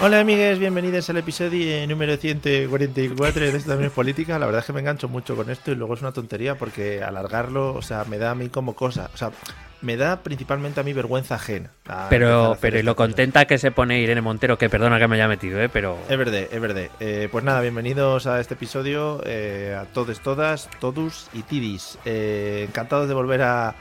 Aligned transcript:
Hola 0.00 0.20
amigues, 0.20 0.60
bienvenidos 0.60 1.10
al 1.10 1.16
episodio 1.16 1.84
número 1.88 2.16
144 2.16 3.42
de 3.42 3.56
Esto 3.56 3.70
también 3.70 3.90
política. 3.90 4.38
La 4.38 4.46
verdad 4.46 4.60
es 4.60 4.66
que 4.66 4.72
me 4.72 4.78
engancho 4.78 5.08
mucho 5.08 5.34
con 5.34 5.50
esto 5.50 5.72
y 5.72 5.74
luego 5.74 5.94
es 5.94 6.02
una 6.02 6.12
tontería 6.12 6.56
porque 6.56 7.02
alargarlo, 7.02 7.74
o 7.74 7.82
sea, 7.82 8.04
me 8.04 8.16
da 8.16 8.30
a 8.30 8.34
mí 8.36 8.48
como 8.48 8.76
cosa, 8.76 9.10
o 9.12 9.16
sea, 9.16 9.32
me 9.80 9.96
da 9.96 10.22
principalmente 10.22 10.78
a 10.78 10.84
mí 10.84 10.92
vergüenza 10.92 11.34
ajena. 11.34 11.70
Pero, 12.10 12.56
pero 12.60 12.78
y 12.78 12.84
lo 12.84 12.94
contenta 12.94 13.46
que 13.46 13.58
se 13.58 13.72
pone 13.72 14.00
Irene 14.00 14.20
Montero, 14.20 14.56
que 14.56 14.70
perdona 14.70 15.00
que 15.00 15.08
me 15.08 15.16
haya 15.16 15.26
metido, 15.26 15.60
¿eh? 15.60 15.68
pero... 15.68 15.98
Es 16.08 16.16
verdad, 16.16 16.46
es 16.48 16.60
verdad. 16.60 16.86
Eh, 17.00 17.28
pues 17.32 17.42
nada, 17.42 17.60
bienvenidos 17.60 18.28
a 18.28 18.38
este 18.38 18.54
episodio, 18.54 19.20
eh, 19.26 19.76
a 19.76 19.84
todos, 19.86 20.20
todas, 20.20 20.70
todos 20.78 21.28
y 21.32 21.42
tidis. 21.42 21.98
Eh, 22.04 22.66
encantados 22.68 23.08
de 23.08 23.14
volver 23.14 23.42
a... 23.42 23.74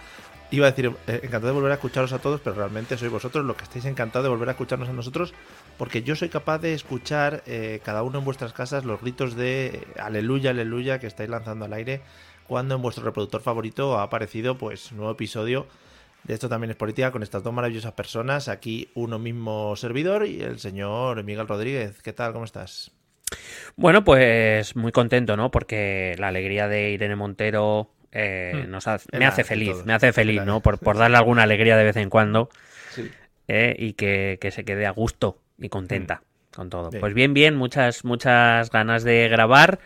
Iba 0.50 0.68
a 0.68 0.72
decir, 0.72 0.92
eh, 1.08 1.20
encantado 1.24 1.48
de 1.48 1.54
volver 1.54 1.72
a 1.72 1.76
escucharos 1.76 2.14
a 2.14 2.20
todos, 2.20 2.40
pero 2.42 2.56
realmente 2.56 2.98
sois 2.98 3.12
vosotros 3.12 3.44
los 3.44 3.58
que 3.58 3.64
estáis 3.64 3.86
encantados 3.86 4.26
de 4.26 4.30
volver 4.30 4.48
a 4.48 4.52
escucharnos 4.52 4.88
a 4.88 4.94
nosotros, 4.94 5.34
porque 5.78 6.04
yo 6.04 6.16
soy 6.16 6.30
capaz 6.30 6.60
de 6.60 6.74
escuchar 6.74 7.44
eh, 7.46 7.82
cada 7.84 8.04
uno 8.04 8.20
en 8.20 8.26
vuestras 8.26 8.54
casas 8.54 8.86
los 8.86 9.02
gritos 9.02 9.36
de 9.36 9.86
aleluya, 10.00 10.52
aleluya 10.52 11.00
que 11.00 11.08
estáis 11.08 11.30
lanzando 11.30 11.66
al 11.66 11.74
aire 11.74 12.02
cuando 12.48 12.76
en 12.76 12.82
vuestro 12.82 13.04
reproductor 13.04 13.42
favorito 13.42 13.98
ha 13.98 14.04
aparecido 14.04 14.58
pues 14.58 14.94
nuevo 14.94 15.12
episodio 15.12 15.68
de 16.28 16.34
esto 16.34 16.50
también 16.50 16.72
es 16.72 16.76
política 16.76 17.12
con 17.12 17.24
estas 17.24 17.42
dos 17.42 17.54
maravillosas 17.54 17.94
personas, 17.94 18.50
aquí 18.50 18.90
uno 18.96 19.18
mismo 19.18 19.76
servidor 19.78 20.26
y 20.26 20.42
el 20.42 20.60
señor 20.60 21.24
Miguel 21.24 21.48
Rodríguez. 21.48 22.02
¿Qué 22.02 22.12
tal? 22.12 22.34
¿Cómo 22.34 22.44
estás? 22.44 22.92
Bueno, 23.78 24.04
pues 24.04 24.76
muy 24.76 24.92
contento, 24.92 25.38
¿no? 25.38 25.52
Porque 25.52 26.16
la 26.20 26.28
alegría 26.28 26.68
de 26.68 26.92
Irene 26.92 27.16
Montero 27.16 27.92
eh, 28.12 28.64
Hmm. 28.66 28.72
nos 28.72 28.88
hace- 28.88 29.08
me 29.18 29.26
hace 29.26 29.44
feliz, 29.44 29.72
todo. 29.72 29.86
me 29.86 29.94
hace 29.94 30.14
feliz, 30.14 30.44
¿no? 30.44 30.62
Por, 30.62 30.80
por 30.80 30.98
darle 30.98 31.18
alguna 31.18 31.44
alegría 31.44 31.76
de 31.78 31.84
vez 31.84 31.98
en 31.98 32.10
cuando 32.10 32.50
Sí. 32.92 33.10
eh, 33.48 33.76
y 33.78 33.94
que, 33.94 34.38
que 34.42 34.52
se 34.52 34.64
quede 34.66 34.86
a 34.86 34.92
gusto 34.92 35.40
y 35.58 35.70
contenta 35.70 36.22
con 36.56 36.70
todo. 36.70 36.88
Hmm. 36.88 36.92
Bien. 36.92 37.02
Pues 37.02 37.14
bien, 37.14 37.34
bien, 37.34 37.56
muchas, 37.56 38.04
muchas 38.06 38.70
ganas 38.72 39.04
de 39.04 39.28
grabar. 39.30 39.80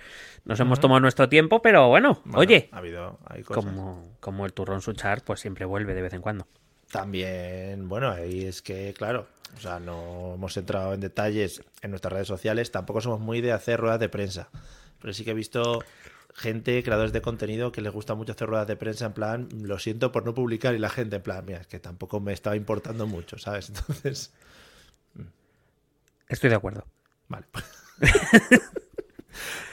Nos 0.45 0.59
hemos 0.59 0.79
tomado 0.79 0.99
nuestro 0.99 1.29
tiempo, 1.29 1.61
pero 1.61 1.87
bueno, 1.89 2.19
Bueno, 2.25 2.39
oye, 2.39 2.69
ha 2.71 2.77
habido 2.77 3.19
hay 3.27 3.43
cosas. 3.43 3.63
como, 3.65 4.15
como 4.19 4.45
el 4.47 4.53
turrón 4.53 4.81
suchar, 4.81 5.21
pues 5.23 5.39
siempre 5.39 5.65
vuelve 5.65 5.93
de 5.93 6.01
vez 6.01 6.13
en 6.13 6.21
cuando. 6.21 6.47
También, 6.91 7.87
bueno, 7.87 8.09
ahí 8.11 8.45
es 8.45 8.61
que, 8.61 8.93
claro, 8.97 9.27
o 9.55 9.59
sea, 9.59 9.79
no 9.79 10.33
hemos 10.35 10.55
entrado 10.57 10.93
en 10.93 10.99
detalles 10.99 11.61
en 11.81 11.91
nuestras 11.91 12.11
redes 12.13 12.27
sociales, 12.27 12.71
tampoco 12.71 13.01
somos 13.01 13.19
muy 13.19 13.39
de 13.41 13.51
hacer 13.51 13.79
ruedas 13.79 13.99
de 13.99 14.09
prensa, 14.09 14.49
pero 14.99 15.13
sí 15.13 15.23
que 15.23 15.31
he 15.31 15.33
visto 15.33 15.83
gente, 16.35 16.81
creadores 16.83 17.13
de 17.13 17.21
contenido, 17.21 17.71
que 17.71 17.81
les 17.81 17.91
gusta 17.93 18.15
mucho 18.15 18.31
hacer 18.33 18.47
ruedas 18.47 18.67
de 18.67 18.75
prensa 18.75 19.05
en 19.07 19.13
plan, 19.13 19.49
lo 19.63 19.77
siento 19.79 20.11
por 20.11 20.25
no 20.25 20.33
publicar, 20.33 20.73
y 20.75 20.79
la 20.79 20.89
gente 20.89 21.17
en 21.17 21.21
plan, 21.21 21.43
mira, 21.45 21.59
es 21.61 21.67
que 21.67 21.79
tampoco 21.79 22.19
me 22.19 22.33
estaba 22.33 22.55
importando 22.55 23.07
mucho, 23.07 23.37
¿sabes? 23.37 23.69
Entonces, 23.75 24.33
Estoy 26.29 26.49
de 26.49 26.55
acuerdo. 26.55 26.85
vale. 27.27 27.45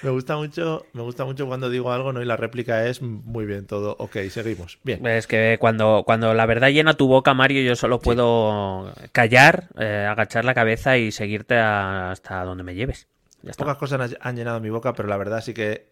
me 0.03 0.11
gusta 0.11 0.37
mucho, 0.37 0.87
me 0.93 1.03
gusta 1.03 1.25
mucho 1.25 1.47
cuando 1.47 1.71
digo 1.71 1.93
algo, 1.93 2.13
¿no? 2.13 2.23
Y 2.23 2.25
la 2.25 2.37
réplica 2.37 2.87
es 2.87 3.03
muy 3.03 3.47
bien 3.47 3.67
todo, 3.67 3.97
ok, 3.99 4.17
seguimos. 4.31 4.79
Bien. 4.85 5.05
Es 5.07 5.27
que 5.27 5.57
cuando, 5.61 6.03
cuando 6.07 6.35
la 6.35 6.47
verdad 6.47 6.69
llena 6.71 6.95
tu 6.95 7.09
boca, 7.09 7.35
Mario, 7.35 7.63
yo 7.63 7.77
solo 7.77 7.99
puedo 8.01 8.93
callar, 9.13 9.69
eh, 9.79 10.07
agachar 10.09 10.45
la 10.45 10.55
cabeza 10.55 10.97
y 10.99 11.11
seguirte 11.13 11.57
a- 11.57 12.11
hasta 12.11 12.45
donde 12.45 12.63
me 12.65 12.75
lleves. 12.75 13.07
Ya 13.43 13.53
está. 13.53 13.65
Pocas 13.65 13.79
cosas 13.79 14.17
han 14.21 14.37
llenado 14.37 14.61
mi 14.61 14.71
boca, 14.71 14.93
pero 14.95 15.09
la 15.09 15.17
verdad 15.17 15.41
sí 15.43 15.55
que 15.55 15.87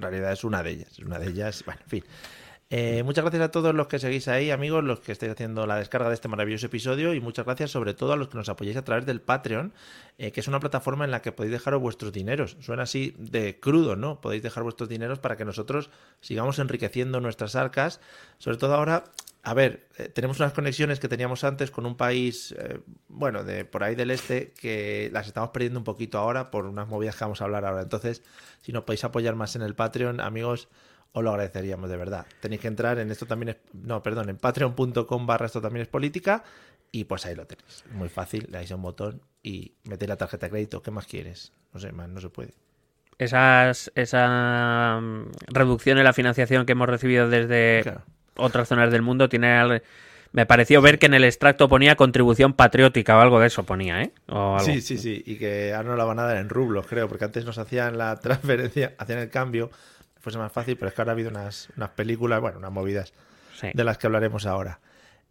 en 0.00 0.12
realidad 0.12 0.32
es 0.32 0.44
una 0.44 0.62
de 0.62 0.70
ellas. 0.70 0.92
Es 0.92 0.98
una 1.00 1.18
de 1.18 1.28
ellas. 1.28 1.62
Bueno, 1.64 1.80
en 1.84 1.90
fin. 1.90 2.04
Eh, 2.72 3.02
muchas 3.02 3.24
gracias 3.24 3.42
a 3.42 3.50
todos 3.50 3.74
los 3.74 3.88
que 3.88 3.98
seguís 3.98 4.28
ahí, 4.28 4.52
amigos, 4.52 4.84
los 4.84 5.00
que 5.00 5.10
estáis 5.10 5.32
haciendo 5.32 5.66
la 5.66 5.74
descarga 5.74 6.08
de 6.08 6.14
este 6.14 6.28
maravilloso 6.28 6.66
episodio 6.66 7.14
y 7.14 7.20
muchas 7.20 7.44
gracias 7.44 7.72
sobre 7.72 7.94
todo 7.94 8.12
a 8.12 8.16
los 8.16 8.28
que 8.28 8.36
nos 8.38 8.48
apoyáis 8.48 8.76
a 8.76 8.84
través 8.84 9.04
del 9.06 9.20
Patreon, 9.20 9.72
eh, 10.18 10.30
que 10.30 10.38
es 10.38 10.46
una 10.46 10.60
plataforma 10.60 11.04
en 11.04 11.10
la 11.10 11.20
que 11.20 11.32
podéis 11.32 11.50
dejaros 11.50 11.80
vuestros 11.80 12.12
dineros. 12.12 12.56
Suena 12.60 12.84
así 12.84 13.16
de 13.18 13.58
crudo, 13.58 13.96
¿no? 13.96 14.20
Podéis 14.20 14.44
dejar 14.44 14.62
vuestros 14.62 14.88
dineros 14.88 15.18
para 15.18 15.36
que 15.36 15.44
nosotros 15.44 15.90
sigamos 16.20 16.60
enriqueciendo 16.60 17.20
nuestras 17.20 17.56
arcas, 17.56 17.98
sobre 18.38 18.56
todo 18.56 18.76
ahora 18.76 19.02
a 19.42 19.54
ver, 19.54 19.88
eh, 19.98 20.08
tenemos 20.08 20.38
unas 20.38 20.52
conexiones 20.52 21.00
que 21.00 21.08
teníamos 21.08 21.42
antes 21.42 21.72
con 21.72 21.86
un 21.86 21.96
país, 21.96 22.54
bueno, 23.08 23.42
de 23.42 23.64
por 23.64 23.82
ahí 23.82 23.96
del 23.96 24.12
este, 24.12 24.52
que 24.52 25.10
las 25.12 25.26
estamos 25.26 25.50
perdiendo 25.50 25.80
un 25.80 25.84
poquito 25.84 26.18
ahora 26.18 26.52
por 26.52 26.66
unas 26.66 26.86
movidas 26.86 27.16
que 27.16 27.24
vamos 27.24 27.40
a 27.40 27.44
hablar 27.46 27.64
ahora. 27.64 27.82
Entonces, 27.82 28.22
si 28.60 28.70
nos 28.70 28.84
podéis 28.84 29.02
apoyar 29.02 29.34
más 29.34 29.56
en 29.56 29.62
el 29.62 29.74
Patreon, 29.74 30.20
amigos, 30.20 30.68
os 31.12 31.24
lo 31.24 31.30
agradeceríamos 31.30 31.88
de 31.90 31.96
verdad. 31.96 32.26
Tenéis 32.40 32.60
que 32.60 32.68
entrar 32.68 32.98
en 32.98 33.10
esto 33.10 33.26
también 33.26 33.50
es, 33.50 33.56
no, 33.72 34.02
perdón, 34.02 34.28
en 34.28 34.36
patreon.com 34.36 35.26
barra 35.26 35.46
esto 35.46 35.60
también 35.60 35.82
es 35.82 35.88
política 35.88 36.44
y 36.92 37.04
pues 37.04 37.26
ahí 37.26 37.34
lo 37.34 37.46
tenéis. 37.46 37.84
Muy 37.92 38.08
fácil, 38.08 38.46
le 38.48 38.58
dais 38.58 38.70
a 38.72 38.76
un 38.76 38.82
botón 38.82 39.20
y 39.42 39.74
metéis 39.84 40.08
la 40.08 40.16
tarjeta 40.16 40.46
de 40.46 40.50
crédito. 40.50 40.82
¿Qué 40.82 40.90
más 40.90 41.06
quieres? 41.06 41.52
No 41.72 41.80
sé, 41.80 41.92
más 41.92 42.08
no 42.08 42.20
se 42.20 42.28
puede. 42.30 42.52
Esas, 43.18 43.92
esa 43.94 44.98
mm, 45.00 45.30
reducción 45.48 45.98
en 45.98 46.04
la 46.04 46.12
financiación 46.12 46.64
que 46.64 46.72
hemos 46.72 46.88
recibido 46.88 47.28
desde 47.28 47.82
Claro. 47.82 48.02
otras 48.36 48.68
zonas 48.68 48.90
del 48.90 49.02
mundo 49.02 49.28
tiene 49.28 49.52
al- 49.58 49.82
Me 50.32 50.46
pareció 50.46 50.80
ver 50.80 50.98
que 51.00 51.06
en 51.06 51.14
el 51.14 51.24
extracto 51.24 51.68
ponía 51.68 51.96
contribución 51.96 52.52
patriótica 52.54 53.16
o 53.18 53.20
algo 53.20 53.40
de 53.40 53.48
eso 53.48 53.64
ponía, 53.64 54.00
¿eh? 54.02 54.12
O 54.28 54.54
algo. 54.56 54.60
Sí, 54.64 54.80
sí, 54.80 54.96
sí. 54.96 55.22
Y 55.26 55.36
que 55.36 55.74
ahora 55.74 55.88
no 55.90 55.96
la 55.96 56.04
van 56.04 56.20
a 56.20 56.22
dar 56.24 56.36
en 56.36 56.48
rublos, 56.48 56.86
creo, 56.86 57.08
porque 57.08 57.24
antes 57.24 57.44
nos 57.44 57.58
hacían 57.58 57.98
la 57.98 58.16
transferencia, 58.20 58.94
hacían 58.96 59.18
el 59.18 59.28
cambio, 59.28 59.70
fuese 60.20 60.38
más 60.38 60.52
fácil, 60.52 60.76
pero 60.76 60.88
es 60.88 60.94
que 60.94 61.00
ahora 61.02 61.12
ha 61.12 61.14
habido 61.14 61.30
unas, 61.30 61.68
unas 61.76 61.90
películas, 61.90 62.40
bueno, 62.40 62.58
unas 62.58 62.72
movidas 62.72 63.12
Sí. 63.58 63.68
de 63.74 63.84
las 63.84 63.98
que 63.98 64.06
hablaremos 64.06 64.46
ahora. 64.46 64.80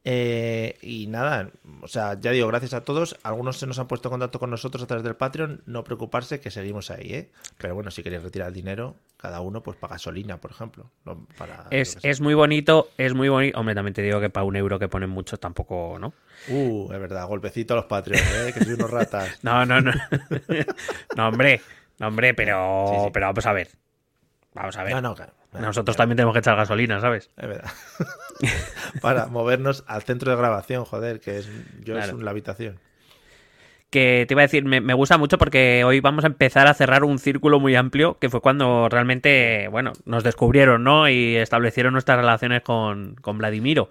Eh, 0.06 0.78
y 0.82 1.08
nada, 1.08 1.50
o 1.82 1.88
sea, 1.90 2.18
ya 2.20 2.32
digo, 2.32 2.48
gracias 2.48 2.74
a 2.74 2.86
todos. 2.86 3.18
Algunos 3.24 3.58
se 3.58 3.68
nos 3.68 3.80
han 3.80 3.88
puesto 3.88 4.08
en 4.08 4.12
contacto 4.12 4.40
con 4.40 4.50
nosotros 4.50 4.82
a 4.82 4.88
través 4.88 5.04
del 5.04 5.16
Patreon. 5.18 5.62
No 5.66 5.84
preocuparse 5.84 6.40
que 6.40 6.52
seguimos 6.52 6.90
ahí, 6.90 7.14
¿eh? 7.14 7.32
Pero 7.58 7.76
bueno, 7.76 7.92
si 7.92 8.02
queréis 8.02 8.24
retirar 8.24 8.48
el 8.48 8.54
dinero, 8.54 8.96
cada 9.18 9.42
uno, 9.42 9.62
pues 9.62 9.78
para 9.78 9.96
gasolina, 9.96 10.38
por 10.38 10.52
ejemplo. 10.52 10.90
no 11.04 11.28
para, 11.38 11.68
Es, 11.70 11.98
es 12.02 12.22
muy 12.22 12.34
bonito, 12.34 12.90
es 12.98 13.14
muy 13.14 13.28
bonito. 13.28 13.60
Hombre, 13.60 13.76
también 13.76 13.94
te 13.94 14.02
digo 14.02 14.22
que 14.22 14.30
para 14.30 14.46
un 14.46 14.56
euro 14.56 14.80
que 14.80 14.88
ponen 14.88 15.10
muchos 15.10 15.38
tampoco, 15.40 15.98
¿no? 16.00 16.14
Uh, 16.48 16.92
es 16.94 17.00
verdad, 17.00 17.28
golpecito 17.28 17.74
a 17.74 17.78
los 17.78 17.86
Patreons, 17.86 18.26
¿eh? 18.36 18.52
Que 18.54 18.64
sois 18.64 18.78
unos 18.78 18.90
ratas. 18.92 19.38
No, 19.44 19.66
no, 19.66 19.82
no. 19.82 19.92
no, 21.18 21.28
hombre. 21.28 21.62
No, 22.00 22.08
hombre, 22.08 22.34
pero, 22.34 22.85
Sí, 22.90 22.96
sí. 23.03 23.09
pero 23.12 23.26
vamos 23.28 23.46
a 23.46 23.52
ver. 23.53 23.68
Vamos 24.53 24.75
a 24.78 24.84
ver. 24.84 24.93
No, 24.93 25.01
no, 25.01 25.16
claro. 25.16 25.34
Nosotros 25.59 25.96
también 25.97 26.16
tenemos 26.17 26.34
que 26.34 26.40
echar 26.40 26.55
gasolina, 26.55 26.99
¿sabes? 27.01 27.29
Es 27.37 27.47
verdad. 27.47 27.72
Para 29.01 29.25
movernos 29.28 29.84
al 29.87 30.03
centro 30.03 30.31
de 30.31 30.37
grabación, 30.37 30.85
joder, 30.85 31.19
que 31.19 31.37
es 31.40 31.49
yo 31.84 31.96
Claro. 31.96 32.17
es 32.17 32.23
la 32.23 32.31
habitación. 32.31 32.79
Que 33.90 34.25
te 34.28 34.35
iba 34.35 34.41
a 34.41 34.46
decir, 34.46 34.66
me, 34.66 34.81
me 34.81 34.93
gusta 34.93 35.17
mucho 35.17 35.40
porque 35.40 35.84
hoy 35.84 35.99
vamos 35.99 36.23
a 36.23 36.28
empezar 36.28 36.67
a 36.67 36.75
cerrar 36.75 37.03
un 37.03 37.17
círculo 37.17 37.59
muy 37.59 37.75
amplio, 37.75 38.19
que 38.19 38.29
fue 38.29 38.40
cuando 38.41 38.87
realmente, 38.90 39.67
bueno, 39.69 39.93
nos 40.05 40.23
descubrieron, 40.23 40.84
¿no? 40.84 41.09
Y 41.09 41.35
establecieron 41.37 41.93
nuestras 41.93 42.17
relaciones 42.19 42.61
con, 42.61 43.16
con 43.16 43.40
Vladimiro. 43.40 43.90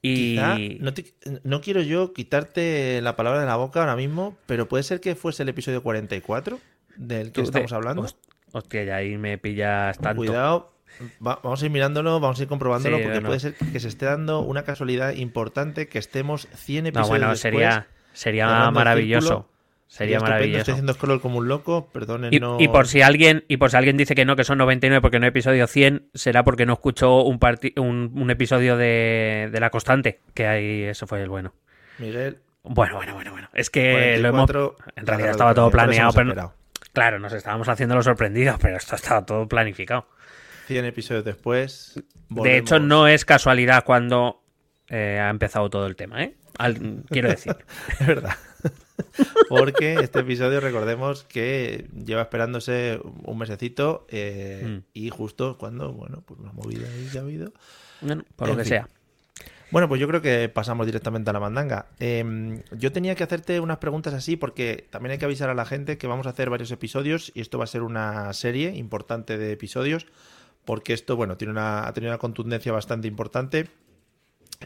Y 0.00 0.34
Quizá, 0.36 0.56
no, 0.78 0.94
te- 0.94 1.14
no 1.42 1.60
quiero 1.60 1.80
yo 1.80 2.12
quitarte 2.12 3.00
la 3.02 3.16
palabra 3.16 3.40
de 3.40 3.46
la 3.46 3.56
boca 3.56 3.80
ahora 3.80 3.96
mismo, 3.96 4.36
pero 4.46 4.68
puede 4.68 4.84
ser 4.84 5.00
que 5.00 5.16
fuese 5.16 5.42
el 5.42 5.48
episodio 5.48 5.82
44 5.82 6.60
del 6.96 7.32
que 7.32 7.40
estamos 7.40 7.72
hablando. 7.72 8.02
Host- 8.02 8.18
Hostia, 8.56 8.84
ya 8.84 8.96
ahí 8.96 9.18
me 9.18 9.36
pillas 9.38 9.98
tanto. 9.98 10.16
Cuidado, 10.16 10.72
va- 11.26 11.40
vamos 11.42 11.62
a 11.62 11.66
ir 11.66 11.70
mirándolo, 11.70 12.20
vamos 12.20 12.38
a 12.40 12.42
ir 12.42 12.48
comprobándolo, 12.48 12.96
Sí, 12.96 13.02
porque 13.02 13.16
bueno. 13.18 13.28
puede 13.28 13.40
ser 13.40 13.54
que 13.54 13.80
se 13.80 13.88
esté 13.88 14.06
dando 14.06 14.40
una 14.40 14.62
casualidad 14.64 15.12
importante 15.12 15.88
que 15.88 15.98
estemos 15.98 16.48
100 16.54 16.84
No, 16.84 16.88
episodios 16.88 17.08
bueno, 17.10 17.28
después 17.30 17.40
sería, 17.52 17.86
Sería 18.12 18.70
maravilloso. 18.70 19.48
Sería 19.88 20.18
maravilloso. 20.20 20.58
Estoy 20.60 20.72
haciendo 20.72 20.94
scroll 20.94 21.20
como 21.20 21.38
un 21.38 21.48
loco, 21.48 21.88
perdonen. 21.92 22.32
Y, 22.34 22.40
no... 22.40 22.56
y 22.58 22.66
por 22.68 22.88
si 22.88 23.02
alguien 23.02 23.44
y 23.46 23.58
por 23.58 23.70
si 23.70 23.76
alguien 23.76 23.96
dice 23.96 24.14
que 24.16 24.24
no, 24.24 24.34
que 24.34 24.42
son 24.42 24.58
99 24.58 25.00
porque 25.00 25.20
no 25.20 25.26
hay 25.26 25.28
episodio 25.28 25.66
100, 25.66 26.08
será 26.14 26.42
porque 26.44 26.66
no 26.66 26.72
escuchó 26.72 27.22
un, 27.22 27.38
un, 27.76 28.10
un 28.14 28.30
episodio 28.30 28.76
de, 28.76 29.48
de 29.52 29.60
La 29.60 29.70
Constante, 29.70 30.20
que 30.34 30.46
ahí 30.46 30.82
eso 30.84 31.06
fue 31.06 31.22
el 31.22 31.28
bueno. 31.28 31.52
Miguel, 31.98 32.38
Bueno, 32.64 32.96
bueno, 32.96 33.14
bueno, 33.14 33.30
bueno. 33.30 33.48
Es 33.54 33.70
que 33.70 34.18
lo 34.18 34.28
hemos... 34.28 34.50
44, 34.50 34.76
En 34.96 35.06
realidad 35.06 35.30
estaba 35.30 35.54
todo 35.54 35.70
planeado, 35.70 36.12
pero... 36.12 36.52
Claro, 36.96 37.18
nos 37.18 37.34
estábamos 37.34 37.68
haciendo 37.68 37.94
los 37.94 38.06
sorprendidos, 38.06 38.56
pero 38.58 38.78
esto 38.78 38.96
estaba 38.96 39.26
todo 39.26 39.46
planificado. 39.46 40.08
100 40.66 40.86
episodios 40.86 41.26
después. 41.26 42.02
De 42.30 42.56
hecho, 42.56 42.78
no 42.78 43.06
es 43.06 43.26
casualidad 43.26 43.84
cuando 43.84 44.42
eh, 44.88 45.20
ha 45.22 45.28
empezado 45.28 45.68
todo 45.68 45.86
el 45.86 45.94
tema, 45.94 46.22
¿eh? 46.24 46.36
Al- 46.56 47.02
quiero 47.10 47.28
decir. 47.28 47.54
Es 48.00 48.06
verdad. 48.06 48.34
Porque 49.50 49.96
este 49.96 50.20
episodio, 50.20 50.58
recordemos 50.60 51.24
que 51.24 51.86
lleva 52.02 52.22
esperándose 52.22 52.98
un 53.24 53.36
mesecito 53.36 54.06
eh, 54.08 54.62
Mm. 54.66 54.84
y 54.94 55.10
justo 55.10 55.58
cuando, 55.58 55.92
bueno, 55.92 56.22
pues 56.26 56.40
una 56.40 56.52
movida 56.52 56.88
ahí 56.88 57.10
ya 57.12 57.20
ha 57.20 57.24
habido. 57.24 57.52
Bueno, 58.00 58.24
por 58.36 58.48
En 58.48 58.54
lo 58.54 58.56
que 58.58 58.64
fin. 58.64 58.70
sea. 58.70 58.88
Bueno, 59.70 59.88
pues 59.88 60.00
yo 60.00 60.06
creo 60.06 60.22
que 60.22 60.48
pasamos 60.48 60.86
directamente 60.86 61.30
a 61.30 61.32
la 61.32 61.40
mandanga. 61.40 61.86
Eh, 61.98 62.62
yo 62.72 62.92
tenía 62.92 63.14
que 63.16 63.24
hacerte 63.24 63.58
unas 63.58 63.78
preguntas 63.78 64.14
así 64.14 64.36
porque 64.36 64.86
también 64.90 65.12
hay 65.12 65.18
que 65.18 65.24
avisar 65.24 65.50
a 65.50 65.54
la 65.54 65.64
gente 65.64 65.98
que 65.98 66.06
vamos 66.06 66.26
a 66.26 66.30
hacer 66.30 66.50
varios 66.50 66.70
episodios 66.70 67.32
y 67.34 67.40
esto 67.40 67.58
va 67.58 67.64
a 67.64 67.68
ser 67.68 67.82
una 67.82 68.32
serie 68.32 68.76
importante 68.76 69.38
de 69.38 69.52
episodios 69.52 70.06
porque 70.64 70.92
esto, 70.92 71.16
bueno, 71.16 71.36
tiene 71.36 71.52
una, 71.52 71.86
ha 71.86 71.92
tenido 71.92 72.12
una 72.12 72.18
contundencia 72.18 72.72
bastante 72.72 73.08
importante 73.08 73.68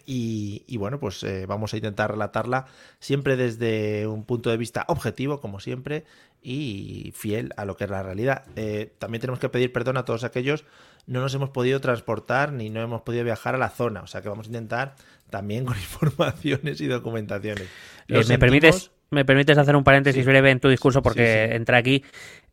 y, 0.07 0.65
y 0.67 0.77
bueno, 0.77 1.01
pues 1.01 1.23
eh, 1.23 1.47
vamos 1.47 1.73
a 1.73 1.77
intentar 1.77 2.11
relatarla 2.11 2.67
siempre 3.01 3.37
desde 3.37 4.07
un 4.07 4.25
punto 4.25 4.51
de 4.51 4.57
vista 4.57 4.85
objetivo, 4.89 5.41
como 5.41 5.61
siempre, 5.61 6.05
y 6.43 7.13
fiel 7.15 7.53
a 7.57 7.65
lo 7.65 7.77
que 7.77 7.85
es 7.85 7.91
la 7.91 8.03
realidad. 8.03 8.45
Eh, 8.57 8.93
también 8.99 9.21
tenemos 9.21 9.41
que 9.41 9.49
pedir 9.49 9.73
perdón 9.73 9.97
a 9.97 10.05
todos 10.05 10.25
aquellos 10.25 10.65
no 11.07 11.21
nos 11.21 11.35
hemos 11.35 11.51
podido 11.51 11.81
transportar 11.81 12.53
ni 12.53 12.71
no 12.71 12.81
hemos 12.83 13.03
podido 13.03 13.25
viajar 13.25 13.55
a 13.55 13.59
la 13.59 13.71
zona, 13.71 14.03
o 14.03 14.07
sea 14.07 14.23
que 14.23 14.29
vamos 14.29 14.47
a 14.47 14.49
intentar 14.51 14.95
también 15.31 15.65
con 15.65 15.77
informaciones 15.79 16.81
y 16.81 16.87
documentaciones. 16.87 17.69
Eh, 18.09 18.23
¿me, 18.29 18.39
permites, 18.39 18.91
¿Me 19.11 19.25
permites 19.25 19.57
hacer 19.59 19.77
un 19.77 19.85
paréntesis 19.85 20.25
Sí. 20.25 20.29
breve 20.31 20.51
en 20.51 20.61
tu 20.61 20.69
discurso? 20.69 21.03
Porque 21.03 21.45
Sí, 21.45 21.51
sí. 21.51 21.57
entra 21.57 21.79
aquí. 21.79 22.05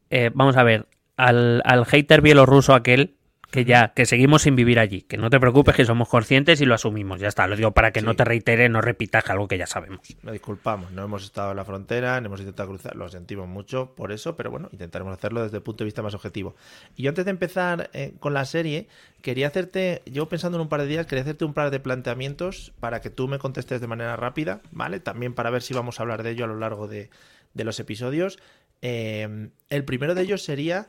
Eh, 0.09 0.31
vamos 0.33 0.55
a 0.57 0.63
ver, 0.63 0.87
al, 1.17 1.61
al 1.65 1.85
hater 1.85 2.21
bielorruso 2.21 2.73
aquel, 2.73 3.16
que 3.51 3.63
ya, 3.63 3.93
que 3.93 4.05
seguimos 4.05 4.41
sin 4.41 4.55
vivir 4.55 4.79
allí, 4.79 5.01
que 5.01 5.17
no 5.17 5.29
te 5.29 5.39
preocupes, 5.39 5.75
que 5.75 5.85
somos 5.85 6.09
conscientes 6.09 6.59
y 6.59 6.65
lo 6.65 6.75
asumimos, 6.75 7.19
ya 7.19 7.29
está, 7.29 7.47
lo 7.47 7.55
digo 7.55 7.71
para 7.71 7.91
que 7.91 8.01
no 8.01 8.15
te 8.15 8.25
reitere, 8.25 8.67
no 8.67 8.81
repitas 8.81 9.29
algo 9.29 9.47
que 9.47 9.57
ya 9.57 9.67
sabemos. 9.67 10.01
Nos 10.21 10.33
disculpamos, 10.33 10.91
no 10.91 11.03
hemos 11.03 11.23
estado 11.23 11.51
en 11.51 11.57
la 11.57 11.65
frontera, 11.65 12.19
no 12.19 12.27
hemos 12.27 12.41
intentado 12.41 12.69
cruzar, 12.69 12.95
lo 12.95 13.07
sentimos 13.07 13.47
mucho 13.47 13.93
por 13.95 14.11
eso, 14.11 14.35
pero 14.35 14.51
bueno, 14.51 14.69
intentaremos 14.71 15.13
hacerlo 15.13 15.43
desde 15.43 15.57
el 15.57 15.63
punto 15.63 15.83
de 15.83 15.85
vista 15.85 16.01
más 16.01 16.13
objetivo. 16.13 16.55
Y 16.95 17.03
yo 17.03 17.09
antes 17.09 17.25
de 17.25 17.31
empezar 17.31 17.89
eh, 17.93 18.13
con 18.19 18.33
la 18.33 18.43
serie, 18.45 18.87
quería 19.21 19.47
hacerte, 19.47 20.01
yo 20.05 20.27
pensando 20.27 20.57
en 20.57 20.63
un 20.63 20.69
par 20.69 20.81
de 20.81 20.87
días, 20.87 21.05
quería 21.05 21.21
hacerte 21.21 21.45
un 21.45 21.53
par 21.53 21.71
de 21.71 21.79
planteamientos 21.79 22.73
para 22.79 22.99
que 22.99 23.09
tú 23.09 23.27
me 23.27 23.39
contestes 23.39 23.79
de 23.79 23.87
manera 23.87 24.17
rápida, 24.17 24.61
¿vale? 24.71 24.99
También 24.99 25.33
para 25.33 25.49
ver 25.49 25.61
si 25.61 25.73
vamos 25.73 25.99
a 25.99 26.03
hablar 26.03 26.23
de 26.23 26.31
ello 26.31 26.43
a 26.43 26.47
lo 26.47 26.57
largo 26.57 26.87
de, 26.87 27.09
de 27.53 27.63
los 27.63 27.79
episodios. 27.79 28.39
Eh, 28.81 29.49
el 29.69 29.85
primero 29.85 30.15
de 30.15 30.21
ellos 30.21 30.43
sería, 30.43 30.87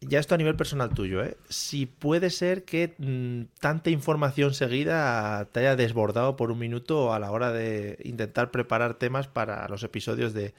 ya 0.00 0.18
esto 0.18 0.34
a 0.34 0.38
nivel 0.38 0.56
personal 0.56 0.90
tuyo, 0.90 1.22
¿eh? 1.24 1.36
Si 1.48 1.86
puede 1.86 2.30
ser 2.30 2.64
que 2.64 2.94
mm, 2.98 3.58
tanta 3.60 3.90
información 3.90 4.54
seguida 4.54 5.46
te 5.52 5.60
haya 5.60 5.76
desbordado 5.76 6.36
por 6.36 6.50
un 6.50 6.58
minuto 6.58 7.12
a 7.14 7.18
la 7.18 7.30
hora 7.30 7.52
de 7.52 7.98
intentar 8.04 8.50
preparar 8.50 8.94
temas 8.94 9.28
para 9.28 9.66
los 9.68 9.82
episodios 9.82 10.34
de, 10.34 10.54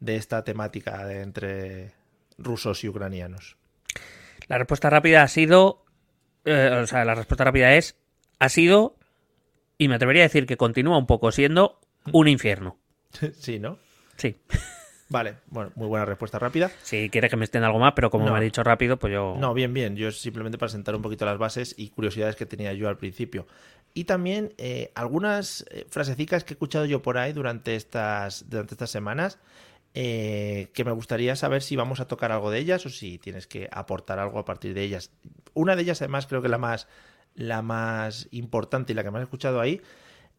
de 0.00 0.16
esta 0.16 0.44
temática 0.44 1.04
de 1.06 1.22
entre 1.22 1.92
rusos 2.38 2.84
y 2.84 2.88
ucranianos. 2.88 3.56
La 4.48 4.58
respuesta 4.58 4.90
rápida 4.90 5.22
ha 5.22 5.28
sido. 5.28 5.84
eh, 6.44 6.80
o 6.82 6.86
sea, 6.86 7.04
la 7.04 7.14
respuesta 7.14 7.44
rápida 7.44 7.74
es. 7.74 7.96
Ha 8.38 8.48
sido. 8.48 8.96
Y 9.78 9.88
me 9.88 9.96
atrevería 9.96 10.22
a 10.22 10.26
decir 10.28 10.46
que 10.46 10.56
continúa 10.56 10.96
un 10.98 11.06
poco 11.06 11.32
siendo 11.32 11.80
un 12.12 12.28
infierno. 12.28 12.78
sí, 13.38 13.58
¿no? 13.58 13.78
Sí. 14.16 14.36
Vale, 15.08 15.36
bueno, 15.46 15.70
muy 15.76 15.86
buena 15.86 16.04
respuesta 16.04 16.38
rápida. 16.38 16.70
Si 16.82 17.08
quieres 17.10 17.30
que 17.30 17.36
me 17.36 17.44
estén 17.44 17.62
algo 17.62 17.78
más, 17.78 17.92
pero 17.94 18.10
como 18.10 18.24
No. 18.26 18.32
me 18.32 18.38
ha 18.38 18.40
dicho 18.42 18.64
rápido, 18.64 18.98
pues 18.98 19.12
yo. 19.12 19.36
No, 19.38 19.54
bien, 19.54 19.72
bien. 19.72 19.94
Yo 19.96 20.10
simplemente 20.10 20.58
para 20.58 20.68
sentar 20.70 20.96
un 20.96 21.02
poquito 21.02 21.24
las 21.24 21.38
bases 21.38 21.74
y 21.78 21.90
curiosidades 21.90 22.34
que 22.34 22.44
tenía 22.46 22.72
yo 22.72 22.88
al 22.88 22.96
principio. 22.98 23.46
Y 23.94 24.04
también 24.04 24.52
eh, 24.58 24.90
algunas 24.94 25.64
eh, 25.70 25.86
frasecicas 25.88 26.42
que 26.44 26.52
he 26.52 26.56
escuchado 26.56 26.84
yo 26.86 27.02
por 27.02 27.18
ahí 27.18 27.32
durante 27.32 27.76
estas, 27.76 28.50
durante 28.50 28.74
estas 28.74 28.90
semanas 28.90 29.38
eh, 29.94 30.68
que 30.74 30.84
me 30.84 30.90
gustaría 30.92 31.36
saber 31.36 31.62
si 31.62 31.76
vamos 31.76 32.00
a 32.00 32.06
tocar 32.08 32.30
algo 32.32 32.50
de 32.50 32.58
ellas 32.58 32.84
o 32.84 32.90
si 32.90 33.18
tienes 33.18 33.46
que 33.46 33.68
aportar 33.72 34.18
algo 34.18 34.38
a 34.40 34.44
partir 34.44 34.74
de 34.74 34.82
ellas. 34.82 35.10
Una 35.54 35.76
de 35.76 35.82
ellas, 35.82 36.02
además, 36.02 36.26
creo 36.26 36.42
que 36.42 36.48
la 36.48 36.58
más, 36.58 36.88
la 37.34 37.62
más 37.62 38.28
importante 38.32 38.92
y 38.92 38.96
la 38.96 39.04
que 39.04 39.10
más 39.12 39.20
he 39.20 39.24
escuchado 39.24 39.60
ahí 39.60 39.80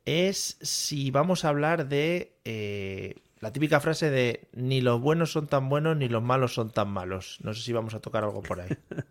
es 0.06 0.58
si 0.62 1.10
vamos 1.10 1.44
a 1.44 1.50
hablar 1.50 1.88
de 1.88 2.34
eh, 2.46 3.16
la 3.40 3.52
típica 3.54 3.80
frase 3.80 4.10
de 4.10 4.48
ni 4.54 4.82
los 4.82 5.00
buenos 5.02 5.32
son 5.32 5.48
tan 5.48 5.70
buenos 5.70 5.96
ni 5.98 6.10
los 6.10 6.24
malos 6.24 6.54
son 6.54 6.72
tan 6.72 6.90
malos. 6.90 7.40
No 7.44 7.54
sé 7.54 7.62
si 7.62 7.74
vamos 7.74 7.94
a 7.94 8.00
tocar 8.00 8.24
algo 8.24 8.42
por 8.42 8.60
ahí. 8.62 8.70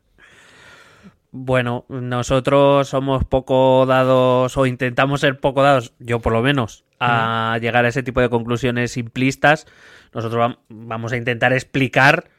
Bueno, 1.33 1.85
nosotros 1.89 2.89
somos 2.89 3.25
poco 3.25 3.85
dados, 3.85 4.57
o 4.57 4.65
intentamos 4.65 5.21
ser 5.21 5.39
poco 5.39 5.63
dados, 5.63 5.93
yo 5.99 6.21
por 6.21 6.33
lo 6.33 6.41
menos, 6.41 6.85
a 6.99 7.59
llegar 7.61 7.85
a 7.85 7.89
ese 7.89 8.03
tipo 8.03 8.23
de 8.23 8.31
conclusiones 8.31 8.93
simplistas. 8.93 9.67
Nosotros 10.15 10.41
vam- 10.41 10.59
vamos 10.71 11.13
a 11.13 11.17
intentar 11.19 11.53
explicar 11.53 12.31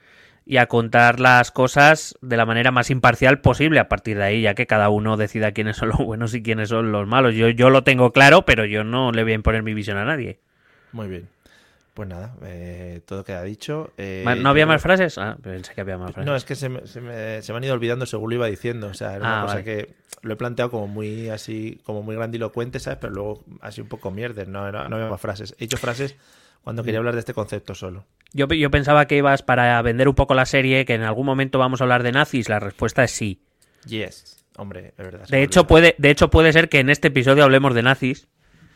y 0.45 0.57
a 0.57 0.65
contar 0.65 1.19
las 1.19 1.51
cosas 1.51 2.17
de 2.21 2.37
la 2.37 2.45
manera 2.47 2.71
más 2.71 2.89
imparcial 2.89 3.39
posible 3.41 3.79
a 3.79 3.87
partir 3.89 4.17
de 4.17 4.23
ahí, 4.23 4.41
ya 4.41 4.55
que 4.55 4.65
cada 4.65 4.89
uno 4.89 5.15
decida 5.15 5.51
quiénes 5.51 5.77
son 5.77 5.89
los 5.89 5.99
buenos 5.99 6.33
y 6.33 6.41
quiénes 6.41 6.69
son 6.69 6.91
los 6.91 7.05
malos. 7.05 7.35
Yo, 7.35 7.49
yo 7.49 7.69
lo 7.69 7.83
tengo 7.83 8.11
claro, 8.13 8.45
pero 8.45 8.65
yo 8.65 8.83
no 8.83 9.11
le 9.11 9.21
voy 9.21 9.33
a 9.33 9.35
imponer 9.35 9.61
mi 9.61 9.75
visión 9.75 9.97
a 9.97 10.05
nadie. 10.05 10.39
Muy 10.91 11.07
bien. 11.07 11.27
Pues 11.97 12.07
nada, 12.09 12.35
eh, 12.43 13.01
todo 13.07 13.23
queda 13.23 13.41
dicho. 13.41 13.91
Eh, 13.97 14.23
¿No 14.39 14.49
había 14.49 14.67
más 14.67 14.83
frases? 14.83 15.17
Ah, 15.17 15.35
pensé 15.41 15.73
que 15.73 15.81
había 15.81 15.97
más 15.97 16.11
frases. 16.11 16.27
No, 16.29 16.35
es 16.35 16.45
que 16.45 16.53
se 16.53 16.69
me, 16.69 16.85
se 16.85 17.01
me- 17.01 17.41
se 17.41 17.51
me 17.51 17.57
han 17.57 17.63
ido 17.63 17.73
olvidando 17.73 18.05
según 18.05 18.29
lo 18.29 18.35
iba 18.35 18.45
diciendo. 18.45 18.85
O 18.85 18.93
sea, 18.93 19.15
era 19.15 19.21
una 19.21 19.39
Ah, 19.39 19.41
cosa 19.45 19.53
vale. 19.55 19.63
que 19.63 19.93
lo 20.21 20.33
he 20.33 20.35
planteado 20.35 20.69
como 20.69 20.85
muy 20.87 21.29
así, 21.29 21.81
como 21.83 22.03
muy 22.03 22.15
grandilocuente, 22.15 22.79
¿sabes? 22.79 22.99
Pero 23.01 23.13
luego 23.13 23.43
así 23.61 23.81
un 23.81 23.87
poco 23.87 24.11
mierder, 24.11 24.47
no, 24.47 24.71
no, 24.71 24.87
no 24.87 24.95
había 24.95 25.09
más 25.09 25.19
frases. 25.19 25.55
He 25.57 25.61
dicho 25.61 25.77
frases 25.77 26.15
cuando 26.61 26.83
Mm. 26.83 26.85
quería 26.85 26.99
hablar 26.99 27.15
de 27.15 27.21
este 27.21 27.33
concepto 27.33 27.73
solo. 27.73 28.05
Yo, 28.31 28.45
yo 28.45 28.69
pensaba 28.69 29.07
que 29.07 29.17
ibas 29.17 29.41
para 29.41 29.81
vender 29.81 30.07
un 30.07 30.13
poco 30.13 30.35
la 30.35 30.45
serie, 30.45 30.85
que 30.85 30.93
en 30.93 31.01
algún 31.01 31.25
momento 31.25 31.57
vamos 31.57 31.81
a 31.81 31.85
hablar 31.85 32.03
de 32.03 32.11
nazis. 32.11 32.47
La 32.47 32.59
respuesta 32.59 33.03
es 33.05 33.09
sí. 33.09 33.41
Yes, 33.87 34.45
hombre, 34.55 34.89
es 34.89 34.97
verdad. 35.03 35.27
De 35.27 35.41
hecho, 35.41 35.65
puede, 35.65 35.95
de 35.97 36.11
hecho, 36.11 36.29
puede 36.29 36.53
ser 36.53 36.69
que 36.69 36.77
en 36.79 36.91
este 36.91 37.07
episodio 37.07 37.43
hablemos 37.43 37.73
de 37.73 37.81
nazis 37.81 38.27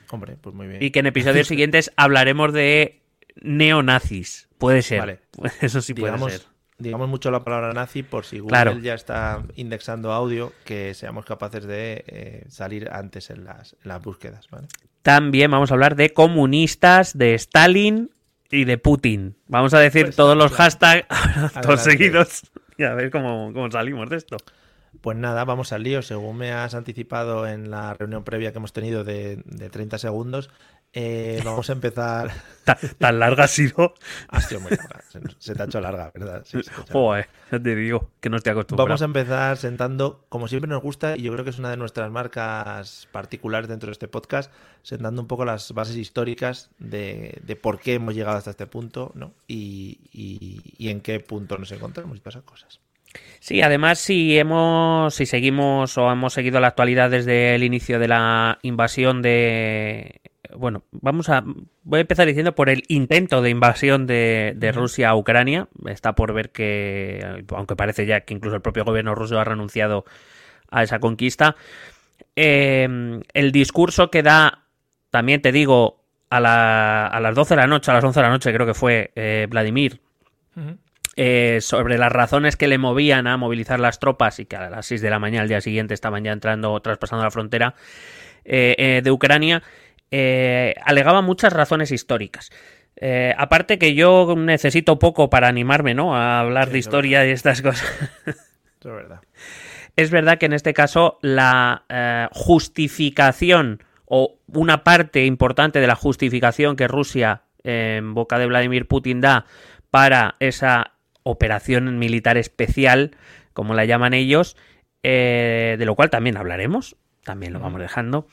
Hombre, 0.09 0.37
pues 0.41 0.55
muy 0.55 0.67
bien. 0.67 0.81
y 0.81 0.89
que 0.89 0.99
en 0.99 1.05
episodios 1.05 1.47
siguientes 1.47 1.91
hablaremos 1.97 2.51
de 2.51 3.00
neonazis. 3.41 4.47
Puede 4.57 4.81
ser. 4.81 4.99
Vale. 4.99 5.19
Eso 5.61 5.81
sí 5.81 5.93
puede 5.93 6.11
digamos, 6.13 6.31
ser. 6.33 6.41
digamos 6.77 7.09
mucho 7.09 7.31
la 7.31 7.43
palabra 7.43 7.73
nazi 7.73 8.03
por 8.03 8.25
si 8.25 8.39
Google 8.39 8.51
Claro. 8.51 8.77
ya 8.79 8.93
está 8.93 9.43
indexando 9.55 10.11
audio, 10.11 10.53
que 10.65 10.93
seamos 10.93 11.25
capaces 11.25 11.65
de 11.65 12.03
eh, 12.07 12.45
salir 12.49 12.89
antes 12.91 13.29
en 13.29 13.45
las, 13.45 13.73
en 13.83 13.89
las 13.89 14.01
búsquedas, 14.01 14.47
¿vale? 14.49 14.67
También 15.01 15.49
vamos 15.49 15.71
a 15.71 15.73
hablar 15.73 15.95
de 15.95 16.13
comunistas, 16.13 17.17
de 17.17 17.33
Stalin 17.33 18.11
y 18.51 18.65
de 18.65 18.77
Putin. 18.77 19.35
Vamos 19.47 19.73
a 19.73 19.79
decir 19.79 20.05
Pues, 20.05 20.15
todos 20.15 20.37
los 20.37 20.51
hashtags 20.51 21.07
todos 21.61 21.81
seguidos 21.81 22.43
y 22.77 22.83
a 22.83 22.93
ver 22.93 23.09
cómo, 23.11 23.51
cómo 23.53 23.69
salimos 23.71 24.09
de 24.09 24.17
esto. 24.17 24.37
Pues 24.99 25.17
nada, 25.17 25.45
vamos 25.45 25.71
al 25.71 25.81
lío. 25.83 26.01
Según 26.03 26.37
me 26.37 26.51
has 26.51 26.75
anticipado 26.75 27.47
en 27.47 27.71
la 27.71 27.93
reunión 27.95 28.23
previa 28.23 28.51
que 28.51 28.57
hemos 28.59 28.73
tenido 28.73 29.03
de, 29.03 29.41
de 29.45 29.69
30 29.69 29.97
segundos, 29.97 30.51
eh, 30.93 31.41
vamos 31.45 31.69
a 31.69 31.73
empezar. 31.73 32.31
Ta- 32.63 32.77
Tan 32.99 33.17
larga 33.19 33.45
ha 33.45 33.47
sido. 33.47 33.93
Ha 34.27 34.41
sido 34.41 34.61
muy 34.61 34.71
larga. 34.71 35.01
Se, 35.39 35.55
te 35.55 35.61
ha 35.63 35.65
hecho 35.65 35.81
larga, 35.81 36.11
¿verdad? 36.13 36.43
Sí. 36.45 36.59
Joder, 36.91 37.27
ya 37.51 37.59
te 37.59 37.75
digo 37.75 38.11
que 38.19 38.29
no 38.29 38.37
estoy 38.37 38.51
acostumbrado. 38.51 38.87
Vamos 38.87 39.01
a 39.01 39.05
empezar 39.05 39.57
sentando, 39.57 40.25
como 40.29 40.47
siempre 40.47 40.69
nos 40.69 40.81
gusta, 40.81 41.17
y 41.17 41.23
yo 41.23 41.31
creo 41.33 41.43
que 41.43 41.49
es 41.49 41.59
una 41.59 41.71
de 41.71 41.77
nuestras 41.77 42.11
marcas 42.11 43.07
particulares 43.11 43.67
dentro 43.67 43.87
de 43.87 43.93
este 43.93 44.07
podcast, 44.07 44.51
sentando 44.83 45.21
un 45.21 45.27
poco 45.27 45.43
las 45.45 45.73
bases 45.73 45.95
históricas 45.95 46.69
de, 46.77 47.39
de 47.43 47.55
por 47.55 47.79
qué 47.79 47.95
hemos 47.95 48.13
llegado 48.13 48.37
hasta 48.37 48.51
este 48.51 48.67
punto, 48.67 49.11
¿no? 49.15 49.33
Y, 49.47 49.99
y- 50.13 50.61
y 50.77 50.89
en 50.89 51.01
qué 51.01 51.19
punto 51.19 51.57
nos 51.57 51.71
encontramos 51.71 52.17
y 52.17 52.19
todas 52.19 52.35
esas 52.35 52.45
cosas. 52.45 52.79
Sí, 53.41 53.61
además 53.61 53.99
si 53.99 54.37
hemos, 54.37 55.13
si 55.15 55.25
seguimos 55.25 55.97
o 55.97 56.09
hemos 56.11 56.31
seguido 56.33 56.59
la 56.61 56.67
actualidad 56.67 57.09
desde 57.09 57.55
el 57.55 57.63
inicio 57.63 57.99
de 57.99 58.07
la 58.07 58.59
invasión 58.61 59.21
de, 59.21 60.21
bueno, 60.57 60.83
vamos 60.91 61.29
a, 61.29 61.43
voy 61.83 61.97
a 61.97 62.01
empezar 62.01 62.27
diciendo 62.27 62.55
por 62.55 62.69
el 62.69 62.83
intento 62.87 63.41
de 63.41 63.49
invasión 63.49 64.07
de, 64.07 64.53
de 64.55 64.71
Rusia 64.71 65.09
a 65.09 65.15
Ucrania. 65.15 65.67
Está 65.85 66.13
por 66.15 66.33
ver 66.33 66.51
que, 66.51 67.43
aunque 67.49 67.75
parece 67.75 68.05
ya 68.05 68.21
que 68.21 68.33
incluso 68.33 68.55
el 68.55 68.61
propio 68.61 68.85
gobierno 68.85 69.15
ruso 69.15 69.39
ha 69.39 69.43
renunciado 69.43 70.05
a 70.69 70.83
esa 70.83 70.99
conquista. 70.99 71.55
Eh, 72.35 73.19
el 73.33 73.51
discurso 73.51 74.09
que 74.11 74.23
da, 74.23 74.63
también 75.09 75.41
te 75.41 75.51
digo, 75.51 76.01
a, 76.29 76.39
la- 76.39 77.07
a 77.07 77.19
las 77.19 77.35
12 77.35 77.55
de 77.55 77.61
la 77.61 77.67
noche, 77.67 77.91
a 77.91 77.95
las 77.95 78.03
11 78.03 78.19
de 78.19 78.23
la 78.25 78.31
noche 78.31 78.53
creo 78.53 78.65
que 78.65 78.73
fue 78.73 79.11
eh, 79.15 79.47
Vladimir, 79.49 79.99
eh, 81.17 81.59
sobre 81.61 81.97
las 81.97 82.11
razones 82.11 82.55
que 82.55 82.67
le 82.67 82.77
movían 82.77 83.27
a 83.27 83.35
movilizar 83.37 83.79
las 83.79 83.99
tropas 83.99 84.39
y 84.39 84.45
que 84.45 84.55
a 84.55 84.69
las 84.69 84.85
6 84.85 85.01
de 85.01 85.09
la 85.09 85.19
mañana 85.19 85.43
al 85.43 85.49
día 85.49 85.59
siguiente 85.61 85.93
estaban 85.93 86.23
ya 86.23 86.31
entrando, 86.31 86.79
traspasando 86.81 87.23
la 87.25 87.31
frontera 87.31 87.75
eh, 88.45 88.75
eh, 88.77 89.01
de 89.03 89.11
Ucrania, 89.11 89.61
eh, 90.11 90.75
alegaba 90.83 91.21
muchas 91.21 91.53
razones 91.53 91.91
históricas. 91.91 92.51
Eh, 92.97 93.33
aparte 93.37 93.79
que 93.79 93.95
yo 93.95 94.35
necesito 94.37 94.99
poco 94.99 95.29
para 95.29 95.47
animarme, 95.47 95.95
¿no? 95.95 96.15
A 96.15 96.39
hablar 96.39 96.67
Sí, 96.67 96.73
de 96.73 96.79
historia 96.79 97.27
y 97.27 97.31
estas 97.31 97.61
cosas. 97.61 97.89
Es 98.25 98.35
verdad. 98.91 99.21
Es 99.95 100.11
verdad 100.11 100.37
que 100.37 100.45
en 100.45 100.53
este 100.53 100.73
caso 100.73 101.17
la 101.21 101.83
eh, 101.89 102.27
justificación 102.31 103.83
o 104.05 104.39
una 104.47 104.83
parte 104.83 105.25
importante 105.25 105.79
de 105.79 105.87
la 105.87 105.95
justificación 105.95 106.75
que 106.75 106.87
Rusia 106.87 107.43
eh, 107.63 107.95
en 107.97 108.13
boca 108.13 108.37
de 108.39 108.45
Vladimir 108.45 108.87
Putin 108.87 109.21
da 109.21 109.45
para 109.89 110.35
esa 110.39 110.93
operación 111.23 111.99
militar 111.99 112.37
especial, 112.37 113.15
como 113.53 113.73
la 113.73 113.85
llaman 113.85 114.13
ellos, 114.13 114.57
de 115.03 115.83
lo 115.85 115.95
cual 115.95 116.09
también 116.09 116.37
hablaremos, 116.37 116.95
también 117.23 117.53
lo 117.53 117.59
vamos 117.59 117.81
dejando. 117.81 118.27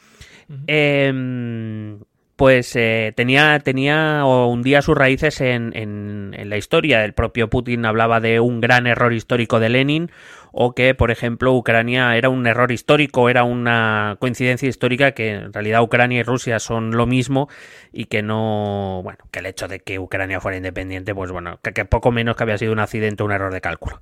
Eh, 0.67 1.97
pues 2.37 2.77
eh, 2.77 3.13
tenía, 3.17 3.59
tenía 3.59 4.25
o 4.25 4.47
hundía 4.47 4.81
sus 4.81 4.97
raíces 4.97 5.41
en, 5.41 5.73
en- 5.75 6.35
en 6.39 6.49
la 6.49 6.57
historia. 6.57 7.05
El 7.05 7.13
propio 7.13 7.51
Putin 7.51 7.85
hablaba 7.85 8.21
de 8.21 8.39
un 8.39 8.61
gran 8.61 8.87
error 8.87 9.13
histórico 9.13 9.59
de 9.59 9.69
Lenin 9.71 10.11
o 10.53 10.73
que, 10.73 10.95
por 10.95 11.11
ejemplo, 11.11 11.53
Ucrania 11.53 12.17
era 12.17 12.29
un 12.29 12.47
error 12.47 12.71
histórico, 12.71 13.29
era 13.29 13.43
una 13.43 14.17
coincidencia 14.21 14.69
histórica 14.69 15.13
que 15.13 15.31
en 15.33 15.53
realidad 15.53 15.83
Ucrania 15.83 16.21
y 16.21 16.23
Rusia 16.23 16.61
son 16.61 16.93
lo 16.93 17.07
mismo 17.07 17.49
y 17.93 18.05
que 18.05 18.23
no, 18.23 19.01
bueno, 19.03 19.19
que 19.33 19.41
el 19.41 19.47
hecho 19.47 19.67
de 19.67 19.81
que 19.81 19.99
Ucrania 19.99 20.41
fuera 20.41 20.57
independiente, 20.57 21.15
pues 21.17 21.33
bueno, 21.33 21.59
que, 21.63 21.73
que 21.73 21.85
poco 21.87 22.13
menos 22.13 22.37
que 22.37 22.45
había 22.45 22.57
sido 22.59 22.73
un 22.73 22.79
accidente 22.79 23.25
o 23.25 23.27
un 23.27 23.33
error 23.33 23.53
de 23.53 23.61
cálculo. 23.61 24.01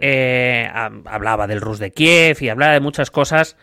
Eh, 0.00 0.68
ha- 0.72 0.90
hablaba 1.04 1.46
del 1.46 1.60
Rus 1.60 1.78
de 1.78 1.92
Kiev 1.92 2.38
y 2.40 2.48
hablaba 2.48 2.72
de 2.72 2.80
muchas 2.80 3.10
cosas 3.10 3.56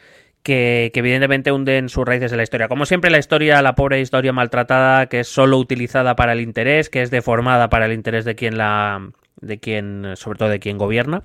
que, 0.43 0.91
evidentemente 0.93 1.51
hunden 1.51 1.89
sus 1.89 2.05
raíces 2.05 2.31
en 2.31 2.37
la 2.37 2.43
historia. 2.43 2.67
Como 2.67 2.85
siempre, 2.85 3.09
la 3.09 3.17
historia, 3.17 3.61
la 3.61 3.75
pobre 3.75 4.01
historia 4.01 4.33
maltratada, 4.33 5.07
que 5.07 5.21
es 5.21 5.27
solo 5.27 5.57
utilizada 5.57 6.15
para 6.15 6.33
el 6.33 6.41
interés, 6.41 6.89
que 6.89 7.01
es 7.01 7.09
deformada 7.09 7.69
para 7.69 7.85
el 7.85 7.93
interés 7.93 8.25
de 8.25 8.35
quien 8.35 8.57
la. 8.57 9.09
de 9.41 9.59
quien. 9.59 10.13
sobre 10.15 10.37
todo 10.37 10.49
de 10.49 10.59
quien 10.59 10.77
gobierna. 10.77 11.23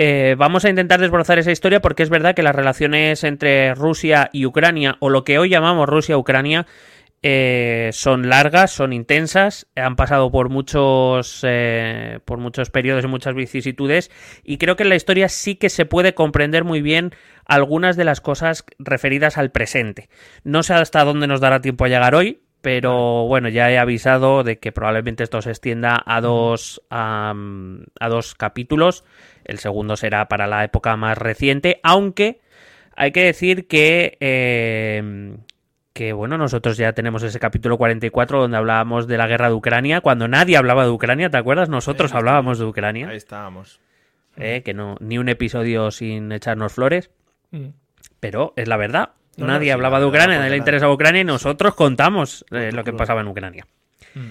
Eh, 0.00 0.36
vamos 0.38 0.64
a 0.64 0.70
intentar 0.70 1.00
desbrozar 1.00 1.40
esa 1.40 1.50
historia 1.50 1.80
porque 1.80 2.04
es 2.04 2.08
verdad 2.08 2.36
que 2.36 2.44
las 2.44 2.54
relaciones 2.54 3.24
entre 3.24 3.74
Rusia 3.74 4.30
y 4.32 4.46
Ucrania, 4.46 4.96
o 5.00 5.10
lo 5.10 5.24
que 5.24 5.40
hoy 5.40 5.48
llamamos 5.48 5.88
Rusia-Ucrania, 5.88 6.66
eh, 7.24 7.90
son 7.92 8.28
largas, 8.28 8.70
son 8.70 8.92
intensas, 8.92 9.66
han 9.74 9.96
pasado 9.96 10.30
por 10.30 10.50
muchos, 10.50 11.40
eh, 11.42 12.20
por 12.24 12.38
muchos 12.38 12.70
periodos 12.70 13.02
y 13.02 13.08
muchas 13.08 13.34
vicisitudes, 13.34 14.12
y 14.44 14.58
creo 14.58 14.76
que 14.76 14.84
en 14.84 14.88
la 14.88 14.94
historia 14.94 15.28
sí 15.28 15.56
que 15.56 15.68
se 15.68 15.84
puede 15.84 16.14
comprender 16.14 16.62
muy 16.62 16.80
bien 16.80 17.12
algunas 17.48 17.96
de 17.96 18.04
las 18.04 18.20
cosas 18.20 18.64
referidas 18.78 19.38
al 19.38 19.50
presente. 19.50 20.08
No 20.44 20.62
sé 20.62 20.74
hasta 20.74 21.02
dónde 21.04 21.26
nos 21.26 21.40
dará 21.40 21.60
tiempo 21.60 21.84
a 21.84 21.88
llegar 21.88 22.14
hoy, 22.14 22.42
pero 22.60 23.26
bueno, 23.26 23.48
ya 23.48 23.70
he 23.70 23.78
avisado 23.78 24.42
de 24.44 24.58
que 24.58 24.72
probablemente 24.72 25.24
esto 25.24 25.40
se 25.42 25.50
extienda 25.50 26.02
a 26.04 26.20
dos, 26.20 26.82
am, 26.90 27.84
a 27.98 28.08
dos 28.08 28.34
capítulos. 28.34 29.04
El 29.44 29.58
segundo 29.58 29.96
será 29.96 30.28
para 30.28 30.46
la 30.46 30.64
época 30.64 30.96
más 30.96 31.16
reciente, 31.16 31.80
aunque 31.82 32.40
hay 32.96 33.12
que 33.12 33.22
decir 33.24 33.66
que, 33.68 34.18
eh, 34.20 35.36
que 35.92 36.12
bueno, 36.12 36.36
nosotros 36.36 36.76
ya 36.76 36.92
tenemos 36.92 37.22
ese 37.22 37.38
capítulo 37.40 37.78
44 37.78 38.40
donde 38.40 38.56
hablábamos 38.56 39.06
de 39.06 39.16
la 39.18 39.26
guerra 39.28 39.48
de 39.48 39.54
Ucrania, 39.54 40.00
cuando 40.00 40.28
nadie 40.28 40.56
hablaba 40.56 40.84
de 40.84 40.90
Ucrania, 40.90 41.30
¿te 41.30 41.38
acuerdas? 41.38 41.68
Nosotros 41.68 42.12
hablábamos 42.12 42.58
de 42.58 42.64
Ucrania, 42.66 43.08
Ahí 43.08 43.16
estábamos. 43.16 43.80
eh, 44.36 44.62
que 44.64 44.74
no, 44.74 44.96
ni 45.00 45.16
un 45.18 45.28
episodio 45.28 45.90
sin 45.92 46.30
echarnos 46.32 46.72
flores, 46.72 47.10
Mm. 47.50 47.68
pero 48.20 48.52
es 48.56 48.68
la 48.68 48.76
verdad. 48.76 49.10
No, 49.36 49.46
no, 49.46 49.52
nadie 49.52 49.66
sí, 49.66 49.70
hablaba 49.70 49.98
la 49.98 50.00
de 50.00 50.06
Ucrania, 50.08 50.38
nadie 50.38 50.50
le 50.50 50.56
interesaba 50.56 50.92
Ucrania 50.92 51.20
y 51.20 51.24
nosotros 51.24 51.74
contamos 51.74 52.44
eh, 52.50 52.70
lo 52.72 52.82
que 52.84 52.92
pasaba 52.92 53.20
en 53.20 53.28
Ucrania. 53.28 53.66
Mm. 54.14 54.30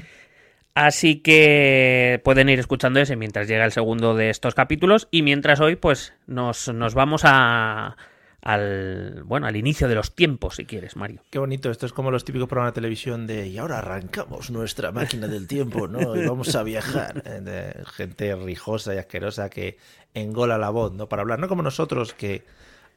Así 0.76 1.22
que 1.22 2.22
pueden 2.24 2.50
ir 2.50 2.60
escuchando 2.60 3.00
ese 3.00 3.16
mientras 3.16 3.48
llega 3.48 3.66
el 3.66 3.72
segundo 3.72 4.16
de 4.16 4.30
estos 4.30 4.54
capítulos 4.54 5.08
y 5.10 5.24
mientras 5.24 5.60
hoy 5.60 5.76
pues 5.76 6.14
nos, 6.28 6.68
nos 6.68 6.94
vamos 6.94 7.22
a, 7.24 7.98
al 8.42 9.24
bueno 9.26 9.48
al 9.48 9.56
inicio 9.56 9.88
de 9.88 9.96
los 9.96 10.14
tiempos 10.14 10.56
si 10.58 10.66
quieres 10.66 10.96
Mario. 10.96 11.22
Qué 11.32 11.40
bonito, 11.40 11.72
esto 11.72 11.86
es 11.86 11.94
como 11.94 12.12
los 12.12 12.24
típicos 12.24 12.48
programas 12.48 12.74
de 12.74 12.76
televisión 12.76 13.26
de 13.26 13.48
y 13.48 13.58
ahora 13.58 13.80
arrancamos 13.80 14.52
nuestra 14.52 14.92
máquina 14.92 15.28
del 15.28 15.48
tiempo, 15.48 15.88
¿no? 15.88 16.16
Y 16.16 16.26
vamos 16.26 16.56
a 16.56 16.64
viajar. 16.64 17.24
Eh, 17.26 17.84
gente 17.96 18.36
rijosa 18.36 18.94
y 18.94 18.98
asquerosa 18.98 19.50
que 19.50 19.78
engola 20.14 20.58
la 20.58 20.70
voz, 20.70 20.94
¿no? 20.94 21.10
Para 21.10 21.24
hablar, 21.24 21.40
no 21.40 21.48
como 21.48 21.62
nosotros 21.62 22.14
que 22.14 22.44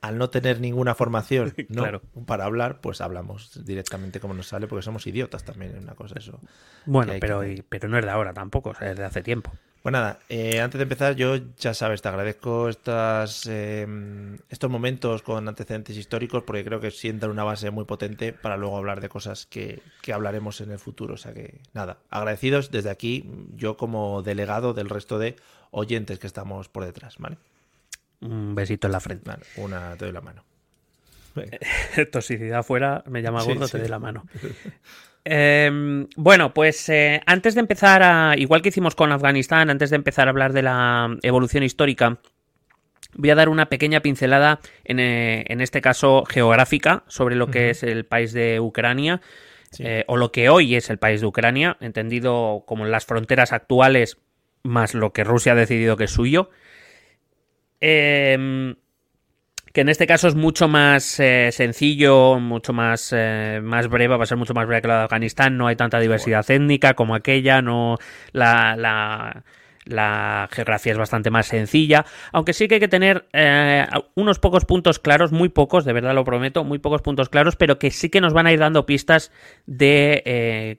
al 0.00 0.16
no 0.18 0.30
tener 0.30 0.60
ninguna 0.60 0.94
formación 0.94 1.54
¿no? 1.68 1.82
Claro. 1.82 2.02
para 2.26 2.44
hablar, 2.44 2.80
pues 2.80 3.00
hablamos 3.00 3.64
directamente 3.64 4.20
como 4.20 4.34
nos 4.34 4.48
sale, 4.48 4.66
porque 4.66 4.82
somos 4.82 5.06
idiotas 5.06 5.44
también, 5.44 5.76
es 5.76 5.82
una 5.82 5.94
cosa 5.94 6.18
eso. 6.18 6.40
Bueno, 6.86 7.12
pero, 7.20 7.40
que- 7.40 7.64
pero 7.68 7.88
no 7.88 7.98
es 7.98 8.04
de 8.04 8.10
ahora 8.10 8.32
tampoco, 8.32 8.70
o 8.70 8.74
sea, 8.74 8.90
es 8.90 8.96
de 8.98 9.04
hace 9.04 9.22
tiempo. 9.22 9.52
Pues 9.82 9.94
nada, 9.94 10.18
eh, 10.28 10.60
antes 10.60 10.78
de 10.78 10.82
empezar, 10.82 11.16
yo 11.16 11.36
ya 11.56 11.72
sabes, 11.72 12.02
te 12.02 12.08
agradezco 12.08 12.68
estas, 12.68 13.46
eh, 13.46 13.86
estos 14.50 14.68
momentos 14.70 15.22
con 15.22 15.48
antecedentes 15.48 15.96
históricos 15.96 16.42
porque 16.42 16.62
creo 16.66 16.80
que 16.80 16.90
sientan 16.90 17.30
una 17.30 17.44
base 17.44 17.70
muy 17.70 17.86
potente 17.86 18.34
para 18.34 18.58
luego 18.58 18.76
hablar 18.76 19.00
de 19.00 19.08
cosas 19.08 19.46
que, 19.46 19.80
que 20.02 20.12
hablaremos 20.12 20.60
en 20.60 20.70
el 20.70 20.78
futuro. 20.78 21.14
O 21.14 21.16
sea 21.16 21.32
que 21.32 21.62
nada, 21.72 21.96
agradecidos 22.10 22.70
desde 22.70 22.90
aquí, 22.90 23.30
yo 23.56 23.78
como 23.78 24.20
delegado 24.20 24.74
del 24.74 24.90
resto 24.90 25.18
de 25.18 25.36
oyentes 25.70 26.18
que 26.18 26.26
estamos 26.26 26.68
por 26.68 26.84
detrás, 26.84 27.16
¿vale? 27.16 27.38
Un 28.22 28.54
besito 28.54 28.86
en 28.88 28.92
la 28.92 29.00
frente. 29.00 29.28
Vale, 29.30 29.42
una, 29.56 29.96
te 29.96 30.04
doy 30.06 30.12
la 30.12 30.20
mano. 30.20 30.44
Toxicidad 32.12 32.62
fuera, 32.62 33.02
me 33.06 33.22
llama 33.22 33.40
Sí, 33.40 33.48
gordo, 33.48 33.66
sí. 33.66 33.72
te 33.72 33.78
doy 33.78 33.88
la 33.88 33.98
mano. 33.98 34.24
Eh, 35.26 36.06
bueno, 36.16 36.54
pues 36.54 36.88
eh, 36.88 37.20
antes 37.26 37.54
de 37.54 37.60
empezar 37.60 38.02
a. 38.02 38.32
Igual 38.38 38.62
que 38.62 38.70
hicimos 38.70 38.94
con 38.94 39.12
Afganistán, 39.12 39.68
antes 39.68 39.90
de 39.90 39.96
empezar 39.96 40.26
a 40.26 40.30
hablar 40.30 40.54
de 40.54 40.62
la 40.62 41.14
evolución 41.20 41.62
histórica, 41.62 42.16
voy 43.14 43.28
a 43.28 43.34
dar 43.34 43.50
una 43.50 43.68
pequeña 43.68 44.00
pincelada, 44.00 44.60
en, 44.82 44.98
eh, 44.98 45.44
en 45.48 45.60
este 45.60 45.82
caso 45.82 46.24
geográfica, 46.24 47.04
sobre 47.06 47.36
lo 47.36 47.48
que 47.50 47.68
es 47.68 47.82
el 47.82 48.06
país 48.06 48.32
de 48.32 48.60
Ucrania, 48.60 49.20
Sí. 49.72 49.82
eh, 49.86 50.04
o 50.08 50.16
lo 50.16 50.32
que 50.32 50.48
hoy 50.48 50.74
es 50.74 50.88
el 50.88 50.96
país 50.96 51.20
de 51.20 51.26
Ucrania, 51.26 51.76
entendido 51.80 52.64
como 52.66 52.86
las 52.86 53.04
fronteras 53.04 53.52
actuales 53.52 54.16
más 54.62 54.94
lo 54.94 55.12
que 55.12 55.22
Rusia 55.22 55.52
ha 55.52 55.54
decidido 55.54 55.98
que 55.98 56.04
es 56.04 56.10
suyo. 56.12 56.48
Em, 57.80 58.74
que 59.72 59.82
en 59.82 59.88
este 59.88 60.06
caso 60.06 60.28
es 60.28 60.34
mucho 60.34 60.68
más 60.68 61.20
eh, 61.20 61.50
sencillo, 61.52 62.40
mucho 62.40 62.72
más, 62.72 63.12
eh, 63.16 63.60
más 63.62 63.88
breve, 63.88 64.16
va 64.16 64.24
a 64.24 64.26
ser 64.26 64.36
mucho 64.36 64.54
más 64.54 64.66
breve 64.66 64.82
que 64.82 64.88
la 64.88 64.98
de 64.98 65.04
Afganistán, 65.04 65.56
no 65.56 65.66
hay 65.68 65.76
tanta 65.76 66.00
diversidad 66.00 66.48
étnica 66.50 66.94
como 66.94 67.14
aquella, 67.14 67.62
no 67.62 67.96
la, 68.32 68.74
la, 68.76 69.44
la 69.84 70.48
geografía 70.50 70.90
es 70.90 70.98
bastante 70.98 71.30
más 71.30 71.46
sencilla, 71.46 72.04
aunque 72.32 72.52
sí 72.52 72.66
que 72.66 72.74
hay 72.74 72.80
que 72.80 72.88
tener 72.88 73.28
eh, 73.32 73.86
unos 74.16 74.40
pocos 74.40 74.64
puntos 74.64 74.98
claros, 74.98 75.30
muy 75.30 75.50
pocos, 75.50 75.84
de 75.84 75.92
verdad 75.92 76.14
lo 76.14 76.24
prometo, 76.24 76.64
muy 76.64 76.80
pocos 76.80 77.00
puntos 77.00 77.28
claros, 77.28 77.54
pero 77.54 77.78
que 77.78 77.92
sí 77.92 78.10
que 78.10 78.20
nos 78.20 78.32
van 78.32 78.48
a 78.48 78.52
ir 78.52 78.58
dando 78.58 78.86
pistas 78.86 79.30
de, 79.66 80.22
eh, 80.26 80.78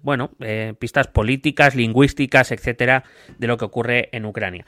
bueno, 0.00 0.30
pistas 0.78 1.06
políticas, 1.08 1.74
lingüísticas, 1.74 2.50
etcétera, 2.50 3.04
de 3.36 3.46
lo 3.46 3.58
que 3.58 3.66
ocurre 3.66 4.08
en 4.12 4.24
Ucrania. 4.24 4.64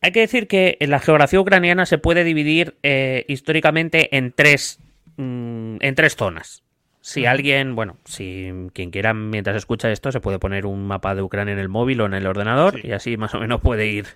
Hay 0.00 0.12
que 0.12 0.20
decir 0.20 0.46
que 0.46 0.76
la 0.80 1.00
geografía 1.00 1.40
ucraniana 1.40 1.86
se 1.86 1.98
puede 1.98 2.24
dividir 2.24 2.76
eh, 2.82 3.24
históricamente 3.28 4.16
en 4.16 4.32
tres, 4.32 4.78
mm, 5.16 5.76
en 5.80 5.94
tres 5.94 6.14
zonas. 6.16 6.62
Si 7.00 7.24
alguien, 7.26 7.74
bueno, 7.74 7.96
si 8.04 8.50
quien 8.74 8.90
quiera 8.90 9.14
mientras 9.14 9.56
escucha 9.56 9.90
esto 9.90 10.12
se 10.12 10.20
puede 10.20 10.38
poner 10.38 10.66
un 10.66 10.86
mapa 10.86 11.14
de 11.14 11.22
Ucrania 11.22 11.52
en 11.54 11.58
el 11.58 11.68
móvil 11.70 12.00
o 12.02 12.06
en 12.06 12.12
el 12.14 12.26
ordenador 12.26 12.74
Sí. 12.80 12.88
y 12.88 12.92
así 12.92 13.16
más 13.16 13.32
o 13.34 13.40
menos 13.40 13.60
puede 13.62 13.86
ir 13.86 14.06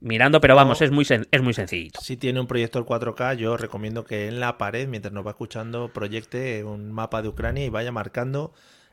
mirando, 0.00 0.40
pero 0.40 0.54
vamos, 0.54 0.82
es 0.82 0.90
muy 0.90 1.04
sen- 1.04 1.26
es 1.30 1.42
muy 1.42 1.54
sencillito. 1.54 2.00
Si 2.02 2.16
tiene 2.16 2.38
un 2.40 2.46
proyector 2.46 2.84
4K, 2.84 3.34
yo 3.34 3.56
recomiendo 3.56 4.04
que 4.04 4.28
en 4.28 4.40
la 4.40 4.58
pared, 4.58 4.86
mientras 4.88 5.12
nos 5.14 5.26
va 5.26 5.30
escuchando, 5.30 5.88
proyecte 5.88 6.62
un 6.64 6.92
mapa 6.92 7.22
de 7.22 7.28
Ucrania 7.28 7.64
y 7.64 7.70
vaya 7.70 7.92
marcando 7.92 8.52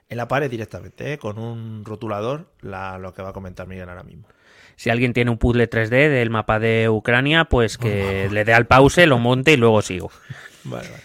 en 0.10 0.18
la 0.18 0.28
pared 0.28 0.50
directamente, 0.50 1.14
¿eh? 1.14 1.18
con 1.18 1.38
un 1.38 1.84
rotulador, 1.84 2.48
la- 2.62 2.98
lo 3.00 3.14
que 3.14 3.22
va 3.22 3.30
a 3.30 3.34
comentar 3.34 3.68
Miguel 3.68 3.90
ahora 3.90 4.04
mismo. 4.04 4.28
Si 4.76 4.90
alguien 4.90 5.14
tiene 5.14 5.32
un 5.32 5.38
puzzle 5.38 5.70
3D 5.70 6.10
del 6.10 6.30
mapa 6.30 6.60
de 6.60 6.90
Ucrania, 6.90 7.46
pues 7.46 7.78
que 7.78 8.28
le 8.32 8.44
dé 8.46 8.54
al 8.54 8.68
pause, 8.68 9.06
lo 9.08 9.18
monte 9.20 9.54
y 9.54 9.58
luego 9.58 9.82
sigo. 9.82 10.12
Vale, 10.64 10.90
vale. 10.90 11.04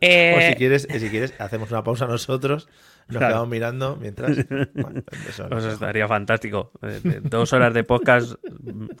Eh, 0.00 0.34
O 0.36 0.40
si 0.52 0.54
quieres, 0.56 0.88
si 0.90 1.08
quieres, 1.10 1.34
hacemos 1.38 1.70
una 1.70 1.84
pausa 1.84 2.06
nosotros, 2.06 2.68
nos 3.08 3.18
Claro. 3.18 3.26
quedamos 3.34 3.48
mirando 3.50 3.96
mientras. 4.00 4.36
Bueno, 4.74 5.02
eso 5.28 5.46
Pues 5.48 5.64
estaría 5.64 6.08
fantástico. 6.08 6.72
Eh, 6.82 7.20
Dos 7.22 7.52
horas 7.52 7.74
de 7.74 7.84
podcast, 7.84 8.34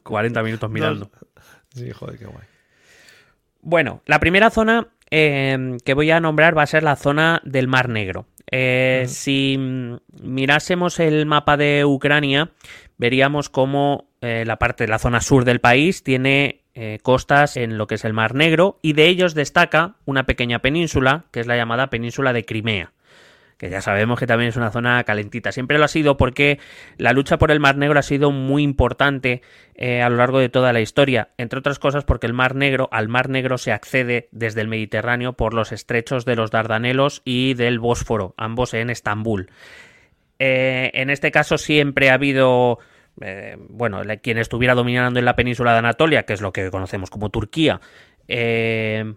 40 0.02 0.42
minutos 0.42 0.70
mirando. 0.70 1.10
Sí, 1.74 1.90
joder, 1.90 2.18
qué 2.18 2.26
guay. 2.26 2.44
Bueno, 3.62 4.02
la 4.06 4.18
primera 4.20 4.50
zona 4.50 4.88
eh, 5.10 5.76
que 5.84 5.94
voy 5.94 6.10
a 6.10 6.20
nombrar 6.20 6.56
va 6.56 6.62
a 6.62 6.66
ser 6.66 6.82
la 6.82 6.96
zona 6.96 7.40
del 7.44 7.68
Mar 7.68 7.88
Negro. 7.88 8.26
Eh, 8.50 9.04
si 9.08 9.56
mirásemos 10.22 11.00
el 11.00 11.24
mapa 11.26 11.56
de 11.56 11.84
Ucrania, 11.86 12.50
veríamos 12.98 13.48
cómo 13.48 14.08
eh, 14.20 14.44
la 14.46 14.56
parte 14.56 14.84
de 14.84 14.88
la 14.88 14.98
zona 14.98 15.20
sur 15.20 15.44
del 15.44 15.60
país 15.60 16.02
tiene 16.02 16.62
eh, 16.74 16.98
costas 17.02 17.56
en 17.56 17.78
lo 17.78 17.86
que 17.86 17.96
es 17.96 18.04
el 18.04 18.12
Mar 18.12 18.34
Negro 18.34 18.78
y 18.82 18.94
de 18.94 19.06
ellos 19.06 19.34
destaca 19.34 19.96
una 20.04 20.24
pequeña 20.24 20.60
península 20.60 21.24
que 21.30 21.40
es 21.40 21.46
la 21.46 21.56
llamada 21.56 21.90
península 21.90 22.32
de 22.32 22.44
Crimea 22.44 22.92
que 23.62 23.70
ya 23.70 23.80
sabemos 23.80 24.18
que 24.18 24.26
también 24.26 24.48
es 24.48 24.56
una 24.56 24.72
zona 24.72 25.04
calentita. 25.04 25.52
Siempre 25.52 25.78
lo 25.78 25.84
ha 25.84 25.88
sido 25.88 26.16
porque 26.16 26.58
la 26.98 27.12
lucha 27.12 27.38
por 27.38 27.52
el 27.52 27.60
Mar 27.60 27.76
Negro 27.76 27.96
ha 27.96 28.02
sido 28.02 28.32
muy 28.32 28.64
importante 28.64 29.40
eh, 29.76 30.02
a 30.02 30.08
lo 30.08 30.16
largo 30.16 30.40
de 30.40 30.48
toda 30.48 30.72
la 30.72 30.80
historia, 30.80 31.28
entre 31.38 31.60
otras 31.60 31.78
cosas 31.78 32.02
porque 32.02 32.26
el 32.26 32.32
Mar 32.32 32.56
Negro, 32.56 32.88
al 32.90 33.08
Mar 33.08 33.28
Negro 33.28 33.58
se 33.58 33.70
accede 33.70 34.28
desde 34.32 34.62
el 34.62 34.66
Mediterráneo 34.66 35.34
por 35.34 35.54
los 35.54 35.70
estrechos 35.70 36.24
de 36.24 36.34
los 36.34 36.50
Dardanelos 36.50 37.22
y 37.24 37.54
del 37.54 37.78
Bósforo, 37.78 38.34
ambos 38.36 38.74
en 38.74 38.90
Estambul. 38.90 39.48
Eh, 40.44 40.90
en 40.94 41.08
este 41.08 41.30
caso 41.30 41.56
siempre 41.56 42.10
ha 42.10 42.14
habido 42.14 42.80
eh, 43.20 43.56
bueno, 43.68 44.02
quien 44.20 44.38
estuviera 44.38 44.74
dominando 44.74 45.20
en 45.20 45.24
la 45.24 45.36
península 45.36 45.70
de 45.70 45.78
Anatolia, 45.78 46.24
que 46.24 46.32
es 46.32 46.40
lo 46.40 46.52
que 46.52 46.68
conocemos 46.72 47.10
como 47.10 47.30
Turquía, 47.30 47.80
eh, 48.26 49.14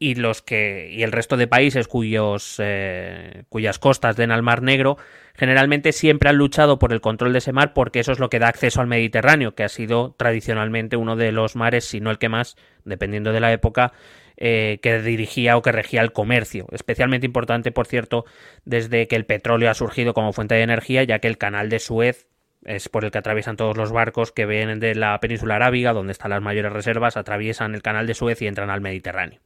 y 0.00 0.16
los 0.16 0.42
que 0.42 0.90
y 0.90 1.04
el 1.04 1.12
resto 1.12 1.36
de 1.36 1.46
países 1.46 1.86
cuyos 1.86 2.56
eh, 2.58 3.44
cuyas 3.48 3.78
costas 3.78 4.16
den 4.16 4.32
al 4.32 4.42
Mar 4.42 4.62
Negro 4.62 4.96
generalmente 5.34 5.92
siempre 5.92 6.30
han 6.30 6.36
luchado 6.36 6.78
por 6.78 6.92
el 6.92 7.02
control 7.02 7.32
de 7.32 7.38
ese 7.38 7.52
mar 7.52 7.74
porque 7.74 8.00
eso 8.00 8.10
es 8.10 8.18
lo 8.18 8.30
que 8.30 8.38
da 8.38 8.48
acceso 8.48 8.80
al 8.80 8.86
Mediterráneo 8.86 9.54
que 9.54 9.64
ha 9.64 9.68
sido 9.68 10.14
tradicionalmente 10.18 10.96
uno 10.96 11.14
de 11.14 11.30
los 11.30 11.56
mares 11.56 11.84
si 11.84 12.00
no 12.00 12.10
el 12.10 12.16
que 12.16 12.30
más 12.30 12.56
dependiendo 12.84 13.32
de 13.32 13.40
la 13.40 13.52
época 13.52 13.92
eh, 14.36 14.78
que 14.82 15.00
dirigía 15.00 15.56
o 15.56 15.62
que 15.62 15.72
regía 15.72 16.02
el 16.02 16.12
comercio 16.12 16.66
especialmente 16.72 17.26
importante 17.26 17.72
por 17.72 17.86
cierto 17.86 18.24
desde 18.64 19.08
que 19.08 19.16
el 19.16 19.24
petróleo 19.24 19.70
ha 19.70 19.74
surgido 19.74 20.14
como 20.14 20.32
fuente 20.32 20.54
de 20.54 20.62
energía 20.62 21.04
ya 21.04 21.18
que 21.18 21.28
el 21.28 21.38
canal 21.38 21.68
de 21.68 21.78
Suez 21.78 22.26
es 22.66 22.88
por 22.88 23.04
el 23.04 23.10
que 23.10 23.18
atraviesan 23.18 23.56
todos 23.56 23.76
los 23.76 23.92
barcos 23.92 24.32
que 24.32 24.44
vienen 24.44 24.80
de 24.80 24.94
la 24.94 25.18
península 25.20 25.56
arábiga, 25.56 25.92
donde 25.92 26.12
están 26.12 26.30
las 26.30 26.42
mayores 26.42 26.72
reservas, 26.72 27.16
atraviesan 27.16 27.74
el 27.74 27.82
canal 27.82 28.06
de 28.06 28.14
Suez 28.14 28.42
y 28.42 28.48
entran 28.48 28.70
al 28.70 28.80
Mediterráneo. 28.80 29.40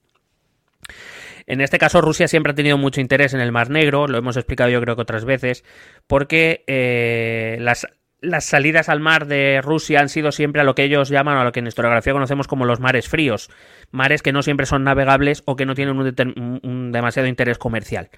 En 1.46 1.60
este 1.60 1.78
caso, 1.78 2.00
Rusia 2.00 2.28
siempre 2.28 2.52
ha 2.52 2.54
tenido 2.54 2.78
mucho 2.78 3.00
interés 3.00 3.34
en 3.34 3.40
el 3.40 3.52
Mar 3.52 3.70
Negro, 3.70 4.06
lo 4.06 4.18
hemos 4.18 4.36
explicado 4.36 4.70
yo 4.70 4.80
creo 4.80 4.96
que 4.96 5.02
otras 5.02 5.24
veces, 5.24 5.64
porque 6.06 6.64
eh, 6.66 7.58
las, 7.60 7.86
las 8.20 8.44
salidas 8.44 8.88
al 8.88 9.00
mar 9.00 9.26
de 9.26 9.60
Rusia 9.62 10.00
han 10.00 10.08
sido 10.08 10.32
siempre 10.32 10.60
a 10.60 10.64
lo 10.64 10.74
que 10.74 10.84
ellos 10.84 11.08
llaman, 11.08 11.36
a 11.36 11.44
lo 11.44 11.52
que 11.52 11.60
en 11.60 11.66
historiografía 11.66 12.12
conocemos 12.12 12.46
como 12.46 12.64
los 12.64 12.80
mares 12.80 13.08
fríos, 13.08 13.50
mares 13.90 14.22
que 14.22 14.32
no 14.32 14.42
siempre 14.42 14.66
son 14.66 14.84
navegables 14.84 15.42
o 15.46 15.56
que 15.56 15.66
no 15.66 15.74
tienen 15.74 15.98
un, 15.98 16.60
un 16.62 16.92
demasiado 16.92 17.28
interés 17.28 17.58
comercial. 17.58 18.10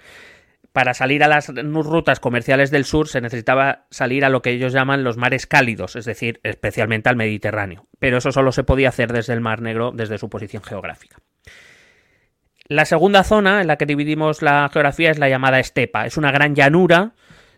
Para 0.72 0.94
salir 0.94 1.22
a 1.22 1.28
las 1.28 1.48
rutas 1.48 2.18
comerciales 2.18 2.70
del 2.70 2.86
sur 2.86 3.06
se 3.06 3.20
necesitaba 3.20 3.86
salir 3.90 4.24
a 4.24 4.30
lo 4.30 4.40
que 4.40 4.50
ellos 4.50 4.72
llaman 4.72 5.04
los 5.04 5.18
mares 5.18 5.46
cálidos, 5.46 5.96
es 5.96 6.06
decir, 6.06 6.40
especialmente 6.44 7.10
al 7.10 7.16
Mediterráneo. 7.16 7.86
Pero 7.98 8.16
eso 8.16 8.32
solo 8.32 8.52
se 8.52 8.64
podía 8.64 8.88
hacer 8.88 9.12
desde 9.12 9.34
el 9.34 9.42
Mar 9.42 9.60
Negro, 9.60 9.92
desde 9.92 10.16
su 10.16 10.30
posición 10.30 10.62
geográfica. 10.62 11.18
La 12.68 12.86
segunda 12.86 13.22
zona 13.22 13.60
en 13.60 13.66
la 13.66 13.76
que 13.76 13.84
dividimos 13.84 14.40
la 14.40 14.70
geografía 14.72 15.10
es 15.10 15.18
la 15.18 15.28
llamada 15.28 15.60
estepa. 15.60 16.06
Es 16.06 16.16
una 16.16 16.32
gran 16.32 16.54
llanura, 16.54 17.12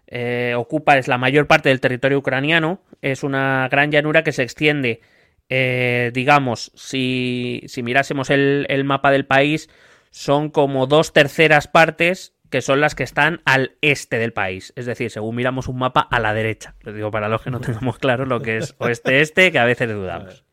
eh, 0.07 0.55
ocupa 0.57 0.99
es 0.99 1.09
la 1.09 1.19
mayor 1.19 1.47
parte 1.47 1.69
del 1.69 1.81
territorio 1.81 2.19
ucraniano. 2.19 2.83
Es 3.03 3.23
una 3.23 3.69
gran 3.71 3.91
llanura 3.91 4.23
que 4.23 4.33
se 4.33 4.43
extiende, 4.43 5.01
eh, 5.49 6.11
digamos, 6.15 6.73
si, 6.75 7.63
si 7.67 7.83
mirásemos 7.83 8.31
el, 8.31 8.67
el, 8.69 8.85
mapa 8.85 9.11
del 9.11 9.27
país, 9.27 9.69
son 10.11 10.51
como 10.51 10.87
dos 10.87 11.13
terceras 11.13 11.69
partes 11.69 12.35
que 12.51 12.63
son 12.63 12.81
las 12.81 12.95
que 12.95 13.03
están 13.03 13.41
al 13.45 13.77
este 13.81 14.19
del 14.19 14.33
país. 14.33 14.73
Es 14.77 14.87
decir, 14.87 15.11
según 15.11 15.35
miramos 15.35 15.67
un 15.67 15.79
mapa 15.79 16.01
a 16.01 16.21
la 16.21 16.33
derecha. 16.35 16.77
Lo 16.83 16.93
digo 16.93 17.11
para 17.11 17.29
los 17.29 17.43
que 17.43 17.51
no 17.51 17.61
tengamos 17.61 17.99
claro 17.99 18.27
lo 18.27 18.41
que 18.43 18.59
es 18.59 18.75
oeste-este, 18.79 19.51
que 19.51 19.59
a 19.59 19.65
veces 19.65 19.89
dudamos. 19.89 20.45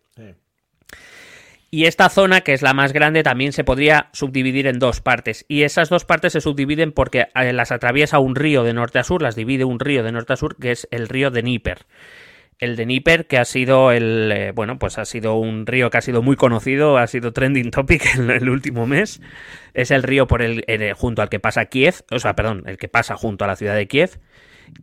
Y 1.74 1.86
esta 1.86 2.10
zona, 2.10 2.42
que 2.42 2.52
es 2.52 2.62
la 2.62 2.74
más 2.74 2.92
grande, 2.92 3.24
también 3.24 3.54
se 3.54 3.64
podría 3.64 4.10
subdividir 4.12 4.68
en 4.68 4.78
dos 4.78 5.00
partes. 5.00 5.46
Y 5.48 5.64
esas 5.64 5.88
dos 5.88 6.04
partes 6.04 6.34
se 6.34 6.42
subdividen 6.42 6.92
porque 6.92 7.30
eh, 7.34 7.54
las 7.54 7.72
atraviesa 7.72 8.20
un 8.20 8.36
río 8.36 8.66
de 8.66 8.74
norte 8.74 9.00
a 9.00 9.06
sur, 9.06 9.22
las 9.22 9.38
divide 9.38 9.64
un 9.64 9.80
río 9.80 10.04
de 10.04 10.12
norte 10.12 10.34
a 10.34 10.36
sur, 10.36 10.58
que 10.58 10.72
es 10.72 10.90
el 10.92 11.08
río 11.08 11.32
de 11.32 11.44
Níper. 11.44 11.86
El 12.60 12.76
de 12.76 12.86
Níper, 12.86 13.26
que 13.26 13.38
ha 13.38 13.46
sido 13.46 13.94
el. 13.94 14.34
Eh, 14.34 14.52
bueno, 14.52 14.80
pues 14.80 14.98
ha 14.98 15.06
sido 15.06 15.36
un 15.36 15.66
río 15.66 15.90
que 15.90 15.98
ha 15.98 16.02
sido 16.02 16.22
muy 16.22 16.36
conocido, 16.36 16.98
ha 16.98 17.08
sido 17.08 17.32
trending 17.32 17.72
topic 17.72 18.04
en 18.16 18.30
el 18.30 18.50
último 18.50 18.86
mes. 18.86 19.22
Es 19.74 19.92
el 19.92 20.04
río 20.04 20.28
por 20.28 20.42
el, 20.42 20.66
el 20.68 20.94
junto 20.94 21.22
al 21.22 21.30
que 21.30 21.40
pasa 21.40 21.68
Kiev, 21.68 22.04
o 22.12 22.20
sea, 22.20 22.36
perdón, 22.36 22.64
el 22.66 22.78
que 22.78 22.90
pasa 22.90 23.16
junto 23.16 23.46
a 23.46 23.48
la 23.48 23.56
ciudad 23.56 23.76
de 23.76 23.88
Kiev 23.88 24.20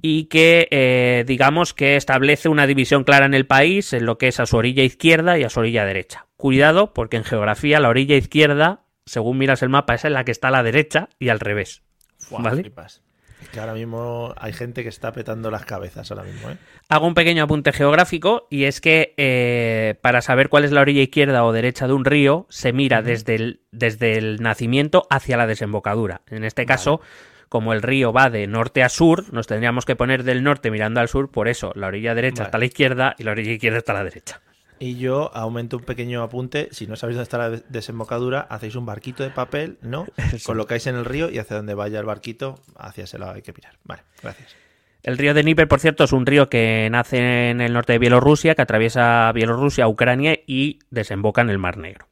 y 0.02 0.24
que 0.24 0.68
eh, 0.70 1.24
digamos 1.26 1.74
que 1.74 1.96
establece 1.96 2.48
una 2.48 2.66
división 2.66 3.04
clara 3.04 3.26
en 3.26 3.34
el 3.34 3.46
país 3.46 3.92
en 3.92 4.06
lo 4.06 4.18
que 4.18 4.28
es 4.28 4.40
a 4.40 4.46
su 4.46 4.56
orilla 4.56 4.82
izquierda 4.82 5.38
y 5.38 5.44
a 5.44 5.50
su 5.50 5.60
orilla 5.60 5.84
derecha. 5.84 6.26
Cuidado, 6.36 6.92
porque 6.94 7.16
en 7.16 7.24
geografía 7.24 7.80
la 7.80 7.88
orilla 7.88 8.16
izquierda, 8.16 8.82
según 9.06 9.38
miras 9.38 9.62
el 9.62 9.68
mapa, 9.68 9.94
es 9.94 10.04
en 10.04 10.12
la 10.12 10.24
que 10.24 10.32
está 10.32 10.48
a 10.48 10.52
la 10.52 10.62
derecha 10.62 11.08
y 11.18 11.30
al 11.30 11.40
revés. 11.40 11.82
Wow, 12.30 12.42
¿Vale? 12.42 12.62
flipas. 12.62 13.02
Es 13.42 13.48
que 13.50 13.60
ahora 13.60 13.74
mismo 13.74 14.34
hay 14.36 14.52
gente 14.52 14.82
que 14.82 14.88
está 14.88 15.12
petando 15.12 15.50
las 15.50 15.64
cabezas 15.64 16.10
ahora 16.10 16.24
mismo, 16.24 16.50
¿eh? 16.50 16.56
Hago 16.88 17.06
un 17.06 17.14
pequeño 17.14 17.44
apunte 17.44 17.72
geográfico 17.72 18.48
y 18.50 18.64
es 18.64 18.80
que 18.80 19.14
eh, 19.16 19.94
para 20.00 20.22
saber 20.22 20.48
cuál 20.48 20.64
es 20.64 20.72
la 20.72 20.80
orilla 20.80 21.02
izquierda 21.02 21.44
o 21.44 21.52
derecha 21.52 21.86
de 21.86 21.92
un 21.92 22.04
río 22.04 22.46
se 22.48 22.72
mira 22.72 23.00
desde, 23.02 23.36
el, 23.36 23.60
desde 23.70 24.18
el 24.18 24.42
nacimiento 24.42 25.06
hacia 25.08 25.36
la 25.36 25.46
desembocadura. 25.46 26.22
En 26.28 26.44
este 26.44 26.66
caso, 26.66 26.98
vale. 26.98 27.10
Como 27.48 27.72
el 27.72 27.82
río 27.82 28.12
va 28.12 28.30
de 28.30 28.46
norte 28.46 28.82
a 28.82 28.88
sur, 28.88 29.32
nos 29.32 29.46
tendríamos 29.46 29.84
que 29.84 29.96
poner 29.96 30.24
del 30.24 30.42
norte 30.42 30.70
mirando 30.70 31.00
al 31.00 31.08
sur, 31.08 31.30
por 31.30 31.48
eso 31.48 31.72
la 31.74 31.86
orilla 31.86 32.14
derecha 32.14 32.42
vale. 32.42 32.48
está 32.48 32.56
a 32.56 32.60
la 32.60 32.66
izquierda 32.66 33.14
y 33.18 33.24
la 33.24 33.32
orilla 33.32 33.52
izquierda 33.52 33.78
está 33.78 33.92
a 33.92 33.96
la 33.96 34.04
derecha. 34.04 34.40
Y 34.80 34.96
yo 34.96 35.34
aumento 35.34 35.76
un 35.76 35.82
pequeño 35.82 36.22
apunte. 36.22 36.68
Si 36.70 36.86
no 36.86 36.94
sabéis 36.94 37.16
dónde 37.16 37.24
está 37.24 37.38
la 37.38 37.50
desembocadura, 37.68 38.40
hacéis 38.40 38.76
un 38.76 38.86
barquito 38.86 39.24
de 39.24 39.30
papel, 39.30 39.78
¿no? 39.82 40.06
Colocáis 40.44 40.86
en 40.86 40.94
el 40.94 41.04
río 41.04 41.30
y 41.30 41.38
hacia 41.38 41.56
donde 41.56 41.74
vaya 41.74 41.98
el 41.98 42.06
barquito, 42.06 42.60
hacia 42.76 43.04
ese 43.04 43.18
lado 43.18 43.32
hay 43.32 43.42
que 43.42 43.52
mirar. 43.52 43.74
Vale, 43.84 44.02
gracias. 44.22 44.54
El 45.02 45.16
río 45.16 45.32
de 45.32 45.42
Níper, 45.42 45.68
por 45.68 45.80
cierto, 45.80 46.04
es 46.04 46.12
un 46.12 46.26
río 46.26 46.48
que 46.48 46.88
nace 46.90 47.50
en 47.50 47.60
el 47.60 47.72
norte 47.72 47.94
de 47.94 47.98
Bielorrusia, 47.98 48.54
que 48.54 48.62
atraviesa 48.62 49.30
Bielorrusia, 49.32 49.88
Ucrania 49.88 50.38
y 50.46 50.80
desemboca 50.90 51.40
en 51.40 51.50
el 51.50 51.58
Mar 51.58 51.76
Negro. 51.76 52.06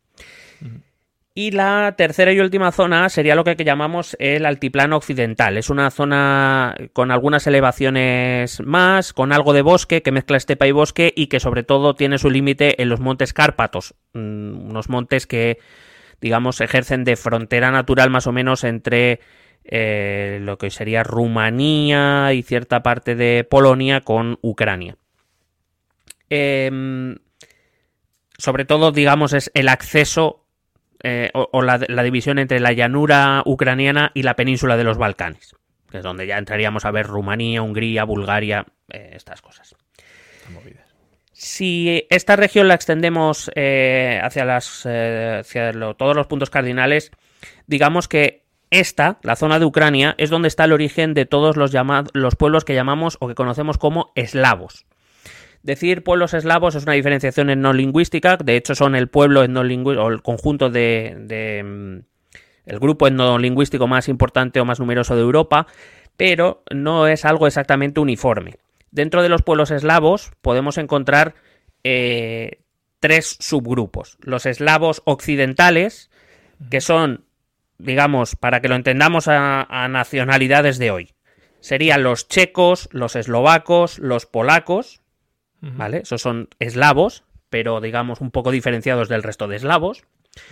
Y 1.39 1.51
la 1.51 1.97
tercera 1.99 2.33
y 2.33 2.41
última 2.41 2.73
zona 2.73 3.11
sería 3.11 3.35
lo 3.35 3.45
que 3.45 3.63
llamamos 3.63 4.17
el 4.19 4.47
altiplano 4.47 4.97
occidental. 4.97 5.59
Es 5.59 5.69
una 5.69 5.91
zona 5.91 6.75
con 6.95 7.11
algunas 7.11 7.47
elevaciones 7.47 8.63
más, 8.63 9.13
con 9.13 9.35
algo 9.35 9.53
de 9.53 9.61
bosque, 9.61 10.01
que 10.01 10.13
mezcla 10.13 10.39
estepa 10.39 10.67
y 10.67 10.73
bosque 10.73 11.13
y 11.15 11.27
que 11.27 11.39
sobre 11.39 11.63
todo 11.63 11.95
tiene 11.95 12.17
su 12.17 12.31
límite 12.31 12.81
en 12.81 12.89
los 12.89 13.01
montes 13.01 13.35
Cárpatos, 13.35 13.95
mm, 14.15 14.71
unos 14.71 14.89
montes 14.89 15.27
que, 15.27 15.59
digamos, 16.23 16.63
ejercen 16.63 17.05
de 17.05 17.17
frontera 17.17 17.71
natural 17.71 18.09
más 18.09 18.27
o 18.27 18.33
menos 18.33 18.65
entre 18.65 19.21
eh, 19.65 20.39
lo 20.41 20.57
que 20.57 20.71
sería 20.71 21.03
Rumanía 21.03 22.33
y 22.33 22.45
cierta 22.45 22.83
parte 22.83 23.15
de 23.15 23.45
Polonia 23.45 24.01
con 24.01 24.39
Ucrania. 24.41 24.97
Eh, 26.31 27.15
sobre 28.39 28.65
todo, 28.65 28.91
digamos, 28.91 29.35
es 29.35 29.51
el 29.53 29.69
acceso 29.69 30.46
eh, 31.03 31.31
o, 31.35 31.49
o 31.53 31.63
la, 31.63 31.81
la, 31.89 32.03
división 32.03 32.39
entre 32.39 32.61
la 32.61 32.73
llanura 32.73 33.43
ucraniana 33.45 34.11
y 34.15 34.23
la 34.23 34.35
península 34.35 34.77
de 34.77 34.85
los 34.85 34.99
Balcanes, 34.99 35.55
que 35.91 35.99
es 35.99 36.03
donde 36.03 36.27
ya 36.27 36.39
entraríamos 36.39 36.85
a 36.85 36.91
ver 36.91 37.07
Rumanía, 37.07 37.63
Hungría, 37.63 38.05
Bulgaria, 38.05 38.67
eh, 38.91 39.11
estas 39.15 39.43
cosas. 39.43 39.75
Si 41.33 42.07
esta 42.09 42.37
región 42.37 42.69
la 42.69 42.75
extendemos 42.75 43.51
eh, 43.55 44.21
hacia, 44.23 44.45
las, 44.45 44.87
hacia 44.87 45.73
lo, 45.73 45.95
todos 45.95 46.17
los 46.17 46.27
puntos 46.27 46.49
cardinales, 46.49 47.11
digamos 47.67 48.09
que 48.09 48.47
esta, 48.71 49.19
la 49.23 49.37
zona 49.37 49.59
de 49.59 49.67
Ucrania, 49.67 50.15
es 50.19 50.31
donde 50.31 50.49
está 50.49 50.65
el 50.65 50.73
origen 50.73 51.15
de 51.15 51.27
todos 51.27 51.57
los, 51.57 51.73
los 52.15 52.37
pueblos 52.37 52.65
que 52.65 52.75
llamamos 52.75 53.17
o 53.21 53.29
que 53.29 53.35
conocemos 53.35 53.79
como 53.79 54.13
eslavos. 54.15 54.87
Decir 55.63 56.05
pueblos 56.05 56.35
eslavos 56.35 56.75
es 56.75 56.85
una 56.85 56.93
diferenciación 56.93 57.51
etnolingüística, 57.51 58.37
de 58.37 58.57
hecho 58.57 58.75
son 58.75 58.95
el 58.95 59.09
pueblo 59.09 59.43
etnolingüístico 59.43 60.05
o 60.05 60.09
el 60.09 60.23
conjunto 60.23 60.71
de, 60.71 61.17
de, 61.21 61.63
mm, 61.63 61.99
el 62.67 62.79
grupo 62.79 63.07
etnolingüístico 63.07 63.87
más 63.87 64.09
importante 64.09 64.61
o 64.61 64.65
más 64.65 64.81
numeroso 64.81 65.15
de 65.15 65.23
Europa, 65.23 65.67
pero 66.17 66.63
no 66.71 67.07
es 67.07 67.25
algo 67.25 67.47
exactamente 67.47 68.01
uniforme. 68.01 68.57
Dentro 68.91 69.23
de 69.23 69.29
los 69.29 69.43
pueblos 69.43 69.71
eslavos 69.71 70.33
podemos 70.43 70.79
encontrar 70.79 71.35
eh, 71.85 72.61
tres 73.01 73.37
subgrupos. 73.41 74.19
Los 74.21 74.47
eslavos 74.47 75.03
occidentales, 75.05 76.11
que 76.71 76.81
son, 76.81 77.25
digamos, 77.79 78.37
para 78.37 78.61
que 78.61 78.69
lo 78.69 78.75
entendamos 78.75 79.29
a, 79.29 79.63
a 79.63 79.89
nacionalidades 79.89 80.79
de 80.79 80.91
hoy, 80.91 81.15
serían 81.61 82.03
los 82.03 82.29
checos, 82.29 82.89
los 82.93 83.17
eslovacos, 83.17 83.99
los 83.99 84.27
polacos, 84.27 85.01
¿vale? 85.61 85.99
Esos 85.99 86.23
son 86.23 86.49
eslavos, 86.59 87.25
pero 87.51 87.81
digamos 87.81 88.21
un 88.21 88.31
poco 88.31 88.51
diferenciados 88.51 89.09
del 89.09 89.23
resto 89.23 89.49
de 89.49 89.57
eslavos. 89.57 90.05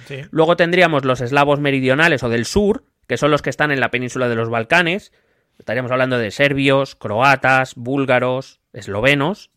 Sí. 0.07 0.23
Luego 0.31 0.57
tendríamos 0.57 1.05
los 1.05 1.21
eslavos 1.21 1.61
meridionales 1.61 2.23
o 2.23 2.29
del 2.29 2.47
sur, 2.47 2.85
que 3.07 3.17
son 3.17 3.31
los 3.31 3.43
que 3.43 3.51
están 3.51 3.71
en 3.71 3.81
la 3.81 3.91
península 3.91 4.29
de 4.29 4.35
los 4.35 4.49
Balcanes. 4.49 5.13
Estaríamos 5.59 5.93
hablando 5.93 6.19
de 6.19 6.31
serbios, 6.31 6.97
croatas, 6.97 7.75
búlgaros, 7.77 8.61
eslovenos, 8.73 9.51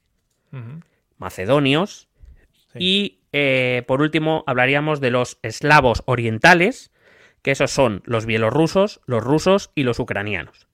macedonios. 1.18 2.08
Sí. 2.74 2.80
Y 2.80 3.20
eh, 3.34 3.84
por 3.88 4.02
último 4.02 4.44
hablaríamos 4.48 5.00
de 5.00 5.12
los 5.12 5.40
eslavos 5.42 6.04
orientales, 6.06 6.92
que 7.42 7.52
esos 7.52 7.72
son 7.72 8.02
los 8.06 8.26
bielorrusos, 8.26 9.02
los 9.06 9.24
rusos 9.24 9.72
y 9.76 9.84
los 9.84 10.00
ucranianos. 10.00 10.67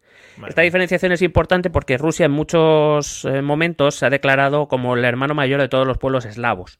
Esta 0.47 0.61
diferenciación 0.61 1.11
es 1.11 1.21
importante 1.21 1.69
porque 1.69 1.97
Rusia 1.97 2.25
en 2.25 2.31
muchos 2.31 3.25
eh, 3.25 3.41
momentos 3.41 3.95
se 3.95 4.05
ha 4.05 4.09
declarado 4.09 4.67
como 4.67 4.95
el 4.95 5.05
hermano 5.05 5.33
mayor 5.33 5.61
de 5.61 5.69
todos 5.69 5.87
los 5.87 5.97
pueblos 5.97 6.25
eslavos. 6.25 6.79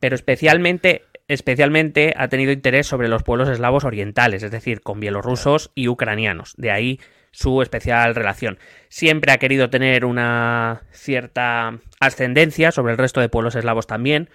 Pero 0.00 0.14
especialmente, 0.14 1.02
especialmente 1.28 2.14
ha 2.16 2.28
tenido 2.28 2.52
interés 2.52 2.86
sobre 2.86 3.08
los 3.08 3.22
pueblos 3.22 3.48
eslavos 3.48 3.84
orientales, 3.84 4.42
es 4.42 4.50
decir, 4.50 4.80
con 4.80 5.00
bielorrusos 5.00 5.70
y 5.74 5.88
ucranianos. 5.88 6.54
De 6.56 6.70
ahí 6.70 7.00
su 7.30 7.62
especial 7.62 8.14
relación. 8.14 8.58
Siempre 8.88 9.32
ha 9.32 9.38
querido 9.38 9.68
tener 9.68 10.04
una 10.04 10.82
cierta 10.92 11.78
ascendencia 11.98 12.70
sobre 12.70 12.92
el 12.92 12.98
resto 12.98 13.20
de 13.20 13.28
pueblos 13.28 13.56
eslavos 13.56 13.86
también. 13.86 14.30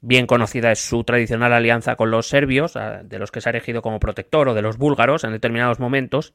Bien 0.00 0.26
conocida 0.26 0.72
es 0.72 0.80
su 0.80 1.04
tradicional 1.04 1.52
alianza 1.52 1.94
con 1.94 2.10
los 2.10 2.28
serbios, 2.28 2.74
de 3.04 3.18
los 3.18 3.30
que 3.30 3.40
se 3.40 3.48
ha 3.48 3.52
elegido 3.52 3.82
como 3.82 4.00
protector, 4.00 4.48
o 4.48 4.54
de 4.54 4.62
los 4.62 4.78
búlgaros 4.78 5.24
en 5.24 5.32
determinados 5.32 5.78
momentos 5.78 6.34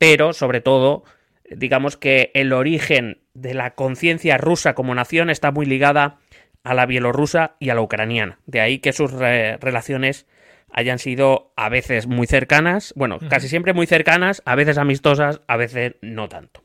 pero 0.00 0.32
sobre 0.32 0.62
todo, 0.62 1.04
digamos 1.50 1.98
que 1.98 2.30
el 2.32 2.54
origen 2.54 3.18
de 3.34 3.52
la 3.52 3.74
conciencia 3.74 4.38
rusa 4.38 4.74
como 4.74 4.94
nación 4.94 5.28
está 5.28 5.50
muy 5.50 5.66
ligada 5.66 6.16
a 6.64 6.72
la 6.72 6.86
bielorrusa 6.86 7.56
y 7.58 7.68
a 7.68 7.74
la 7.74 7.82
ucraniana. 7.82 8.38
De 8.46 8.62
ahí 8.62 8.78
que 8.78 8.94
sus 8.94 9.12
re- 9.12 9.58
relaciones 9.58 10.26
hayan 10.72 10.98
sido 10.98 11.52
a 11.54 11.68
veces 11.68 12.06
muy 12.06 12.26
cercanas, 12.26 12.94
bueno, 12.96 13.18
casi 13.28 13.48
siempre 13.48 13.74
muy 13.74 13.86
cercanas, 13.86 14.40
a 14.46 14.54
veces 14.54 14.78
amistosas, 14.78 15.42
a 15.46 15.56
veces 15.58 15.96
no 16.00 16.30
tanto. 16.30 16.62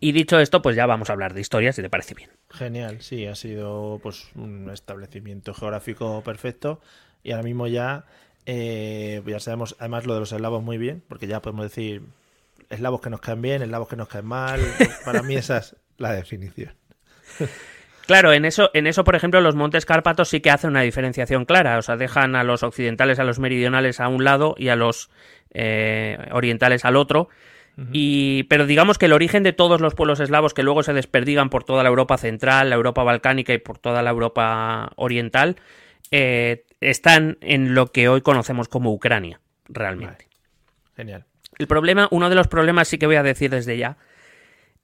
Y 0.00 0.12
dicho 0.12 0.40
esto, 0.40 0.62
pues 0.62 0.74
ya 0.74 0.86
vamos 0.86 1.10
a 1.10 1.12
hablar 1.12 1.34
de 1.34 1.42
historia, 1.42 1.72
si 1.74 1.82
te 1.82 1.90
parece 1.90 2.14
bien. 2.14 2.30
Genial, 2.50 3.02
sí, 3.02 3.26
ha 3.26 3.34
sido 3.34 4.00
pues 4.02 4.30
un 4.36 4.70
establecimiento 4.70 5.52
geográfico 5.52 6.22
perfecto 6.22 6.80
y 7.22 7.32
ahora 7.32 7.42
mismo 7.42 7.66
ya 7.66 8.06
eh, 8.46 9.22
ya 9.26 9.38
sabemos 9.38 9.76
además 9.78 10.06
lo 10.06 10.14
de 10.14 10.20
los 10.20 10.32
eslavos 10.32 10.62
muy 10.62 10.78
bien, 10.78 11.02
porque 11.08 11.26
ya 11.26 11.42
podemos 11.42 11.64
decir 11.64 12.02
eslavos 12.72 13.00
que 13.00 13.10
nos 13.10 13.20
caen 13.20 13.42
bien, 13.42 13.62
eslavos 13.62 13.88
que 13.88 13.96
nos 13.96 14.08
caen 14.08 14.26
mal. 14.26 14.60
Para 15.04 15.22
mí 15.22 15.34
esa 15.36 15.58
es 15.58 15.76
la 15.98 16.12
definición. 16.12 16.74
Claro, 18.06 18.32
en 18.32 18.44
eso, 18.44 18.70
en 18.74 18.86
eso, 18.86 19.04
por 19.04 19.14
ejemplo, 19.14 19.40
los 19.40 19.54
Montes 19.54 19.86
Cárpatos 19.86 20.28
sí 20.28 20.40
que 20.40 20.50
hacen 20.50 20.70
una 20.70 20.82
diferenciación 20.82 21.44
clara. 21.44 21.78
O 21.78 21.82
sea, 21.82 21.96
dejan 21.96 22.34
a 22.34 22.44
los 22.44 22.62
occidentales, 22.62 23.18
a 23.18 23.24
los 23.24 23.38
meridionales 23.38 24.00
a 24.00 24.08
un 24.08 24.24
lado 24.24 24.54
y 24.58 24.68
a 24.68 24.76
los 24.76 25.10
eh, 25.54 26.18
orientales 26.32 26.84
al 26.84 26.96
otro. 26.96 27.28
Y, 27.90 28.42
pero 28.44 28.66
digamos 28.66 28.98
que 28.98 29.06
el 29.06 29.14
origen 29.14 29.42
de 29.42 29.54
todos 29.54 29.80
los 29.80 29.94
pueblos 29.94 30.20
eslavos 30.20 30.52
que 30.52 30.62
luego 30.62 30.82
se 30.82 30.92
desperdigan 30.92 31.48
por 31.48 31.64
toda 31.64 31.82
la 31.82 31.88
Europa 31.88 32.18
central, 32.18 32.68
la 32.68 32.76
Europa 32.76 33.02
balcánica 33.02 33.54
y 33.54 33.58
por 33.58 33.78
toda 33.78 34.02
la 34.02 34.10
Europa 34.10 34.92
oriental, 34.96 35.56
eh, 36.10 36.66
están 36.82 37.38
en 37.40 37.74
lo 37.74 37.86
que 37.86 38.08
hoy 38.10 38.20
conocemos 38.20 38.68
como 38.68 38.92
Ucrania, 38.92 39.40
realmente. 39.68 40.28
Genial. 40.94 41.24
El 41.58 41.66
problema, 41.66 42.08
uno 42.10 42.28
de 42.28 42.34
los 42.34 42.48
problemas 42.48 42.88
sí 42.88 42.98
que 42.98 43.06
voy 43.06 43.16
a 43.16 43.22
decir 43.22 43.50
desde 43.50 43.76
ya, 43.76 43.98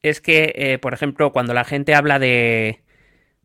es 0.02 0.20
que, 0.20 0.52
eh, 0.54 0.78
por 0.78 0.94
ejemplo, 0.94 1.32
cuando 1.32 1.54
la 1.54 1.64
gente 1.64 1.94
habla 1.94 2.18
de, 2.18 2.82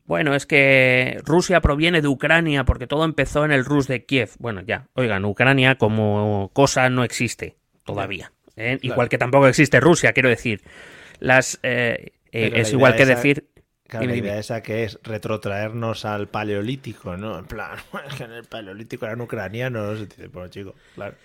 bueno, 0.06 0.36
es 0.36 0.46
que 0.46 1.20
Rusia 1.24 1.62
proviene 1.62 2.02
de 2.02 2.08
Ucrania 2.08 2.66
porque 2.66 2.88
todo 2.88 3.06
empezó 3.06 3.46
en 3.46 3.52
el 3.52 3.66
Rus 3.66 3.88
de 3.88 4.06
Kiev. 4.06 4.32
Bueno, 4.40 4.62
ya, 4.62 4.88
oigan, 4.94 5.26
Ucrania 5.26 5.76
como 5.76 6.52
cosa 6.54 6.90
no 6.90 7.04
existe 7.04 7.56
todavía. 7.86 8.32
¿eh? 8.56 8.78
Claro. 8.80 8.94
Igual 8.94 9.10
que 9.10 9.18
tampoco 9.18 9.48
existe 9.48 9.80
Rusia, 9.80 10.14
quiero 10.14 10.30
decir. 10.30 10.62
Las, 11.20 11.60
eh, 11.64 12.12
eh, 12.32 12.52
es 12.56 12.72
igual 12.74 12.96
que 12.96 13.04
esa- 13.04 13.16
decir... 13.16 13.48
Claro, 13.88 14.08
la 14.08 14.16
idea 14.16 14.40
esa 14.40 14.64
que 14.64 14.86
es 14.86 14.98
retrotraernos 15.04 16.06
al 16.06 16.28
paleolítico, 16.28 17.16
¿no? 17.16 17.38
En 17.38 17.46
plan, 17.46 17.78
es 18.08 18.16
que 18.16 18.24
en 18.24 18.32
el 18.32 18.46
paleolítico 18.46 19.06
eran 19.06 19.22
ucranianos. 19.22 20.08
bueno, 20.32 20.50
chico, 20.50 20.74
claro. 20.96 21.16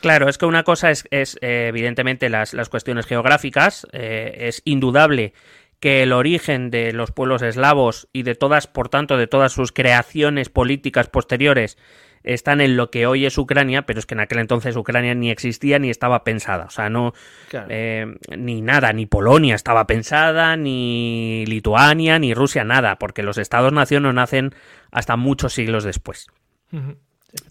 Claro, 0.00 0.28
es 0.28 0.38
que 0.38 0.46
una 0.46 0.62
cosa 0.62 0.90
es, 0.90 1.06
es, 1.10 1.36
eh, 1.42 1.66
evidentemente 1.68 2.28
las, 2.30 2.54
las 2.54 2.68
cuestiones 2.68 3.06
geográficas. 3.06 3.86
eh, 3.92 4.48
es 4.48 4.62
indudable 4.64 5.34
que 5.78 6.02
el 6.02 6.12
origen 6.12 6.70
de 6.70 6.92
los 6.92 7.10
pueblos 7.10 7.42
eslavos 7.42 8.08
y 8.12 8.22
de 8.22 8.34
todas, 8.34 8.66
por 8.66 8.88
tanto, 8.88 9.16
de 9.16 9.26
todas 9.26 9.52
sus 9.52 9.72
creaciones 9.72 10.48
políticas 10.50 11.08
posteriores 11.08 11.78
están 12.22 12.60
en 12.60 12.76
lo 12.76 12.90
que 12.90 13.06
hoy 13.06 13.24
es 13.24 13.38
Ucrania, 13.38 13.82
pero 13.86 13.98
es 13.98 14.04
que 14.04 14.12
en 14.12 14.20
aquel 14.20 14.40
entonces 14.40 14.76
Ucrania 14.76 15.14
ni 15.14 15.30
existía 15.30 15.78
ni 15.78 15.88
estaba 15.88 16.22
pensada. 16.22 16.66
O 16.66 16.70
sea, 16.70 16.90
no, 16.90 17.14
Claro. 17.48 17.68
eh, 17.70 18.06
ni 18.36 18.60
nada, 18.60 18.92
ni 18.92 19.06
Polonia 19.06 19.54
estaba 19.54 19.86
pensada, 19.86 20.54
ni 20.58 21.44
Lituania, 21.46 22.18
ni 22.18 22.34
Rusia, 22.34 22.62
nada, 22.62 22.98
porque 22.98 23.22
los 23.22 23.38
estados-nación 23.38 24.02
no 24.02 24.12
nacen 24.12 24.54
hasta 24.90 25.16
muchos 25.16 25.54
siglos 25.54 25.82
después. 25.82 26.26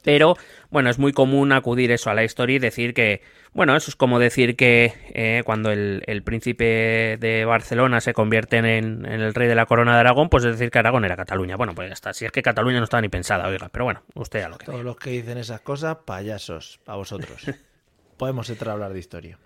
Pero, 0.04 0.36
bueno, 0.70 0.90
es 0.90 1.00
muy 1.00 1.14
común 1.14 1.52
acudir 1.52 1.92
eso 1.92 2.10
a 2.10 2.14
la 2.14 2.24
historia 2.24 2.56
y 2.56 2.60
decir 2.60 2.94
que, 2.94 3.22
bueno, 3.54 3.76
eso 3.76 3.90
es 3.92 3.96
como 3.96 4.20
decir 4.20 4.56
que 4.56 4.94
eh, 5.14 5.42
cuando 5.46 5.72
el, 5.72 6.04
el 6.06 6.24
príncipe 6.24 7.18
de 7.20 7.46
Barcelona 7.46 8.02
se 8.02 8.14
convierte 8.14 8.58
en, 8.58 8.66
en 8.66 9.06
el 9.06 9.34
rey 9.34 9.48
de 9.48 9.56
la 9.56 9.66
corona 9.66 9.94
de 9.94 10.00
Aragón, 10.00 10.30
pues 10.30 10.44
es 10.44 10.52
decir 10.52 10.72
que 10.72 10.80
Aragón 10.80 11.06
era 11.06 11.16
Cataluña. 11.16 11.56
Bueno, 11.56 11.74
pues 11.76 11.90
ya 11.90 11.94
está. 11.94 12.14
Si 12.14 12.26
es 12.26 12.32
que 12.32 12.42
Cataluña 12.42 12.78
no 12.78 12.84
estaba 12.84 13.02
ni 13.02 13.10
pensada, 13.10 13.48
oiga, 13.48 13.70
pero 13.70 13.86
bueno, 13.86 14.04
usted 14.16 14.42
a 14.42 14.50
lo 14.50 14.58
que. 14.58 14.66
Todos 14.66 14.84
los 14.84 14.98
que 14.98 15.12
dicen 15.12 15.38
esas 15.38 15.62
cosas, 15.62 15.98
payasos, 16.06 16.80
a 16.86 16.96
vosotros. 16.96 17.44
Podemos 18.18 18.50
entrar 18.50 18.72
a 18.72 18.74
hablar 18.74 18.94
de 18.94 19.00
historia. 19.00 19.38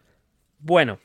Bueno. 0.60 1.00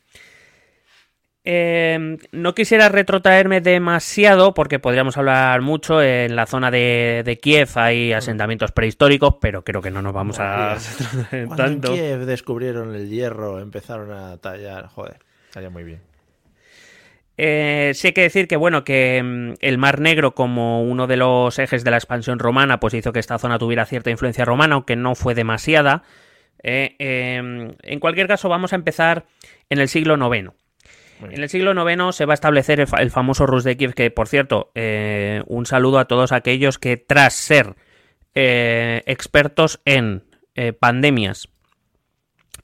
Eh, 1.50 2.18
no 2.30 2.54
quisiera 2.54 2.90
retrotraerme 2.90 3.62
demasiado 3.62 4.52
porque 4.52 4.78
podríamos 4.78 5.16
hablar 5.16 5.62
mucho. 5.62 6.02
En 6.02 6.37
la 6.37 6.44
zona 6.44 6.70
de, 6.70 7.22
de 7.24 7.38
Kiev 7.38 7.70
hay 7.76 8.12
asentamientos 8.12 8.70
prehistóricos, 8.72 9.37
pero 9.40 9.64
creo 9.64 9.80
que 9.80 9.90
no 9.90 10.02
nos 10.02 10.12
vamos 10.12 10.38
a 10.40 10.74
retrotraer 10.74 11.46
Cuando 11.46 11.64
en 11.64 11.80
tanto. 11.80 11.94
Kiev 11.94 12.26
descubrieron 12.26 12.94
el 12.94 13.08
hierro, 13.08 13.61
empezaron 13.61 14.12
a 14.12 14.37
tallar. 14.37 14.88
Joder, 14.88 15.20
estaría 15.46 15.70
muy 15.70 15.84
bien. 15.84 16.00
Eh, 17.38 17.92
sí 17.94 18.08
hay 18.08 18.12
que 18.12 18.20
decir 18.20 18.46
que, 18.46 18.56
bueno, 18.56 18.84
que 18.84 19.22
mm, 19.24 19.54
el 19.61 19.78
Mar 19.78 20.00
Negro, 20.02 20.34
como 20.34 20.82
uno 20.82 21.06
de 21.06 21.16
los 21.16 21.58
ejes 21.58 21.82
de 21.82 21.90
la 21.90 21.96
expansión 21.96 22.38
romana, 22.38 22.78
pues 22.78 22.92
hizo 22.92 23.14
que 23.14 23.20
esta 23.20 23.38
zona 23.38 23.58
tuviera 23.58 23.87
cierta 23.87 24.11
influencia 24.11 24.44
romana, 24.44 24.74
aunque 24.74 24.96
no 24.96 25.14
fue 25.14 25.34
demasiada. 25.34 26.02
Eh, 26.62 26.94
eh, 26.98 27.72
en 27.80 28.00
cualquier 28.00 28.26
caso, 28.26 28.50
vamos 28.50 28.74
a 28.74 28.76
empezar 28.76 29.24
en 29.70 29.78
el 29.78 29.88
siglo 29.88 30.18
IX. 30.18 30.50
En 31.20 31.42
el 31.42 31.48
siglo 31.48 31.72
IX 31.72 32.14
se 32.14 32.24
va 32.26 32.33
a 32.33 32.35
establecer 32.35 32.81
el, 32.81 32.87
fa- 32.87 33.02
el 33.02 33.11
famoso 33.11 33.46
Rus 33.46 33.64
de 33.64 33.76
Kiev, 33.76 33.94
que 33.94 34.11
por 34.11 34.28
cierto, 34.28 34.70
eh, 34.74 35.42
un 35.46 35.66
saludo 35.66 35.98
a 35.98 36.07
todos 36.07 36.33
aquellos 36.33 36.78
que 36.78 36.96
tras 36.96 37.35
ser 37.35 37.74
eh, 38.35 39.02
expertos 39.07 39.81
en 39.85 40.24
eh, 40.54 40.72
pandemias, 40.72 41.48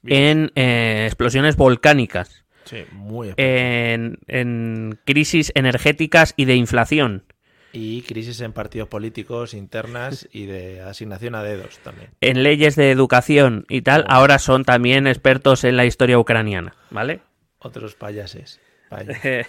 en 0.07 0.51
explosiones 0.55 1.57
volcánicas, 1.57 2.45
Sí, 2.65 2.85
muy 2.93 3.35
en, 3.37 4.19
en 4.27 4.99
crisis 5.05 5.53
energéticas 5.55 6.33
y 6.37 6.47
de 6.47 6.55
inflación, 6.57 7.25
Y 7.73 8.03
crisis 8.03 8.41
en 8.41 8.53
partidos 8.53 8.89
políticos 8.89 9.53
internas 9.53 10.27
y 10.33 10.47
de 10.47 10.81
asignación 10.81 11.35
a 11.35 11.43
dedos 11.43 11.79
también. 11.81 12.11
en 12.23 12.43
leyes 12.43 12.75
de 12.77 12.91
educación 12.91 13.67
y 13.69 13.83
tal, 13.83 14.05
ahora 14.09 14.39
son 14.39 14.65
también 14.65 15.07
expertos 15.07 15.65
en 15.65 15.77
la 15.77 15.85
historia 15.85 16.19
ucraniana, 16.19 16.75
¿vale? 16.91 17.21
Otros 17.65 17.95
payases. 17.95 18.61
Payas. 18.91 19.19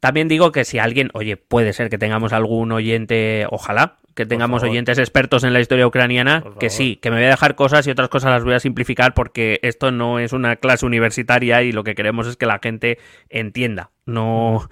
También 0.00 0.28
digo 0.28 0.52
que 0.52 0.66
si 0.66 0.78
alguien, 0.78 1.08
oye, 1.14 1.38
puede 1.38 1.72
ser 1.72 1.88
que 1.88 1.96
tengamos 1.96 2.34
algún 2.34 2.72
oyente, 2.72 3.46
ojalá, 3.48 3.96
que 4.14 4.26
tengamos 4.26 4.62
oyentes 4.62 4.98
expertos 4.98 5.44
en 5.44 5.54
la 5.54 5.60
historia 5.60 5.86
ucraniana, 5.86 6.44
que 6.60 6.68
sí, 6.68 6.96
que 6.96 7.10
me 7.10 7.16
voy 7.16 7.24
a 7.24 7.30
dejar 7.30 7.54
cosas 7.54 7.86
y 7.86 7.90
otras 7.90 8.10
cosas 8.10 8.30
las 8.30 8.44
voy 8.44 8.52
a 8.52 8.60
simplificar 8.60 9.14
porque 9.14 9.60
esto 9.62 9.92
no 9.92 10.18
es 10.18 10.34
una 10.34 10.56
clase 10.56 10.84
universitaria 10.84 11.62
y 11.62 11.72
lo 11.72 11.84
que 11.84 11.94
queremos 11.94 12.26
es 12.26 12.36
que 12.36 12.46
la 12.46 12.60
gente 12.62 12.98
entienda, 13.30 13.90
no... 14.04 14.68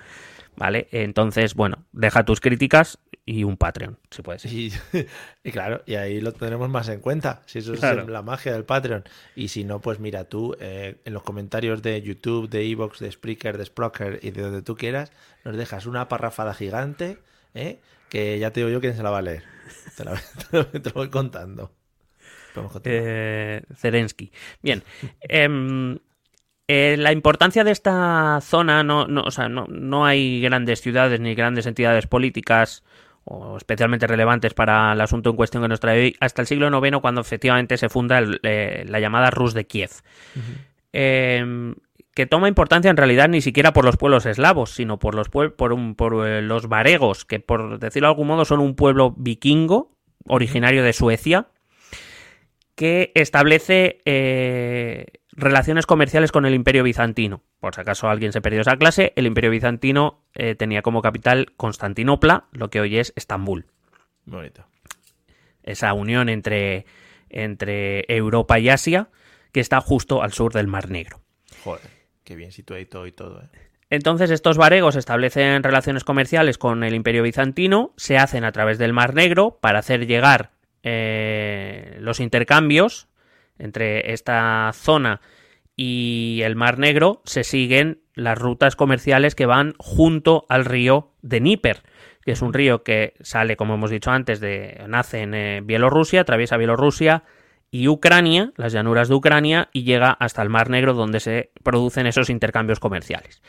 ¿Vale? 0.54 0.88
Entonces, 0.92 1.54
bueno, 1.54 1.86
deja 1.92 2.26
tus 2.26 2.40
críticas 2.40 2.98
y 3.24 3.44
un 3.44 3.56
Patreon, 3.56 3.98
si 4.10 4.22
puedes. 4.22 4.44
Y, 4.46 4.72
y 5.44 5.50
claro, 5.52 5.82
y 5.86 5.94
ahí 5.94 6.20
lo 6.20 6.32
tenemos 6.32 6.68
más 6.68 6.88
en 6.88 7.00
cuenta. 7.00 7.42
Si 7.46 7.60
eso 7.60 7.74
Claro. 7.74 8.02
es 8.02 8.08
la 8.08 8.22
magia 8.22 8.52
del 8.52 8.64
Patreon. 8.64 9.04
Y 9.36 9.48
si 9.48 9.62
no, 9.64 9.80
pues 9.80 10.00
mira 10.00 10.24
tú, 10.24 10.56
eh, 10.58 10.96
en 11.04 11.12
los 11.14 11.22
comentarios 11.22 11.82
de 11.82 12.02
YouTube, 12.02 12.48
de 12.50 12.68
Evox, 12.68 12.98
de 12.98 13.12
Spreaker, 13.12 13.58
de 13.58 13.64
Sprocker 13.66 14.18
y 14.22 14.30
de 14.32 14.42
donde 14.42 14.62
tú 14.62 14.76
quieras, 14.76 15.12
nos 15.44 15.56
dejas 15.56 15.86
una 15.86 16.08
parrafada 16.08 16.52
gigante, 16.54 17.18
¿eh? 17.54 17.78
que 18.08 18.38
ya 18.38 18.50
te 18.50 18.60
digo 18.60 18.70
yo 18.70 18.80
quién 18.80 18.96
se 18.96 19.02
la 19.02 19.10
va 19.10 19.18
a 19.18 19.22
leer. 19.22 19.44
Te, 19.96 20.04
la- 20.04 20.20
te 20.50 20.56
lo, 20.56 20.66
te 20.66 20.88
lo 20.90 20.94
voy 20.94 21.08
contando. 21.10 21.70
Eh, 22.84 23.62
Zelensky. 23.76 24.30
Bien. 24.62 24.82
em, 25.22 25.98
eh, 26.68 26.96
la 26.98 27.12
importancia 27.12 27.64
de 27.64 27.70
esta 27.70 28.40
zona, 28.42 28.82
no, 28.82 29.06
no, 29.06 29.22
o 29.22 29.30
sea, 29.30 29.48
no, 29.48 29.66
no 29.68 30.04
hay 30.04 30.40
grandes 30.40 30.80
ciudades 30.80 31.20
ni 31.20 31.34
grandes 31.34 31.66
entidades 31.66 32.06
políticas 32.06 32.82
o 33.24 33.56
especialmente 33.56 34.06
relevantes 34.06 34.54
para 34.54 34.92
el 34.92 35.00
asunto 35.00 35.30
en 35.30 35.36
cuestión 35.36 35.62
que 35.62 35.68
nos 35.68 35.80
trae 35.80 36.00
hoy, 36.00 36.16
hasta 36.20 36.42
el 36.42 36.48
siglo 36.48 36.68
IX, 36.68 36.98
cuando 37.00 37.20
efectivamente 37.20 37.76
se 37.76 37.88
funda 37.88 38.18
el- 38.18 38.40
eh, 38.42 38.84
la 38.88 39.00
llamada 39.00 39.30
Rus 39.30 39.54
de 39.54 39.66
Kiev. 39.66 39.90
Eh, 40.92 41.74
que 42.14 42.26
toma 42.26 42.46
importancia 42.48 42.90
en 42.90 42.96
realidad 42.98 43.28
ni 43.30 43.40
siquiera 43.40 43.72
por 43.72 43.86
los 43.86 43.96
pueblos 43.96 44.26
eslavos, 44.26 44.70
sino 44.74 44.98
por 44.98 45.14
los, 45.14 45.30
pue- 45.30 45.54
por 45.54 45.72
un- 45.72 45.94
por, 45.94 46.26
eh, 46.28 46.42
los 46.42 46.68
varegos, 46.68 47.24
que 47.24 47.40
por 47.40 47.78
decirlo 47.78 48.08
de 48.08 48.10
algún 48.10 48.26
modo 48.26 48.44
son 48.44 48.60
un 48.60 48.74
pueblo 48.76 49.14
vikingo, 49.16 49.92
originario 50.26 50.82
de 50.84 50.92
Suecia, 50.92 51.46
que 52.74 53.12
establece 53.14 54.00
eh, 54.04 55.06
relaciones 55.32 55.86
comerciales 55.86 56.32
con 56.32 56.46
el 56.46 56.54
Imperio 56.54 56.82
Bizantino. 56.82 57.42
Por 57.60 57.74
si 57.74 57.80
acaso 57.80 58.08
alguien 58.08 58.32
se 58.32 58.40
perdió 58.40 58.60
esa 58.60 58.76
clase, 58.76 59.12
el 59.16 59.26
Imperio 59.26 59.50
Bizantino 59.50 60.22
eh, 60.34 60.54
tenía 60.54 60.82
como 60.82 61.02
capital 61.02 61.52
Constantinopla, 61.56 62.44
lo 62.52 62.68
que 62.70 62.80
hoy 62.80 62.98
es 62.98 63.12
Estambul. 63.16 63.66
Bonito. 64.24 64.66
Esa 65.62 65.92
unión 65.94 66.28
entre, 66.28 66.86
entre 67.28 68.04
Europa 68.08 68.58
y 68.58 68.68
Asia, 68.68 69.08
que 69.52 69.60
está 69.60 69.80
justo 69.80 70.22
al 70.22 70.32
sur 70.32 70.52
del 70.52 70.66
Mar 70.66 70.90
Negro. 70.90 71.20
Joder, 71.64 71.88
qué 72.24 72.36
bien 72.36 72.52
situadito 72.52 73.06
y 73.06 73.12
todo, 73.12 73.42
¿eh? 73.42 73.48
Entonces 73.92 74.30
estos 74.30 74.56
varegos 74.56 74.96
establecen 74.96 75.62
relaciones 75.62 76.02
comerciales 76.02 76.56
con 76.56 76.82
el 76.82 76.94
Imperio 76.94 77.22
Bizantino, 77.22 77.92
se 77.98 78.16
hacen 78.16 78.42
a 78.42 78.50
través 78.50 78.78
del 78.78 78.94
Mar 78.94 79.12
Negro 79.12 79.58
para 79.60 79.80
hacer 79.80 80.06
llegar 80.06 80.52
eh, 80.82 81.98
los 82.00 82.18
intercambios 82.18 83.08
entre 83.58 84.12
esta 84.12 84.70
zona 84.74 85.20
y 85.76 86.40
el 86.44 86.56
Mar 86.56 86.78
Negro, 86.78 87.22
se 87.24 87.44
siguen 87.44 88.02
las 88.14 88.38
rutas 88.38 88.76
comerciales 88.76 89.34
que 89.34 89.46
van 89.46 89.74
junto 89.78 90.44
al 90.48 90.64
río 90.64 91.12
de 91.22 91.40
Níper, 91.40 91.82
que 92.24 92.32
es 92.32 92.42
un 92.42 92.52
río 92.52 92.82
que 92.82 93.14
sale, 93.20 93.56
como 93.56 93.74
hemos 93.74 93.90
dicho 93.90 94.10
antes, 94.10 94.40
de 94.40 94.84
nace 94.86 95.22
en 95.22 95.34
eh, 95.34 95.60
Bielorrusia, 95.62 96.20
atraviesa 96.20 96.56
Bielorrusia 96.56 97.24
y 97.70 97.88
Ucrania, 97.88 98.52
las 98.56 98.72
llanuras 98.72 99.08
de 99.08 99.14
Ucrania, 99.14 99.70
y 99.72 99.84
llega 99.84 100.10
hasta 100.10 100.42
el 100.42 100.50
Mar 100.50 100.68
Negro 100.68 100.92
donde 100.92 101.20
se 101.20 101.50
producen 101.62 102.06
esos 102.06 102.28
intercambios 102.28 102.80
comerciales. 102.80 103.42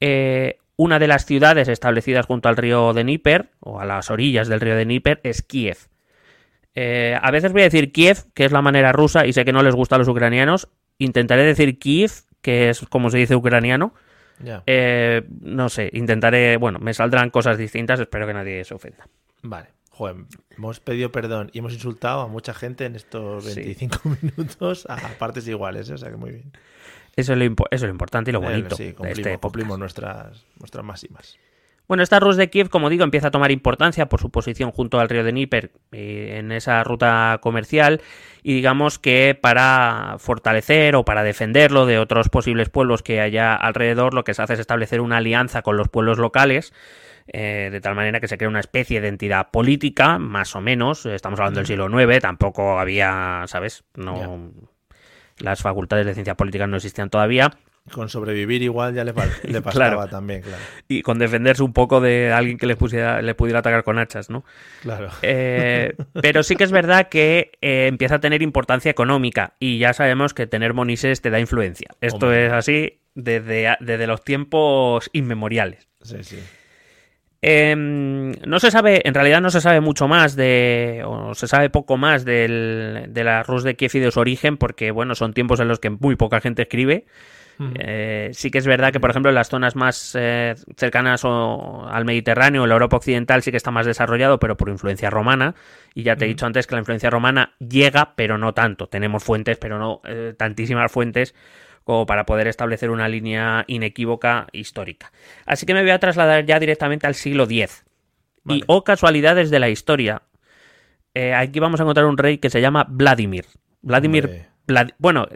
Eh, 0.00 0.58
una 0.76 0.98
de 0.98 1.06
las 1.06 1.24
ciudades 1.24 1.68
establecidas 1.68 2.26
junto 2.26 2.48
al 2.48 2.56
río 2.56 2.92
de 2.92 3.04
Níper, 3.04 3.50
o 3.60 3.80
a 3.80 3.84
las 3.84 4.10
orillas 4.10 4.48
del 4.48 4.60
río 4.60 4.74
de 4.74 4.86
Níper, 4.86 5.20
es 5.22 5.42
Kiev. 5.42 5.78
Eh, 6.74 7.16
a 7.20 7.30
veces 7.30 7.52
voy 7.52 7.62
a 7.62 7.64
decir 7.64 7.92
Kiev, 7.92 8.18
que 8.34 8.44
es 8.44 8.52
la 8.52 8.62
manera 8.62 8.92
rusa, 8.92 9.26
y 9.26 9.32
sé 9.32 9.44
que 9.44 9.52
no 9.52 9.62
les 9.62 9.74
gusta 9.74 9.94
a 9.96 9.98
los 9.98 10.08
ucranianos. 10.08 10.68
Intentaré 10.98 11.42
decir 11.44 11.78
Kiev, 11.78 12.10
que 12.40 12.68
es 12.70 12.80
como 12.88 13.10
se 13.10 13.18
dice 13.18 13.36
ucraniano. 13.36 13.94
Ya. 14.42 14.62
Eh, 14.66 15.22
no 15.40 15.68
sé, 15.68 15.90
intentaré, 15.92 16.56
bueno, 16.56 16.78
me 16.80 16.92
saldrán 16.94 17.30
cosas 17.30 17.56
distintas, 17.56 18.00
espero 18.00 18.26
que 18.26 18.34
nadie 18.34 18.64
se 18.64 18.74
ofenda. 18.74 19.06
Vale. 19.42 19.68
Joder, 19.90 20.16
hemos 20.56 20.80
pedido 20.80 21.12
perdón 21.12 21.50
y 21.52 21.60
hemos 21.60 21.72
insultado 21.72 22.22
a 22.22 22.26
mucha 22.26 22.52
gente 22.52 22.84
en 22.84 22.96
estos 22.96 23.44
Sí. 23.44 23.60
25 23.60 24.00
minutos 24.22 24.86
a 24.90 24.96
partes 25.20 25.46
iguales, 25.46 25.88
¿eh? 25.88 25.94
o 25.94 25.98
sea 25.98 26.10
que 26.10 26.16
muy 26.16 26.30
bien. 26.32 26.52
Eso 27.14 27.32
es 27.34 27.38
lo, 27.38 27.44
impo- 27.44 27.66
eso 27.70 27.84
es 27.84 27.88
lo 27.88 27.90
importante 27.90 28.30
y 28.30 28.32
lo 28.32 28.42
Eh, 28.42 28.44
bonito 28.44 28.74
sí, 28.74 28.92
de 28.92 29.10
este 29.12 29.38
cumplimos 29.38 29.78
nuestras, 29.78 30.44
nuestras 30.58 30.84
máximas. 30.84 31.38
Bueno, 31.86 32.02
esta 32.02 32.18
Rus 32.18 32.36
de 32.36 32.48
Kiev, 32.48 32.70
como 32.70 32.88
digo, 32.88 33.04
empieza 33.04 33.28
a 33.28 33.30
tomar 33.30 33.50
importancia 33.50 34.06
por 34.06 34.20
su 34.20 34.30
posición 34.30 34.70
junto 34.70 35.00
al 35.00 35.08
río 35.08 35.22
de 35.22 35.32
Níper 35.32 35.72
eh, 35.92 36.36
en 36.38 36.50
esa 36.50 36.82
ruta 36.82 37.38
comercial 37.42 38.00
y 38.42 38.54
digamos 38.54 38.98
que 38.98 39.38
para 39.38 40.16
fortalecer 40.18 40.96
o 40.96 41.04
para 41.04 41.22
defenderlo 41.22 41.84
de 41.84 41.98
otros 41.98 42.30
posibles 42.30 42.70
pueblos 42.70 43.02
que 43.02 43.20
haya 43.20 43.54
alrededor, 43.54 44.14
lo 44.14 44.24
que 44.24 44.32
se 44.32 44.42
hace 44.42 44.54
es 44.54 44.60
establecer 44.60 45.02
una 45.02 45.18
alianza 45.18 45.62
con 45.62 45.76
los 45.76 45.88
pueblos 45.88 46.18
locales. 46.18 46.72
eh, 47.26 47.70
de 47.72 47.80
tal 47.80 47.94
manera 47.94 48.20
que 48.20 48.28
se 48.28 48.36
crea 48.36 48.50
una 48.50 48.60
especie 48.60 49.00
de 49.00 49.08
entidad 49.08 49.50
política, 49.50 50.18
más 50.18 50.54
o 50.56 50.60
menos. 50.60 51.06
Estamos 51.06 51.40
hablando 51.40 51.60
del 51.60 51.66
siglo 51.66 51.88
IX, 51.88 52.20
tampoco 52.20 52.78
había, 52.78 53.44
¿sabes? 53.46 53.84
No, 53.94 54.52
las 55.38 55.62
facultades 55.62 56.06
de 56.06 56.14
ciencias 56.14 56.36
políticas 56.36 56.68
no 56.68 56.76
existían 56.76 57.10
todavía. 57.10 57.50
Con 57.92 58.08
sobrevivir 58.08 58.62
igual 58.62 58.94
ya 58.94 59.04
le, 59.04 59.12
pa- 59.12 59.26
le 59.42 59.60
pasaba 59.62 59.90
Claro. 59.90 60.08
también, 60.08 60.40
claro. 60.40 60.62
Y 60.88 61.02
con 61.02 61.18
defenderse 61.18 61.62
un 61.62 61.74
poco 61.74 62.00
de 62.00 62.32
alguien 62.32 62.56
que 62.56 62.66
le, 62.66 62.76
pusiera, 62.76 63.20
le 63.20 63.34
pudiera 63.34 63.58
atacar 63.58 63.84
con 63.84 63.98
hachas, 63.98 64.30
¿no? 64.30 64.42
Claro. 64.82 65.10
Eh, 65.20 65.94
pero 66.22 66.42
sí 66.42 66.56
que 66.56 66.64
es 66.64 66.72
verdad 66.72 67.08
que 67.10 67.52
eh, 67.60 67.86
empieza 67.88 68.14
a 68.16 68.20
tener 68.20 68.40
importancia 68.40 68.90
económica 68.90 69.52
y 69.58 69.76
ya 69.78 69.92
sabemos 69.92 70.32
que 70.32 70.46
tener 70.46 70.72
monises 70.72 71.20
te 71.20 71.28
da 71.28 71.38
influencia. 71.40 71.88
Esto 72.00 72.26
Hombre. 72.26 72.46
es 72.46 72.52
así 72.54 73.00
desde, 73.14 73.76
desde 73.80 74.06
los 74.06 74.24
tiempos 74.24 75.10
inmemoriales. 75.12 75.86
Sí, 76.02 76.16
sí. 76.22 76.38
Eh, 77.42 77.74
no 77.76 78.58
se 78.60 78.70
sabe, 78.70 79.06
en 79.06 79.12
realidad 79.12 79.42
no 79.42 79.50
se 79.50 79.60
sabe 79.60 79.82
mucho 79.82 80.08
más 80.08 80.34
de, 80.34 81.02
o 81.04 81.34
se 81.34 81.46
sabe 81.46 81.68
poco 81.68 81.98
más 81.98 82.24
del- 82.24 83.08
de 83.10 83.24
la 83.24 83.42
Rus 83.42 83.62
de 83.62 83.76
Kiev 83.76 83.90
y 83.94 83.98
de 83.98 84.10
su 84.10 84.20
origen, 84.20 84.56
porque 84.56 84.90
bueno, 84.90 85.14
son 85.14 85.34
tiempos 85.34 85.60
en 85.60 85.68
los 85.68 85.78
que 85.80 85.90
muy 85.90 86.16
poca 86.16 86.40
gente 86.40 86.62
escribe. 86.62 87.04
Eh, 87.78 88.30
sí 88.32 88.50
que 88.50 88.58
es 88.58 88.66
verdad 88.66 88.92
que, 88.92 89.00
por 89.00 89.10
ejemplo, 89.10 89.30
en 89.30 89.34
las 89.36 89.48
zonas 89.48 89.76
más 89.76 90.16
eh, 90.18 90.54
cercanas 90.76 91.24
o- 91.24 91.86
al 91.88 92.04
Mediterráneo, 92.04 92.62
en 92.64 92.68
la 92.68 92.74
Europa 92.74 92.96
occidental, 92.96 93.42
sí 93.42 93.50
que 93.50 93.56
está 93.56 93.70
más 93.70 93.86
desarrollado, 93.86 94.38
pero 94.38 94.56
por 94.56 94.68
influencia 94.68 95.08
romana. 95.10 95.54
Y 95.94 96.02
ya 96.02 96.16
te 96.16 96.24
he 96.24 96.28
dicho 96.28 96.46
antes 96.46 96.66
que 96.66 96.74
la 96.74 96.80
influencia 96.80 97.10
romana 97.10 97.52
llega, 97.60 98.14
pero 98.16 98.38
no 98.38 98.54
tanto. 98.54 98.88
Tenemos 98.88 99.22
fuentes, 99.22 99.56
pero 99.58 99.78
no 99.78 100.00
eh, 100.04 100.34
tantísimas 100.36 100.90
fuentes 100.90 101.34
como 101.84 102.06
para 102.06 102.24
poder 102.26 102.46
establecer 102.48 102.90
una 102.90 103.08
línea 103.08 103.64
inequívoca 103.68 104.46
histórica. 104.52 105.12
Así 105.46 105.66
que 105.66 105.74
me 105.74 105.82
voy 105.82 105.90
a 105.90 105.98
trasladar 105.98 106.44
ya 106.46 106.58
directamente 106.58 107.06
al 107.06 107.14
siglo 107.14 107.44
X. 107.44 107.84
Vale. 108.42 108.60
Y, 108.60 108.64
oh 108.66 108.84
casualidades 108.84 109.50
de 109.50 109.58
la 109.58 109.68
historia, 109.68 110.22
aquí 111.36 111.60
vamos 111.60 111.80
a 111.80 111.84
encontrar 111.84 112.06
un 112.06 112.18
rey 112.18 112.38
que 112.38 112.50
se 112.50 112.60
llama 112.60 112.86
Vladimir. 112.88 113.46
Vladimir. 113.82 114.53
Bueno, 114.98 115.26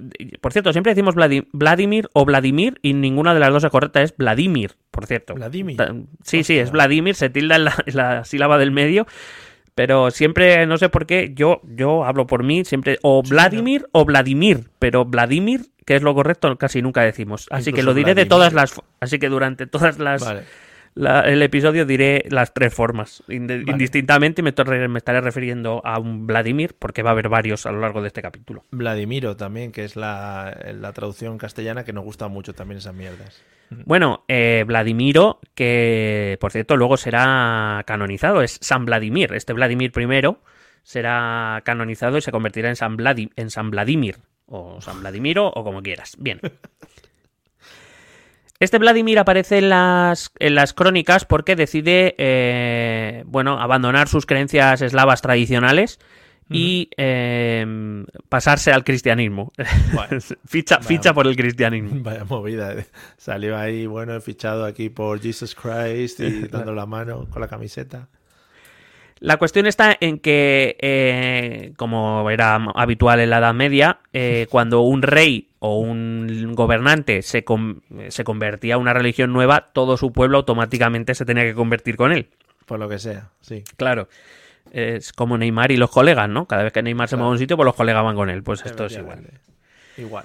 por 0.40 0.52
cierto, 0.52 0.72
siempre 0.72 0.92
decimos 0.92 1.14
Vladi- 1.14 1.46
Vladimir 1.52 2.08
o 2.14 2.24
Vladimir 2.24 2.78
y 2.82 2.94
ninguna 2.94 3.34
de 3.34 3.40
las 3.40 3.50
dos 3.52 3.64
es 3.64 3.70
correcta, 3.70 4.02
es 4.02 4.16
Vladimir, 4.16 4.72
por 4.90 5.06
cierto. 5.06 5.34
Vladimir. 5.34 5.76
Sí, 6.22 6.44
sí, 6.44 6.58
es. 6.58 6.70
Vladimir, 6.72 7.14
se 7.14 7.28
tilda 7.30 7.56
en 7.56 7.64
la, 7.64 7.74
en 7.86 7.96
la 7.96 8.24
sílaba 8.24 8.56
del 8.58 8.70
medio, 8.70 9.06
pero 9.74 10.10
siempre, 10.10 10.66
no 10.66 10.78
sé 10.78 10.88
por 10.88 11.06
qué, 11.06 11.32
yo, 11.34 11.60
yo 11.64 12.04
hablo 12.04 12.26
por 12.26 12.42
mí, 12.42 12.64
siempre, 12.64 12.98
o 13.02 13.22
Vladimir 13.22 13.86
o 13.92 14.04
Vladimir, 14.04 14.70
pero 14.78 15.04
Vladimir, 15.04 15.66
que 15.84 15.96
es 15.96 16.02
lo 16.02 16.14
correcto, 16.14 16.56
casi 16.58 16.82
nunca 16.82 17.02
decimos. 17.02 17.46
Así 17.50 17.72
que 17.72 17.82
lo 17.82 17.94
diré 17.94 18.14
de 18.14 18.24
todas 18.26 18.52
las... 18.54 18.80
Así 19.00 19.18
que 19.18 19.28
durante 19.28 19.66
todas 19.66 19.98
las... 19.98 20.24
Vale. 20.24 20.42
La- 20.98 21.20
el 21.20 21.40
episodio 21.42 21.86
diré 21.86 22.24
las 22.28 22.52
tres 22.52 22.74
formas, 22.74 23.22
Vale. 23.28 23.62
indistintamente, 23.66 24.40
y 24.40 24.44
me, 24.44 24.88
me 24.88 24.98
estaré 24.98 25.20
refiriendo 25.20 25.80
a 25.84 25.98
un 25.98 26.26
Vladimir, 26.26 26.74
porque 26.78 27.02
va 27.02 27.10
a 27.10 27.12
haber 27.12 27.28
varios 27.28 27.66
a 27.66 27.72
lo 27.72 27.80
largo 27.80 28.02
de 28.02 28.08
este 28.08 28.20
capítulo. 28.22 28.64
Vladimiro 28.70 29.36
también, 29.36 29.72
que 29.72 29.84
es 29.84 29.96
la, 29.96 30.56
la 30.74 30.92
traducción 30.92 31.38
castellana 31.38 31.84
que 31.84 31.92
nos 31.92 32.04
gusta 32.04 32.28
mucho 32.28 32.52
también 32.54 32.78
esas 32.78 32.94
mierdas. 32.94 33.42
Bueno, 33.70 34.24
eh, 34.28 34.64
Vladimiro, 34.66 35.40
que 35.54 36.38
por 36.40 36.52
cierto 36.52 36.76
luego 36.76 36.96
será 36.96 37.82
canonizado, 37.86 38.42
es 38.42 38.58
San 38.62 38.86
Vladimir. 38.86 39.34
Este 39.34 39.52
Vladimir 39.52 39.92
I 39.94 40.36
será 40.82 41.60
canonizado 41.64 42.16
y 42.16 42.22
se 42.22 42.32
convertirá 42.32 42.70
en 42.70 42.76
San, 42.76 42.96
Vladi- 42.96 43.30
en 43.36 43.50
San 43.50 43.70
Vladimir, 43.70 44.16
o 44.46 44.80
San 44.80 45.00
Vladimiro, 45.00 45.48
o 45.48 45.62
como 45.64 45.82
quieras. 45.82 46.16
Bien. 46.18 46.40
Este 48.60 48.78
Vladimir 48.78 49.18
aparece 49.20 49.58
en 49.58 49.68
las, 49.68 50.32
en 50.40 50.54
las 50.56 50.72
crónicas 50.72 51.24
porque 51.24 51.54
decide, 51.54 52.14
eh, 52.18 53.22
bueno, 53.26 53.60
abandonar 53.60 54.08
sus 54.08 54.26
creencias 54.26 54.82
eslavas 54.82 55.22
tradicionales 55.22 56.00
y 56.50 56.88
eh, 56.96 58.04
pasarse 58.28 58.72
al 58.72 58.82
cristianismo. 58.82 59.52
Bueno. 59.92 60.18
ficha, 60.46 60.76
Vaya. 60.78 60.88
ficha 60.88 61.14
por 61.14 61.26
el 61.26 61.36
cristianismo. 61.36 61.90
Vaya 62.02 62.24
movida. 62.24 62.72
eh. 62.72 62.86
Salió 63.16 63.56
ahí, 63.56 63.86
bueno, 63.86 64.20
fichado 64.20 64.64
aquí 64.64 64.88
por 64.88 65.20
Jesus 65.20 65.54
Christ 65.54 66.20
y 66.20 66.48
dando 66.50 66.72
la 66.74 66.86
mano 66.86 67.28
con 67.30 67.40
la 67.42 67.48
camiseta. 67.48 68.08
La 69.20 69.36
cuestión 69.36 69.66
está 69.66 69.96
en 70.00 70.18
que, 70.18 70.76
eh, 70.80 71.72
como 71.76 72.28
era 72.30 72.54
habitual 72.74 73.20
en 73.20 73.30
la 73.30 73.38
Edad 73.38 73.54
Media, 73.54 73.98
eh, 74.12 74.46
cuando 74.50 74.80
un 74.82 75.02
rey 75.02 75.48
o 75.58 75.78
un 75.80 76.52
gobernante 76.54 77.22
se, 77.22 77.42
con- 77.44 77.82
se 78.08 78.22
convertía 78.24 78.76
a 78.76 78.78
una 78.78 78.92
religión 78.94 79.32
nueva, 79.32 79.70
todo 79.72 79.96
su 79.96 80.12
pueblo 80.12 80.38
automáticamente 80.38 81.14
se 81.14 81.24
tenía 81.24 81.44
que 81.44 81.54
convertir 81.54 81.96
con 81.96 82.12
él. 82.12 82.28
Por 82.66 82.78
lo 82.78 82.88
que 82.88 82.98
sea, 82.98 83.30
sí. 83.40 83.64
Claro. 83.76 84.08
Es 84.70 85.12
como 85.14 85.38
Neymar 85.38 85.72
y 85.72 85.76
los 85.78 85.90
colegas, 85.90 86.28
¿no? 86.28 86.46
Cada 86.46 86.62
vez 86.62 86.72
que 86.72 86.82
Neymar 86.82 87.08
se 87.08 87.12
Claro. 87.16 87.24
mueve 87.24 87.30
a 87.30 87.32
un 87.32 87.38
sitio, 87.38 87.56
pues 87.56 87.64
los 87.64 87.74
colegas 87.74 88.04
van 88.04 88.14
con 88.16 88.28
él. 88.30 88.42
Pues 88.42 88.64
esto 88.66 88.84
es 88.84 88.96
igual. 88.98 89.24
Igual. 89.96 90.24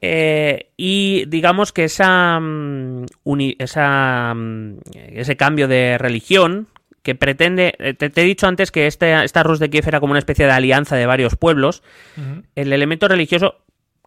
Eh, 0.00 0.70
y 0.76 1.24
digamos 1.26 1.72
que 1.72 1.84
esa, 1.84 2.38
mm, 2.40 3.06
uni- 3.24 3.56
esa, 3.58 4.34
mm, 4.34 4.78
ese 4.94 5.36
cambio 5.36 5.68
de 5.68 5.96
religión 5.96 6.66
que 7.02 7.14
pretende, 7.14 7.74
eh, 7.78 7.94
te, 7.94 8.10
te 8.10 8.20
he 8.22 8.24
dicho 8.24 8.46
antes 8.46 8.70
que 8.70 8.86
este, 8.86 9.24
esta 9.24 9.42
Rus 9.42 9.58
de 9.58 9.70
Kiev 9.70 9.84
era 9.88 10.00
como 10.00 10.12
una 10.12 10.18
especie 10.20 10.46
de 10.46 10.52
alianza 10.52 10.96
de 10.96 11.06
varios 11.06 11.36
pueblos, 11.36 11.82
el 12.54 12.72
elemento 12.72 13.08
religioso 13.08 13.56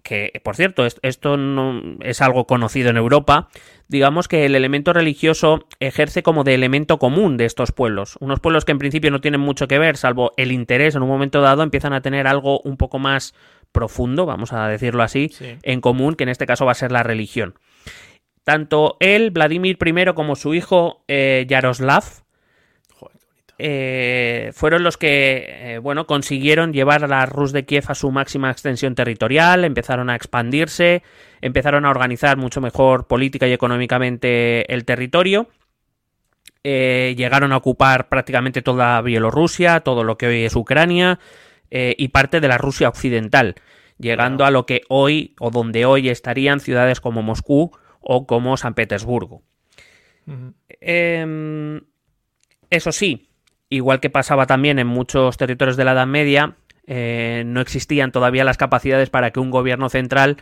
que 0.04 0.40
por 0.44 0.56
cierto, 0.56 0.86
es- 0.86 1.00
esto 1.02 1.36
no 1.36 1.82
es 2.02 2.22
algo 2.22 2.46
conocido 2.46 2.92
en 2.92 2.98
Europa, 2.98 3.50
digamos 3.88 4.28
que 4.28 4.46
el 4.46 4.54
elemento 4.54 4.94
religioso 4.94 5.66
ejerce 5.80 6.22
como 6.22 6.44
de 6.44 6.54
elemento 6.54 7.00
común 7.00 7.38
de 7.38 7.46
estos 7.46 7.72
pueblos. 7.72 8.16
Unos 8.20 8.40
pueblos 8.40 8.66
que 8.66 8.72
en 8.72 8.78
principio 8.78 9.10
no 9.10 9.20
tienen 9.20 9.42
mucho 9.42 9.68
que 9.68 9.80
ver, 9.80 9.98
salvo 9.98 10.34
el 10.38 10.52
interés 10.52 10.94
en 10.94 11.02
un 11.02 11.10
momento 11.10 11.42
dado, 11.42 11.64
empiezan 11.64 11.94
a 11.94 12.02
tener 12.02 12.28
algo 12.28 12.60
un 12.60 12.78
poco 12.78 13.00
más 13.00 13.34
profundo, 13.72 14.28
vamos 14.28 14.54
a 14.54 14.68
decirlo 14.68 15.02
así, 15.02 15.30
Sí. 15.30 15.58
en 15.64 15.82
común, 15.82 16.14
que 16.14 16.24
en 16.24 16.30
este 16.30 16.46
caso 16.46 16.68
va 16.68 16.74
a 16.74 16.76
ser 16.76 16.92
la 16.92 17.02
religión. 17.02 17.56
Tanto 18.44 18.98
él, 19.00 19.32
Vladimir 19.32 19.78
I, 19.84 20.14
como 20.14 20.36
su 20.36 20.54
hijo 20.54 21.04
eh, 21.08 21.46
Yaroslav. 21.50 22.04
Eh, 23.58 24.52
fueron 24.54 24.84
los 24.84 24.98
que, 24.98 25.46
eh, 25.48 25.78
bueno, 25.78 26.08
consiguieron 26.08 26.74
llevar 26.74 27.04
a 27.06 27.08
la 27.08 27.26
Rus 27.26 27.54
de 27.54 27.66
Kiev 27.66 27.86
a 27.88 27.96
su 27.96 28.12
máxima 28.12 28.52
extensión 28.52 28.96
territorial, 28.96 29.64
empezaron 29.64 30.10
a 30.10 30.16
expandirse, 30.16 31.04
empezaron 31.42 31.86
a 31.86 31.90
organizar 31.90 32.36
mucho 32.36 32.60
mejor 32.60 33.08
política 33.08 33.48
y 33.48 33.54
económicamente 33.54 34.72
el 34.74 34.84
territorio. 34.86 35.50
eh, 36.64 37.14
llegaron 37.16 37.54
a 37.54 37.58
ocupar 37.58 38.10
prácticamente 38.10 38.64
toda 38.64 39.00
Bielorrusia, 39.02 39.82
todo 39.82 40.04
lo 40.04 40.18
que 40.18 40.28
hoy 40.28 40.44
es 40.44 40.56
Ucrania 40.56 41.20
y 41.70 42.08
parte 42.08 42.40
de 42.40 42.48
la 42.48 42.58
Rusia 42.58 42.88
occidental, 42.88 43.56
llegando 44.00 44.46
a 44.46 44.52
lo 44.52 44.66
que 44.66 44.84
hoy 44.88 45.36
o 45.40 45.52
donde 45.52 45.86
hoy 45.86 46.08
estarían 46.08 46.62
ciudades 46.62 47.02
como 47.02 47.22
Moscú 47.22 47.72
o 48.00 48.26
como 48.26 48.56
San 48.56 48.76
Petersburgo. 48.76 49.44
Em, 50.80 51.82
eso 52.70 52.92
sí, 52.92 53.30
igual 53.70 54.00
que 54.00 54.10
pasaba 54.10 54.46
también 54.46 54.80
en 54.80 54.88
muchos 54.88 55.38
territorios 55.38 55.78
de 55.78 55.86
la 55.86 55.94
Edad 55.94 56.08
Media, 56.08 56.56
eh, 56.88 57.44
no 57.46 57.62
existían 57.62 58.12
todavía 58.12 58.44
las 58.44 58.58
capacidades 58.58 59.10
para 59.10 59.32
que 59.32 59.40
un 59.40 59.50
gobierno 59.52 59.90
central 59.90 60.38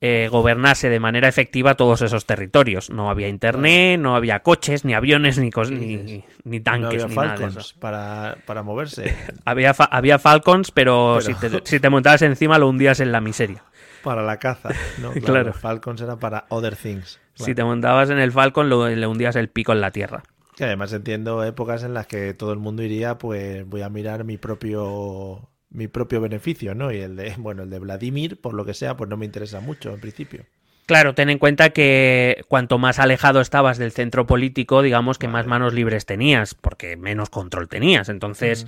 eh, 0.00 0.28
gobernase 0.30 0.90
de 0.90 1.00
manera 1.00 1.28
efectiva 1.28 1.76
todos 1.76 2.02
esos 2.02 2.26
territorios. 2.26 2.90
No 2.90 3.08
había 3.08 3.28
internet, 3.28 3.98
no 4.00 4.16
había 4.16 4.40
coches, 4.40 4.84
ni 4.84 4.92
aviones, 4.92 5.38
ni, 5.38 5.50
ni, 5.70 6.24
ni 6.44 6.58
No 6.58 6.62
tanques, 6.64 7.04
había 7.04 7.06
ni 7.06 7.14
nada 7.14 7.32
de 7.32 7.36
Falcons 7.38 7.56
eso. 7.56 7.74
para, 7.80 8.36
para 8.44 8.62
moverse. 8.62 9.14
Había, 9.46 9.72
fa- 9.72 9.88
había 9.90 10.18
Falcons, 10.18 10.72
pero, 10.72 11.18
Pero- 11.24 11.38
Si, 11.40 11.48
te, 11.48 11.60
si 11.64 11.80
te 11.80 11.88
montabas 11.90 12.20
encima 12.22 12.58
lo 12.58 12.68
hundías 12.68 13.00
en 13.00 13.12
la 13.12 13.20
miseria. 13.20 13.62
para 14.02 14.22
la 14.22 14.38
caza. 14.38 14.70
¿no? 15.00 15.10
Claro, 15.12 15.24
Claro. 15.24 15.52
Falcons 15.54 16.00
era 16.02 16.16
para 16.16 16.44
other 16.50 16.76
things. 16.76 17.20
Si 17.34 17.54
te 17.54 17.64
montabas 17.64 18.10
en 18.10 18.18
el 18.18 18.30
Falcon 18.32 18.68
lo- 18.68 18.88
le 18.88 19.06
hundías 19.06 19.36
el 19.36 19.48
pico 19.48 19.72
en 19.72 19.80
la 19.80 19.90
tierra. 19.92 20.22
Que 20.56 20.64
además 20.64 20.92
entiendo 20.92 21.42
épocas 21.44 21.82
en 21.82 21.94
las 21.94 22.06
que 22.06 22.34
todo 22.34 22.52
el 22.52 22.58
mundo 22.58 22.82
iría, 22.82 23.18
pues 23.18 23.66
voy 23.66 23.82
a 23.82 23.88
mirar 23.88 24.24
mi 24.24 24.36
propio 24.36 25.50
mi 25.74 25.88
propio 25.88 26.20
beneficio, 26.20 26.74
¿no? 26.74 26.92
Y 26.92 26.98
el 26.98 27.16
de, 27.16 27.34
bueno, 27.38 27.64
el 27.64 27.70
de 27.70 27.78
Vladimir, 27.78 28.40
por 28.40 28.54
lo 28.54 28.64
que 28.64 28.74
sea, 28.74 28.96
pues 28.96 29.10
no 29.10 29.16
me 29.16 29.26
interesa 29.26 29.60
mucho 29.60 29.92
en 29.92 30.00
principio. 30.00 30.46
Claro, 30.86 31.14
ten 31.14 31.30
en 31.30 31.38
cuenta 31.38 31.70
que 31.70 32.44
cuanto 32.48 32.78
más 32.78 32.98
alejado 32.98 33.40
estabas 33.40 33.78
del 33.78 33.92
centro 33.92 34.26
político, 34.26 34.82
digamos 34.82 35.18
que 35.18 35.28
más 35.28 35.46
manos 35.46 35.72
libres 35.72 36.04
tenías, 36.04 36.54
porque 36.54 36.96
menos 36.96 37.30
control 37.30 37.68
tenías. 37.68 38.10
Entonces, 38.10 38.66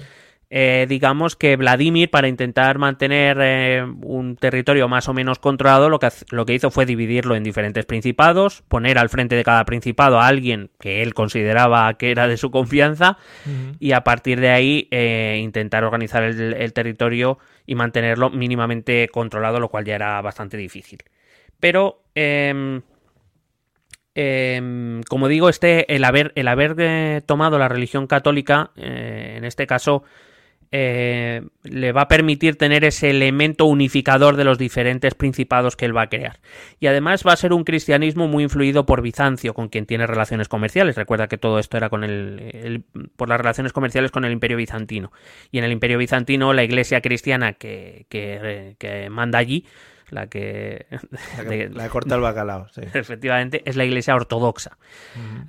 eh, 0.51 0.87
digamos 0.89 1.37
que 1.37 1.57
Vladimir, 1.57 2.11
para 2.11 2.29
intentar 2.29 2.79
mantener 2.79 3.39
eh, 3.41 3.85
un 4.03 4.37
territorio 4.37 4.89
más 4.89 5.09
o 5.09 5.15
menos 5.15 5.39
controlado, 5.39 5.89
lo 5.89 5.99
que, 5.99 6.09
lo 6.31 6.47
que 6.47 6.55
hizo 6.55 6.71
fue 6.71 6.87
dividirlo 6.87 7.35
en 7.35 7.43
diferentes 7.43 7.85
principados, 7.87 8.63
poner 8.69 8.99
al 8.99 9.09
frente 9.09 9.35
de 9.37 9.45
cada 9.45 9.65
principado 9.65 10.21
a 10.21 10.27
alguien 10.27 10.71
que 10.79 11.03
él 11.03 11.15
consideraba 11.15 11.93
que 11.95 12.11
era 12.11 12.29
de 12.29 12.37
su 12.37 12.51
confianza, 12.51 13.19
y 13.81 13.93
a 13.93 14.03
partir 14.03 14.41
de 14.41 14.51
ahí 14.51 14.89
eh, 14.91 15.41
intentar 15.43 15.85
organizar 15.85 16.23
el, 16.23 16.55
el 16.55 16.73
territorio 16.73 17.39
y 17.67 17.75
mantenerlo 17.75 18.31
mínimamente 18.31 19.09
controlado, 19.09 19.61
lo 19.61 19.69
cual 19.69 19.85
ya 19.85 19.97
era 19.97 20.21
bastante 20.23 20.57
difícil. 20.57 21.01
Pero, 21.61 22.03
em, 22.15 22.83
em, 24.15 25.03
como 25.09 25.29
digo, 25.29 25.49
este, 25.49 25.95
el 25.95 26.05
haber, 26.05 26.33
el 26.35 26.49
haber 26.49 26.75
eh, 26.79 27.23
tomado 27.25 27.59
la 27.59 27.69
religión 27.69 28.07
católica, 28.07 28.71
eh, 28.77 29.35
en 29.37 29.45
este 29.45 29.67
caso, 29.67 30.05
eh, 30.73 31.43
le 31.63 31.93
va 31.93 32.03
a 32.03 32.09
permitir 32.09 32.57
tener 32.57 32.85
ese 32.85 33.11
elemento 33.11 33.67
unificador 33.67 34.37
de 34.37 34.45
los 34.45 34.59
diferentes 34.59 35.15
principados 35.15 35.77
que 35.77 35.85
él 35.85 35.97
va 35.97 36.03
a 36.03 36.09
crear. 36.09 36.41
Y 36.81 36.87
además 36.87 37.25
va 37.27 37.33
a 37.33 37.37
ser 37.37 37.53
un 37.53 37.65
cristianismo 37.65 38.29
muy 38.29 38.45
influido 38.45 38.87
por 38.87 39.03
Bizancio, 39.03 39.55
con 39.55 39.69
quien 39.69 39.87
tiene 39.87 40.07
relaciones 40.07 40.49
comerciales. 40.49 40.97
Recuerda 40.97 41.29
que 41.29 41.39
todo 41.39 41.59
esto 41.59 41.77
era 41.77 41.89
con 41.89 42.05
el, 42.05 42.83
por 43.17 43.29
las 43.29 43.39
relaciones 43.39 43.73
comerciales 43.73 44.11
con 44.11 44.25
el 44.25 44.33
Imperio 44.33 44.57
Bizantino. 44.57 45.13
Y 45.51 45.59
en 45.59 45.65
el 45.65 45.73
Imperio 45.73 45.99
Bizantino, 45.99 46.53
la 46.53 46.65
iglesia 46.65 47.01
cristiana 47.01 47.53
que, 47.53 48.07
que, 48.09 48.41
eh, 48.43 48.77
que 48.79 49.11
manda 49.11 49.39
allí, 49.39 49.65
la 50.11 50.29
que, 50.29 50.87
La, 51.37 51.45
que- 51.45 51.49
de- 51.69 51.69
la 51.71 51.89
corta 51.89 52.15
el 52.15 52.21
bacalao, 52.21 52.69
sí. 52.69 52.83
efectivamente, 52.95 53.63
es 53.65 53.77
la 53.77 53.85
iglesia 53.85 54.15
ortodoxa. 54.15 54.79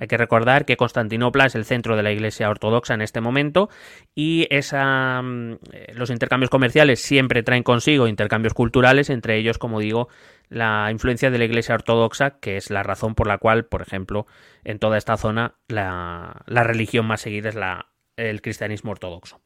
Hay 0.00 0.06
que 0.08 0.16
recordar 0.16 0.64
que 0.64 0.76
Constantinopla 0.76 1.46
es 1.46 1.54
el 1.54 1.64
centro 1.64 1.96
de 1.96 2.02
la 2.02 2.10
iglesia 2.12 2.50
ortodoxa 2.50 2.94
en 2.94 3.02
este 3.02 3.20
momento 3.20 3.68
y 4.14 4.46
esa, 4.50 5.20
mm, 5.22 5.52
eh, 5.72 5.92
los 5.94 6.10
intercambios 6.10 6.50
comerciales 6.50 7.00
siempre 7.00 7.42
traen 7.42 7.62
consigo 7.62 8.08
intercambios 8.08 8.54
culturales, 8.54 9.10
entre 9.10 9.36
ellos, 9.36 9.58
como 9.58 9.80
digo, 9.80 10.08
la 10.48 10.88
influencia 10.90 11.30
de 11.30 11.38
la 11.38 11.44
iglesia 11.44 11.74
ortodoxa, 11.74 12.38
que 12.40 12.56
es 12.56 12.70
la 12.70 12.82
razón 12.82 13.14
por 13.14 13.26
la 13.26 13.38
cual, 13.38 13.66
por 13.66 13.82
ejemplo, 13.82 14.26
en 14.64 14.78
toda 14.78 14.96
esta 14.96 15.16
zona 15.16 15.54
la, 15.68 16.42
la 16.46 16.64
religión 16.64 17.06
más 17.06 17.20
seguida 17.20 17.48
es 17.50 17.54
la, 17.54 17.88
el 18.16 18.40
cristianismo 18.42 18.90
ortodoxo. 18.92 19.40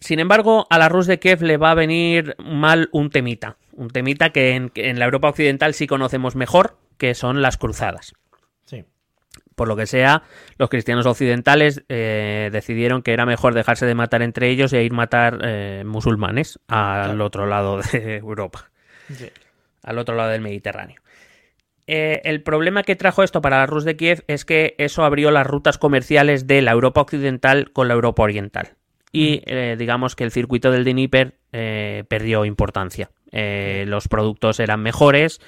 Sin 0.00 0.20
embargo, 0.20 0.66
a 0.70 0.78
la 0.78 0.88
Rus 0.88 1.06
de 1.06 1.18
Kiev 1.18 1.42
le 1.42 1.56
va 1.56 1.70
a 1.70 1.74
venir 1.74 2.34
mal 2.38 2.88
un 2.92 3.10
temita. 3.10 3.56
Un 3.72 3.88
temita 3.88 4.30
que 4.30 4.50
en, 4.54 4.68
que 4.70 4.88
en 4.90 4.98
la 4.98 5.04
Europa 5.06 5.28
occidental 5.28 5.74
sí 5.74 5.86
conocemos 5.86 6.36
mejor, 6.36 6.78
que 6.98 7.14
son 7.14 7.42
las 7.42 7.56
cruzadas. 7.56 8.14
Sí. 8.64 8.84
Por 9.54 9.68
lo 9.68 9.76
que 9.76 9.86
sea, 9.86 10.22
los 10.58 10.68
cristianos 10.70 11.06
occidentales 11.06 11.82
eh, 11.88 12.50
decidieron 12.52 13.02
que 13.02 13.12
era 13.12 13.26
mejor 13.26 13.54
dejarse 13.54 13.86
de 13.86 13.94
matar 13.94 14.22
entre 14.22 14.48
ellos 14.50 14.72
e 14.72 14.82
ir 14.82 14.92
matar 14.92 15.38
eh, 15.44 15.82
musulmanes 15.86 16.58
al 16.68 17.04
Claro. 17.10 17.24
otro 17.24 17.46
lado 17.46 17.80
de 17.92 18.16
Europa, 18.16 18.70
Sí. 19.08 19.28
al 19.82 19.98
otro 19.98 20.14
lado 20.14 20.30
del 20.30 20.40
Mediterráneo. 20.42 21.00
Eh, 21.86 22.20
el 22.24 22.42
problema 22.42 22.82
que 22.82 22.96
trajo 22.96 23.22
esto 23.22 23.40
para 23.40 23.58
la 23.58 23.66
Rus 23.66 23.84
de 23.84 23.96
Kiev 23.96 24.24
es 24.26 24.44
que 24.44 24.74
eso 24.78 25.04
abrió 25.04 25.30
las 25.30 25.46
rutas 25.46 25.78
comerciales 25.78 26.46
de 26.46 26.60
la 26.60 26.72
Europa 26.72 27.00
occidental 27.02 27.70
con 27.72 27.86
la 27.88 27.94
Europa 27.94 28.24
oriental. 28.24 28.70
Y 29.18 29.42
eh, 29.46 29.76
digamos 29.78 30.14
que 30.14 30.24
el 30.24 30.30
circuito 30.30 30.70
del 30.70 30.84
Dnieper 30.84 31.38
eh, 31.52 32.04
perdió 32.08 32.44
importancia. 32.44 33.10
Eh, 33.32 33.84
los 33.86 34.08
productos 34.08 34.60
eran 34.60 34.82
mejores, 34.82 35.40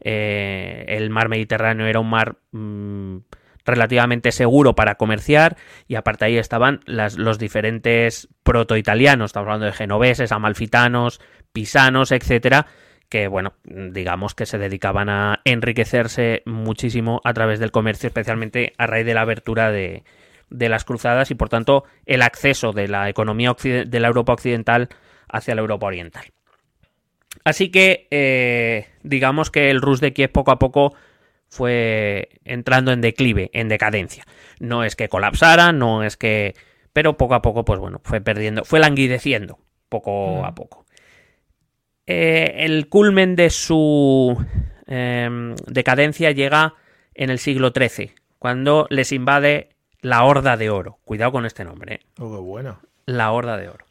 el 0.00 1.10
mar 1.10 1.28
Mediterráneo 1.28 1.86
era 1.86 1.98
un 2.00 2.08
mar 2.10 2.36
mm, 2.52 3.16
relativamente 3.64 4.30
seguro 4.30 4.74
para 4.74 4.94
comerciar 4.94 5.56
y 5.88 5.96
aparte 5.96 6.24
ahí 6.26 6.38
estaban 6.38 6.80
las- 6.86 7.18
los 7.18 7.38
diferentes 7.38 8.28
proto-italianos, 8.44 9.30
estamos 9.30 9.46
hablando 9.48 9.66
de 9.66 9.72
genoveses, 9.72 10.30
amalfitanos, 10.32 11.20
pisanos, 11.52 12.12
etcétera, 12.12 12.66
que 13.08 13.26
bueno, 13.28 13.54
digamos 13.64 14.34
que 14.34 14.46
se 14.46 14.58
dedicaban 14.58 15.08
a 15.08 15.40
enriquecerse 15.44 16.42
muchísimo 16.46 17.20
a 17.24 17.32
través 17.34 17.58
del 17.58 17.72
comercio, 17.72 18.06
especialmente 18.08 18.72
a 18.78 18.86
raíz 18.86 19.06
de 19.06 19.14
la 19.14 19.22
abertura 19.22 19.70
de, 19.72 20.04
de 20.50 20.68
las 20.68 20.84
cruzadas 20.84 21.30
y 21.30 21.34
por 21.34 21.48
tanto 21.48 21.84
el 22.04 22.22
acceso 22.22 22.72
de 22.72 22.88
la 22.88 23.08
economía 23.08 23.54
de 23.62 24.00
la 24.00 24.08
Europa 24.08 24.32
occidental 24.32 24.88
hacia 25.28 25.54
la 25.54 25.60
Europa 25.60 25.86
oriental. 25.86 26.24
Así 27.44 27.70
que 27.70 28.08
eh, 28.10 28.88
digamos 29.02 29.50
que 29.50 29.70
el 29.70 29.80
Rus 29.80 30.00
de 30.00 30.12
Kiev 30.12 30.32
poco 30.32 30.50
a 30.50 30.58
poco 30.58 30.94
fue 31.48 32.40
entrando 32.44 32.92
en 32.92 33.00
declive, 33.00 33.50
en 33.52 33.68
decadencia. 33.68 34.24
No 34.58 34.84
es 34.84 34.96
que 34.96 35.08
colapsara, 35.08 35.72
no 35.72 36.02
es 36.02 36.16
que... 36.16 36.54
Pero 36.92 37.16
poco 37.16 37.34
a 37.34 37.42
poco, 37.42 37.64
pues 37.64 37.78
bueno, 37.78 38.00
fue 38.02 38.20
perdiendo, 38.20 38.64
fue 38.64 38.80
languideciendo 38.80 39.58
poco 39.88 40.44
a 40.44 40.54
poco. 40.54 40.86
Eh, 42.06 42.64
el 42.64 42.88
culmen 42.88 43.36
de 43.36 43.50
su 43.50 44.36
eh, 44.86 45.54
decadencia 45.66 46.30
llega 46.30 46.74
en 47.14 47.30
el 47.30 47.38
siglo 47.38 47.72
XIII, 47.76 48.12
cuando 48.38 48.86
les 48.90 49.12
invade 49.12 49.75
la 50.06 50.24
Horda 50.24 50.56
de 50.56 50.70
Oro. 50.70 50.98
Cuidado 51.04 51.32
con 51.32 51.46
este 51.46 51.64
nombre, 51.64 51.94
¿eh? 51.94 52.00
Oh, 52.20 52.30
qué 52.32 52.40
bueno. 52.40 52.78
La 53.06 53.32
Horda 53.32 53.56
de 53.56 53.68
Oro. 53.68 53.84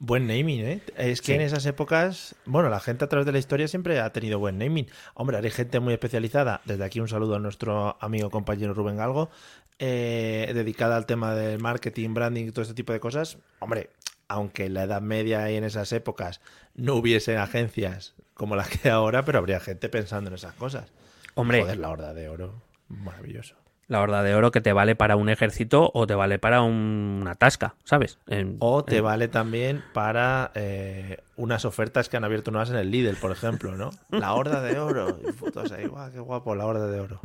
Buen 0.00 0.26
naming, 0.26 0.60
¿eh? 0.64 0.80
Es 0.96 1.20
que 1.20 1.26
Sí. 1.26 1.32
en 1.34 1.42
esas 1.42 1.64
épocas, 1.66 2.34
bueno, 2.44 2.70
la 2.70 2.80
gente 2.80 3.04
a 3.04 3.08
través 3.08 3.24
de 3.26 3.32
la 3.32 3.38
historia 3.38 3.68
siempre 3.68 4.00
ha 4.00 4.10
tenido 4.12 4.38
buen 4.40 4.58
naming. 4.58 4.88
Hombre, 5.14 5.36
hay 5.36 5.50
gente 5.50 5.78
muy 5.78 5.92
especializada. 5.92 6.60
Desde 6.64 6.82
aquí 6.84 6.98
un 6.98 7.06
saludo 7.08 7.36
a 7.36 7.38
nuestro 7.38 7.96
amigo 8.00 8.30
compañero 8.30 8.74
Rubén 8.74 8.96
Galgo, 8.96 9.30
eh, 9.78 10.50
dedicada 10.54 10.96
al 10.96 11.06
tema 11.06 11.34
del 11.34 11.60
marketing, 11.60 12.14
branding 12.14 12.46
y 12.46 12.50
todo 12.50 12.62
este 12.62 12.74
tipo 12.74 12.92
de 12.92 12.98
cosas. 13.00 13.38
Hombre, 13.60 13.90
aunque 14.26 14.64
en 14.66 14.74
la 14.74 14.82
Edad 14.84 15.02
Media 15.02 15.50
y 15.52 15.56
en 15.56 15.62
esas 15.64 15.92
épocas 15.92 16.40
no 16.74 16.94
hubiese 16.96 17.36
agencias 17.36 18.14
como 18.34 18.56
las 18.56 18.68
que 18.68 18.88
hay 18.88 18.90
ahora, 18.90 19.24
pero 19.24 19.38
habría 19.38 19.60
gente 19.60 19.88
pensando 19.88 20.28
en 20.30 20.34
esas 20.34 20.54
cosas. 20.54 20.90
Hombre, 21.34 21.60
Joder, 21.62 21.78
la 21.78 21.90
Horda 21.90 22.12
de 22.14 22.28
Oro, 22.28 22.62
maravilloso. 22.88 23.54
La 23.90 24.00
horda 24.02 24.22
de 24.22 24.36
oro 24.36 24.52
que 24.52 24.60
te 24.60 24.72
vale 24.72 24.94
para 24.94 25.16
un 25.16 25.28
ejército 25.28 25.90
o 25.92 26.06
te 26.06 26.14
vale 26.14 26.38
para 26.38 26.62
un- 26.62 27.18
una 27.22 27.34
tasca, 27.34 27.74
¿sabes? 27.82 28.18
En- 28.28 28.56
O 28.60 28.84
te 28.84 28.98
en- 28.98 29.04
vale 29.04 29.26
también 29.26 29.82
para 29.92 30.52
eh, 30.54 31.18
unas 31.36 31.64
ofertas 31.64 32.08
que 32.08 32.16
han 32.16 32.22
abierto 32.22 32.52
nuevas 32.52 32.70
en 32.70 32.76
el 32.76 32.90
Lidl, 32.92 33.16
por 33.16 33.32
ejemplo, 33.32 33.76
¿no? 33.76 33.90
La 34.10 34.32
horda 34.34 34.62
de 34.62 34.78
oro. 34.78 35.18
Y 35.28 35.32
fotos 35.32 35.72
ahí, 35.72 35.86
guau, 35.86 36.08
qué 36.12 36.20
guapo, 36.20 36.54
la 36.54 36.66
horda 36.66 36.86
de 36.86 37.00
oro. 37.00 37.20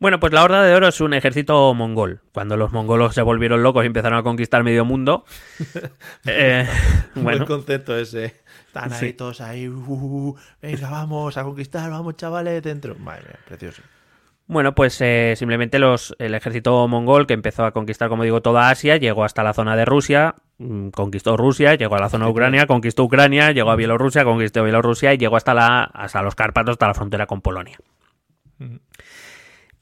Bueno, 0.00 0.18
pues 0.20 0.32
la 0.32 0.42
Horda 0.42 0.62
de 0.64 0.74
Oro 0.74 0.88
es 0.88 1.00
un 1.00 1.14
ejército 1.14 1.72
mongol. 1.72 2.20
Cuando 2.32 2.56
los 2.56 2.72
mongolos 2.72 3.14
se 3.14 3.22
volvieron 3.22 3.62
locos 3.62 3.84
y 3.84 3.86
empezaron 3.86 4.18
a 4.18 4.22
conquistar 4.24 4.62
medio 4.64 4.84
mundo. 4.84 5.24
eh, 6.26 6.68
Buen 7.14 7.44
concepto 7.46 7.96
ese. 7.96 8.34
Están 8.66 8.92
ahí 8.92 8.98
Sí. 8.98 9.12
todos 9.14 9.40
ahí. 9.40 9.68
uh, 9.68 9.72
uh, 9.72 10.36
venga, 10.60 10.90
vamos 10.90 11.36
a 11.38 11.44
conquistar, 11.44 11.88
vamos, 11.90 12.16
chavales, 12.16 12.62
dentro. 12.62 12.96
Madre 12.96 13.22
mía, 13.28 13.38
precioso. 13.46 13.82
Bueno, 14.46 14.74
pues 14.74 15.00
eh, 15.00 15.34
simplemente 15.36 15.78
los, 15.78 16.14
el 16.18 16.34
ejército 16.34 16.86
mongol 16.88 17.26
que 17.26 17.34
empezó 17.34 17.64
a 17.64 17.72
conquistar, 17.72 18.08
como 18.08 18.24
digo, 18.24 18.42
toda 18.42 18.68
Asia, 18.70 18.96
llegó 18.98 19.24
hasta 19.24 19.42
la 19.42 19.54
zona 19.54 19.74
de 19.76 19.84
Rusia, 19.86 20.34
mm, 20.58 20.88
conquistó 20.90 21.36
Rusia, 21.36 21.74
llegó 21.76 21.96
a 21.96 22.00
la 22.00 22.08
zona 22.10 22.26
de 22.26 22.30
Ucrania, 22.32 22.66
conquistó 22.66 23.04
Ucrania, 23.04 23.52
llegó 23.52 23.70
a 23.70 23.76
Bielorrusia, 23.76 24.24
conquistó 24.24 24.62
Bielorrusia 24.62 25.14
y 25.14 25.18
llegó 25.18 25.36
hasta, 25.36 25.54
la, 25.54 25.84
hasta 25.84 26.22
los 26.22 26.34
Cárpatos, 26.34 26.72
hasta 26.72 26.86
la 26.88 26.94
frontera 26.94 27.26
con 27.26 27.40
Polonia. 27.40 27.78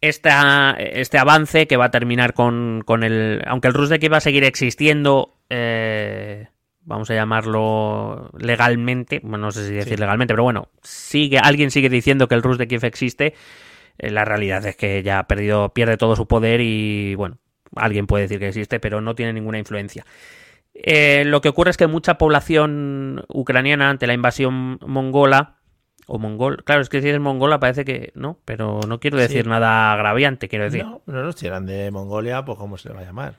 Esta- 0.00 0.72
este 0.78 1.18
avance 1.18 1.66
que 1.68 1.76
va 1.76 1.84
a 1.86 1.90
terminar 1.90 2.34
con, 2.34 2.82
con 2.84 3.04
el. 3.04 3.40
Aunque 3.46 3.68
el 3.68 3.74
Rusdek 3.74 4.02
iba 4.02 4.16
a 4.16 4.20
seguir 4.20 4.42
existiendo, 4.42 5.36
eh, 5.48 6.48
vamos 6.84 7.08
a 7.10 7.14
llamarlo 7.14 8.30
legalmente, 8.36 9.20
bueno, 9.22 9.46
no 9.46 9.52
sé 9.52 9.64
si 9.68 9.74
decir 9.74 9.94
Sí. 9.94 10.00
legalmente, 10.00 10.34
pero 10.34 10.42
bueno, 10.42 10.68
sigue, 10.82 11.38
alguien 11.38 11.70
sigue 11.70 11.88
diciendo 11.88 12.26
que 12.26 12.34
el 12.34 12.42
Rus 12.42 12.58
de 12.58 12.66
Kiev 12.66 12.84
existe. 12.84 13.34
Eh, 13.98 14.10
la 14.10 14.24
realidad 14.24 14.64
es 14.66 14.76
que 14.76 15.02
ya 15.02 15.18
ha 15.20 15.26
perdido, 15.26 15.70
pierde 15.74 15.96
todo 15.96 16.16
su 16.16 16.26
poder 16.26 16.60
y 16.60 17.14
bueno, 17.14 17.38
alguien 17.76 18.06
puede 18.06 18.22
decir 18.24 18.38
que 18.38 18.48
existe, 18.48 18.80
pero 18.80 19.00
no 19.00 19.14
tiene 19.14 19.32
ninguna 19.32 19.58
influencia. 19.58 20.04
Eh, 20.74 21.24
lo 21.26 21.40
que 21.40 21.50
ocurre 21.50 21.70
es 21.70 21.76
que 21.76 21.86
mucha 21.86 22.16
población 22.18 23.24
ucraniana 23.28 23.90
ante 23.90 24.06
la 24.06 24.14
invasión 24.14 24.78
mongola 24.86 25.56
o 26.06 26.18
mongol, 26.18 26.64
claro, 26.64 26.80
es 26.82 26.88
que 26.88 27.00
si 27.00 27.08
es 27.10 27.20
mongola 27.20 27.60
parece 27.60 27.84
que 27.84 28.10
no, 28.14 28.38
pero 28.44 28.80
no 28.88 28.98
quiero 28.98 29.18
decir 29.18 29.44
Sí. 29.44 29.48
nada 29.48 29.92
agraviante, 29.92 30.48
quiero 30.48 30.64
decir. 30.64 30.82
No, 30.84 31.02
no, 31.06 31.22
no, 31.22 31.32
si 31.32 31.46
eran 31.46 31.64
de 31.66 31.90
Mongolia, 31.90 32.44
pues 32.44 32.58
¿cómo 32.58 32.76
se 32.76 32.88
le 32.88 32.94
va 32.96 33.00
a 33.02 33.04
llamar? 33.04 33.34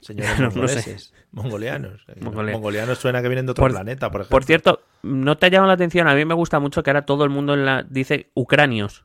Señores 0.00 0.30
No, 0.40 0.50
no 0.50 0.66
sé. 0.68 0.96
Mongolianos. 1.30 2.04
Eh, 2.08 2.14
Mongolia. 2.20 2.52
Mongolianos 2.54 2.98
suena 2.98 3.20
que 3.22 3.28
vienen 3.28 3.46
de 3.46 3.52
otro 3.52 3.62
Por- 3.62 3.72
planeta, 3.72 4.10
por 4.10 4.22
ejemplo. 4.22 4.34
Por 4.34 4.44
cierto, 4.44 4.80
¿no 5.02 5.36
te 5.38 5.46
ha 5.46 5.48
llamado 5.50 5.68
la 5.68 5.74
atención? 5.74 6.08
A 6.08 6.14
mí 6.14 6.24
me 6.24 6.34
gusta 6.34 6.58
mucho 6.58 6.82
que 6.82 6.90
ahora 6.90 7.02
todo 7.06 7.22
el 7.24 7.30
mundo 7.30 7.54
en 7.54 7.64
la, 7.66 7.82
dice 7.84 8.30
ucranios. 8.34 9.04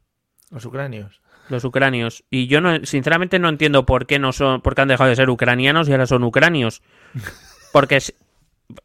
Los 0.54 0.66
ucranios. 0.66 1.22
Los 1.50 1.64
ucranios. 1.66 2.24
Y 2.30 2.48
yo 2.48 2.62
no, 2.62 2.86
sinceramente 2.86 3.40
no 3.40 3.50
entiendo 3.50 3.86
por 3.86 4.06
qué 4.06 4.20
no 4.20 4.32
son, 4.32 4.62
por 4.62 4.76
qué 4.76 4.82
han 4.84 4.88
dejado 4.88 5.10
de 5.10 5.16
ser 5.18 5.30
ucranianos 5.30 5.90
y 5.90 5.92
ahora 5.92 6.06
son 6.06 6.24
ucranios. 6.24 6.82
Porque 7.74 7.98
es- 7.98 8.14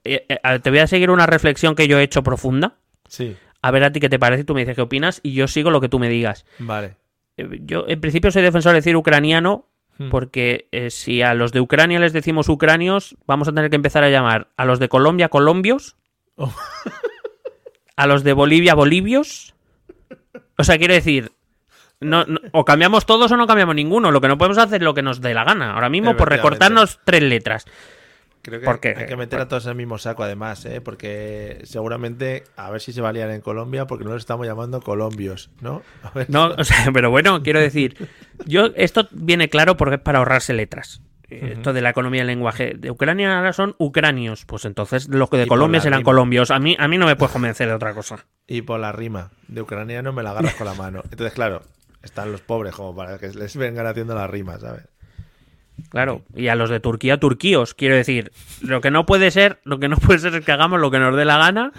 eh, 0.05 0.27
eh, 0.29 0.59
te 0.61 0.71
voy 0.71 0.81
a 0.81 0.87
seguir 0.87 1.11
una 1.11 1.27
reflexión 1.27 1.75
que 1.77 1.87
yo 1.87 1.99
he 1.99 2.03
hecho 2.03 2.23
profunda. 2.23 2.75
Sí, 3.07 3.37
A 3.63 3.71
ver 3.71 3.85
a 3.85 3.93
ti 3.93 4.01
qué 4.01 4.09
te 4.09 4.19
parece, 4.19 4.45
tú 4.45 4.55
me 4.55 4.61
dices 4.61 4.75
qué 4.77 4.83
opinas 4.83 5.21
y 5.23 5.35
yo 5.35 5.47
sigo 5.49 5.71
lo 5.71 5.81
que 5.81 5.89
tú 5.89 5.99
me 5.99 6.09
digas. 6.09 6.47
vale. 6.59 6.97
Eh, 7.37 7.61
Yo 7.63 7.85
en 7.87 8.01
principio 8.01 8.31
soy 8.31 8.43
defensor 8.43 8.73
de 8.73 8.79
decir 8.79 8.97
ucraniano 8.97 9.67
Hmm. 9.99 10.11
porque 10.11 10.69
si 10.91 11.23
a 11.23 11.35
los 11.35 11.51
de 11.51 11.61
Ucrania 11.61 11.99
les 11.99 12.13
decimos 12.13 12.49
ucranios, 12.49 13.17
vamos 13.27 13.49
a 13.49 13.53
tener 13.53 13.69
que 13.69 13.75
empezar 13.77 14.05
a 14.05 14.11
llamar 14.11 14.47
a 14.57 14.65
los 14.65 14.79
de 14.79 14.89
Colombia 14.89 15.29
colombios, 15.29 15.97
Oh. 16.37 16.55
a 17.97 18.07
los 18.07 18.23
de 18.25 18.33
Bolivia 18.33 18.75
bolivios. 18.75 19.55
O 20.57 20.63
sea, 20.65 20.79
quiero 20.79 20.95
decir, 20.95 21.33
no, 22.01 22.25
no- 22.25 22.41
o 22.53 22.65
cambiamos 22.65 23.07
todos 23.07 23.31
o 23.33 23.37
no 23.37 23.47
cambiamos 23.47 23.75
ninguno. 23.75 24.11
Lo 24.11 24.21
que 24.21 24.29
no 24.29 24.39
podemos 24.39 24.59
hacer 24.59 24.77
es 24.81 24.85
lo 24.85 24.95
que 24.95 25.03
nos 25.03 25.21
dé 25.21 25.35
la 25.35 25.45
gana. 25.45 25.75
Ahora 25.75 25.89
mismo 25.89 26.17
por 26.17 26.29
recortarnos 26.29 27.01
tres 27.05 27.23
letras. 27.23 27.65
Creo 28.41 28.61
que 28.61 28.65
¿Por 28.65 28.81
qué? 28.81 28.95
hay 28.97 29.07
que 29.07 29.17
meter 29.17 29.41
a 29.41 29.49
todos 29.49 29.65
en 29.67 29.71
el 29.73 29.77
mismo 29.77 29.99
saco, 29.99 30.23
además, 30.23 30.65
¿eh? 30.65 30.81
porque 30.81 31.61
seguramente 31.65 32.45
a 32.57 32.71
ver 32.71 32.81
si 32.81 32.93
se 32.93 33.01
valían 33.01 33.31
en 33.31 33.41
Colombia, 33.43 33.87
porque 33.87 34.05
no 34.05 34.11
los 34.13 34.21
estamos 34.23 34.47
llamando 34.47 34.81
colombios, 34.81 35.51
¿no? 35.61 35.83
A 36.03 36.11
ver. 36.13 36.31
No, 36.31 36.47
o 36.57 36.65
sea, 36.65 36.87
pero 36.95 37.11
bueno, 37.11 37.43
quiero 37.43 37.61
decir, 37.61 38.09
yo 38.47 38.67
esto 38.77 39.09
viene 39.11 39.51
claro 39.51 39.77
porque 39.77 39.97
es 39.97 40.01
para 40.01 40.19
ahorrarse 40.21 40.55
letras. 40.55 41.03
Eh, 41.31 41.55
Esto 41.57 41.75
de 41.75 41.83
la 41.83 41.91
economía 41.91 42.21
del 42.21 42.29
lenguaje. 42.29 42.73
De 42.79 42.91
Ucrania 42.91 43.37
ahora 43.37 43.53
son 43.53 43.75
ucranios. 43.77 44.47
Pues 44.47 44.65
entonces 44.65 45.09
los 45.09 45.29
que 45.29 45.37
de 45.37 45.47
Colombia 45.47 45.79
serán 45.83 45.99
rima. 46.01 46.07
colombios. 46.07 46.51
A 46.51 46.59
mí, 46.59 46.75
a 46.79 46.89
mí 46.89 46.97
no 46.97 47.05
me 47.05 47.17
puedes 47.17 47.33
convencer 47.35 47.69
de 47.69 47.75
otra 47.75 47.93
cosa. 47.93 48.25
Y 48.47 48.63
por 48.63 48.81
la 48.81 48.93
rima 48.93 49.31
de 49.47 49.61
ucraniano 49.61 50.15
me 50.15 50.23
la 50.23 50.31
agarras 50.31 50.55
con 50.55 50.67
la 50.67 50.73
mano. 50.73 51.03
Entonces, 51.11 51.35
claro, 51.35 51.61
están 52.09 52.33
los 52.33 52.41
pobres 52.41 52.75
como 52.75 52.95
para 52.95 53.19
que 53.19 53.29
les 53.29 53.57
vengan 53.57 53.87
haciendo 53.87 54.15
la 54.15 54.27
rima, 54.27 54.59
¿sabes? 54.59 54.89
Claro. 55.91 56.23
Y 56.35 56.49
a 56.49 56.57
los 56.57 56.71
de 56.71 56.81
Turquía, 56.81 57.21
turquíos. 57.21 57.73
Quiero 57.75 57.95
decir, 57.95 58.33
lo 58.63 58.81
que 58.81 58.91
no 58.91 59.07
puede 59.07 59.31
ser, 59.31 59.61
lo 59.63 59.79
que 59.79 59.89
no 59.89 59.97
puede 59.97 60.19
ser 60.19 60.35
es 60.35 60.45
que 60.45 60.51
hagamos 60.53 60.81
lo 60.81 60.91
que 60.91 60.99
nos 60.99 61.15
dé 61.17 61.25
la 61.25 61.39
gana. 61.39 61.73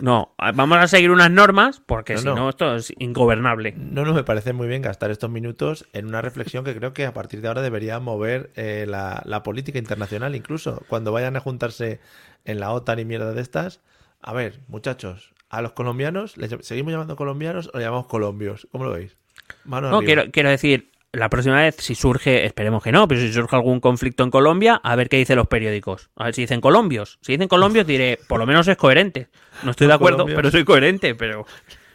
No, 0.00 0.34
vamos 0.54 0.78
a 0.78 0.88
seguir 0.88 1.10
unas 1.10 1.30
normas 1.30 1.80
porque 1.84 2.14
No, 2.14 2.18
si 2.18 2.24
no. 2.26 2.34
no, 2.34 2.48
esto 2.48 2.74
es 2.74 2.92
ingobernable. 2.98 3.74
No, 3.76 4.04
no, 4.04 4.14
me 4.14 4.24
parece 4.24 4.52
muy 4.52 4.66
bien 4.66 4.82
gastar 4.82 5.10
estos 5.10 5.30
minutos 5.30 5.86
en 5.92 6.06
una 6.06 6.22
reflexión 6.22 6.64
que 6.64 6.74
creo 6.74 6.92
que 6.92 7.04
a 7.06 7.12
partir 7.12 7.40
de 7.42 7.48
ahora 7.48 7.62
debería 7.62 8.00
mover 8.00 8.50
eh, 8.56 8.86
la, 8.88 9.22
la 9.26 9.42
política 9.42 9.78
internacional, 9.78 10.34
incluso 10.34 10.82
cuando 10.88 11.12
vayan 11.12 11.36
a 11.36 11.40
juntarse 11.40 12.00
en 12.46 12.58
la 12.60 12.72
OTAN 12.72 12.98
y 12.98 13.04
mierda 13.04 13.32
de 13.32 13.42
estas. 13.42 13.80
A 14.22 14.32
ver, 14.32 14.60
muchachos, 14.68 15.34
a 15.50 15.60
los 15.62 15.72
colombianos, 15.72 16.36
¿les 16.36 16.50
seguimos 16.66 16.92
llamando 16.92 17.14
colombianos 17.14 17.70
o 17.72 17.78
le 17.78 17.84
llamamos 17.84 18.06
colombios? 18.06 18.66
¿Cómo 18.72 18.84
lo 18.84 18.92
veis? 18.92 19.16
Mano 19.64 19.90
No, 19.90 20.00
quiero, 20.00 20.30
quiero 20.30 20.48
decir, 20.50 20.90
la 21.12 21.28
próxima 21.28 21.56
vez, 21.60 21.76
si 21.78 21.94
surge, 21.94 22.46
esperemos 22.46 22.82
que 22.82 22.92
no, 22.92 23.08
pero 23.08 23.20
si 23.20 23.32
surge 23.32 23.56
algún 23.56 23.80
conflicto 23.80 24.22
en 24.22 24.30
Colombia, 24.30 24.80
a 24.82 24.94
ver 24.96 25.08
qué 25.08 25.16
dicen 25.16 25.36
los 25.36 25.48
periódicos. 25.48 26.10
A 26.16 26.24
ver 26.26 26.34
si 26.34 26.42
dicen 26.42 26.60
colombios. 26.60 27.18
Si 27.22 27.32
dicen 27.32 27.48
colombios, 27.48 27.86
diré, 27.86 28.18
por 28.28 28.38
lo 28.38 28.46
menos 28.46 28.68
es 28.68 28.76
coherente. 28.76 29.28
No 29.64 29.72
estoy 29.72 29.86
de 29.88 29.94
acuerdo, 29.94 30.18
colombios. 30.18 30.36
pero 30.36 30.50
soy 30.50 30.64
coherente, 30.64 31.14
pero. 31.14 31.46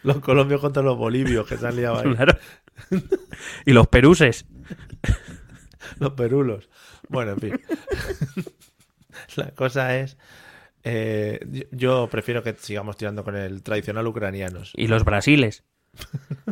Los 0.02 0.18
colombios 0.20 0.60
contra 0.60 0.82
los 0.82 0.96
bolivios 0.98 1.46
que 1.48 1.56
se 1.56 1.66
han 1.66 1.76
liado 1.76 1.98
ahí. 1.98 2.14
Claro. 2.14 2.38
Y 3.64 3.72
los 3.72 3.86
peruses. 3.88 4.44
Los 5.98 6.12
perulos. 6.12 6.68
Bueno, 7.08 7.32
en 7.32 7.38
fin. 7.40 7.60
La 9.36 9.50
cosa 9.52 9.96
es. 9.98 10.16
eh, 10.84 11.40
yo- 11.50 11.64
yo 11.72 12.08
prefiero 12.10 12.42
que 12.42 12.54
sigamos 12.54 12.96
tirando 12.96 13.24
con 13.24 13.34
el 13.34 13.62
tradicional 13.62 14.06
ucranianos. 14.06 14.72
Y 14.76 14.86
los 14.88 15.04
brasiles. 15.04 15.64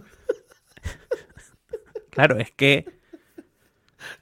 Claro, 2.11 2.39
es 2.39 2.53
que. 2.53 2.85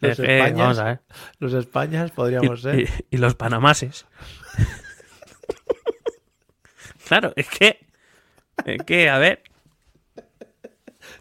Los 0.00 0.12
es 0.18 0.24
que, 0.24 0.36
Españas, 0.38 0.58
vamos 0.58 0.78
a 0.78 0.84
ver. 0.84 1.00
los 1.40 1.52
Españas 1.52 2.10
Y, 2.10 2.14
podríamos 2.14 2.62
ser. 2.62 2.80
y- 2.80 2.88
y 3.10 3.16
los 3.18 3.34
panamases. 3.34 4.06
Claro, 7.06 7.32
es 7.36 7.48
que. 7.48 7.86
Es 8.64 8.82
que, 8.84 9.10
a 9.10 9.18
ver. 9.18 9.42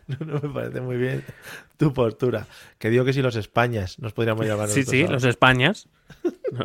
No, 0.07 0.17
no 0.25 0.39
me 0.41 0.53
parece 0.53 0.79
muy 0.81 0.95
bien 0.97 1.23
tu 1.77 1.93
postura. 1.93 2.45
Que 2.77 2.89
digo 2.89 3.03
que 3.03 3.13
si 3.13 3.21
los 3.21 3.35
Españas 3.35 3.97
nos 3.99 4.13
podríamos 4.13 4.45
llamar 4.45 4.69
Sí, 4.69 4.83
sí, 4.83 5.01
ahora. 5.01 5.13
los 5.13 5.23
Españas. 5.25 5.89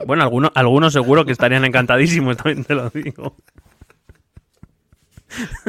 Bueno, 0.06 0.22
algunos, 0.22 0.50
algunos 0.54 0.92
seguro 0.92 1.24
que 1.24 1.32
estarían 1.32 1.64
encantadísimos, 1.64 2.36
también 2.36 2.64
te 2.64 2.74
lo 2.74 2.90
digo. 2.90 3.36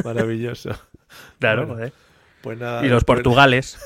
Maravilloso. 0.04 0.70
Claro, 1.38 1.62
Bueno, 1.66 1.74
joder. 1.74 1.92
Pues 2.42 2.58
nada, 2.58 2.80
Y 2.84 2.88
los 2.88 2.98
después- 3.00 3.16
portugales. 3.18 3.78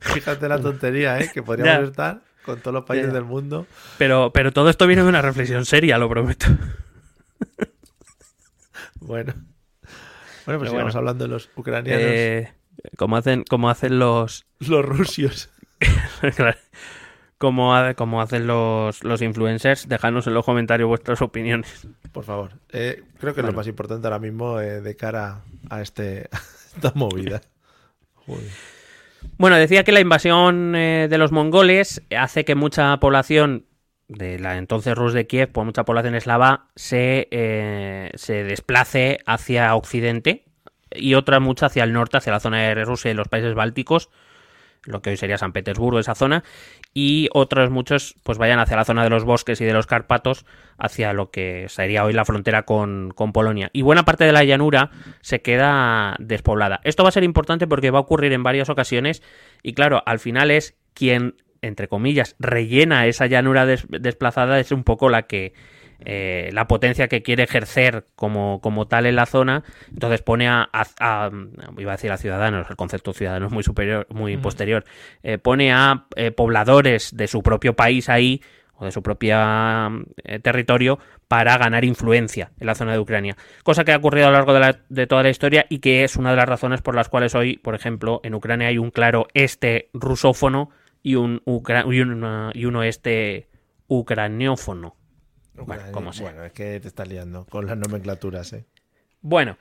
Fíjate 0.00 0.48
la 0.48 0.60
tontería, 0.60 1.18
¿eh? 1.20 1.30
Que 1.32 1.42
podríamos 1.42 1.84
Ya. 1.84 1.90
estar 1.90 2.20
con 2.44 2.60
todos 2.60 2.74
los 2.74 2.84
países 2.84 3.08
Ya. 3.08 3.14
del 3.14 3.24
mundo. 3.24 3.66
Pero, 3.98 4.32
pero 4.32 4.52
todo 4.52 4.68
esto 4.68 4.86
viene 4.86 5.02
de 5.02 5.08
una 5.08 5.22
reflexión 5.22 5.64
seria, 5.64 5.98
lo 5.98 6.08
prometo. 6.08 6.46
Bueno. 9.00 9.34
Bueno, 10.46 10.58
pues 10.58 10.70
sigamos 10.70 10.92
bueno. 10.94 10.98
hablando 10.98 11.24
de 11.24 11.30
los 11.30 11.50
ucranianos. 11.56 12.02
Eh, 12.04 12.52
como 12.96 13.16
hacen, 13.16 13.44
como 13.44 13.70
hacen 13.70 13.98
los. 13.98 14.44
Los 14.58 14.84
rusios. 14.84 15.50
como, 17.42 17.74
ha- 17.74 17.94
como 17.94 18.22
hacen 18.22 18.46
los, 18.46 19.02
los 19.02 19.20
influencers, 19.20 19.88
dejadnos 19.88 20.28
en 20.28 20.34
los 20.34 20.44
comentarios 20.44 20.88
vuestras 20.88 21.20
opiniones. 21.22 21.88
Por 22.12 22.22
favor. 22.22 22.52
Eh, 22.70 23.02
creo 23.18 23.34
que 23.34 23.40
es 23.40 23.46
lo 23.48 23.52
más 23.52 23.66
importante 23.66 24.06
ahora 24.06 24.20
mismo 24.20 24.60
eh, 24.60 24.80
de 24.80 24.94
cara 24.94 25.40
a 25.68 25.82
este 25.82 26.28
a 26.32 26.38
esta 26.76 26.92
movida. 26.94 27.40
Joder. 28.14 28.44
Bueno, 29.38 29.56
decía 29.56 29.82
que 29.82 29.90
la 29.90 29.98
invasión 29.98 30.76
eh, 30.76 31.08
de 31.10 31.18
los 31.18 31.32
mongoles 31.32 32.00
hace 32.16 32.44
que 32.44 32.54
mucha 32.54 32.96
población 33.00 33.66
de 34.06 34.38
la 34.38 34.56
entonces 34.56 34.94
Rus 34.94 35.12
de 35.12 35.26
Kiev, 35.26 35.50
por 35.50 35.64
mucha 35.64 35.84
población 35.84 36.14
eslava, 36.14 36.68
se, 36.76 37.26
eh, 37.32 38.10
se 38.14 38.44
desplace 38.44 39.18
hacia 39.26 39.74
Occidente 39.74 40.44
y 40.94 41.14
otra 41.14 41.40
mucha 41.40 41.66
hacia 41.66 41.82
el 41.82 41.92
norte, 41.92 42.18
hacia 42.18 42.32
la 42.32 42.38
zona 42.40 42.62
de 42.62 42.84
Rusia 42.84 43.10
y 43.10 43.14
los 43.14 43.26
países 43.26 43.54
bálticos, 43.54 44.10
lo 44.84 45.00
que 45.00 45.10
hoy 45.10 45.16
sería 45.16 45.38
San 45.38 45.52
Petersburgo, 45.52 45.98
esa 45.98 46.14
zona, 46.14 46.42
y 46.92 47.28
otros 47.32 47.70
muchos 47.70 48.16
pues 48.22 48.38
vayan 48.38 48.58
hacia 48.58 48.76
la 48.76 48.84
zona 48.84 49.04
de 49.04 49.10
los 49.10 49.24
bosques 49.24 49.60
y 49.60 49.64
de 49.64 49.72
los 49.72 49.86
Cárpatos, 49.86 50.44
hacia 50.76 51.12
lo 51.12 51.30
que 51.30 51.66
sería 51.68 52.04
hoy 52.04 52.12
la 52.12 52.24
frontera 52.24 52.62
con, 52.64 53.12
con 53.14 53.32
Polonia. 53.32 53.70
Y 53.72 53.82
buena 53.82 54.04
parte 54.04 54.24
de 54.24 54.32
la 54.32 54.44
llanura 54.44 54.90
se 55.20 55.40
queda 55.40 56.16
despoblada. 56.18 56.80
Esto 56.84 57.02
va 57.04 57.10
a 57.10 57.12
ser 57.12 57.24
importante 57.24 57.66
porque 57.66 57.90
va 57.90 57.98
a 57.98 58.02
ocurrir 58.02 58.32
en 58.32 58.42
varias 58.42 58.68
ocasiones 58.68 59.22
y 59.62 59.74
claro, 59.74 60.02
al 60.04 60.18
final 60.18 60.50
es 60.50 60.74
quien, 60.94 61.36
entre 61.60 61.86
comillas, 61.88 62.34
rellena 62.40 63.06
esa 63.06 63.26
llanura 63.26 63.66
des- 63.66 63.86
desplazada, 63.88 64.58
es 64.58 64.72
un 64.72 64.82
poco 64.82 65.08
la 65.08 65.22
que 65.22 65.54
eh, 66.04 66.50
la 66.52 66.66
potencia 66.66 67.08
que 67.08 67.22
quiere 67.22 67.42
ejercer 67.44 68.04
como, 68.16 68.60
como 68.60 68.86
tal 68.86 69.06
en 69.06 69.16
la 69.16 69.26
zona, 69.26 69.62
entonces 69.90 70.22
pone 70.22 70.48
a, 70.48 70.68
a- 70.72 70.86
a- 71.00 71.30
iba 71.78 71.92
a 71.92 71.96
decir 71.96 72.10
a 72.12 72.16
ciudadanos, 72.16 72.68
el 72.70 72.76
concepto 72.76 73.12
ciudadano 73.12 73.46
es 73.46 73.52
muy 73.52 73.62
superior, 73.62 74.06
muy 74.10 74.36
posterior, 74.36 74.84
eh, 75.22 75.38
pone 75.38 75.72
a 75.72 76.06
eh, 76.16 76.30
pobladores 76.30 77.16
de 77.16 77.26
su 77.26 77.42
propio 77.42 77.74
país 77.74 78.08
ahí 78.08 78.42
o 78.74 78.84
de 78.84 78.90
su 78.92 79.02
propio 79.02 79.36
territorio 80.42 80.98
para 81.28 81.56
ganar 81.56 81.84
influencia 81.84 82.50
en 82.58 82.66
la 82.66 82.74
zona 82.74 82.92
de 82.92 82.98
Ucrania. 82.98 83.36
Cosa 83.62 83.84
que 83.84 83.92
ha 83.92 83.96
ocurrido 83.96 84.26
a 84.26 84.30
lo 84.30 84.36
largo 84.36 84.52
de, 84.54 84.60
la- 84.60 84.80
de 84.88 85.06
toda 85.06 85.22
la 85.22 85.30
historia 85.30 85.66
y 85.68 85.78
que 85.78 86.04
es 86.04 86.16
una 86.16 86.30
de 86.30 86.36
las 86.36 86.48
razones 86.48 86.82
por 86.82 86.94
las 86.96 87.08
cuales 87.08 87.34
hoy, 87.34 87.56
por 87.58 87.74
ejemplo, 87.74 88.20
en 88.24 88.34
Ucrania 88.34 88.68
hay 88.68 88.78
un 88.78 88.90
claro 88.90 89.28
este 89.34 89.88
rusófono 89.92 90.70
y 91.02 91.14
un, 91.14 91.42
ucra- 91.46 91.84
y 91.92 92.00
un, 92.00 92.50
y 92.54 92.64
un 92.64 92.76
oeste 92.76 93.48
ucraniófono. 93.88 94.96
Bueno, 95.54 95.82
como 95.92 96.12
sea. 96.12 96.30
Bueno, 96.30 96.44
es 96.44 96.52
que 96.52 96.80
te 96.80 96.88
estás 96.88 97.08
liando 97.08 97.44
con 97.44 97.66
las 97.66 97.76
nomenclaturas, 97.76 98.52
¿eh? 98.52 98.64
Bueno, 99.20 99.58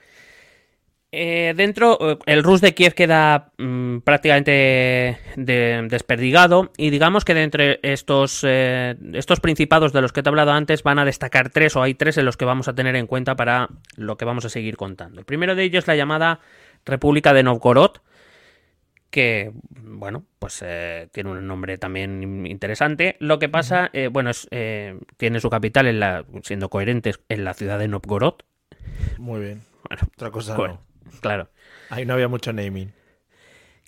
eh, 1.11 1.53
dentro 1.57 1.97
eh, 1.99 2.17
el 2.25 2.41
Rus 2.41 2.61
de 2.61 2.73
Kiev 2.73 2.93
queda 2.93 3.51
mm, 3.57 3.97
prácticamente 3.99 5.17
de- 5.35 5.85
desperdigado 5.89 6.71
y 6.77 6.89
digamos 6.89 7.25
que 7.25 7.33
de 7.33 7.43
entre 7.43 7.79
estos, 7.83 8.45
eh, 8.47 8.95
estos 9.13 9.41
principados 9.41 9.91
de 9.91 10.01
los 10.01 10.13
que 10.13 10.23
te 10.23 10.29
he 10.29 10.31
hablado 10.31 10.51
antes 10.51 10.83
van 10.83 10.99
a 10.99 11.05
destacar 11.05 11.49
tres 11.49 11.75
o 11.75 11.83
hay 11.83 11.93
tres 11.95 12.17
en 12.17 12.23
los 12.25 12.37
que 12.37 12.45
vamos 12.45 12.69
a 12.69 12.73
tener 12.73 12.95
en 12.95 13.07
cuenta 13.07 13.35
para 13.35 13.67
lo 13.97 14.15
que 14.17 14.23
vamos 14.25 14.45
a 14.45 14.49
seguir 14.49 14.77
contando. 14.77 15.19
El 15.19 15.25
primero 15.25 15.53
de 15.53 15.63
ellos 15.63 15.83
es 15.83 15.87
la 15.87 15.95
llamada 15.97 16.39
República 16.85 17.33
de 17.33 17.43
Novgorod, 17.43 17.97
que, 19.11 19.51
bueno, 19.69 20.25
pues 20.39 20.63
eh, 20.65 21.09
tiene 21.11 21.29
un 21.29 21.45
nombre 21.45 21.77
también 21.77 22.45
interesante. 22.47 23.17
Lo 23.19 23.37
que 23.37 23.49
pasa, 23.49 23.89
eh, 23.93 24.07
bueno, 24.07 24.31
es, 24.31 24.47
eh, 24.51 24.97
tiene 25.17 25.39
su 25.39 25.49
capital, 25.49 25.85
en 25.87 25.99
la, 25.99 26.25
siendo 26.43 26.69
coherentes, 26.69 27.19
en 27.29 27.43
la 27.43 27.53
ciudad 27.53 27.77
de 27.77 27.89
Novgorod. 27.89 28.35
Muy 29.17 29.41
bien. 29.41 29.61
Bueno, 29.87 30.07
Otra 30.15 30.31
cosa 30.31 30.55
Bueno, 30.55 30.81
no. 31.03 31.11
claro. 31.19 31.49
Ahí 31.89 32.05
no 32.05 32.13
había 32.13 32.29
mucho 32.29 32.53
naming. 32.53 32.93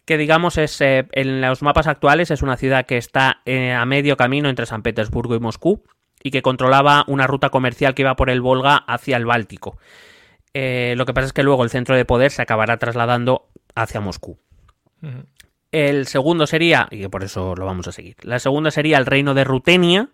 Que 0.05 0.17
digamos 0.17 0.57
es 0.57 0.81
en 0.81 1.39
los 1.39 1.61
mapas 1.61 1.87
actuales 1.87 2.29
es 2.29 2.41
una 2.41 2.57
ciudad 2.57 2.85
que 2.85 2.97
está 2.97 3.41
a 3.45 3.85
medio 3.85 4.17
camino 4.17 4.49
entre 4.49 4.65
San 4.65 4.83
Petersburgo 4.83 5.33
y 5.35 5.39
Moscú 5.39 5.81
y 6.21 6.31
que 6.31 6.41
controlaba 6.41 7.05
una 7.07 7.25
ruta 7.25 7.49
comercial 7.49 7.95
que 7.95 8.01
iba 8.01 8.17
por 8.17 8.29
el 8.29 8.41
Volga 8.41 8.75
hacia 8.75 9.15
el 9.15 9.25
Báltico. 9.25 9.77
Lo 10.53 11.05
que 11.05 11.13
pasa 11.13 11.27
es 11.27 11.31
que 11.31 11.43
luego 11.43 11.63
el 11.63 11.69
centro 11.69 11.95
de 11.95 12.03
poder 12.03 12.31
se 12.31 12.41
acabará 12.41 12.75
trasladando 12.79 13.47
hacia 13.75 14.01
Moscú. 14.01 14.37
El 15.71 16.07
segundo 16.07 16.47
sería, 16.47 16.87
y 16.91 16.99
que 16.99 17.09
por 17.09 17.23
eso 17.23 17.55
lo 17.55 17.65
vamos 17.65 17.87
a 17.87 17.91
seguir, 17.91 18.15
la 18.21 18.39
segunda 18.39 18.71
sería 18.71 18.97
el 18.97 19.05
reino 19.05 19.33
de 19.33 19.43
Rutenia, 19.43 20.09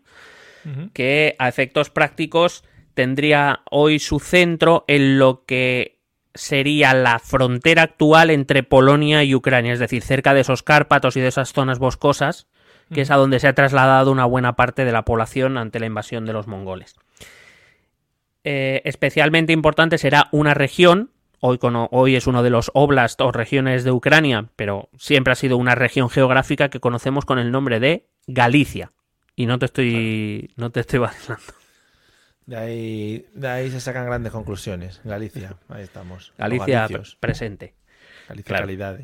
que 0.93 1.35
a 1.39 1.47
efectos 1.47 1.89
prácticos 1.89 2.63
tendría 2.93 3.61
hoy 3.69 3.99
su 3.99 4.19
centro 4.19 4.83
en 4.87 5.19
lo 5.19 5.45
que 5.45 5.99
sería 6.33 6.93
la 6.93 7.19
frontera 7.19 7.83
actual 7.83 8.29
entre 8.29 8.63
Polonia 8.63 9.23
y 9.23 9.35
Ucrania, 9.35 9.73
es 9.73 9.79
decir, 9.79 10.01
cerca 10.01 10.33
de 10.33 10.41
esos 10.41 10.63
Cárpatos 10.63 11.17
y 11.17 11.21
de 11.21 11.27
esas 11.27 11.53
zonas 11.53 11.79
boscosas, 11.79 12.47
que 12.93 13.01
es 13.01 13.11
a 13.11 13.15
donde 13.15 13.39
se 13.39 13.47
ha 13.47 13.53
trasladado 13.53 14.11
una 14.11 14.25
buena 14.25 14.55
parte 14.55 14.85
de 14.85 14.91
la 14.91 15.05
población 15.05 15.57
ante 15.57 15.79
la 15.79 15.85
invasión 15.85 16.25
de 16.25 16.33
los 16.33 16.47
mongoles. 16.47 16.95
Eh, 18.43 18.81
especialmente 18.85 19.53
importante 19.53 19.97
será 19.97 20.27
una 20.31 20.53
región, 20.53 21.11
hoy, 21.41 22.15
es 22.15 22.27
uno 22.27 22.43
de 22.43 22.49
los 22.49 22.71
oblast 22.73 23.19
o 23.21 23.31
regiones 23.31 23.83
de 23.83 23.91
Ucrania, 23.91 24.49
pero 24.55 24.89
siempre 24.97 25.33
ha 25.33 25.35
sido 25.35 25.57
una 25.57 25.75
región 25.75 26.09
geográfica 26.09 26.69
que 26.69 26.79
conocemos 26.79 27.25
con 27.25 27.39
el 27.39 27.51
nombre 27.51 27.79
de 27.79 28.07
Galicia. 28.27 28.91
Y 29.35 29.45
no 29.45 29.57
te 29.57 29.65
estoy, 29.65 30.51
no 30.57 30.69
te 30.69 30.81
estoy 30.81 30.99
vacilando. 30.99 31.53
De 32.45 32.57
ahí, 32.57 33.25
de 33.33 33.47
ahí 33.47 33.69
se 33.69 33.79
sacan 33.79 34.05
grandes 34.05 34.31
conclusiones. 34.31 35.01
Galicia, 35.03 35.55
ahí 35.69 35.83
estamos. 35.83 36.33
Galicia 36.37 36.87
presente. 37.19 37.75
Galicia 38.27 38.47
claro. 38.47 38.63
calidad. 38.63 38.99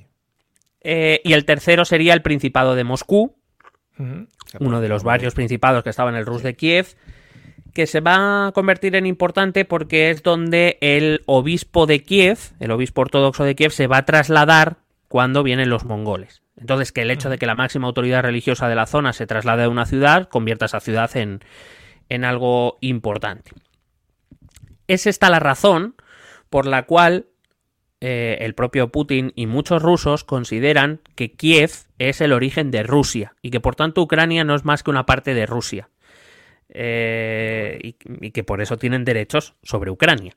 Eh, 0.81 1.21
y 1.23 1.33
el 1.33 1.45
tercero 1.45 1.85
sería 1.85 2.13
el 2.13 2.21
Principado 2.21 2.75
de 2.75 2.83
Moscú, 2.83 3.35
uno 4.59 4.81
de 4.81 4.89
los 4.89 5.03
varios 5.03 5.33
principados 5.33 5.83
que 5.83 5.89
estaba 5.89 6.09
en 6.09 6.15
el 6.15 6.25
Rus 6.25 6.43
de 6.43 6.55
Kiev, 6.55 6.95
que 7.75 7.87
se 7.87 7.99
va 7.99 8.47
a 8.47 8.51
convertir 8.53 8.95
en 8.95 9.05
importante 9.05 9.65
porque 9.65 10.09
es 10.09 10.23
donde 10.23 10.77
el 10.79 11.23
obispo 11.25 11.85
de 11.85 12.03
Kiev, 12.03 12.39
el 12.61 12.71
obispo 12.71 13.01
ortodoxo 13.01 13.43
de 13.43 13.53
Kiev, 13.53 13.71
se 13.71 13.87
va 13.87 13.97
a 13.97 14.05
trasladar 14.05 14.77
cuando 15.09 15.43
vienen 15.43 15.69
los 15.69 15.83
mongoles. 15.83 16.41
Entonces, 16.55 16.93
que 16.93 17.01
el 17.01 17.11
hecho 17.11 17.29
de 17.29 17.37
que 17.37 17.45
la 17.45 17.55
máxima 17.55 17.87
autoridad 17.87 18.23
religiosa 18.23 18.69
de 18.69 18.75
la 18.75 18.85
zona 18.85 19.11
se 19.11 19.27
traslade 19.27 19.65
a 19.65 19.69
una 19.69 19.85
ciudad 19.85 20.29
convierta 20.29 20.65
esa 20.65 20.79
ciudad 20.79 21.15
en, 21.17 21.41
en 22.07 22.23
algo 22.23 22.77
importante. 22.79 23.51
Es 24.87 25.05
esta 25.05 25.29
la 25.29 25.39
razón 25.39 25.95
por 26.49 26.67
la 26.67 26.83
cual 26.83 27.25
eh, 27.99 28.37
el 28.39 28.55
propio 28.55 28.89
Putin 28.89 29.33
y 29.35 29.47
muchos 29.47 29.81
rusos 29.81 30.23
consideran 30.23 31.01
que 31.15 31.33
Kiev 31.33 31.71
es 31.99 32.21
el 32.21 32.31
origen 32.31 32.71
de 32.71 32.83
Rusia 32.83 33.35
y 33.41 33.51
que 33.51 33.59
por 33.59 33.75
tanto 33.75 34.01
Ucrania 34.01 34.45
no 34.45 34.55
es 34.55 34.63
más 34.63 34.81
que 34.81 34.91
una 34.91 35.05
parte 35.05 35.33
de 35.33 35.45
Rusia. 35.45 35.89
Eh, 36.77 37.79
y, 37.81 37.95
y 38.21 38.31
que 38.31 38.43
por 38.43 38.61
eso 38.61 38.77
tienen 38.77 39.05
derechos 39.05 39.55
sobre 39.63 39.91
Ucrania. 39.91 40.35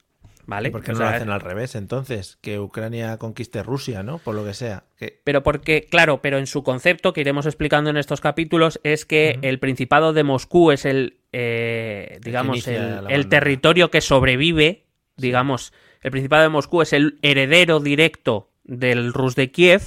¿Vale? 0.48 0.70
¿Y 0.70 0.72
por 0.72 0.82
qué 0.82 0.92
O 0.92 0.94
no 0.94 1.00
lo 1.00 1.08
hacen 1.08 1.28
al 1.28 1.42
revés 1.42 1.74
entonces? 1.74 2.38
Que 2.40 2.58
Ucrania 2.58 3.18
conquiste 3.18 3.62
Rusia, 3.62 4.02
¿no? 4.02 4.16
Por 4.16 4.34
lo 4.34 4.46
que 4.46 4.54
sea. 4.54 4.84
Que... 4.96 5.20
Pero 5.22 5.42
porque, 5.42 5.86
claro, 5.90 6.22
pero 6.22 6.38
en 6.38 6.46
su 6.46 6.62
concepto 6.62 7.12
que 7.12 7.20
iremos 7.20 7.44
explicando 7.44 7.90
en 7.90 7.98
estos 7.98 8.22
capítulos 8.22 8.80
es 8.82 9.04
que 9.04 9.38
el 9.42 9.58
Principado 9.58 10.14
de 10.14 10.24
Moscú 10.24 10.70
es 10.70 10.86
el, 10.86 11.18
eh, 11.34 12.18
digamos, 12.22 12.66
el, 12.66 13.28
territorio 13.28 13.90
que 13.90 14.00
sobrevive, 14.00 14.86
digamos, 15.18 15.74
el 16.00 16.12
Principado 16.12 16.44
de 16.44 16.48
Moscú 16.48 16.80
es 16.80 16.94
el 16.94 17.18
heredero 17.20 17.78
directo 17.78 18.48
del 18.64 19.12
Rus 19.12 19.34
de 19.34 19.50
Kiev, 19.50 19.82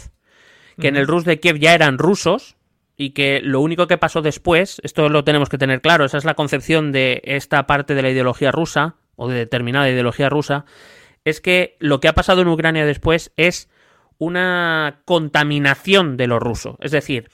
que 0.80 0.90
en 0.90 0.96
el 0.96 1.08
Rus 1.08 1.26
de 1.26 1.40
Kiev 1.40 1.58
ya 1.58 1.74
eran 1.74 1.98
rusos 1.98 2.56
y 2.98 3.12
que 3.12 3.42
lo 3.42 3.62
único 3.62 3.88
que 3.88 3.98
pasó 3.98 4.22
después, 4.22 4.80
esto 4.84 5.10
lo 5.10 5.24
tenemos 5.24 5.50
que 5.50 5.58
tener 5.58 5.82
claro, 5.82 6.06
esa 6.06 6.18
es 6.18 6.26
la 6.26 6.36
concepción 6.36 6.92
de 6.92 7.22
esta 7.26 7.66
parte 7.68 7.96
de 7.96 8.02
la 8.02 8.10
ideología 8.10 8.52
rusa 8.52 8.96
o 9.16 9.28
de 9.28 9.36
determinada 9.36 9.90
ideología 9.90 10.30
rusa, 10.30 10.66
es 11.26 11.42
que 11.42 11.78
lo 11.80 12.00
que 12.00 12.08
ha 12.08 12.14
pasado 12.14 12.42
en 12.42 12.48
Ucrania 12.48 12.86
después 12.86 13.32
es 13.38 13.70
una 14.18 15.02
contaminación 15.06 16.18
de 16.18 16.28
lo 16.28 16.40
ruso. 16.40 16.78
Es 16.80 16.92
decir, 16.92 17.30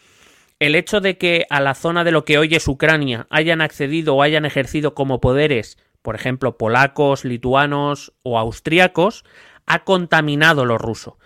el 0.60 0.76
hecho 0.76 1.02
de 1.02 1.18
que 1.18 1.46
a 1.50 1.62
la 1.62 1.76
zona 1.76 2.04
de 2.04 2.12
lo 2.12 2.26
que 2.26 2.38
hoy 2.38 2.56
es 2.56 2.68
Ucrania 2.68 3.28
hayan 3.30 3.62
accedido 3.62 4.16
o 4.16 4.24
hayan 4.24 4.46
ejercido 4.46 4.96
como 4.96 5.20
poderes, 5.20 5.78
por 6.02 6.16
ejemplo, 6.16 6.58
polacos, 6.58 7.26
lituanos 7.26 8.14
o 8.24 8.40
austriacos, 8.40 9.24
ha 9.66 9.84
contaminado 9.84 10.66
lo 10.66 10.78
ruso. 10.78 11.20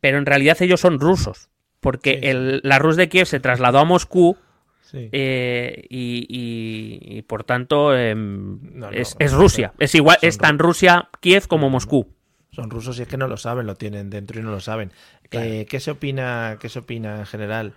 Pero 0.00 0.18
en 0.18 0.26
realidad 0.26 0.60
ellos 0.60 0.80
son 0.80 1.00
rusos, 1.00 1.48
porque 1.80 2.18
Sí, 2.22 2.26
el- 2.28 2.60
la 2.64 2.78
Rus 2.78 2.96
de 2.96 3.08
Kiev 3.08 3.26
se 3.26 3.40
trasladó 3.40 3.78
a 3.78 3.84
Moscú 3.84 4.36
Sí. 4.82 5.08
eh, 5.12 5.86
y, 5.88 6.26
y- 6.28 7.18
y, 7.18 7.22
por 7.22 7.44
tanto 7.44 7.96
em, 7.96 8.58
No, 8.74 8.90
no, 8.90 8.90
es, 8.90 9.16
Rusia. 9.32 9.72
Es 9.78 9.94
igual, 9.94 10.18
es 10.22 10.36
tan 10.38 10.58
ru- 10.58 10.62
Rusia 10.62 11.08
Kiev 11.20 11.46
como 11.46 11.70
Moscú. 11.70 12.08
Son 12.52 12.68
rusos 12.70 12.98
y 12.98 13.02
es 13.02 13.08
que 13.08 13.16
no 13.16 13.28
lo 13.28 13.36
saben, 13.36 13.66
lo 13.66 13.76
tienen 13.76 14.10
dentro 14.10 14.40
y 14.40 14.42
no 14.42 14.50
lo 14.50 14.58
saben. 14.60 14.90
Eh, 15.30 15.66
¿Qué 15.70 15.78
se 15.78 15.92
opina, 15.92 16.58
qué 16.60 16.68
se 16.68 16.80
opina 16.80 17.20
en 17.20 17.26
general 17.26 17.74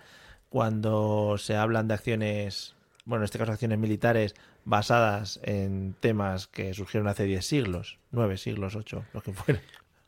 cuando 0.49 1.35
se 1.37 1.55
hablan 1.55 1.87
de 1.87 1.93
acciones, 1.93 2.75
bueno, 3.05 3.21
en 3.23 3.25
este 3.25 3.37
caso 3.37 3.51
acciones 3.51 3.77
militares 3.77 4.33
basadas 4.65 5.39
en 5.43 5.95
temas 5.99 6.47
que 6.47 6.73
surgieron 6.73 7.07
hace 7.07 7.25
10 7.25 7.45
siglos, 7.45 7.99
9 8.11 8.37
siglos, 8.37 8.75
8, 8.75 9.05
lo 9.13 9.21
que 9.21 9.33
fuera? 9.33 9.61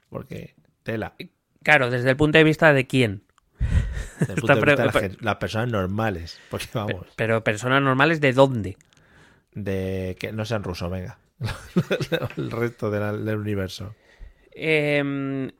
Porque 0.09 0.55
tela. 0.83 1.13
Claro, 1.61 1.89
desde 1.91 2.09
el 2.09 2.17
punto 2.17 2.37
de 2.39 2.43
vista 2.43 2.73
de 2.73 2.87
quién. 2.87 3.21
Desde 4.19 4.35
punto 4.35 4.55
de 4.55 4.61
vista 4.61 4.85
las, 5.21 5.37
personas 5.37 5.69
normales, 5.69 6.39
porque 6.49 6.67
vamos, 6.73 7.07
Pero 7.15 7.43
personas 7.43 7.81
normales, 7.81 8.21
¿de 8.21 8.33
dónde? 8.33 8.77
de 9.55 10.17
que 10.19 10.31
no 10.31 10.45
sean 10.45 10.63
rusos, 10.63 10.91
venga. 10.91 11.17
el 12.37 12.51
resto 12.51 12.91
de 12.91 12.99
la- 12.99 13.13
del 13.13 13.37
universo. 13.37 13.95
Em, 14.51 15.51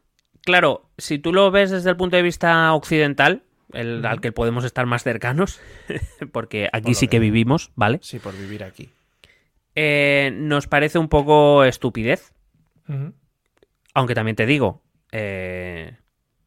claro, 0.41 0.89
si 0.97 1.17
tú 1.17 1.33
lo 1.33 1.49
ves 1.51 1.71
desde 1.71 1.89
el 1.89 1.97
punto 1.97 2.17
de 2.17 2.21
vista 2.21 2.73
occidental, 2.73 3.43
el, 3.73 4.05
al 4.05 4.21
que 4.21 4.31
podemos 4.31 4.63
estar 4.63 4.85
más 4.85 5.03
cercanos, 5.03 5.59
porque 6.31 6.69
aquí 6.71 6.87
Por 6.87 6.95
sí 6.95 7.07
que 7.07 7.19
vivimos, 7.19 7.71
¿vale? 7.75 7.99
Sí, 8.01 8.19
por 8.19 8.37
vivir 8.37 8.63
aquí. 8.63 8.89
Eh, 9.75 10.31
nos 10.33 10.67
parece 10.67 10.97
un 10.97 11.09
poco 11.09 11.63
estupidez, 11.65 12.33
aunque 13.93 14.15
también 14.15 14.35
te 14.35 14.45
digo, 14.45 14.81
eh, 15.11 15.97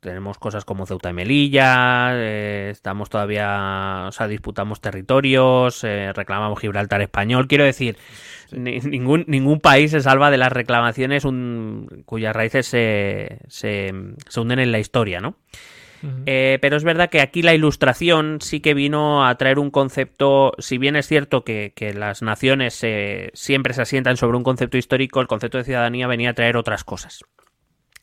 tenemos 0.01 0.39
cosas 0.39 0.65
como 0.65 0.87
Ceuta 0.87 1.11
y 1.11 1.13
Melilla, 1.13 2.11
eh, 2.15 2.69
estamos 2.71 3.11
todavía, 3.11 4.05
o 4.09 4.13
sea, 4.13 4.29
disputamos 4.29 4.81
territorios, 4.81 5.83
eh, 5.85 6.13
reclamamos 6.15 6.61
Gibraltar 6.61 7.03
español. 7.03 7.49
Quiero 7.49 7.65
decir, 7.65 7.97
ni- 8.53 8.79
ningún, 8.81 9.25
ningún 9.27 9.61
país 9.61 9.91
se 9.91 10.01
salva 10.01 10.31
de 10.31 10.39
las 10.39 10.53
reclamaciones 10.53 11.25
un- 11.25 12.03
cuyas 12.07 12.35
raíces 12.35 12.67
se, 12.67 13.39
se, 13.49 13.93
se 14.29 14.41
hunden 14.41 14.59
en 14.61 14.73
la 14.73 14.79
historia, 14.79 15.21
¿no? 15.21 15.37
Eh, 16.27 16.59
pero 16.63 16.77
es 16.77 16.85
verdad 16.85 17.11
que 17.11 17.21
aquí 17.21 17.43
la 17.43 17.55
ilustración 17.55 18.39
sí 18.41 18.61
que 18.61 18.73
vino 18.73 19.27
a 19.27 19.37
traer 19.37 19.59
un 19.59 19.73
concepto, 19.73 20.53
si 20.59 20.79
bien 20.79 20.95
es 20.95 21.09
cierto 21.09 21.43
que, 21.43 21.73
que 21.75 21.93
las 21.93 22.23
naciones 22.23 22.81
siempre 23.33 23.75
se 23.75 23.83
asientan 23.83 24.17
sobre 24.17 24.37
un 24.37 24.45
concepto 24.45 24.79
histórico, 24.79 25.21
el 25.21 25.27
concepto 25.27 25.59
de 25.59 25.65
ciudadanía 25.65 26.07
venía 26.07 26.31
a 26.31 26.35
traer 26.35 26.57
otras 26.57 26.85
cosas. 26.85 27.25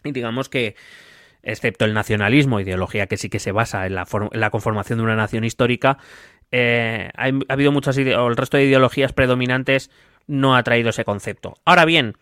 Y 0.03 0.11
digamos 0.11 0.49
que, 0.49 0.75
excepto 1.45 1.85
el 1.85 1.93
nacionalismo, 1.93 2.59
ideología 2.59 3.07
que 3.07 3.17
sí 3.17 3.29
que 3.29 3.39
se 3.39 3.51
basa 3.51 3.85
en 3.85 3.95
la, 3.95 4.05
en 4.31 4.39
la 4.39 4.49
conformación 4.49 4.99
de 4.99 5.03
una 5.05 5.15
nación 5.15 5.43
histórica, 5.43 5.97
eh, 6.51 7.09
ha, 7.15 7.25
ha 7.25 7.53
habido 7.53 7.71
muchas 7.71 7.97
o 7.97 8.27
el 8.27 8.35
resto 8.35 8.57
de 8.57 8.65
ideologías 8.65 9.13
predominantes 9.13 9.89
no 10.27 10.55
ha 10.55 10.63
traído 10.63 10.89
ese 10.89 11.05
concepto. 11.05 11.55
Ahora 11.65 11.85
bien, 11.85 12.15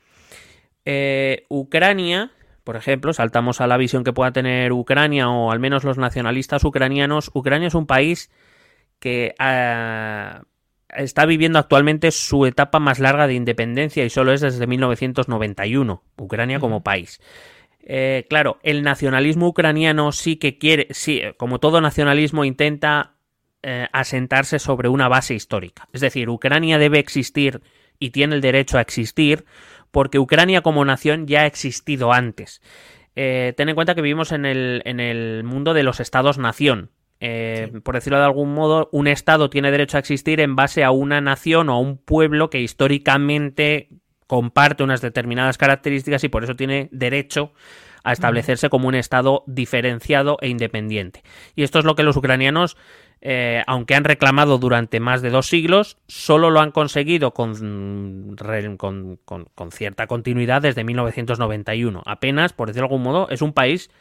eh, 0.86 1.46
Ucrania, 1.50 2.32
por 2.64 2.76
ejemplo, 2.76 3.14
saltamos 3.14 3.62
a 3.62 3.68
la 3.68 3.78
visión 3.78 4.04
que 4.04 4.14
pueda 4.14 4.32
tener 4.32 4.72
Ucrania 4.74 5.30
o 5.30 5.52
al 5.52 5.60
menos 5.60 5.84
los 5.84 5.98
nacionalistas 5.98 6.64
ucranianos. 6.64 7.32
Ucrania 7.34 7.68
es 7.68 7.76
un 7.76 7.88
país 7.88 8.32
que 9.00 9.36
ah, 9.40 10.44
está 10.90 11.26
viviendo 11.26 11.60
actualmente 11.60 12.12
su 12.12 12.46
etapa 12.46 12.80
más 12.80 13.00
larga 13.00 13.28
de 13.28 13.34
independencia 13.34 14.06
y 14.06 14.10
solo 14.10 14.34
es 14.34 14.42
desde 14.42 14.68
1991, 14.68 16.04
Ucrania 16.18 16.60
como 16.60 16.84
país. 16.84 17.20
Eh, 17.86 18.26
claro, 18.30 18.60
el 18.64 18.82
nacionalismo 18.82 19.48
ucraniano 19.48 20.12
sí 20.12 20.38
que 20.38 20.58
quiere, 20.58 20.88
sí, 20.92 21.22
como 21.38 21.60
todo 21.60 21.82
nacionalismo 21.82 22.46
intenta 22.46 23.16
eh, 23.62 23.88
asentarse 23.92 24.60
sobre 24.60 24.90
una 24.90 25.10
base 25.10 25.34
histórica. 25.34 25.88
Es 25.92 26.02
decir, 26.02 26.30
Ucrania 26.30 26.78
debe 26.78 27.00
existir 27.00 27.62
y 28.00 28.12
tiene 28.12 28.36
el 28.36 28.42
derecho 28.42 28.78
a 28.78 28.82
existir 28.82 29.46
porque 29.92 30.18
Ucrania 30.18 30.62
como 30.62 30.84
nación 30.86 31.28
ya 31.28 31.42
ha 31.42 31.46
existido 31.46 32.14
antes. 32.14 32.62
Eh, 33.16 33.54
ten 33.56 33.70
en 33.70 33.76
cuenta 33.76 33.96
que 33.96 34.02
vivimos 34.02 34.32
en 34.32 34.46
el, 34.46 34.82
en 34.86 35.00
el 35.00 35.44
mundo 35.44 35.74
de 35.74 35.84
los 35.84 36.00
estados-nación. 36.00 36.90
Eh, 37.20 37.72
Por 37.84 37.96
decirlo 37.96 38.18
de 38.18 38.26
algún 38.26 38.54
modo, 38.54 38.90
un 38.92 39.08
estado 39.08 39.50
tiene 39.50 39.72
derecho 39.72 39.98
a 39.98 40.00
existir 40.00 40.42
en 40.42 40.56
base 40.56 40.84
a 40.84 40.92
una 40.92 41.22
nación 41.22 41.70
o 41.70 41.74
a 41.74 41.80
un 41.80 41.98
pueblo 41.98 42.50
que 42.50 42.60
históricamente 42.60 43.90
comparte 44.34 44.82
unas 44.84 45.00
determinadas 45.00 45.60
características 45.60 46.24
y 46.24 46.28
por 46.30 46.44
eso 46.44 46.56
tiene 46.56 46.90
derecho 46.92 47.54
a 48.04 48.14
establecerse 48.14 48.68
como 48.70 48.88
un 48.88 48.96
estado 48.96 49.44
diferenciado 49.46 50.38
e 50.42 50.48
independiente. 50.50 51.22
Y 51.56 51.62
esto 51.62 51.78
es 51.78 51.86
lo 51.86 51.94
que 51.94 52.02
los 52.02 52.18
ucranianos, 52.18 52.76
eh, 53.22 53.62
aunque 53.68 53.94
han 53.94 54.04
reclamado 54.06 54.58
durante 54.58 55.00
más 55.00 55.22
de 55.22 55.30
dos 55.30 55.46
siglos, 55.46 55.98
solo 56.08 56.50
lo 56.50 56.62
han 56.62 56.72
conseguido 56.72 57.36
con, 57.36 57.54
con- 58.78 59.20
con- 59.24 59.46
con 59.54 59.72
cierta 59.72 60.08
continuidad 60.08 60.64
desde 60.64 60.84
1991. 60.84 62.02
Apenas, 62.08 62.54
por 62.54 62.70
decirlo 62.70 62.88
de 62.88 62.94
algún 62.96 63.04
modo, 63.04 63.30
es 63.30 63.44
un 63.44 63.54
país 63.54 63.92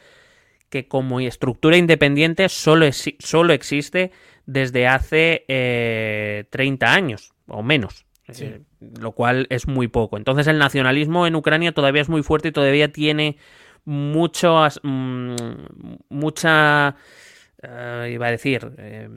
que 0.71 0.89
como 0.89 1.21
estructura 1.21 1.77
independiente 1.77 2.49
solo, 2.49 2.87
solo 3.19 3.53
existe 3.53 4.13
desde 4.47 4.87
hace 4.89 5.45
eh, 5.47 6.45
30 6.49 6.95
años 6.95 7.35
o 7.47 7.63
menos. 7.63 8.07
Eh, 8.29 8.61
lo 9.01 9.13
cual 9.13 9.47
es 9.51 9.67
muy 9.67 9.89
poco. 9.89 10.17
Entonces 10.17 10.47
el 10.47 10.59
nacionalismo 10.59 11.27
en 11.27 11.35
Ucrania 11.35 11.73
todavía 11.73 12.03
es 12.03 12.09
muy 12.09 12.23
fuerte 12.23 12.49
y 12.49 12.53
todavía 12.53 12.93
tiene 12.93 13.37
muchos, 13.85 14.81
mm, 14.83 15.35
mucha, 16.09 16.95
eh, 17.63 18.11
iba 18.15 18.27
a 18.27 18.31
decir, 18.31 18.73
eh, 18.79 19.09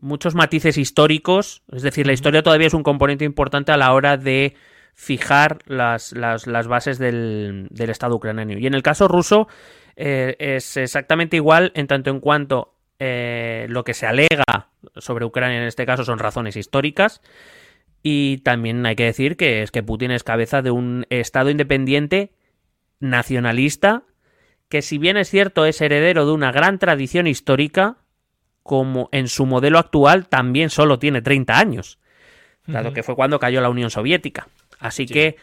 muchos 0.00 0.34
matices 0.34 0.76
históricos. 0.78 1.62
Es 1.72 1.82
decir, 1.82 2.06
la 2.06 2.12
historia 2.12 2.42
todavía 2.42 2.66
es 2.66 2.74
un 2.74 2.82
componente 2.82 3.24
importante 3.24 3.72
a 3.72 3.76
la 3.76 3.92
hora 3.92 4.16
de 4.16 4.54
fijar 4.94 5.58
las, 5.66 6.12
las- 6.12 6.46
las 6.46 6.68
bases 6.68 6.98
del, 6.98 7.68
del 7.70 7.90
Estado 7.90 8.14
ucraniano. 8.16 8.58
Y 8.58 8.66
en 8.66 8.74
el 8.74 8.82
caso 8.82 9.08
ruso 9.08 9.48
eh, 9.96 10.36
es 10.38 10.76
exactamente 10.76 11.36
igual 11.36 11.72
en 11.74 11.86
tanto 11.86 12.10
en 12.10 12.20
cuanto 12.20 12.74
eh, 12.98 13.66
lo 13.70 13.84
que 13.84 13.94
se 13.94 14.06
alega 14.06 14.44
sobre 14.96 15.24
Ucrania 15.24 15.58
en 15.58 15.64
este 15.66 15.86
caso 15.86 16.04
son 16.04 16.18
razones 16.18 16.56
históricas. 16.56 17.22
Y 18.02 18.38
también 18.38 18.84
hay 18.84 18.96
que 18.96 19.04
decir 19.04 19.36
que 19.36 19.62
es 19.62 19.70
que 19.70 19.82
Putin 19.82 20.10
es 20.10 20.24
cabeza 20.24 20.62
de 20.62 20.70
un 20.70 21.06
Estado 21.10 21.50
independiente 21.50 22.32
nacionalista 22.98 24.04
que 24.68 24.80
si 24.80 24.96
bien 24.96 25.18
es 25.18 25.28
cierto 25.28 25.66
es 25.66 25.82
heredero 25.82 26.24
de 26.24 26.32
una 26.32 26.50
gran 26.50 26.78
tradición 26.78 27.26
histórica, 27.26 27.98
como 28.62 29.10
en 29.12 29.28
su 29.28 29.44
modelo 29.44 29.78
actual 29.78 30.28
también 30.28 30.70
solo 30.70 30.98
tiene 30.98 31.20
30 31.20 31.58
años, 31.58 31.98
dado 32.66 32.94
que 32.94 33.02
fue 33.02 33.14
cuando 33.14 33.38
cayó 33.38 33.60
la 33.60 33.68
Unión 33.68 33.90
Soviética. 33.90 34.48
Así 34.78 35.04
que 35.04 35.36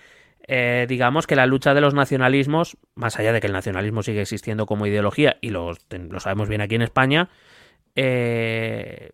eh, 0.47 0.87
digamos 0.89 1.27
que 1.27 1.35
la 1.35 1.45
lucha 1.45 1.75
de 1.75 1.81
los 1.81 1.93
nacionalismos, 1.93 2.77
más 2.95 3.19
allá 3.19 3.31
de 3.31 3.39
que 3.39 3.45
el 3.45 3.53
nacionalismo 3.53 4.01
sigue 4.01 4.21
existiendo 4.21 4.65
como 4.65 4.87
ideología, 4.87 5.37
y 5.41 5.51
lo, 5.51 5.73
lo 5.91 6.19
sabemos 6.19 6.49
bien 6.49 6.61
aquí 6.61 6.73
en 6.73 6.81
España, 6.81 7.29
eh, 7.95 9.11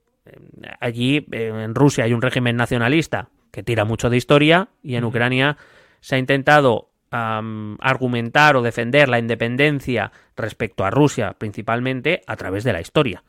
allí 0.80 1.26
eh, 1.32 1.48
en 1.54 1.76
Rusia 1.76 2.04
hay 2.06 2.14
un 2.14 2.22
régimen 2.22 2.56
nacionalista 2.56 3.30
que 3.52 3.64
tira 3.64 3.86
mucho 3.86 4.10
de 4.10 4.18
historia 4.18 4.70
y 4.84 4.96
en 4.96 5.04
Ucrania 5.06 5.58
se 6.02 6.16
ha 6.16 6.18
intentado 6.18 6.90
argumentar 7.12 8.58
o 8.58 8.62
defender 8.62 9.08
la 9.08 9.20
independencia 9.20 10.12
respecto 10.36 10.84
a 10.84 10.90
Rusia 10.90 11.34
principalmente 11.38 12.22
a 12.28 12.36
través 12.36 12.66
de 12.66 12.74
la 12.74 12.82
historia. 12.82 13.24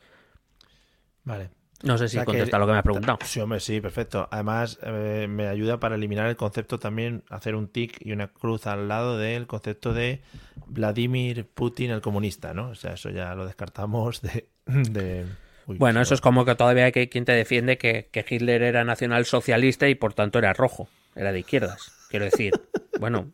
Vale. 1.23 1.51
No 1.83 1.97
sé 1.97 2.09
si 2.09 2.17
O 2.17 2.19
sea 2.19 2.25
que- 2.25 2.31
contesta 2.31 2.57
lo 2.57 2.65
que 2.65 2.71
me 2.73 2.77
has 2.79 2.83
preguntado. 2.83 3.19
Sí, 3.23 3.39
hombre, 3.39 3.59
sí, 3.59 3.79
perfecto. 3.79 4.27
Además, 4.31 4.79
eh, 4.81 5.27
me 5.29 5.47
ayuda 5.47 5.79
para 5.79 5.95
eliminar 5.95 6.27
el 6.27 6.35
concepto 6.35 6.79
también, 6.79 7.23
hacer 7.29 7.55
un 7.55 7.67
tic 7.67 7.97
y 8.01 8.11
una 8.13 8.27
cruz 8.29 8.65
al 8.67 8.87
lado 8.87 9.17
del 9.17 9.45
concepto 9.47 9.93
de 9.93 10.21
Vladimir 10.65 11.45
Putin, 11.45 11.91
el 11.91 12.01
comunista, 12.01 12.53
¿no? 12.55 12.69
O 12.69 12.75
sea, 12.75 12.93
eso 12.93 13.09
ya 13.11 13.35
lo 13.35 13.45
descartamos 13.45 14.21
de... 14.21 14.49
de- 14.65 15.25
Uy, 15.67 15.77
Bueno, 15.77 16.01
eso 16.01 16.13
es 16.13 16.21
como 16.21 16.45
que 16.45 16.55
todavía 16.55 16.85
hay 16.85 16.91
que- 16.91 17.09
quien 17.09 17.25
te 17.25 17.33
defiende 17.33 17.77
que, 17.77 18.09
que 18.11 18.25
Hitler 18.27 18.63
era 18.63 18.83
nacionalsocialista 18.83 19.87
y 19.89 19.95
por 19.95 20.13
tanto 20.13 20.39
era 20.39 20.53
rojo, 20.53 20.87
era 21.15 21.31
de 21.31 21.39
izquierdas. 21.39 21.91
Quiero 22.09 22.25
decir, 22.25 22.53
bueno, 22.99 23.29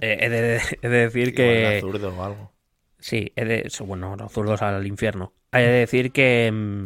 eh, 0.00 0.18
he, 0.20 0.28
de, 0.30 0.60
he 0.82 0.88
de 0.88 0.98
decir 1.08 1.28
Igual 1.28 1.56
era 1.56 1.70
que... 1.72 1.80
zurdo 1.80 2.14
o 2.16 2.24
algo. 2.24 2.52
Sí, 2.98 3.32
he 3.36 3.44
de, 3.44 3.70
bueno, 3.86 4.16
los 4.16 4.32
zurdos 4.32 4.60
al 4.62 4.86
infierno. 4.86 5.32
Hay 5.52 5.64
de 5.64 5.70
decir 5.70 6.12
que, 6.12 6.50
mm, 6.52 6.84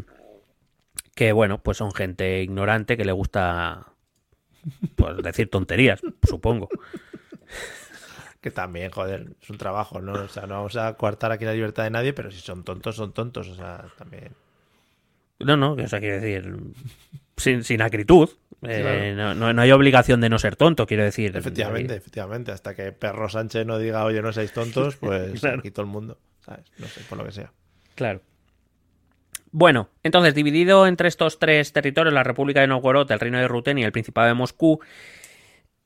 que, 1.15 1.33
bueno, 1.33 1.63
pues 1.63 1.77
son 1.79 1.93
gente 1.93 2.43
ignorante 2.43 2.97
que 2.97 3.05
le 3.05 3.13
gusta, 3.13 3.93
pues, 4.97 5.17
decir 5.23 5.49
tonterías, 5.51 6.01
supongo. 6.29 6.69
Que 8.45 8.51
también, 8.51 8.91
joder, 8.91 9.29
es 9.41 9.49
un 9.49 9.57
trabajo, 9.57 10.03
¿no? 10.03 10.13
O 10.13 10.29
sea, 10.29 10.43
no 10.47 10.57
vamos 10.57 10.77
a 10.77 10.93
coartar 10.99 11.33
aquí 11.33 11.47
la 11.47 11.55
libertad 11.55 11.85
de 11.85 11.89
nadie, 11.89 12.13
pero 12.13 12.31
si 12.31 12.41
son 12.41 12.63
tontos, 12.63 12.95
son 12.95 13.15
tontos. 13.15 13.49
O 13.49 13.55
sea, 13.55 13.87
también... 13.97 14.33
No, 15.39 15.57
no, 15.57 15.73
o 15.73 15.89
sea, 15.89 15.99
quiero 15.99 16.21
decir, 16.21 16.55
sin, 17.39 17.65
sin 17.65 17.81
acritud. 17.81 18.29
Eh, 18.61 19.15
no, 19.17 19.35
no- 19.35 19.55
no 19.55 19.63
hay 19.63 19.73
obligación 19.73 20.21
de 20.21 20.29
no 20.29 20.39
ser 20.39 20.57
tonto, 20.57 20.87
quiero 20.87 21.05
decir. 21.05 21.35
Efectivamente, 21.35 21.95
efectivamente. 21.95 22.53
Hasta 22.53 22.75
que 22.75 22.93
Perro 22.93 23.31
Sánchez 23.31 23.65
no 23.65 23.79
diga, 23.79 24.05
oye, 24.05 24.21
no 24.21 24.31
seáis 24.31 24.53
tontos, 24.53 24.97
pues 25.01 25.41
Claro. 25.41 25.61
aquí 25.61 25.71
todo 25.71 25.87
el 25.87 25.91
mundo, 25.91 26.19
¿sabes? 26.45 26.67
No 26.77 26.87
sé, 26.87 27.01
por 27.09 27.17
lo 27.17 27.25
que 27.25 27.33
sea. 27.33 27.51
Claro. 27.95 28.21
Bueno, 29.53 29.89
entonces, 30.03 30.35
dividido 30.35 30.87
entre 30.87 31.09
estos 31.09 31.39
tres 31.39 31.73
territorios, 31.73 32.13
la 32.13 32.25
República 32.25 32.61
de 32.61 32.67
Novgorod, 32.67 33.11
el 33.11 33.21
Reino 33.21 33.39
de 33.39 33.49
Rutenia 33.49 33.83
y 33.83 33.87
el 33.87 33.93
Principado 33.93 34.27
de 34.29 34.35
Moscú, 34.35 34.81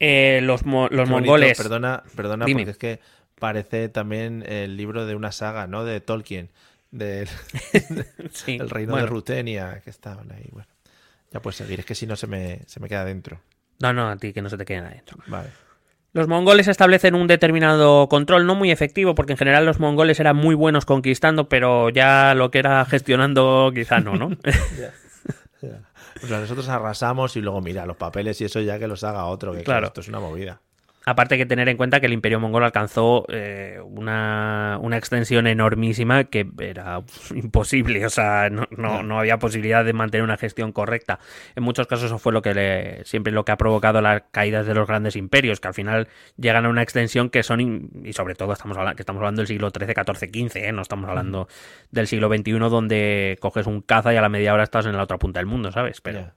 eh, 0.01 0.41
los, 0.43 0.65
mo- 0.65 0.89
los 0.91 1.09
Qué 1.09 1.13
bonito, 1.13 1.33
mongoles... 1.33 1.59
Perdona, 1.59 2.03
perdona, 2.17 2.45
Dime. 2.45 2.61
porque 2.63 2.71
es 2.71 2.79
que 2.79 3.01
parece 3.39 3.89
también 3.89 4.45
el 4.47 4.77
libro 4.77 5.07
de 5.07 5.15
una 5.15 5.33
saga, 5.33 5.67
¿no? 5.67 5.85
De 5.85 6.01
Tolkien, 6.01 6.51
del 6.91 7.29
Sí, 8.33 8.57
el 8.61 8.71
reino 8.71 8.93
bueno. 8.93 9.07
de 9.07 9.11
Rutenia, 9.11 9.81
que 9.81 9.91
estaban 9.91 10.31
ahí. 10.33 10.49
Bueno, 10.53 10.69
ya 11.33 11.41
puedes 11.41 11.57
seguir, 11.57 11.81
es 11.81 11.87
que 11.87 11.95
si 11.95 12.07
no 12.07 12.17
se 12.17 12.27
me, 12.27 12.61
se 12.67 12.81
me 12.81 12.89
queda 12.89 13.05
dentro. 13.05 13.41
No, 13.81 13.93
no, 13.93 14.09
a 14.09 14.17
ti 14.17 14.33
que 14.33 14.43
no 14.43 14.51
se 14.51 14.57
te 14.59 14.65
quede 14.65 14.79
adentro. 14.79 15.19
Vale. 15.27 15.51
Los 16.15 16.27
mongoles 16.27 16.67
establecen 16.69 17.15
un 17.15 17.27
determinado 17.29 18.09
control, 18.09 18.47
no 18.47 18.55
muy 18.55 18.71
efectivo, 18.71 19.15
porque 19.15 19.33
en 19.35 19.39
general 19.39 19.67
los 19.67 19.79
mongoles 19.79 20.19
eran 20.19 20.37
muy 20.37 20.55
buenos 20.55 20.85
conquistando, 20.87 21.49
pero 21.51 21.91
ya 21.91 22.35
lo 22.35 22.51
que 22.51 22.59
era 22.61 22.85
gestionando 22.87 23.71
quizá 23.75 24.01
no, 24.01 24.15
¿no? 24.17 24.31
O 26.23 26.27
sea, 26.27 26.41
nosotros 26.41 26.69
arrasamos 26.69 27.37
y 27.37 27.41
luego, 27.41 27.61
mira, 27.61 27.87
los 27.87 27.97
papeles 27.97 28.41
y 28.41 28.45
eso 28.45 28.61
ya 28.61 28.79
que 28.79 28.87
los 28.89 29.05
haga 29.05 29.27
otro, 29.27 29.53
que 29.53 29.63
Claro. 29.63 29.87
esto 29.89 30.01
es 30.01 30.09
una 30.09 30.21
movida. 30.21 30.61
Aparte 31.11 31.35
hay 31.37 31.39
que 31.41 31.47
tener 31.47 31.69
en 31.71 31.77
cuenta 31.79 32.01
que 32.01 32.07
el 32.07 32.13
imperio 32.13 32.39
mongol 32.39 32.65
alcanzó 32.65 33.25
eh, 33.31 33.79
una, 33.83 34.79
una 34.83 34.99
extensión 34.99 35.47
enormísima 35.47 36.25
que 36.25 36.47
era 36.61 37.01
imposible, 37.35 38.05
o 38.05 38.11
sea, 38.11 38.51
no, 38.51 38.67
no, 38.77 39.03
no 39.03 39.19
había 39.19 39.39
posibilidad 39.39 39.85
de 39.87 39.93
mantener 39.95 40.23
una 40.23 40.37
gestión 40.37 40.71
correcta. 40.73 41.19
En 41.57 41.63
muchos 41.63 41.87
casos 41.87 42.05
eso 42.07 42.19
fue 42.19 42.33
lo 42.35 42.43
que 42.43 42.53
le- 42.53 43.05
siempre 43.07 43.33
lo 43.33 43.45
que 43.47 43.53
ha 43.53 43.57
provocado 43.57 44.03
las 44.03 44.25
caídas 44.33 44.67
de 44.67 44.75
los 44.75 44.87
grandes 44.87 45.17
imperios, 45.17 45.61
que 45.61 45.69
al 45.69 45.75
final 45.75 46.09
llegan 46.37 46.67
a 46.67 46.69
una 46.69 46.83
extensión 46.83 47.31
que 47.31 47.43
son, 47.43 47.61
in- 47.61 47.91
y 48.05 48.13
sobre 48.13 48.35
todo 48.35 48.53
estamos 48.53 48.77
hablando, 48.77 48.97
que 48.97 49.03
estamos 49.03 49.21
hablando 49.21 49.41
del 49.41 49.47
siglo 49.47 49.71
XIII, 49.71 49.87
XIV, 49.95 50.49
XV, 50.51 50.57
¿eh? 50.69 50.73
no 50.73 50.83
estamos 50.83 51.09
hablando 51.09 51.49
del 51.91 52.07
siglo 52.07 52.29
XXI 52.29 52.53
donde 52.69 53.39
coges 53.41 53.67
un 53.67 53.81
caza 53.81 54.13
y 54.13 54.17
a 54.17 54.21
la 54.21 54.29
media 54.29 54.53
hora 54.53 54.65
estás 54.65 54.85
en 54.85 54.97
la 54.97 55.03
otra 55.05 55.17
punta 55.19 55.41
del 55.41 55.47
mundo, 55.47 55.73
¿sabes? 55.73 56.01
Pero... 56.03 56.33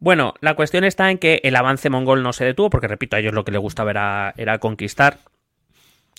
Bueno, 0.00 0.34
la 0.40 0.54
cuestión 0.54 0.84
está 0.84 1.10
en 1.10 1.18
que 1.18 1.40
el 1.42 1.56
avance 1.56 1.90
mongol 1.90 2.22
no 2.22 2.32
se 2.32 2.44
detuvo, 2.44 2.70
porque 2.70 2.86
repito, 2.88 3.16
a 3.16 3.18
ellos 3.18 3.34
lo 3.34 3.44
que 3.44 3.50
les 3.52 3.60
gustaba 3.60 3.90
era, 3.90 4.32
era 4.36 4.58
conquistar. 4.58 5.18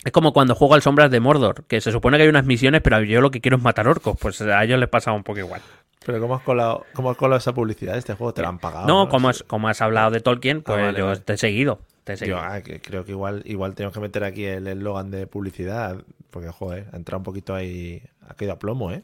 Es 0.04 0.12
como 0.12 0.32
cuando 0.34 0.56
juego 0.56 0.76
al 0.76 0.82
Sombras 0.82 1.12
de 1.12 1.20
Mordor, 1.20 1.66
que 1.66 1.82
se 1.82 1.92
supone 1.92 2.18
que 2.18 2.24
hay 2.24 2.30
unas 2.30 2.46
misiones, 2.46 2.82
pero 2.82 3.02
yo 3.02 3.22
lo 3.22 3.32
que 3.32 3.42
quiero 3.42 3.58
es 3.58 3.64
matar 3.64 3.88
orcos. 3.88 4.18
Pues 4.20 4.42
a 4.42 4.64
ellos 4.64 4.80
les 4.80 4.90
pasa 4.90 5.12
un 5.12 5.24
poco 5.24 5.40
igual. 5.40 5.62
Pero 6.06 6.22
¿cómo 6.22 6.36
has 6.36 6.42
colado, 6.42 6.86
cómo 6.94 7.12
has 7.12 7.18
colado 7.18 7.38
esa 7.38 7.54
publicidad? 7.54 7.98
Este 7.98 8.14
juego 8.14 8.34
te 8.34 8.42
lo 8.42 8.48
han 8.48 8.60
pagado. 8.60 8.88
no, 8.88 9.10
como 9.10 9.28
has, 9.30 9.44
como 9.44 9.68
has 9.68 9.82
hablado 9.82 10.12
de 10.12 10.22
Tolkien, 10.22 10.62
pues 10.62 10.78
Ah, 10.78 10.82
vale, 10.84 11.00
yo 11.00 11.06
vale. 11.08 11.20
te 11.20 11.34
he 11.34 11.38
seguido. 11.38 11.80
Te 12.06 12.14
he 12.14 12.18
seguido. 12.18 12.38
Yo 12.38 12.44
ah, 12.44 12.62
que 12.62 12.80
creo 12.82 13.04
que 13.04 13.12
igual, 13.12 13.42
igual 13.46 13.76
tenemos 13.76 13.94
que 13.94 14.00
meter 14.00 14.24
aquí 14.24 14.46
el 14.46 14.68
eslogan 14.68 15.12
de 15.12 15.28
publicidad, 15.28 15.98
porque 16.32 16.50
joder, 16.50 16.88
ha 16.94 16.96
entrado 16.96 17.18
un 17.20 17.24
poquito 17.26 17.54
ahí, 17.54 18.02
ha 18.28 18.34
caído 18.36 18.54
a 18.54 18.60
plomo, 18.60 18.92
¿eh? 18.94 19.04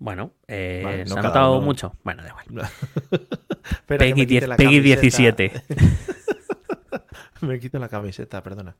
Bueno, 0.00 0.32
eh, 0.48 0.80
Vale, 0.82 1.04
no 1.04 1.12
¿se 1.12 1.18
ha 1.18 1.22
notado 1.22 1.58
uno. 1.58 1.66
mucho? 1.66 1.94
Bueno, 2.02 2.22
da 2.22 2.30
igual. 2.30 2.46
Peggy, 3.86 4.08
me 4.08 4.14
quite 4.14 4.26
10 4.26 4.48
la 4.48 4.56
Peggy 4.56 4.76
camiseta. 4.78 5.00
17. 5.02 5.52
me 7.42 7.60
quito 7.60 7.78
la 7.78 7.88
camiseta, 7.90 8.42
perdona. 8.42 8.76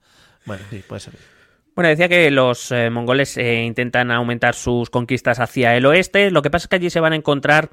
Bueno, 0.46 0.64
sí, 0.70 0.82
puede 0.88 1.00
ser. 1.00 1.14
Bueno, 1.74 1.90
decía 1.90 2.08
que 2.08 2.30
los 2.30 2.72
eh, 2.72 2.88
mongoles 2.88 3.36
eh, 3.36 3.64
intentan 3.64 4.10
aumentar 4.10 4.54
sus 4.54 4.88
conquistas 4.88 5.40
hacia 5.40 5.76
el 5.76 5.84
oeste. 5.84 6.30
Lo 6.30 6.40
que 6.40 6.48
pasa 6.48 6.64
es 6.64 6.68
que 6.68 6.76
allí 6.76 6.88
se 6.88 7.00
van 7.00 7.12
a 7.12 7.16
encontrar 7.16 7.68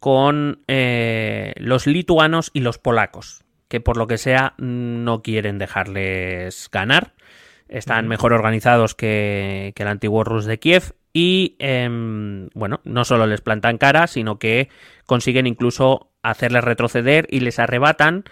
con 0.00 0.62
eh, 0.66 1.52
los 1.56 1.86
lituanos 1.86 2.50
y 2.54 2.60
los 2.60 2.78
polacos, 2.78 3.44
que 3.68 3.80
por 3.80 3.98
lo 3.98 4.06
que 4.06 4.16
sea 4.16 4.54
no 4.56 5.20
quieren 5.20 5.58
dejarles 5.58 6.70
ganar. 6.72 7.12
Están 7.68 8.08
mejor 8.08 8.32
organizados 8.32 8.94
que, 8.94 9.72
que 9.76 9.82
el 9.82 9.90
antiguo 9.90 10.24
Rus 10.24 10.46
de 10.46 10.58
Kiev 10.58 10.94
y, 11.12 11.56
em, 11.58 12.48
bueno, 12.54 12.80
no 12.84 13.04
solo 13.04 13.26
les 13.26 13.40
plantan 13.40 13.78
cara, 13.78 14.06
sino 14.06 14.38
que 14.38 14.68
consiguen 15.06 15.46
incluso 15.46 16.10
hacerles 16.22 16.64
retroceder 16.64 17.26
y 17.30 17.40
les 17.40 17.58
arrebatan 17.58 18.24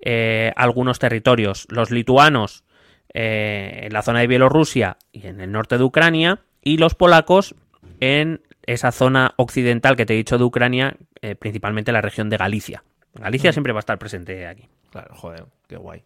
eh, 0.00 0.52
algunos 0.56 0.98
territorios. 0.98 1.66
Los 1.70 1.90
lituanos 1.90 2.64
eh, 3.12 3.82
en 3.84 3.92
la 3.92 4.02
zona 4.02 4.20
de 4.20 4.26
Bielorrusia 4.26 4.98
y 5.12 5.26
en 5.26 5.40
el 5.40 5.52
norte 5.52 5.78
de 5.78 5.84
Ucrania, 5.84 6.40
y 6.62 6.78
los 6.78 6.94
polacos 6.94 7.54
en 8.00 8.42
esa 8.66 8.92
zona 8.92 9.34
occidental 9.36 9.96
que 9.96 10.06
te 10.06 10.14
he 10.14 10.16
dicho 10.16 10.38
de 10.38 10.44
Ucrania, 10.44 10.96
eh, 11.20 11.34
principalmente 11.34 11.92
la 11.92 12.00
región 12.00 12.30
de 12.30 12.36
Galicia. 12.36 12.82
Galicia 13.14 13.52
siempre 13.52 13.72
va 13.72 13.78
a 13.78 13.80
estar 13.80 13.98
presente 13.98 14.46
aquí. 14.46 14.68
Claro, 14.90 15.14
joder, 15.14 15.44
qué 15.68 15.76
guay. 15.76 16.02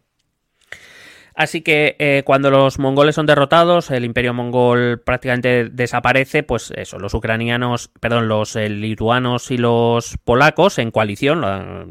Así 1.39 1.61
que 1.61 1.95
eh, 1.99 2.23
cuando 2.25 2.51
los 2.51 2.79
mongoles 2.79 3.15
son 3.15 3.25
derrotados, 3.25 3.91
el 3.91 4.03
imperio 4.03 4.33
mongol 4.33 4.99
prácticamente 4.99 5.69
desaparece, 5.69 6.43
pues 6.43 6.73
eso, 6.75 6.99
los 6.99 7.13
ucranianos, 7.13 7.91
perdón, 8.01 8.27
los 8.27 8.57
eh, 8.57 8.67
lituanos 8.67 9.49
y 9.49 9.57
los 9.57 10.17
polacos 10.25 10.77
en 10.79 10.91
coalición, 10.91 11.39
la- 11.39 11.85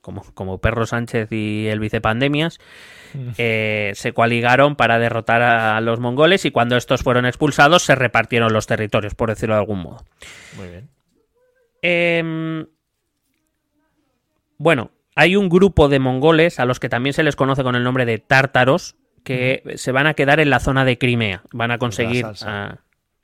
como, 0.00 0.22
como 0.32 0.56
Perro 0.62 0.86
Sánchez 0.86 1.30
y 1.32 1.66
el 1.66 1.80
vicepandemias, 1.80 2.60
eh, 3.36 3.92
se 3.94 4.12
coaligaron 4.14 4.74
para 4.74 4.98
derrotar 4.98 5.42
a 5.42 5.78
los 5.82 6.00
mongoles 6.00 6.46
y 6.46 6.50
cuando 6.50 6.78
estos 6.78 7.02
fueron 7.02 7.26
expulsados 7.26 7.82
se 7.82 7.94
repartieron 7.94 8.54
los 8.54 8.66
territorios, 8.66 9.14
por 9.14 9.28
decirlo 9.28 9.54
de 9.56 9.60
algún 9.60 9.80
modo. 9.80 9.98
Muy 10.56 10.68
bien. 10.68 10.88
Em, 11.82 12.66
bueno, 14.56 14.92
hay 15.20 15.34
un 15.36 15.48
grupo 15.48 15.88
de 15.88 15.98
mongoles 15.98 16.60
a 16.60 16.64
los 16.64 16.78
que 16.78 16.88
también 16.88 17.12
se 17.12 17.22
les 17.24 17.34
conoce 17.34 17.64
con 17.64 17.74
el 17.74 17.82
nombre 17.82 18.04
de 18.06 18.18
tártaros 18.18 18.94
que 19.24 19.62
se 19.74 19.90
van 19.92 20.06
a 20.06 20.14
quedar 20.14 20.38
en 20.38 20.48
la 20.48 20.60
zona 20.60 20.84
de 20.84 20.96
Crimea. 20.96 21.42
Van 21.52 21.70
a 21.72 21.78
conseguir. 21.78 22.24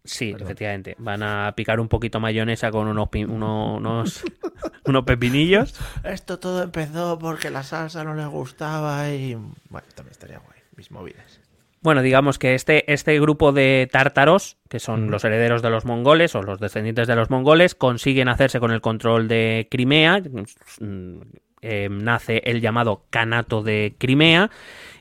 sí, 0.05 0.33
Perdón. 0.33 0.47
efectivamente. 0.49 0.97
Van 0.99 1.23
a 1.23 1.53
picar 1.57 1.79
un 1.81 1.89
poquito 1.89 2.19
mayonesa 2.21 2.71
con 2.73 2.89
unos, 2.89 3.09
pi- 3.11 3.25
uno- 3.25 3.77
unos, 3.77 4.23
unos 4.85 5.05
pepinillos. 5.05 5.75
Esto 6.03 6.39
todo 6.39 6.63
empezó 6.65 7.19
porque 7.19 7.49
la 7.51 7.63
salsa 7.63 8.03
no 8.05 8.15
les 8.15 8.27
gustaba 8.27 9.09
y... 9.11 9.35
Bueno, 9.71 9.87
también 9.95 10.11
estaría 10.13 10.39
guay, 10.39 10.59
mis 10.77 10.91
movidas. 10.91 11.41
Bueno, 11.81 12.03
digamos 12.03 12.39
que 12.39 12.55
este, 12.55 12.91
este 12.93 13.21
grupo 13.21 13.53
de 13.53 13.89
tártaros, 13.93 14.57
que 14.69 14.81
son 14.81 15.11
los 15.11 15.23
herederos 15.25 15.61
de 15.63 15.71
los 15.71 15.85
mongoles 15.85 16.35
o 16.35 16.43
los 16.43 16.59
descendientes 16.59 17.07
de 17.07 17.15
los 17.15 17.29
mongoles, 17.31 17.75
consiguen 17.75 18.29
hacerse 18.29 18.59
con 18.59 18.73
el 18.73 18.81
control 18.81 19.29
de 19.29 19.69
Crimea. 19.71 20.23
Eh, 21.65 21.89
nace 21.91 22.43
el 22.45 22.61
llamado 22.61 23.07
Canato 23.11 23.63
de 23.63 23.97
Crimea. 23.99 24.51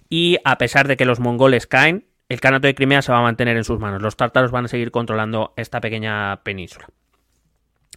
Y 0.09 0.37
a 0.45 0.57
pesar 0.57 0.87
de 0.87 0.97
que 0.97 1.05
los 1.05 1.19
mongoles 1.19 1.67
caen, 1.67 2.05
el 2.29 2.39
Canato 2.39 2.67
de 2.67 2.75
Crimea 2.75 3.01
se 3.01 3.11
va 3.11 3.19
a 3.19 3.23
mantener 3.23 3.57
en 3.57 3.63
sus 3.63 3.79
manos. 3.79 4.01
Los 4.01 4.15
tártaros 4.15 4.51
van 4.51 4.65
a 4.65 4.67
seguir 4.67 4.91
controlando 4.91 5.53
esta 5.57 5.81
pequeña 5.81 6.43
península. 6.43 6.87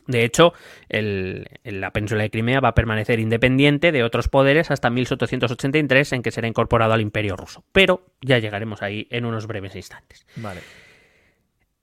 De 0.06 0.24
hecho, 0.24 0.52
la 0.88 1.90
península 1.92 2.22
de 2.22 2.30
Crimea 2.30 2.60
va 2.60 2.68
a 2.68 2.74
permanecer 2.74 3.18
independiente 3.18 3.90
de 3.92 4.04
otros 4.04 4.28
poderes 4.28 4.70
hasta 4.70 4.88
1783, 4.88 6.12
en 6.12 6.22
que 6.22 6.30
será 6.30 6.46
incorporado 6.46 6.92
al 6.92 7.00
Imperio 7.00 7.36
ruso. 7.36 7.64
Pero 7.72 8.06
ya 8.20 8.38
llegaremos 8.38 8.82
ahí 8.82 9.08
en 9.10 9.24
unos 9.24 9.46
breves 9.46 9.74
instantes. 9.74 10.26
Vale. 10.36 10.60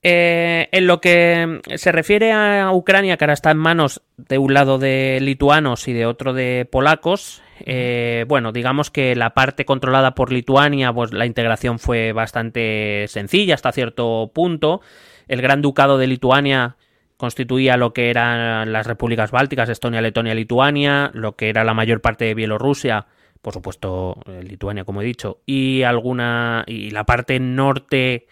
Eh, 0.06 0.68
en 0.70 0.86
lo 0.86 1.00
que 1.00 1.62
se 1.76 1.90
refiere 1.90 2.30
a 2.30 2.70
Ucrania, 2.72 3.16
que 3.16 3.24
ahora 3.24 3.32
está 3.32 3.50
en 3.50 3.56
manos 3.56 4.02
de 4.18 4.36
un 4.36 4.52
lado 4.52 4.78
de 4.78 5.18
lituanos 5.22 5.88
y 5.88 5.94
de 5.94 6.04
otro 6.04 6.34
de 6.34 6.68
polacos, 6.70 7.42
eh, 7.60 8.26
bueno, 8.28 8.52
digamos 8.52 8.90
que 8.90 9.16
la 9.16 9.30
parte 9.30 9.64
controlada 9.64 10.14
por 10.14 10.30
Lituania, 10.30 10.92
pues 10.92 11.14
la 11.14 11.24
integración 11.24 11.78
fue 11.78 12.12
bastante 12.12 13.06
sencilla 13.08 13.54
hasta 13.54 13.72
cierto 13.72 14.30
punto. 14.34 14.82
El 15.26 15.40
Gran 15.40 15.62
Ducado 15.62 15.96
de 15.96 16.06
Lituania 16.06 16.76
constituía 17.16 17.78
lo 17.78 17.94
que 17.94 18.10
eran 18.10 18.72
las 18.72 18.86
repúblicas 18.86 19.30
bálticas, 19.30 19.70
Estonia, 19.70 20.02
Letonia, 20.02 20.34
Lituania, 20.34 21.10
lo 21.14 21.34
que 21.34 21.48
era 21.48 21.64
la 21.64 21.72
mayor 21.72 22.02
parte 22.02 22.26
de 22.26 22.34
Bielorrusia, 22.34 23.06
por 23.40 23.54
supuesto 23.54 24.18
eh, 24.26 24.42
Lituania, 24.42 24.84
como 24.84 25.00
he 25.00 25.06
dicho, 25.06 25.40
y 25.46 25.82
alguna 25.82 26.64
y 26.66 26.90
la 26.90 27.04
parte 27.04 27.40
norte 27.40 28.26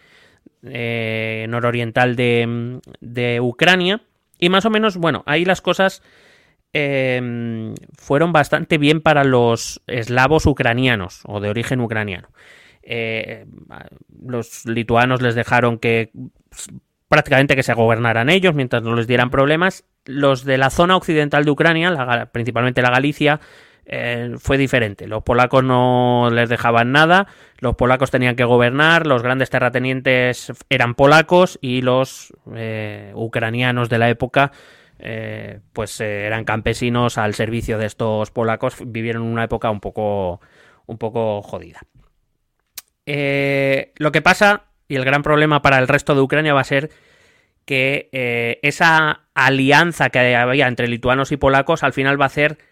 eh, 0.64 1.46
nororiental 1.48 2.16
de, 2.16 2.80
de 3.00 3.40
Ucrania. 3.40 4.02
Y 4.38 4.48
más 4.48 4.64
o 4.64 4.70
menos, 4.70 4.96
bueno, 4.96 5.22
ahí 5.26 5.44
las 5.44 5.60
cosas 5.60 6.02
eh, 6.72 7.74
fueron 7.98 8.32
bastante 8.32 8.78
bien 8.78 9.00
para 9.00 9.24
los 9.24 9.82
eslavos 9.86 10.46
ucranianos 10.46 11.22
o 11.26 11.40
de 11.40 11.50
origen 11.50 11.80
ucraniano. 11.80 12.28
Eh, 12.82 13.46
los 14.24 14.64
lituanos 14.66 15.22
les 15.22 15.34
dejaron 15.34 15.78
que 15.78 16.10
prácticamente 17.08 17.54
que 17.54 17.62
se 17.62 17.74
gobernaran 17.74 18.30
ellos 18.30 18.54
mientras 18.54 18.82
no 18.82 18.94
les 18.96 19.06
dieran 19.06 19.30
problemas. 19.30 19.84
Los 20.04 20.44
de 20.44 20.58
la 20.58 20.70
zona 20.70 20.96
occidental 20.96 21.44
de 21.44 21.50
Ucrania, 21.50 22.30
principalmente 22.32 22.82
la 22.82 22.90
Galicia, 22.90 23.40
eh, 23.94 24.36
fue 24.38 24.56
diferente. 24.56 25.06
Los 25.06 25.22
polacos 25.22 25.62
no 25.62 26.30
les 26.32 26.48
dejaban 26.48 26.92
nada, 26.92 27.26
los 27.58 27.74
polacos 27.74 28.10
tenían 28.10 28.36
que 28.36 28.44
gobernar, 28.44 29.06
los 29.06 29.22
grandes 29.22 29.50
terratenientes 29.50 30.50
eran 30.70 30.94
polacos 30.94 31.58
y 31.60 31.82
los 31.82 32.32
eh, 32.54 33.12
ucranianos 33.14 33.90
de 33.90 33.98
la 33.98 34.08
época 34.08 34.50
eh, 34.98 35.60
pues 35.74 36.00
eran 36.00 36.46
campesinos 36.46 37.18
al 37.18 37.34
servicio 37.34 37.76
de 37.76 37.84
estos 37.84 38.30
polacos, 38.30 38.76
vivieron 38.86 39.24
una 39.24 39.44
época 39.44 39.70
un 39.70 39.80
poco, 39.80 40.40
un 40.86 40.96
poco 40.96 41.42
jodida. 41.42 41.80
Lo 43.04 44.10
que 44.10 44.22
pasa, 44.22 44.68
y 44.88 44.96
el 44.96 45.04
gran 45.04 45.22
problema 45.22 45.60
para 45.60 45.76
el 45.76 45.86
resto 45.86 46.14
de 46.14 46.22
Ucrania 46.22 46.54
va 46.54 46.62
a 46.62 46.64
ser 46.64 46.88
que 47.66 48.08
esa 48.62 49.24
alianza 49.34 50.08
que 50.08 50.34
había 50.34 50.66
entre 50.66 50.88
lituanos 50.88 51.30
y 51.30 51.36
polacos 51.36 51.82
al 51.82 51.92
final 51.92 52.18
va 52.18 52.24
a 52.24 52.28
hacer 52.28 52.71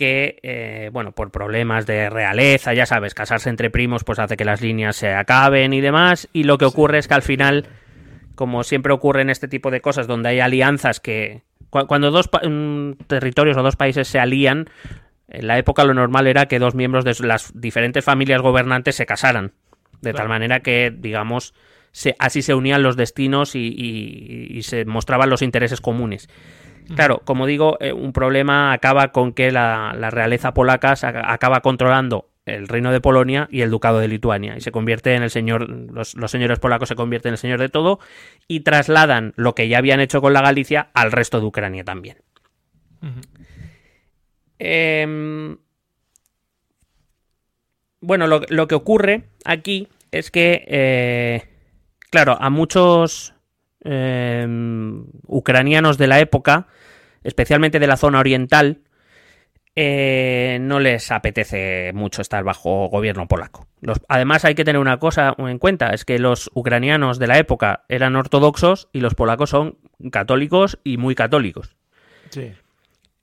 que, 0.00 0.38
eh, 0.42 0.88
bueno, 0.92 1.12
por 1.12 1.30
problemas 1.30 1.84
de 1.84 2.08
realeza, 2.08 2.72
ya 2.72 2.86
sabes, 2.86 3.12
casarse 3.14 3.50
entre 3.50 3.68
primos 3.68 4.02
pues 4.02 4.18
hace 4.18 4.38
que 4.38 4.46
las 4.46 4.62
líneas 4.62 4.96
se 4.96 5.12
acaben 5.12 5.74
y 5.74 5.82
demás, 5.82 6.28
y 6.32 6.44
lo 6.44 6.56
que 6.56 6.64
ocurre 6.64 6.96
es 6.98 7.06
que 7.06 7.12
al 7.14 7.20
final, 7.22 7.66
como 8.34 8.64
siempre 8.64 8.94
ocurre 8.94 9.20
en 9.20 9.28
este 9.28 9.46
tipo 9.48 9.70
de 9.70 9.82
cosas, 9.82 10.06
donde 10.06 10.30
hay 10.30 10.40
alianzas 10.40 11.00
que... 11.00 11.42
cu- 11.68 11.86
Cuando 11.86 12.10
dos 12.10 12.30
mm, 12.42 12.92
territorios 13.06 13.58
o 13.58 13.62
dos 13.62 13.76
países 13.76 14.08
se 14.08 14.18
alían, 14.18 14.70
en 15.28 15.46
la 15.46 15.58
época 15.58 15.84
lo 15.84 15.92
normal 15.92 16.26
era 16.26 16.46
que 16.46 16.58
dos 16.58 16.74
miembros 16.74 17.04
de 17.04 17.14
las 17.26 17.52
diferentes 17.54 18.02
familias 18.02 18.40
gobernantes 18.40 18.96
se 18.96 19.04
casaran. 19.06 19.52
De 20.00 20.14
tal 20.14 20.28
manera 20.30 20.60
que, 20.60 20.90
digamos, 20.96 21.52
se- 21.92 22.16
así 22.18 22.40
se 22.40 22.54
unían 22.54 22.82
los 22.82 22.96
destinos 22.96 23.54
y, 23.54 23.68
y- 23.68 24.46
y 24.56 24.62
se 24.62 24.86
mostraban 24.86 25.28
los 25.28 25.42
intereses 25.42 25.82
comunes. 25.82 26.28
Claro, 26.94 27.22
como 27.24 27.46
digo, 27.46 27.76
eh, 27.80 27.92
un 27.92 28.12
problema 28.12 28.72
acaba 28.72 29.12
con 29.12 29.32
que 29.32 29.52
la, 29.52 29.94
la 29.96 30.10
realeza 30.10 30.52
polaca 30.54 30.94
acaba 31.02 31.60
controlando 31.60 32.30
el 32.46 32.68
reino 32.68 32.92
de 32.92 33.00
Polonia 33.00 33.48
y 33.50 33.62
el 33.62 33.70
ducado 33.70 33.98
de 33.98 34.08
Lituania. 34.08 34.56
Y 34.56 34.60
se 34.60 34.72
convierte 34.72 35.14
en 35.14 35.22
el 35.22 35.30
señor, 35.30 35.68
los, 35.68 36.14
los 36.14 36.30
señores 36.30 36.58
polacos 36.58 36.88
se 36.88 36.96
convierten 36.96 37.30
en 37.30 37.34
el 37.34 37.38
señor 37.38 37.60
de 37.60 37.68
todo 37.68 38.00
y 38.48 38.60
trasladan 38.60 39.32
lo 39.36 39.54
que 39.54 39.68
ya 39.68 39.78
habían 39.78 40.00
hecho 40.00 40.20
con 40.20 40.32
la 40.32 40.42
Galicia 40.42 40.90
al 40.94 41.12
resto 41.12 41.40
de 41.40 41.46
Ucrania 41.46 41.84
también. 41.84 42.18
Em, 44.58 45.56
bueno, 48.00 48.26
lo, 48.26 48.42
lo 48.48 48.68
que 48.68 48.74
ocurre 48.74 49.24
aquí 49.44 49.88
es 50.10 50.30
que, 50.30 50.64
eh, 50.66 51.48
claro, 52.10 52.36
a 52.40 52.50
muchos 52.50 53.34
em, 53.84 55.04
ucranianos 55.26 55.98
de 55.98 56.06
la 56.06 56.20
época, 56.20 56.66
especialmente 57.24 57.78
de 57.78 57.86
la 57.86 57.96
zona 57.96 58.18
oriental, 58.20 58.80
eh, 59.76 60.58
no 60.60 60.80
les 60.80 61.10
apetece 61.12 61.92
mucho 61.94 62.22
estar 62.22 62.42
bajo 62.44 62.88
gobierno 62.88 63.28
polaco. 63.28 63.66
Los- 63.80 64.00
además 64.08 64.44
hay 64.44 64.54
que 64.54 64.64
tener 64.64 64.80
una 64.80 64.98
cosa 64.98 65.34
en 65.38 65.58
cuenta, 65.58 65.90
es 65.90 66.04
que 66.04 66.18
los 66.18 66.50
ucranianos 66.54 67.18
de 67.18 67.28
la 67.28 67.38
época 67.38 67.84
eran 67.88 68.16
ortodoxos 68.16 68.88
y 68.92 69.00
los 69.00 69.14
polacos 69.14 69.50
son 69.50 69.78
católicos 70.10 70.78
y 70.84 70.96
muy 70.96 71.14
católicos. 71.14 71.76
Sí. 72.30 72.52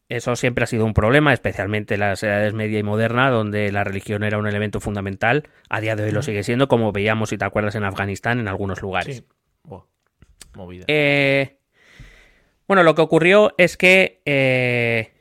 Eso 0.09 0.37
siempre 0.37 0.63
ha 0.63 0.67
sido 0.67 0.85
un 0.85 0.93
problema, 0.93 1.33
especialmente 1.33 1.95
en 1.95 1.99
las 1.99 2.23
edades 2.23 2.53
media 2.53 2.79
y 2.79 2.83
moderna, 2.83 3.29
donde 3.29 3.69
la 3.73 3.83
religión 3.83 4.23
era 4.23 4.37
un 4.37 4.47
elemento 4.47 4.79
fundamental. 4.79 5.43
A 5.69 5.81
día 5.81 5.97
de 5.97 6.05
hoy 6.05 6.11
lo 6.11 6.21
sigue 6.21 6.43
siendo, 6.43 6.69
como 6.69 6.93
veíamos, 6.93 7.29
si 7.29 7.37
te 7.37 7.43
acuerdas, 7.43 7.75
en 7.75 7.83
Afganistán, 7.83 8.39
en 8.39 8.47
algunos 8.47 8.81
lugares. 8.81 9.17
Sí. 9.17 9.23
Movida. 10.57 10.85
Eh, 10.87 11.57
bueno, 12.67 12.83
lo 12.83 12.95
que 12.95 13.01
ocurrió 13.01 13.53
es 13.57 13.77
que 13.77 14.21
eh, 14.25 15.13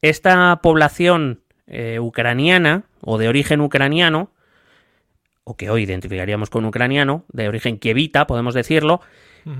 esta 0.00 0.60
población 0.62 1.42
eh, 1.66 1.98
ucraniana, 2.00 2.84
o 3.02 3.18
de 3.18 3.28
origen 3.28 3.60
ucraniano, 3.60 4.30
o 5.44 5.56
que 5.56 5.68
hoy 5.68 5.82
identificaríamos 5.82 6.48
con 6.48 6.64
ucraniano, 6.64 7.24
de 7.32 7.48
origen 7.48 7.78
kievita, 7.78 8.26
podemos 8.26 8.54
decirlo, 8.54 9.00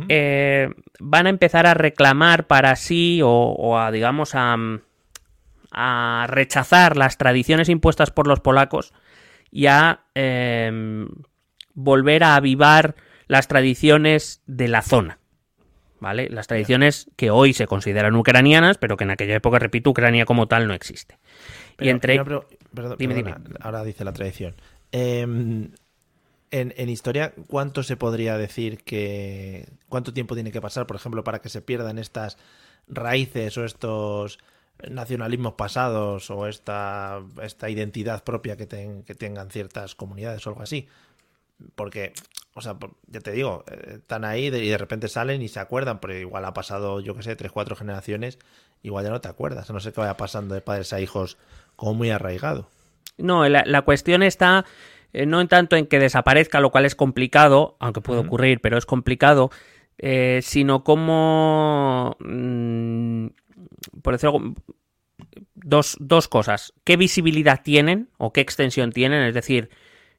eh, 0.08 0.70
van 0.98 1.26
a 1.26 1.30
empezar 1.30 1.64
a 1.66 1.74
reclamar 1.74 2.48
para 2.48 2.74
sí 2.74 3.20
o, 3.22 3.30
o 3.30 3.78
a, 3.78 3.92
digamos, 3.92 4.34
a, 4.34 4.56
a 5.70 6.26
rechazar 6.28 6.96
las 6.96 7.18
tradiciones 7.18 7.68
impuestas 7.68 8.10
por 8.10 8.26
los 8.26 8.40
polacos 8.40 8.92
y 9.52 9.66
a 9.66 10.00
volver 11.74 12.24
a 12.24 12.34
avivar 12.34 12.96
las 13.26 13.48
tradiciones 13.48 14.42
de 14.46 14.68
la 14.68 14.82
zona. 14.82 15.18
¿Vale? 15.98 16.28
Las 16.28 16.46
tradiciones 16.46 17.08
que 17.16 17.30
hoy 17.30 17.54
se 17.54 17.66
consideran 17.66 18.14
ucranianas, 18.16 18.76
pero 18.76 18.98
que 18.98 19.04
en 19.04 19.10
aquella 19.10 19.34
época, 19.36 19.58
repito, 19.58 19.90
Ucrania 19.90 20.26
como 20.26 20.46
tal 20.46 20.68
no 20.68 20.74
existe. 20.74 21.18
y 21.80 21.88
entre. 21.88 22.22
Dime, 22.98 23.24
perdona, 23.24 23.40
ahora 23.60 23.82
dice 23.82 24.04
la 24.04 24.12
tradición. 24.12 24.54
Eh, 24.92 25.22
en, 25.22 25.72
en 26.50 26.88
historia, 26.90 27.32
¿cuánto 27.48 27.82
se 27.82 27.96
podría 27.96 28.36
decir 28.36 28.84
que. 28.84 29.66
¿Cuánto 29.88 30.12
tiempo 30.12 30.34
tiene 30.34 30.52
que 30.52 30.60
pasar, 30.60 30.86
por 30.86 30.96
ejemplo, 30.96 31.24
para 31.24 31.38
que 31.40 31.48
se 31.48 31.62
pierdan 31.62 31.98
estas 31.98 32.36
raíces 32.88 33.56
o 33.56 33.64
estos 33.64 34.38
nacionalismos 34.90 35.54
pasados 35.54 36.30
o 36.30 36.46
esta, 36.46 37.22
esta 37.42 37.70
identidad 37.70 38.22
propia 38.22 38.58
que, 38.58 38.66
ten- 38.66 39.02
que 39.02 39.14
tengan 39.14 39.50
ciertas 39.50 39.94
comunidades 39.94 40.46
o 40.46 40.50
algo 40.50 40.62
así? 40.62 40.86
Porque, 41.74 42.12
o 42.57 42.61
sea, 42.62 42.76
ya 43.07 43.20
te 43.20 43.32
digo, 43.32 43.64
eh, 43.70 43.96
están 43.98 44.24
ahí 44.24 44.46
y 44.46 44.68
de 44.68 44.78
repente 44.78 45.09
salen 45.09 45.42
y 45.42 45.48
se 45.48 45.61
acuerdan, 45.61 46.00
pero 46.00 46.16
igual 46.16 46.44
ha 46.46 46.54
pasado, 46.54 47.00
yo 47.00 47.14
que 47.14 47.22
sé, 47.22 47.36
tres, 47.36 47.52
cuatro 47.52 47.76
generaciones, 47.76 48.38
igual 48.82 49.04
ya 49.04 49.11
no 49.11 49.20
te 49.20 49.28
acuerdas, 49.28 49.68
a 49.68 49.72
no 49.74 49.80
sé 49.80 49.92
qué 49.92 50.00
vaya 50.00 50.16
pasando 50.16 50.54
de 50.54 50.62
padres 50.62 50.92
a 50.94 51.00
hijos 51.00 51.36
como 51.76 51.92
muy 51.92 52.11
arraigado. 52.11 52.66
No, 53.18 53.46
la, 53.46 53.62
la 53.66 53.82
cuestión 53.82 54.22
está 54.22 54.64
eh, 55.12 55.26
no 55.26 55.42
en 55.42 55.48
tanto 55.48 55.76
en 55.76 55.86
que 55.86 55.98
desaparezca, 55.98 56.61
lo 56.61 56.70
cual 56.70 56.86
es 56.86 56.94
complicado, 56.94 57.76
aunque 57.78 58.00
puede 58.00 58.20
ocurrir, 58.20 58.61
pero 58.61 58.78
es 58.78 58.86
complicado, 58.86 59.50
eh, 59.98 60.40
sino 60.42 60.82
como, 60.82 62.16
mm, 62.20 63.26
por 64.02 64.14
decirlo, 64.14 64.54
dos, 65.54 65.96
dos 66.00 66.28
cosas. 66.28 66.72
¿Qué 66.84 66.96
visibilidad 66.96 67.62
tienen 67.62 68.09
o 68.16 68.32
qué 68.32 68.40
extensión 68.40 68.92
tienen? 68.92 69.22
Es 69.22 69.34
decir, 69.34 69.68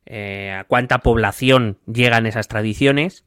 eh, 0.09 0.55
a 0.57 0.63
cuánta 0.63 0.99
población 0.99 1.77
llegan 1.85 2.25
esas 2.25 2.47
tradiciones 2.47 3.25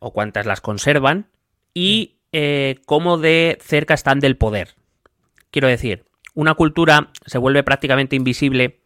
o 0.00 0.12
cuántas 0.12 0.46
las 0.46 0.60
conservan 0.60 1.26
y 1.74 2.16
eh, 2.32 2.76
cómo 2.86 3.18
de 3.18 3.58
cerca 3.60 3.94
están 3.94 4.20
del 4.20 4.36
poder. 4.36 4.74
Quiero 5.50 5.68
decir, 5.68 6.04
una 6.34 6.54
cultura 6.54 7.10
se 7.26 7.38
vuelve 7.38 7.62
prácticamente 7.62 8.16
invisible 8.16 8.80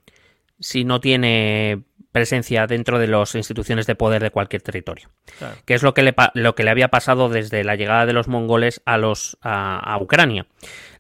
si 0.59 0.85
no 0.85 1.01
tiene 1.01 1.85
presencia 2.13 2.67
dentro 2.67 2.99
de 2.99 3.07
las 3.07 3.35
instituciones 3.35 3.87
de 3.87 3.95
poder 3.95 4.23
de 4.23 4.31
cualquier 4.31 4.63
territorio. 4.63 5.09
Claro. 5.39 5.57
Que 5.65 5.75
es 5.75 5.83
lo 5.83 5.95
que 5.95 6.03
le, 6.03 6.15
lo 6.35 6.55
que 6.55 6.65
le 6.65 6.71
había 6.71 6.89
pasado 6.89 7.29
desde 7.29 7.63
la 7.65 7.77
llegada 7.77 8.07
de 8.07 8.13
los 8.13 8.29
mongoles 8.29 8.83
a, 8.87 8.99
los, 8.99 9.39
a, 9.43 9.79
a 9.79 9.99
Ucrania. 10.03 10.47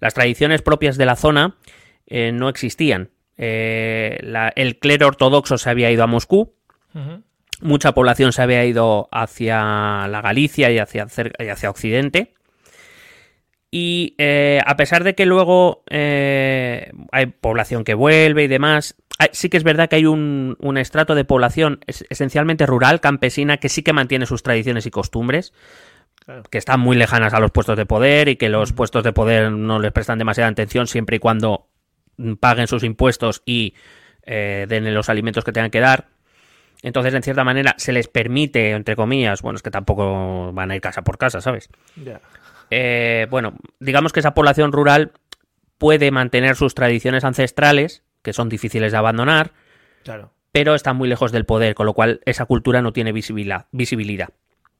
Las 0.00 0.14
tradiciones 0.14 0.62
propias 0.62 0.96
de 0.96 1.06
la 1.06 1.16
zona 1.16 1.56
eh, 2.06 2.32
no 2.32 2.48
existían. 2.48 3.10
Eh, 3.39 4.18
la- 4.22 4.53
el 4.57 4.78
clero 4.78 5.07
ortodoxo 5.07 5.57
se 5.59 5.70
había 5.70 5.91
ido 5.91 6.03
a 6.05 6.07
Moscú, 6.09 6.55
mucha 7.61 7.93
población 7.93 8.32
se 8.32 8.43
había 8.43 8.64
ido 8.64 9.09
hacia 9.12 10.07
la 10.09 10.20
Galicia 10.20 10.70
y 10.70 10.78
hacia, 10.78 11.07
cer- 11.07 11.32
y 11.39 11.49
hacia 11.49 11.70
Occidente. 11.70 12.34
Y 13.70 14.14
eh, 14.18 14.61
a 14.64 14.76
pesar 14.76 15.05
de 15.05 15.14
que 15.14 15.26
luego 15.26 15.82
eh, 15.91 16.91
hay 17.12 17.26
población 17.26 17.84
que 17.84 17.93
vuelve 17.95 18.45
y 18.45 18.49
demás, 18.49 18.97
hay- 19.18 19.28
sí 19.32 19.51
que 19.51 19.59
es 19.59 19.64
verdad 19.64 19.89
que 19.91 19.97
hay 19.97 20.07
un, 20.07 20.57
un 20.59 20.78
estrato 20.78 21.14
de 21.14 21.24
población 21.24 21.80
es- 21.86 22.05
esencialmente 22.09 22.64
rural, 22.64 23.01
campesina, 23.01 23.59
que 23.59 23.68
sí 23.68 23.82
que 23.82 23.93
mantiene 23.93 24.24
sus 24.26 24.43
tradiciones 24.43 24.86
y 24.86 24.91
costumbres, 24.91 25.53
Claro. 26.24 26.43
que 26.51 26.59
están 26.59 26.80
muy 26.80 26.97
lejanas 26.97 27.34
a 27.34 27.41
los 27.41 27.51
puestos 27.51 27.76
de 27.76 27.84
poder 27.86 28.28
y 28.28 28.36
que 28.36 28.49
los 28.49 28.72
puestos 28.72 29.05
de 29.05 29.12
poder 29.12 29.53
no 29.53 29.78
les 29.78 29.93
prestan 29.93 30.18
demasiada 30.18 30.51
atención 30.51 30.86
siempre 30.86 31.16
y 31.16 31.18
cuando 31.20 31.66
paguen 32.40 32.66
sus 32.66 32.84
impuestos 32.84 33.42
y 33.46 33.74
eh, 34.24 34.66
den 34.68 34.92
los 34.94 35.08
alimentos 35.08 35.44
que 35.44 35.52
tengan 35.52 35.70
que 35.70 35.80
dar. 35.80 36.08
Entonces, 36.82 37.12
en 37.14 37.22
cierta 37.22 37.42
manera, 37.44 37.74
se 37.78 37.92
les 37.92 38.06
permite, 38.08 38.70
entre 38.70 38.94
comillas, 38.94 39.42
bueno, 39.42 39.56
es 39.56 39.62
que 39.62 39.70
tampoco 39.70 40.52
van 40.52 40.70
a 40.70 40.76
ir 40.76 40.80
casa 40.80 41.02
por 41.02 41.18
casa, 41.18 41.40
¿sabes? 41.40 41.68
Ya. 41.96 42.20
Eh, 42.70 43.26
bueno, 43.30 43.54
digamos 43.80 44.12
que 44.12 44.20
esa 44.20 44.34
población 44.34 44.70
rural 44.72 45.12
puede 45.78 46.10
mantener 46.10 46.54
sus 46.56 46.74
tradiciones 46.74 47.24
ancestrales, 47.24 48.04
que 48.22 48.32
son 48.32 48.48
difíciles 48.48 48.92
de 48.92 48.98
abandonar, 48.98 49.52
Claro. 50.04 50.32
pero 50.52 50.74
están 50.74 50.96
muy 50.96 51.08
lejos 51.08 51.32
del 51.32 51.44
poder, 51.46 51.74
con 51.74 51.86
lo 51.86 51.94
cual 51.94 52.20
esa 52.26 52.44
cultura 52.46 52.80
no 52.82 52.92
tiene 52.92 53.12
visibilidad. 53.12 53.66
visibilidad. 53.72 54.28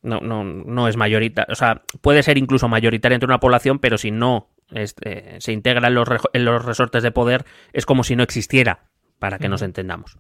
No, 0.03 0.21
no, 0.21 0.45
no 0.45 0.87
es 0.87 0.97
mayoritaria. 0.97 1.53
O 1.53 1.57
sea, 1.57 1.83
puede 2.01 2.23
ser 2.23 2.39
incluso 2.39 2.69
mayoritaria 2.69 3.15
entre 3.17 3.27
una 3.27 3.41
población, 3.41 3.81
pero 3.81 3.99
si 3.99 4.13
no 4.13 4.49
este, 4.73 5.41
se 5.41 5.53
integra 5.53 5.89
en 5.89 5.95
los, 5.95 6.09
en 6.33 6.45
los 6.45 6.65
resortes 6.65 7.03
de 7.03 7.11
poder, 7.11 7.45
es 7.73 7.87
como 7.87 8.05
si 8.05 8.17
no 8.17 8.23
existiera, 8.23 8.85
para 9.19 9.39
que 9.39 9.49
nos 9.49 9.63
entendamos. 9.63 10.17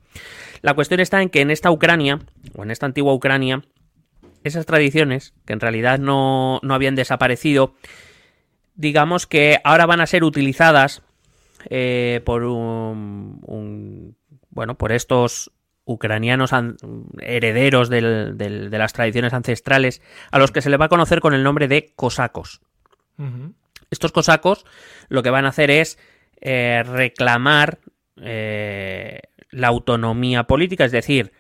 La 0.63 0.75
cuestión 0.75 1.01
está 1.01 1.23
en 1.23 1.29
que 1.31 1.41
en 1.41 1.51
esta 1.51 1.71
Ucrania, 1.71 2.19
o 2.57 2.63
en 2.63 2.71
esta 2.71 2.87
antigua 2.87 3.15
Ucrania, 3.15 3.63
esas 4.45 4.67
tradiciones, 4.67 5.35
que 5.47 5.53
en 5.53 5.61
realidad 5.61 5.99
no, 5.99 6.61
no 6.63 6.75
habían 6.75 6.95
desaparecido, 6.95 7.75
digamos 8.75 9.27
que 9.27 9.59
ahora 9.65 9.87
van 9.87 10.01
a 10.01 10.07
ser 10.07 10.25
utilizadas 10.25 11.03
eh, 11.71 12.21
por 12.25 12.45
un, 12.45 13.41
un- 13.43 14.17
bueno 14.51 14.77
por 14.77 14.93
estos 14.93 15.51
ucranianos 15.85 16.53
an- 16.53 16.77
herederos 17.21 17.89
del- 17.89 18.37
del- 18.37 18.71
de 18.71 18.79
las 18.79 18.93
tradiciones 18.93 19.33
ancestrales 19.33 20.03
a 20.31 20.39
los 20.39 20.53
que 20.53 20.63
se 20.63 20.71
les 20.71 20.81
va 20.81 20.85
a 20.87 20.89
conocer 20.91 21.21
con 21.21 21.35
el 21.35 21.43
nombre 21.43 21.67
de 21.67 21.93
cosacos. 21.97 22.61
Estos 23.91 24.13
cosacos 24.13 24.65
lo 25.09 25.23
que 25.23 25.31
van 25.31 25.47
a 25.47 25.51
hacer 25.51 25.71
es 25.71 25.99
eh, 26.41 26.83
reclamar 26.87 27.79
eh, 28.21 29.21
la 29.51 29.69
autonomía 29.69 30.45
política, 30.45 30.85
es 30.85 30.93
decir, 30.93 31.33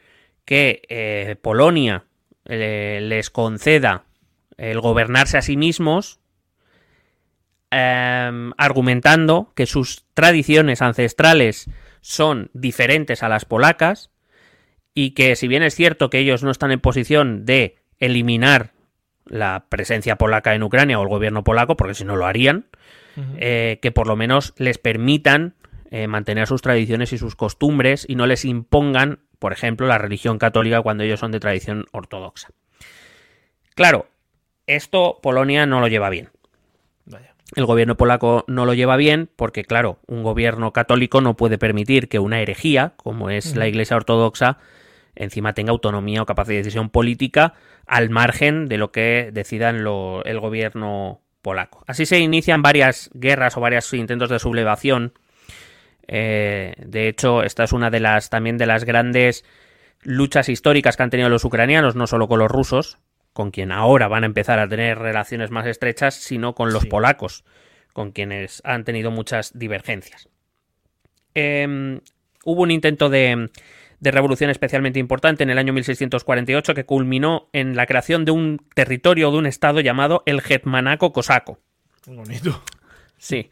que 0.44 0.82
eh, 0.88 1.36
Polonia 1.40 2.04
les 2.44 3.28
conceda 3.28 4.06
el 4.56 4.80
gobernarse 4.80 5.36
a 5.36 5.42
sí 5.42 5.58
mismos, 5.58 6.18
em, 7.70 8.52
argumentando 8.56 9.52
que 9.54 9.66
sus 9.66 10.06
tradiciones 10.14 10.80
ancestrales 10.80 11.68
son 12.00 12.50
diferentes 12.54 13.22
a 13.22 13.28
las 13.28 13.44
polacas 13.44 14.10
y 14.94 15.10
que 15.10 15.36
si 15.36 15.46
bien 15.46 15.62
es 15.62 15.74
cierto 15.74 16.08
que 16.08 16.20
ellos 16.20 16.42
no 16.42 16.50
están 16.50 16.72
en 16.72 16.80
posición 16.80 17.44
de 17.44 17.76
eliminar 17.98 18.72
la 19.30 19.66
presencia 19.68 20.16
polaca 20.16 20.54
en 20.54 20.62
Ucrania 20.62 20.98
o 20.98 21.02
el 21.02 21.08
gobierno 21.08 21.44
polaco, 21.44 21.76
porque 21.76 21.94
si 21.94 22.04
no 22.04 22.16
lo 22.16 22.26
harían, 22.26 22.66
eh, 23.38 23.78
que 23.82 23.90
por 23.90 24.06
lo 24.06 24.14
menos 24.14 24.54
les 24.58 24.78
permitan 24.78 25.54
eh, 25.90 26.06
mantener 26.06 26.46
sus 26.46 26.62
tradiciones 26.62 27.12
y 27.12 27.18
sus 27.18 27.34
costumbres 27.34 28.04
y 28.08 28.14
no 28.14 28.26
les 28.26 28.44
impongan, 28.44 29.20
por 29.38 29.52
ejemplo, 29.52 29.86
la 29.86 29.98
religión 29.98 30.38
católica 30.38 30.82
cuando 30.82 31.02
ellos 31.02 31.18
son 31.20 31.32
de 31.32 31.40
tradición 31.40 31.86
ortodoxa. 31.92 32.50
Claro, 33.74 34.06
esto 34.66 35.18
Polonia 35.22 35.66
no 35.66 35.80
lo 35.80 35.88
lleva 35.88 36.10
bien. 36.10 36.28
Vaya. 37.06 37.34
El 37.56 37.64
gobierno 37.64 37.96
polaco 37.96 38.44
no 38.46 38.66
lo 38.66 38.74
lleva 38.74 38.96
bien 38.96 39.30
porque, 39.34 39.64
claro, 39.64 39.98
un 40.06 40.22
gobierno 40.22 40.72
católico 40.72 41.20
no 41.20 41.36
puede 41.36 41.58
permitir 41.58 42.08
que 42.08 42.18
una 42.18 42.40
herejía, 42.40 42.92
como 42.96 43.30
es 43.30 43.56
la 43.56 43.66
Iglesia 43.66 43.96
Ortodoxa, 43.96 44.58
encima 45.18 45.52
tenga 45.52 45.72
autonomía 45.72 46.22
o 46.22 46.26
capacidad 46.26 46.54
de 46.54 46.62
decisión 46.62 46.90
política 46.90 47.54
al 47.86 48.08
margen 48.08 48.68
de 48.68 48.78
lo 48.78 48.92
que 48.92 49.30
decida 49.32 49.72
lo, 49.72 50.24
el 50.24 50.38
gobierno 50.40 51.20
polaco. 51.42 51.84
Así 51.86 52.06
se 52.06 52.18
inician 52.20 52.62
varias 52.62 53.10
guerras 53.12 53.56
o 53.56 53.60
varios 53.60 53.92
intentos 53.92 54.30
de 54.30 54.38
sublevación. 54.38 55.12
Eh, 56.06 56.74
de 56.78 57.08
hecho, 57.08 57.42
esta 57.42 57.64
es 57.64 57.72
una 57.72 57.90
de 57.90 58.00
las 58.00 58.30
también 58.30 58.56
de 58.56 58.66
las 58.66 58.84
grandes 58.84 59.44
luchas 60.02 60.48
históricas 60.48 60.96
que 60.96 61.02
han 61.02 61.10
tenido 61.10 61.28
los 61.28 61.44
ucranianos, 61.44 61.96
no 61.96 62.06
solo 62.06 62.28
con 62.28 62.38
los 62.38 62.50
rusos, 62.50 62.98
con 63.32 63.50
quien 63.50 63.72
ahora 63.72 64.08
van 64.08 64.22
a 64.22 64.26
empezar 64.26 64.58
a 64.60 64.68
tener 64.68 64.98
relaciones 64.98 65.50
más 65.50 65.66
estrechas, 65.66 66.14
sino 66.14 66.54
con 66.54 66.72
los 66.72 66.82
Sí. 66.84 66.88
polacos, 66.88 67.44
con 67.92 68.12
quienes 68.12 68.62
han 68.64 68.84
tenido 68.84 69.10
muchas 69.10 69.56
divergencias. 69.58 70.28
Eh, 71.34 72.00
hubo 72.44 72.62
un 72.62 72.70
intento 72.70 73.08
de, 73.08 73.50
de 74.00 74.10
revolución 74.10 74.50
especialmente 74.50 74.98
importante 74.98 75.42
en 75.42 75.50
el 75.50 75.58
año 75.58 75.72
1648 75.72 76.74
que 76.74 76.84
culminó 76.84 77.48
en 77.52 77.76
la 77.76 77.86
creación 77.86 78.24
de 78.24 78.32
un 78.32 78.60
territorio, 78.74 79.30
de 79.30 79.38
un 79.38 79.46
estado 79.46 79.80
llamado 79.80 80.22
el 80.26 80.40
Hetmanaco 80.46 81.12
Cosaco. 81.12 81.58
Muy 82.06 82.16
bonito. 82.16 82.62
Sí. 83.18 83.50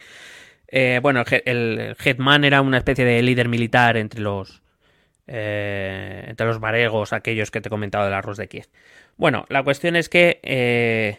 Eh, 0.68 1.00
bueno, 1.02 1.24
el 1.44 1.96
Hetman 2.02 2.44
era 2.44 2.60
una 2.60 2.78
especie 2.78 3.04
de 3.04 3.22
líder 3.22 3.48
militar 3.48 3.96
entre 3.96 4.20
los 4.20 4.62
eh, 5.28 6.24
entre 6.28 6.46
los 6.46 6.60
varegos, 6.60 7.12
aquellos 7.12 7.50
que 7.50 7.60
te 7.60 7.68
he 7.68 7.70
comentado 7.70 8.04
del 8.04 8.14
arroz 8.14 8.36
de 8.36 8.46
Kiev. 8.46 8.68
Bueno, 9.16 9.44
la 9.48 9.64
cuestión 9.64 9.96
es 9.96 10.08
que 10.08 10.38
eh, 10.44 11.18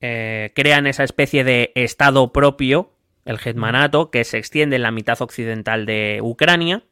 eh, 0.00 0.52
crean 0.54 0.86
esa 0.86 1.04
especie 1.04 1.44
de 1.44 1.70
estado 1.74 2.32
propio, 2.32 2.92
el 3.26 3.38
Hetmanato, 3.44 4.10
que 4.10 4.24
se 4.24 4.38
extiende 4.38 4.76
en 4.76 4.82
la 4.82 4.90
mitad 4.90 5.20
occidental 5.20 5.84
de 5.84 6.20
Ucrania 6.22 6.84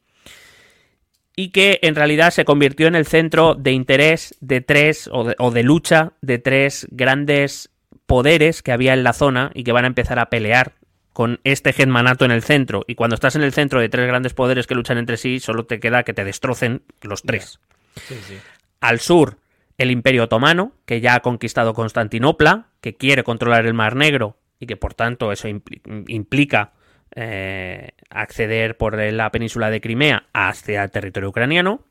y 1.36 1.50
que 1.50 1.80
en 1.82 1.94
realidad 1.94 2.30
se 2.30 2.44
convirtió 2.44 2.86
en 2.86 2.94
el 2.94 3.06
centro 3.06 3.54
de 3.54 3.72
interés 3.72 4.36
de 4.40 4.60
tres 4.60 5.08
o 5.12 5.24
de, 5.24 5.34
o 5.38 5.50
de 5.50 5.62
lucha 5.62 6.12
de 6.20 6.38
tres 6.38 6.86
grandes 6.90 7.70
poderes 8.06 8.62
que 8.62 8.72
había 8.72 8.94
en 8.94 9.02
la 9.02 9.12
zona 9.12 9.50
y 9.54 9.64
que 9.64 9.72
van 9.72 9.84
a 9.84 9.88
empezar 9.88 10.18
a 10.18 10.30
pelear 10.30 10.72
con 11.12 11.40
este 11.44 11.70
Hetmanato 11.70 12.24
en 12.24 12.32
el 12.32 12.42
centro. 12.42 12.84
Y 12.86 12.96
cuando 12.96 13.14
estás 13.14 13.36
en 13.36 13.42
el 13.42 13.52
centro 13.52 13.80
de 13.80 13.88
tres 13.88 14.06
grandes 14.06 14.34
poderes 14.34 14.66
que 14.66 14.74
luchan 14.74 14.98
entre 14.98 15.16
sí, 15.16 15.40
solo 15.40 15.64
te 15.64 15.80
queda 15.80 16.02
que 16.02 16.12
te 16.12 16.24
destrocen 16.24 16.82
los 17.02 17.22
tres. 17.22 17.60
Sí, 17.96 18.16
sí. 18.26 18.34
Al 18.80 19.00
sur, 19.00 19.38
el 19.78 19.90
Imperio 19.90 20.24
Otomano, 20.24 20.72
que 20.84 21.00
ya 21.00 21.14
ha 21.14 21.20
conquistado 21.20 21.72
Constantinopla, 21.72 22.66
que 22.80 22.94
quiere 22.94 23.24
controlar 23.24 23.64
el 23.64 23.74
Mar 23.74 23.96
Negro 23.96 24.36
y 24.60 24.66
que 24.66 24.76
por 24.76 24.94
tanto 24.94 25.32
eso 25.32 25.48
impli- 25.48 26.04
implica 26.08 26.73
eh, 27.14 27.90
acceder 28.10 28.76
por 28.76 28.96
la 29.00 29.30
península 29.30 29.70
de 29.70 29.80
Crimea 29.80 30.24
hacia 30.32 30.82
el 30.84 30.90
territorio 30.90 31.28
ucraniano. 31.30 31.82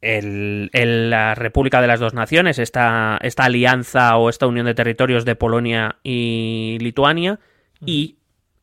El- 0.00 0.70
el- 0.72 1.10
la 1.10 1.34
República 1.34 1.80
de 1.82 1.86
las 1.86 2.00
Dos 2.00 2.14
Naciones, 2.14 2.58
esta, 2.58 3.18
esta 3.22 3.44
alianza 3.44 4.16
o 4.16 4.30
esta 4.30 4.46
unión 4.46 4.64
de 4.66 4.74
territorios 4.74 5.24
de 5.26 5.36
Polonia 5.36 5.96
y 6.02 6.78
Lituania, 6.80 7.38
y 7.84 8.16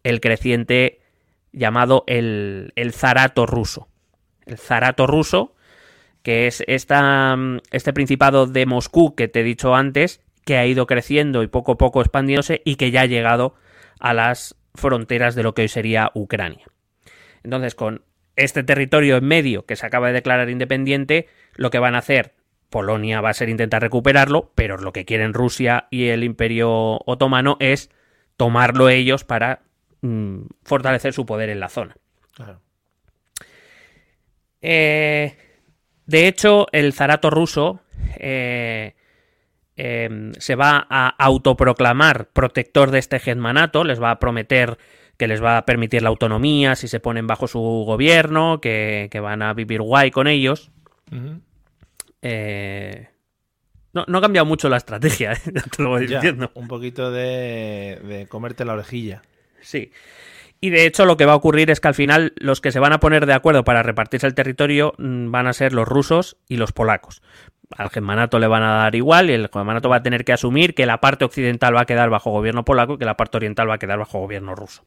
el 0.04 0.20
creciente 0.20 1.02
llamado 1.52 2.04
el, 2.08 2.72
el 2.76 2.92
zarato 2.94 3.46
ruso. 3.46 3.88
El 4.48 4.58
zarato 4.58 5.06
ruso, 5.06 5.54
que 6.24 6.48
es 6.48 6.64
esta, 6.68 7.36
este 7.72 7.94
principado 7.94 8.48
de 8.48 8.66
Moscú 8.66 9.14
que 9.16 9.28
te 9.28 9.42
he 9.42 9.44
dicho 9.44 9.76
antes, 9.76 10.22
que 10.46 10.58
ha 10.58 10.66
ido 10.66 10.88
creciendo 10.88 11.44
y 11.44 11.48
poco 11.48 11.74
a 11.74 11.78
poco 11.78 12.02
expandiéndose 12.02 12.62
y 12.66 12.76
que 12.76 12.90
ya 12.92 13.02
ha 13.02 13.06
llegado 13.06 13.56
a 14.00 14.14
las 14.14 14.56
fronteras 14.78 15.36
de 15.36 15.44
lo 15.44 15.54
que 15.54 15.64
hoy 15.64 15.68
sería 15.68 16.12
Ucrania. 16.14 16.66
Entonces, 17.44 17.76
con 17.76 18.04
este 18.36 18.64
territorio 18.64 19.18
en 19.18 19.26
medio 19.26 19.66
que 19.66 19.76
se 19.76 19.86
acaba 19.86 20.08
de 20.08 20.14
declarar 20.14 20.50
independiente, 20.50 21.28
lo 21.56 21.70
que 21.70 21.80
van 21.80 21.96
a 21.96 22.00
hacer 22.00 22.34
Polonia 22.70 23.22
va 23.22 23.30
a 23.30 23.34
ser 23.34 23.50
intentar 23.50 23.82
recuperarlo, 23.82 24.52
pero 24.56 24.78
lo 24.78 24.94
que 24.94 25.06
quieren 25.06 25.34
Rusia 25.34 25.88
y 25.90 26.08
el 26.08 26.24
Imperio 26.24 27.00
Otomano 27.06 27.58
es 27.60 27.90
tomarlo 28.36 28.90
ellos 28.90 29.24
para 29.24 29.62
mm, 30.02 30.42
fortalecer 30.64 31.14
su 31.14 31.26
poder 31.26 31.50
en 31.50 31.60
la 31.60 31.70
zona. 31.70 31.96
Claro. 32.36 32.62
Eh, 34.62 35.38
de 36.06 36.28
hecho, 36.28 36.68
el 36.72 36.94
zarato 36.94 37.30
ruso 37.30 37.82
eh, 38.20 38.96
eh, 39.78 40.32
se 40.40 40.56
va 40.56 40.86
a 40.90 41.08
autoproclamar 41.10 42.30
protector 42.34 42.92
de 42.92 43.00
este 43.00 43.18
hetmanato, 43.24 43.84
les 43.84 44.02
va 44.02 44.12
a 44.12 44.20
prometer 44.20 44.78
que 45.18 45.28
les 45.28 45.42
va 45.44 45.58
a 45.58 45.66
permitir 45.66 46.04
la 46.04 46.10
autonomía 46.10 46.76
si 46.76 46.88
se 46.88 47.00
ponen 47.00 47.26
bajo 47.28 47.48
su 47.48 47.60
gobierno, 47.60 48.60
que, 48.62 49.08
que 49.12 49.20
van 49.20 49.42
a 49.42 49.54
vivir 49.54 49.82
guay 49.82 50.12
con 50.12 50.28
ellos. 50.28 50.70
Eh, 52.22 53.08
no, 53.94 54.06
no 54.08 54.18
ha 54.18 54.22
cambiado 54.22 54.46
mucho 54.46 54.70
la 54.70 54.78
estrategia, 54.78 55.34
¿eh? 55.34 55.38
Ya 55.54 55.62
te 55.64 55.84
lo 55.84 55.90
voy 55.90 56.08
Ya, 56.08 56.18
diciendo. 56.20 56.52
un 56.54 56.68
poquito 56.68 57.12
de, 57.12 58.00
de 58.04 58.28
comerte 58.28 58.66
la 58.66 58.74
orejilla. 58.74 59.22
Sí. 59.62 59.92
Y 60.60 60.72
de 60.72 60.86
hecho 60.88 61.06
lo 61.06 61.18
que 61.18 61.26
va 61.26 61.34
a 61.34 61.38
ocurrir 61.38 61.70
es 61.70 61.80
que 61.80 61.88
al 61.88 61.94
final 61.94 62.34
los 62.38 62.62
que 62.62 62.72
se 62.72 62.80
van 62.80 62.94
a 62.94 63.00
poner 63.00 63.26
de 63.28 63.34
acuerdo 63.34 63.64
para 63.64 63.84
repartirse 63.84 64.26
el 64.26 64.34
territorio 64.34 64.94
mm, 64.98 65.30
van 65.32 65.46
a 65.48 65.54
ser 65.54 65.74
los 65.74 65.88
rusos 65.88 66.38
y 66.48 66.58
los 66.58 66.72
polacos. 66.72 67.22
Al 67.76 67.90
germanato 67.90 68.40
le 68.40 68.48
van 68.48 68.64
a 68.64 68.72
dar 68.84 68.96
igual 68.96 69.30
y 69.30 69.34
el 69.34 69.50
germanato 69.52 69.90
va 69.90 69.98
a 69.98 70.04
tener 70.04 70.24
que 70.24 70.32
asumir 70.34 70.74
que 70.74 70.86
la 70.86 71.02
parte 71.02 71.26
occidental 71.26 71.76
va 71.76 71.82
a 71.82 71.86
quedar 71.86 72.10
bajo 72.10 72.32
gobierno 72.32 72.64
polaco 72.64 72.94
y 72.94 72.98
que 72.98 73.06
la 73.06 73.18
parte 73.18 73.38
oriental 73.38 73.70
va 73.70 73.74
a 73.76 73.78
quedar 73.78 74.00
bajo 74.00 74.20
gobierno 74.20 74.56
ruso. 74.56 74.86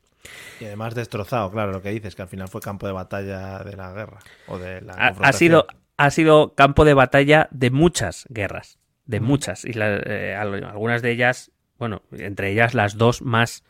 Y 0.61 0.65
además 0.65 0.95
destrozado, 0.95 1.51
claro, 1.51 1.73
lo 1.73 1.83
que 1.83 1.91
dices, 1.91 2.15
que 2.17 2.23
al 2.23 2.29
final 2.29 2.49
fue 2.49 2.61
campo 2.63 2.87
de 2.87 2.93
batalla 2.93 3.59
de 3.65 3.77
la 3.77 3.93
guerra. 3.93 4.19
O 4.47 4.59
de 4.59 4.81
la 4.81 4.95
Ha, 4.95 5.33
sido, 5.33 5.67
ha 5.99 6.11
sido 6.11 6.55
campo 6.55 6.85
de 6.87 6.95
batalla 6.95 7.49
de 7.51 7.71
muchas 7.71 8.25
guerras, 8.31 8.79
de 9.05 9.21
muchas. 9.21 9.65
Y 9.67 9.75
la- 9.75 9.97
eh, 10.05 10.35
al- 10.35 10.65
algunas 10.65 11.03
de 11.03 11.11
ellas, 11.11 11.51
bueno, 11.79 12.01
entre 12.13 12.51
ellas 12.51 12.73
las 12.75 12.97
dos 12.97 13.21
más 13.23 13.63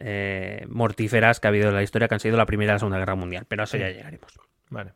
eh, 0.00 0.64
mortíferas 0.68 1.38
que 1.40 1.46
ha 1.46 1.50
habido 1.50 1.68
en 1.68 1.74
la 1.74 1.82
historia, 1.82 2.08
que 2.08 2.14
han 2.14 2.20
sido 2.20 2.36
la 2.36 2.46
Primera 2.46 2.72
y 2.72 2.74
la 2.74 2.78
Segunda 2.80 2.98
Guerra 2.98 3.14
Mundial. 3.14 3.46
Pero 3.48 3.62
a 3.62 3.64
eso 3.64 3.76
ya 3.76 3.88
llegaremos. 3.88 4.38
Vale. 4.70 4.92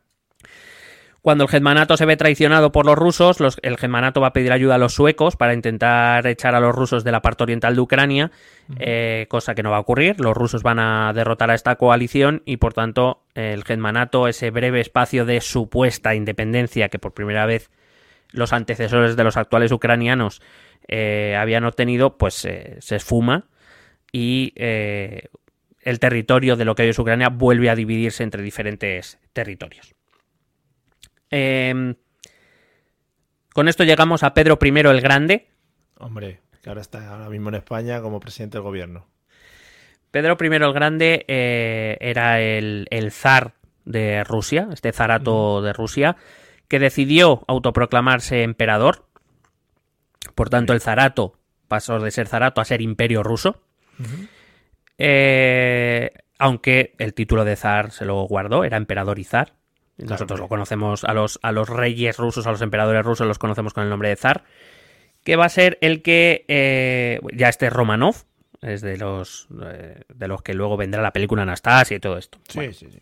Cuando 1.21 1.43
el 1.43 1.53
Hetmanato 1.53 1.97
se 1.97 2.05
ve 2.05 2.15
traicionado 2.15 2.71
por 2.71 2.85
los 2.85 2.95
rusos, 2.95 3.41
los- 3.41 3.59
el 3.61 3.73
Hetmanato 3.73 4.21
va 4.21 4.27
a 4.27 4.33
pedir 4.33 4.53
ayuda 4.53 4.75
a 4.75 4.77
los 4.77 4.93
suecos 4.93 5.35
para 5.35 5.53
intentar 5.53 6.25
echar 6.27 6.55
a 6.55 6.61
los 6.61 6.73
rusos 6.73 7.03
de 7.03 7.11
la 7.11 7.21
parte 7.21 7.43
oriental 7.43 7.75
de 7.75 7.81
Ucrania, 7.81 8.31
eh, 8.79 9.25
cosa 9.29 9.53
que 9.53 9.61
no 9.61 9.69
va 9.71 9.77
a 9.77 9.81
ocurrir. 9.81 10.19
Los 10.21 10.35
rusos 10.35 10.63
van 10.63 10.79
a 10.79 11.11
derrotar 11.13 11.51
a 11.51 11.55
esta 11.55 11.75
coalición 11.75 12.41
y, 12.45 12.57
por 12.57 12.73
tanto, 12.73 13.23
el 13.35 13.63
Hetmanato, 13.67 14.27
ese 14.29 14.49
breve 14.49 14.79
espacio 14.79 15.25
de 15.25 15.41
supuesta 15.41 16.15
independencia 16.15 16.87
que 16.87 16.99
por 16.99 17.13
primera 17.13 17.45
vez 17.45 17.69
los 18.31 18.53
antecesores 18.53 19.15
de 19.17 19.23
los 19.23 19.35
actuales 19.37 19.71
ucranianos 19.71 20.41
eh, 20.87 21.35
habían 21.37 21.65
obtenido, 21.65 22.17
pues 22.17 22.45
eh, 22.45 22.77
se 22.79 22.95
esfuma 22.95 23.47
y 24.11 24.53
el 24.55 25.99
territorio 25.99 26.55
de 26.55 26.65
lo 26.65 26.75
que 26.75 26.83
hoy 26.83 26.89
es 26.89 26.99
Ucrania 26.99 27.29
vuelve 27.29 27.69
a 27.69 27.75
dividirse 27.75 28.23
entre 28.23 28.41
diferentes 28.41 29.19
territorios. 29.33 29.93
Eh, 31.31 31.95
con 33.53 33.67
esto 33.67 33.83
llegamos 33.83 34.23
a 34.23 34.33
Pedro 34.33 34.57
I 34.61 34.69
el 34.69 35.01
Grande. 35.01 35.47
Hombre, 35.97 36.39
que 36.61 36.69
ahora 36.69 36.81
está 36.81 37.11
ahora 37.11 37.29
mismo 37.29 37.49
en 37.49 37.55
España 37.55 38.01
como 38.01 38.19
presidente 38.19 38.57
del 38.57 38.63
gobierno. 38.63 39.07
Pedro 40.11 40.37
I 40.39 40.45
el 40.47 40.73
Grande 40.73 41.25
eh, 41.27 41.97
era 41.99 42.39
el, 42.41 42.87
el 42.89 43.11
zar 43.11 43.53
de 43.85 44.23
Rusia, 44.23 44.69
este 44.71 44.91
zarato 44.91 45.61
de 45.61 45.73
Rusia, 45.73 46.15
que 46.67 46.79
decidió 46.79 47.43
autoproclamarse 47.47 48.43
emperador. 48.43 49.07
Por 50.35 50.49
tanto, 50.49 50.73
el 50.73 50.81
zarato 50.81 51.39
pasó 51.67 51.99
de 51.99 52.11
ser 52.11 52.27
zarato 52.27 52.61
a 52.61 52.65
ser 52.65 52.81
imperio 52.81 53.23
ruso. 53.23 53.61
Eh, 54.97 56.11
aunque 56.37 56.93
el 56.99 57.13
título 57.13 57.45
de 57.45 57.55
zar 57.55 57.91
se 57.91 58.05
lo 58.05 58.21
guardó, 58.23 58.63
era 58.63 58.77
emperador 58.77 59.19
y 59.19 59.23
zar. 59.23 59.53
Nosotros 59.99 60.39
lo 60.39 60.47
conocemos 60.47 61.03
a 61.03 61.13
los, 61.13 61.39
a 61.41 61.51
los 61.51 61.69
reyes 61.69 62.17
rusos, 62.17 62.47
a 62.47 62.51
los 62.51 62.61
emperadores 62.61 63.05
rusos, 63.05 63.27
los 63.27 63.39
conocemos 63.39 63.73
con 63.73 63.83
el 63.83 63.89
nombre 63.89 64.09
de 64.09 64.15
zar. 64.15 64.43
Que 65.23 65.35
va 65.35 65.45
a 65.45 65.49
ser 65.49 65.77
el 65.81 66.01
que. 66.01 66.45
eh, 66.47 67.19
ya 67.33 67.49
este 67.49 67.69
Romanov, 67.69 68.15
es 68.61 68.81
de 68.81 68.97
los, 68.97 69.47
eh, 69.63 70.01
de 70.13 70.27
los 70.27 70.41
que 70.41 70.53
luego 70.53 70.77
vendrá 70.77 71.01
la 71.01 71.11
película 71.11 71.43
Anastasia 71.43 71.97
y 71.97 71.99
todo 71.99 72.17
esto. 72.17 72.39
Sí, 72.47 72.57
Bueno, 72.57 72.73
sí, 72.73 72.87
sí. 72.91 72.99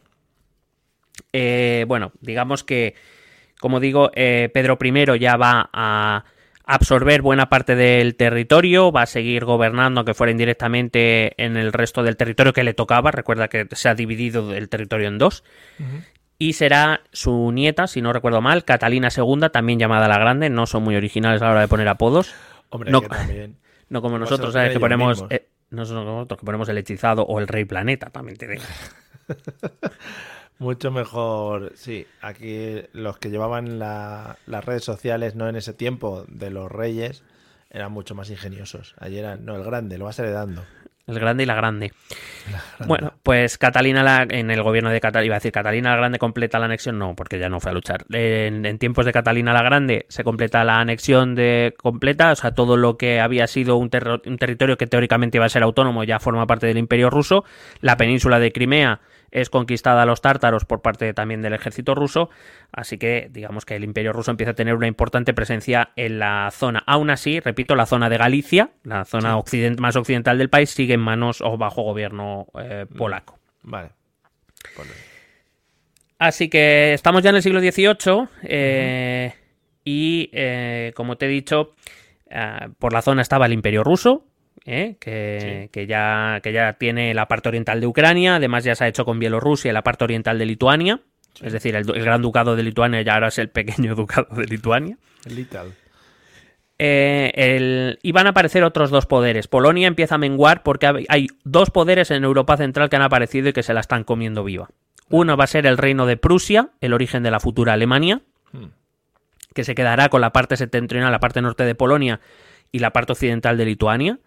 eh, 1.34 1.86
bueno, 1.88 2.12
digamos 2.22 2.64
que, 2.64 2.95
como 3.60 3.80
digo, 3.80 4.12
Pedro 4.14 4.78
I 4.82 5.20
ya 5.20 5.38
va 5.38 5.70
a 5.74 6.26
absorber 6.68 7.22
buena 7.22 7.48
parte 7.50 7.76
del 7.76 8.16
territorio, 8.16 8.91
va 8.91 9.04
a 9.04 9.06
seguir 9.06 9.45
gobernando, 9.45 10.02
aunque 10.02 10.14
fuera 10.14 10.32
indirectamente, 10.32 11.41
en 11.41 11.56
el 11.56 11.72
resto 11.72 12.04
del 12.04 12.18
territorio 12.18 12.52
que 12.54 12.64
le 12.64 12.74
tocaba. 12.74 13.10
Recuerda 13.12 13.48
que 13.48 13.68
se 13.72 13.88
ha 13.89 13.95
dividido 13.95 14.54
el 14.54 14.68
territorio 14.68 15.08
en 15.08 15.18
dos. 15.18 15.43
Y 16.40 16.54
será 16.54 17.02
su 17.12 17.52
nieta, 17.52 17.88
si 17.88 18.02
no 18.02 18.14
recuerdo 18.14 18.42
mal, 18.42 18.64
Catalina 18.64 19.10
II, 19.16 19.50
también 19.52 19.80
llamada 19.80 20.08
la 20.08 20.20
Grande. 20.20 20.50
No 20.50 20.68
son 20.68 20.84
muy 20.84 20.96
originales 20.96 21.42
a 21.42 21.46
la 21.46 21.52
hora 21.52 21.62
de 21.62 21.68
poner 21.68 21.88
apodos. 21.88 22.34
Hombre, 22.70 22.92
No- 22.92 23.02
que 23.02 23.08
también. 23.10 23.58
No 23.90 24.02
como 24.02 24.20
nosotros, 24.20 24.54
¿sabes? 24.54 24.74
Que 24.74 24.80
ponemos 24.80 25.24
eh, 25.30 25.48
no 25.70 25.86
somos 25.86 26.06
nosotros 26.06 26.40
que 26.40 26.46
ponemos 26.46 26.68
el 26.70 26.78
hechizado 26.78 27.24
o 27.24 27.40
el 27.40 27.48
rey 27.48 27.64
planeta, 27.66 28.10
también 28.10 28.38
te 28.38 28.48
digo. 28.48 28.64
Mucho 30.60 30.92
mejor, 30.92 31.74
sí. 31.76 32.08
Aquí 32.22 32.82
los 32.94 33.18
que 33.20 33.30
llevaban 33.30 33.78
la- 33.80 34.38
las 34.48 34.66
redes 34.66 34.84
sociales, 34.84 35.36
no 35.36 35.48
en 35.48 35.56
ese 35.56 35.74
tiempo 35.74 36.26
de 36.28 36.50
los 36.50 36.72
reyes, 36.72 37.24
eran 37.70 37.92
mucho 37.92 38.16
más 38.16 38.30
ingeniosos. 38.32 38.96
Ayer 39.00 39.20
era, 39.24 39.36
no, 39.38 39.56
el 39.56 39.64
grande, 39.64 39.98
lo 40.00 40.06
vas 40.06 40.18
heredando. 40.20 40.64
El 41.08 41.20
grande 41.20 41.43
y 41.43 41.45
la 41.45 41.55
grande. 41.55 41.93
Bueno, 42.86 43.14
pues 43.24 43.58
Catalina 43.58 44.03
la- 44.03 44.28
en 44.30 44.51
el 44.51 44.62
gobierno 44.62 44.89
de 44.89 44.99
Catalina, 44.99 45.26
iba 45.26 45.36
a 45.36 45.39
decir, 45.39 45.53
Catalina 45.53 45.91
la 45.91 45.95
Grande 45.97 46.20
completa 46.20 46.60
la 46.60 46.66
anexión, 46.66 46.99
no, 46.99 47.16
porque 47.16 47.39
ya 47.39 47.47
no 47.47 47.62
fue 47.62 47.72
a 47.72 47.74
luchar. 47.74 48.05
En, 48.12 48.66
en 48.66 48.78
tiempos 48.78 49.05
de 49.05 49.14
Catalina 49.14 49.53
la 49.53 49.64
Grande 49.64 50.05
se 50.10 50.26
completa 50.26 50.66
la 50.66 50.80
anexión 50.82 51.34
de 51.34 51.74
completa, 51.78 52.32
o 52.34 52.36
sea, 52.36 52.51
todo 52.51 52.76
lo 52.76 52.97
que 52.97 53.22
había 53.22 53.47
sido 53.47 53.78
un, 53.78 53.89
terro- 53.89 54.22
un 54.26 54.38
territorio 54.38 54.78
que 54.78 54.86
teóricamente 54.88 55.38
iba 55.38 55.45
a 55.45 55.49
ser 55.49 55.64
autónomo 55.64 56.03
ya 56.03 56.20
forma 56.20 56.45
parte 56.45 56.68
del 56.68 56.78
Imperio 56.78 57.10
ruso. 57.10 57.45
La 57.80 57.95
península 57.95 58.39
de 58.39 58.51
Crimea 58.51 58.99
es 59.42 59.50
conquistada 59.50 60.04
a 60.04 60.06
los 60.06 60.22
tártaros 60.22 60.66
por 60.66 60.82
parte 60.82 61.14
también 61.14 61.42
del 61.42 61.54
ejército 61.54 61.96
ruso, 61.96 62.30
así 62.72 62.98
que 62.98 63.30
digamos 63.32 63.66
que 63.66 63.76
el 63.76 63.84
Imperio 63.84 64.14
ruso 64.14 64.32
empieza 64.32 64.52
a 64.52 64.56
tener 64.56 64.76
una 64.76 64.88
importante 64.88 65.34
presencia 65.34 65.90
en 65.96 66.20
la 66.20 66.50
zona. 66.52 66.84
Aún 66.86 67.10
así, 67.10 67.40
repito, 67.40 67.76
la 67.76 67.86
zona 67.86 68.10
de 68.10 68.18
Galicia, 68.18 68.72
la 68.84 69.06
zona 69.06 69.38
occident- 69.38 69.80
más 69.80 69.96
occidental 69.96 70.38
del 70.38 70.50
país, 70.50 70.70
sigue 70.70 70.94
en 70.96 71.00
manos 71.02 71.42
o 71.42 71.58
bajo 71.58 71.84
gobierno 71.84 72.48
eh, 72.60 72.86
polaco. 72.98 73.40
Vale. 73.64 73.90
Así 76.20 76.50
que 76.50 76.94
estamos 76.94 77.22
ya 77.22 77.30
en 77.30 77.36
el 77.36 77.42
siglo 77.44 77.60
XVIII 77.60 78.28
eh, 78.44 79.34
y, 79.84 80.30
eh, 80.34 80.92
como 80.96 81.16
te 81.18 81.28
he 81.28 81.30
dicho, 81.30 81.76
por 82.80 82.92
la 82.92 83.02
zona 83.02 83.22
estaba 83.22 83.46
el 83.46 83.54
Imperio 83.54 83.84
Ruso, 83.84 84.26
eh, 84.66 84.95
que, 84.99 85.70
que 85.72 85.88
ya, 85.88 86.39
que 86.43 86.51
ya 86.53 86.74
tiene 86.74 87.14
la 87.14 87.28
parte 87.28 87.49
oriental 87.49 87.80
de 87.82 87.88
Ucrania, 87.88 88.36
además 88.36 88.64
ya 88.64 88.76
se 88.76 88.84
ha 88.84 88.88
hecho 88.88 89.05
con 89.05 89.20
Bielorrusia 89.20 89.70
y 89.72 89.74
la 89.74 89.84
parte 89.84 90.03
oriental 90.03 90.38
de 90.39 90.45
Lituania, 90.45 90.99
es 91.41 91.53
decir, 91.53 91.76
el, 91.76 91.86
Gran 91.86 92.22
Ducado 92.22 92.55
de 92.55 92.64
Lituania 92.64 93.01
ya 93.01 93.14
ahora 93.14 93.28
es 93.28 93.38
el 93.38 93.49
pequeño 93.49 93.95
Ducado 93.95 94.28
de 94.36 94.45
Lituania. 94.45 94.97
Eh, 96.80 97.32
el- 97.36 97.99
y 98.03 98.12
van 98.12 98.28
a 98.28 98.32
aparecer 98.32 98.64
otros 98.64 98.91
dos 98.91 99.05
poderes. 99.08 99.47
Polonia 99.47 99.88
empieza 99.88 100.16
a 100.16 100.18
menguar 100.20 100.62
porque 100.62 100.86
hay- 100.86 101.05
hay 101.10 101.28
dos 101.43 101.72
poderes 101.72 102.12
en 102.12 102.24
Europa 102.24 102.55
Central 102.58 102.89
que 102.89 102.95
han 102.97 103.01
aparecido 103.01 103.49
y 103.49 103.53
que 103.53 103.64
se 103.64 103.74
la 103.74 103.80
están 103.80 104.03
comiendo 104.03 104.43
viva. 104.43 104.70
Uno 105.10 105.38
va 105.38 105.45
a 105.45 105.47
ser 105.47 105.66
el 105.66 105.78
reino 105.78 106.05
de 106.05 106.18
Prusia, 106.18 106.70
el 106.82 106.93
origen 106.93 107.24
de 107.24 107.32
la 107.32 107.39
futura 107.39 107.74
Alemania, 107.74 108.22
Hmm. 108.51 108.66
que 109.55 109.64
se 109.64 109.74
quedará 109.74 110.10
con 110.10 110.22
la 110.22 110.32
parte 110.32 110.55
septentrional, 110.55 111.12
la 111.12 111.20
parte 111.20 111.41
norte 111.41 111.64
de 111.66 111.74
Polonia 111.76 112.20
y 112.72 112.80
la 112.80 112.91
parte 112.91 113.14
occidental 113.14 113.58
de 113.58 113.66
Lituania. 113.66 114.20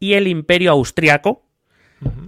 Y 0.00 0.14
el 0.14 0.26
imperio 0.26 0.72
austriaco 0.72 1.42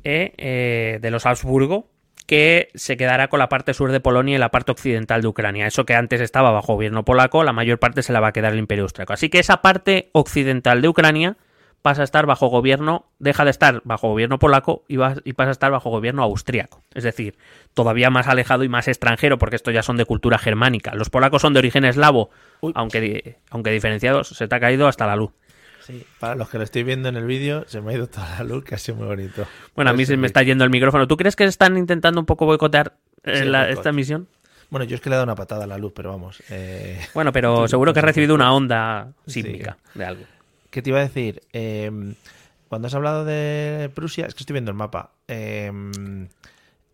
eh, 0.05 0.35
eh, 0.37 0.99
de 1.01 1.11
los 1.11 1.25
Habsburgo, 1.27 1.89
que 2.27 2.69
se 2.75 2.97
quedará 2.97 3.29
con 3.29 3.39
la 3.41 3.49
parte 3.49 3.75
sur 3.75 3.91
de 3.91 3.99
Polonia 4.01 4.37
y 4.37 4.39
la 4.39 4.51
parte 4.51 4.71
occidental 4.73 5.23
de 5.23 5.29
Ucrania. 5.29 5.67
Eso 5.67 5.85
que 5.85 5.95
antes 5.95 6.21
estaba 6.21 6.51
bajo 6.53 6.75
gobierno 6.75 7.05
polaco, 7.05 7.43
la 7.43 7.53
mayor 7.53 7.79
parte 7.79 8.03
se 8.03 8.13
la 8.13 8.21
va 8.21 8.29
a 8.29 8.33
quedar 8.33 8.53
el 8.53 8.59
imperio 8.59 8.85
austriaco. 8.85 9.13
Así 9.15 9.29
que 9.29 9.39
esa 9.41 9.63
parte 9.63 10.11
occidental 10.13 10.83
de 10.83 10.89
Ucrania 10.89 11.37
pasa 11.83 12.03
a 12.03 12.05
estar 12.05 12.27
bajo 12.27 12.47
gobierno, 12.47 13.07
deja 13.19 13.45
de 13.45 13.51
estar 13.51 13.83
bajo 13.85 14.09
gobierno 14.09 14.39
polaco 14.39 14.85
y, 14.87 14.97
va- 14.99 15.17
y 15.25 15.33
pasa 15.33 15.49
a 15.49 15.53
estar 15.53 15.73
bajo 15.73 15.91
gobierno 15.91 16.23
austriaco. 16.23 16.81
Es 16.95 17.03
decir, 17.03 17.37
todavía 17.75 18.09
más 18.09 18.29
alejado 18.29 18.63
y 18.63 18.69
más 18.69 18.87
extranjero, 18.87 19.37
porque 19.37 19.57
estos 19.57 19.75
ya 19.75 19.83
son 19.83 19.97
de 19.97 20.05
cultura 20.05 20.39
germánica. 20.39 20.95
Los 20.95 21.11
polacos 21.11 21.43
son 21.43 21.55
de 21.55 21.59
origen 21.59 21.85
eslavo, 21.85 22.31
Uy. 22.61 22.73
aunque, 22.77 23.39
aunque 23.51 23.71
diferenciados, 23.73 24.29
se 24.29 24.47
te 24.47 24.55
ha 24.55 24.61
caído 24.61 24.87
hasta 24.87 25.09
la 25.09 25.17
luz. 25.17 25.33
Sí, 25.87 26.05
para 26.21 26.35
los 26.35 26.49
que 26.49 26.59
lo 26.59 26.65
estoy 26.65 26.83
viendo 26.85 27.09
en 27.09 27.17
el 27.17 27.25
vídeo, 27.27 27.65
se 27.69 27.81
me 27.81 27.93
ha 27.93 27.95
ido 27.97 28.07
toda 28.09 28.29
la 28.39 28.45
luz, 28.45 28.65
que 28.65 28.75
ha 28.75 28.79
sido 28.79 28.97
muy 28.99 29.07
bonito. 29.07 29.47
Bueno, 29.75 29.91
a 29.91 29.95
mí 29.95 30.05
se 30.07 30.17
me 30.17 30.27
está 30.27 30.43
yendo 30.43 30.65
el 30.65 30.71
micrófono. 30.71 31.07
¿Tú 31.09 31.17
crees 31.17 31.35
que 31.37 31.45
están 31.45 31.77
intentando 31.77 32.21
un 32.21 32.27
poco 32.27 32.47
boicotear 32.47 32.97
eh, 33.25 33.39
Sí, 33.39 33.45
la- 33.45 33.61
boicot. 33.65 33.79
esta 33.79 33.93
misión? 33.93 34.29
Bueno, 34.71 34.85
yo 34.85 34.95
es 34.95 35.01
que 35.03 35.11
le 35.11 35.15
he 35.15 35.19
dado 35.19 35.25
una 35.25 35.35
patada 35.35 35.65
a 35.65 35.67
la 35.67 35.77
luz, 35.79 35.93
pero 35.95 36.11
vamos. 36.11 36.43
eh, 36.51 37.01
Bueno, 37.15 37.33
pero 37.33 37.67
seguro 37.69 37.93
que 37.93 37.99
has 37.99 38.05
recibido 38.05 38.35
una 38.35 38.53
onda 38.55 39.13
Sí. 39.27 39.43
sísmica 39.43 39.77
de 39.95 40.05
algo. 40.05 40.25
¿Qué 40.71 40.81
te 40.83 40.91
iba 40.91 40.99
a 41.01 41.03
decir? 41.03 41.43
Eh, 41.53 41.91
cuando 42.69 42.87
has 42.89 42.95
hablado 42.95 43.25
de 43.27 43.91
Prusia, 43.95 44.25
es 44.27 44.35
que 44.35 44.45
estoy 44.45 44.55
viendo 44.55 44.71
el 44.71 44.77
mapa. 44.77 45.11
Eh, 45.29 45.71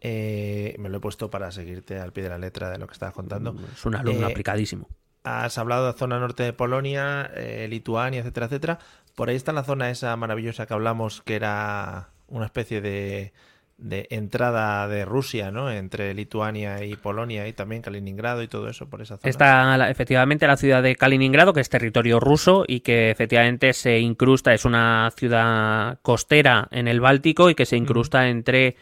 eh, 0.00 0.74
me 0.78 0.88
lo 0.88 0.98
he 0.98 1.00
puesto 1.00 1.30
para 1.30 1.50
seguirte 1.50 1.98
al 1.98 2.12
pie 2.12 2.24
de 2.24 2.30
la 2.30 2.38
letra 2.38 2.70
de 2.70 2.78
lo 2.78 2.86
que 2.86 2.92
estabas 2.92 3.14
contando. 3.14 3.54
Es 3.72 3.84
un 3.84 3.94
alumno 3.96 4.26
Eh, 4.28 4.30
aplicadísimo. 4.30 4.88
Has 5.28 5.58
hablado 5.58 5.86
de 5.86 5.98
zona 5.98 6.18
norte 6.18 6.42
de 6.42 6.52
Polonia, 6.52 7.30
eh, 7.34 7.66
Lituania, 7.68 8.20
etcétera, 8.20 8.46
etcétera. 8.46 8.78
Por 9.14 9.28
ahí 9.28 9.36
está 9.36 9.52
la 9.52 9.64
zona 9.64 9.90
esa 9.90 10.16
maravillosa 10.16 10.66
que 10.66 10.74
hablamos, 10.74 11.22
que 11.22 11.34
era 11.34 12.08
una 12.28 12.46
especie 12.46 12.80
de, 12.80 13.32
de 13.78 14.08
entrada 14.10 14.88
de 14.88 15.04
Rusia, 15.04 15.50
¿no? 15.50 15.70
Entre 15.70 16.12
Lituania 16.12 16.84
y 16.84 16.96
Polonia 16.96 17.46
y 17.46 17.52
también 17.52 17.80
Kaliningrado 17.80 18.42
y 18.42 18.48
todo 18.48 18.68
eso 18.68 18.88
por 18.88 19.02
esa 19.02 19.18
zona. 19.18 19.30
Está 19.30 19.90
efectivamente 19.90 20.46
la 20.46 20.56
ciudad 20.56 20.82
de 20.82 20.96
Kaliningrado, 20.96 21.52
que 21.52 21.60
es 21.60 21.68
territorio 21.68 22.18
ruso 22.20 22.64
y 22.66 22.80
que 22.80 23.10
efectivamente 23.10 23.72
se 23.72 24.00
incrusta, 24.00 24.52
es 24.52 24.64
una 24.64 25.12
ciudad 25.16 25.98
costera 26.02 26.68
en 26.70 26.88
el 26.88 27.00
Báltico 27.00 27.50
y 27.50 27.54
que 27.54 27.66
se 27.66 27.76
incrusta 27.76 28.28
entre 28.28 28.76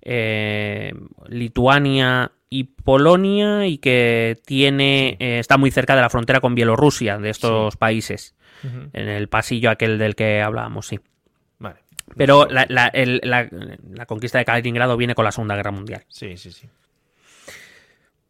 eh, 0.00 0.94
Lituania 1.26 2.32
y 2.50 2.64
Polonia 2.64 3.66
y 3.66 3.78
que 3.78 4.38
tiene 4.46 5.16
eh, 5.20 5.38
está 5.38 5.58
muy 5.58 5.70
cerca 5.70 5.94
de 5.94 6.02
la 6.02 6.10
frontera 6.10 6.40
con 6.40 6.54
Bielorrusia, 6.54 7.18
de 7.18 7.30
estos 7.30 7.76
países, 7.76 8.34
en 8.92 9.08
el 9.08 9.28
pasillo 9.28 9.70
aquel 9.70 9.98
del 9.98 10.14
que 10.16 10.40
hablábamos, 10.42 10.86
sí. 10.86 10.98
Vale. 11.58 11.76
Pero 12.16 12.46
la, 12.46 12.64
la- 12.68 12.88
el- 12.88 13.20
la- 13.22 13.48
la 13.92 14.06
conquista 14.06 14.38
de 14.38 14.44
Kaliningrado 14.44 14.96
viene 14.96 15.14
con 15.14 15.24
la 15.24 15.32
Segunda 15.32 15.54
Guerra 15.56 15.70
Mundial. 15.72 16.04
Sí, 16.08 16.36
sí, 16.36 16.50
sí. 16.52 16.68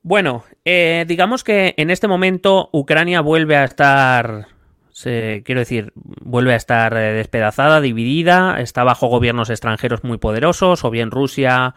Bueno, 0.02 0.44
eh, 0.64 1.04
digamos 1.06 1.44
que 1.44 1.74
en 1.76 1.90
este 1.90 2.08
momento 2.08 2.70
Ucrania 2.72 3.20
vuelve 3.20 3.56
a 3.56 3.64
estar, 3.64 4.46
se- 4.90 5.42
quiero 5.44 5.60
decir, 5.60 5.92
vuelve 5.94 6.52
a 6.52 6.56
estar 6.56 6.96
eh, 6.96 7.12
despedazada, 7.12 7.80
dividida, 7.80 8.60
está 8.60 8.84
bajo 8.84 9.08
gobiernos 9.08 9.50
extranjeros 9.50 10.04
muy 10.04 10.18
poderosos, 10.18 10.84
o 10.84 10.90
bien 10.90 11.10
Rusia, 11.10 11.74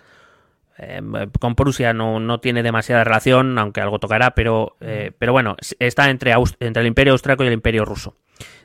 eh, 0.78 1.02
con 1.40 1.56
Prusia 1.56 1.94
no, 1.94 2.20
no 2.20 2.40
tiene 2.40 2.64
demasiada 2.64 3.04
relación, 3.04 3.58
aunque 3.60 3.82
algo 3.82 4.00
tocará, 4.00 4.32
pero, 4.32 4.76
eh, 4.82 5.12
pero 5.18 5.32
bueno, 5.32 5.56
está 5.80 6.10
entre, 6.10 6.34
entre 6.60 6.82
el 6.82 6.88
imperio 6.88 7.14
austriaco 7.14 7.44
y 7.44 7.48
el 7.48 7.54
imperio 7.54 7.86
ruso, 7.86 8.16